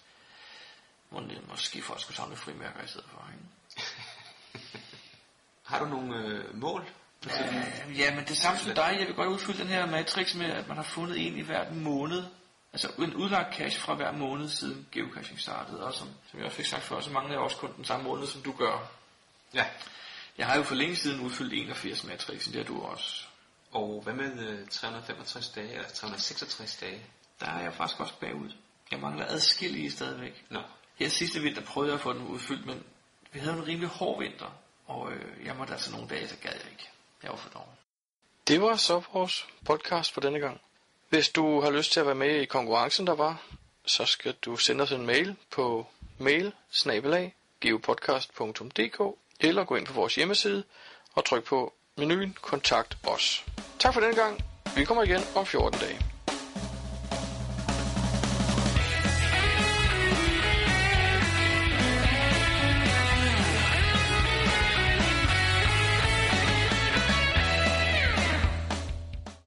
Må, 1.09 1.21
måske 1.49 1.81
folk 1.81 2.01
skulle 2.01 2.17
samle 2.17 2.35
frimærker 2.35 2.83
i 2.83 2.87
stedet 2.87 3.07
for, 3.09 3.29
ikke? 3.33 3.89
Har 5.69 5.79
du 5.79 5.85
nogle 5.85 6.17
øh, 6.17 6.55
mål? 6.55 6.85
Øh, 7.25 7.99
ja, 7.99 8.15
men 8.15 8.25
det 8.25 8.37
samme 8.37 8.59
som 8.59 8.75
dig. 8.75 8.95
Jeg 8.99 9.07
vil 9.07 9.15
godt 9.15 9.29
udfylde 9.29 9.59
den 9.59 9.67
her 9.67 9.85
matrix 9.85 10.35
med, 10.35 10.45
at 10.45 10.67
man 10.67 10.77
har 10.77 10.83
fundet 10.83 11.27
en 11.27 11.37
i 11.37 11.41
hver 11.41 11.71
måned. 11.71 12.23
Altså 12.73 12.91
en 12.99 13.13
udlagt 13.15 13.55
cash 13.55 13.79
fra 13.79 13.93
hver 13.93 14.11
måned 14.11 14.49
siden 14.49 14.87
geocaching 14.91 15.39
startede. 15.39 15.83
Og 15.83 15.93
som, 15.93 16.07
som 16.29 16.39
jeg 16.39 16.45
også 16.45 16.57
fik 16.57 16.65
sagt 16.65 16.83
før, 16.83 16.99
så 16.99 17.09
mangler 17.09 17.33
jeg 17.33 17.41
også 17.41 17.57
kun 17.57 17.75
den 17.75 17.85
samme 17.85 18.03
måned, 18.03 18.27
som 18.27 18.41
du 18.41 18.51
gør. 18.51 18.91
Ja. 19.53 19.65
Jeg 20.37 20.45
har 20.45 20.57
jo 20.57 20.63
for 20.63 20.75
længe 20.75 20.95
siden 20.95 21.19
udfyldt 21.19 21.53
81 21.53 22.03
matrixen, 22.03 22.53
det 22.53 22.61
har 22.61 22.75
du 22.75 22.81
også. 22.81 23.25
Og 23.71 24.01
hvad 24.03 24.13
med 24.13 24.49
øh, 24.49 24.67
365 24.67 25.49
dage, 25.49 25.73
eller 25.73 25.89
366 25.89 26.77
dage? 26.77 27.01
Der 27.39 27.45
er 27.45 27.61
jeg 27.61 27.73
faktisk 27.73 27.99
også 27.99 28.13
bagud. 28.19 28.51
Jeg 28.91 28.99
mangler 28.99 29.25
adskillige 29.27 29.91
stadigvæk. 29.91 30.45
Nå. 30.49 30.59
Her 30.95 31.09
sidste 31.09 31.39
vinter 31.39 31.61
prøvede 31.61 31.91
jeg 31.91 31.95
at 31.95 32.01
få 32.01 32.13
den 32.13 32.27
udfyldt, 32.27 32.65
men 32.65 32.83
vi 33.31 33.39
havde 33.39 33.55
en 33.55 33.67
rimelig 33.67 33.89
hård 33.89 34.19
vinter. 34.19 34.57
Og 34.85 35.11
øh, 35.11 35.45
jeg 35.45 35.55
måtte 35.55 35.73
altså 35.73 35.91
nogle 35.91 36.07
dage, 36.07 36.27
så 36.27 36.35
gad 36.41 36.51
jeg 36.51 36.71
ikke. 36.71 36.89
Jeg 37.23 37.31
var 37.31 37.37
for 37.37 37.49
dårlig. 37.49 37.77
Det 38.47 38.61
var 38.61 38.75
så 38.75 39.01
vores 39.13 39.47
podcast 39.65 40.13
for 40.13 40.21
denne 40.21 40.39
gang. 40.39 40.61
Hvis 41.09 41.29
du 41.29 41.61
har 41.61 41.71
lyst 41.71 41.91
til 41.91 41.99
at 41.99 42.05
være 42.05 42.15
med 42.15 42.41
i 42.41 42.45
konkurrencen, 42.45 43.07
der 43.07 43.15
var, 43.15 43.43
så 43.85 44.05
skal 44.05 44.33
du 44.33 44.57
sende 44.57 44.81
os 44.81 44.91
en 44.91 45.05
mail 45.05 45.35
på 45.51 45.87
mail 46.17 46.53
geopodcast.dk 47.61 49.01
eller 49.39 49.63
gå 49.63 49.75
ind 49.75 49.85
på 49.85 49.93
vores 49.93 50.15
hjemmeside 50.15 50.63
og 51.13 51.25
tryk 51.25 51.43
på 51.43 51.73
menuen 52.01 52.35
Kontakt 52.41 52.97
os. 53.03 53.43
Tak 53.79 53.93
for 53.93 54.01
denne 54.01 54.15
gang. 54.15 54.43
Vi 54.75 54.85
kommer 54.85 55.03
igen 55.03 55.21
om 55.35 55.45
14 55.45 55.79
dage. 55.79 56.10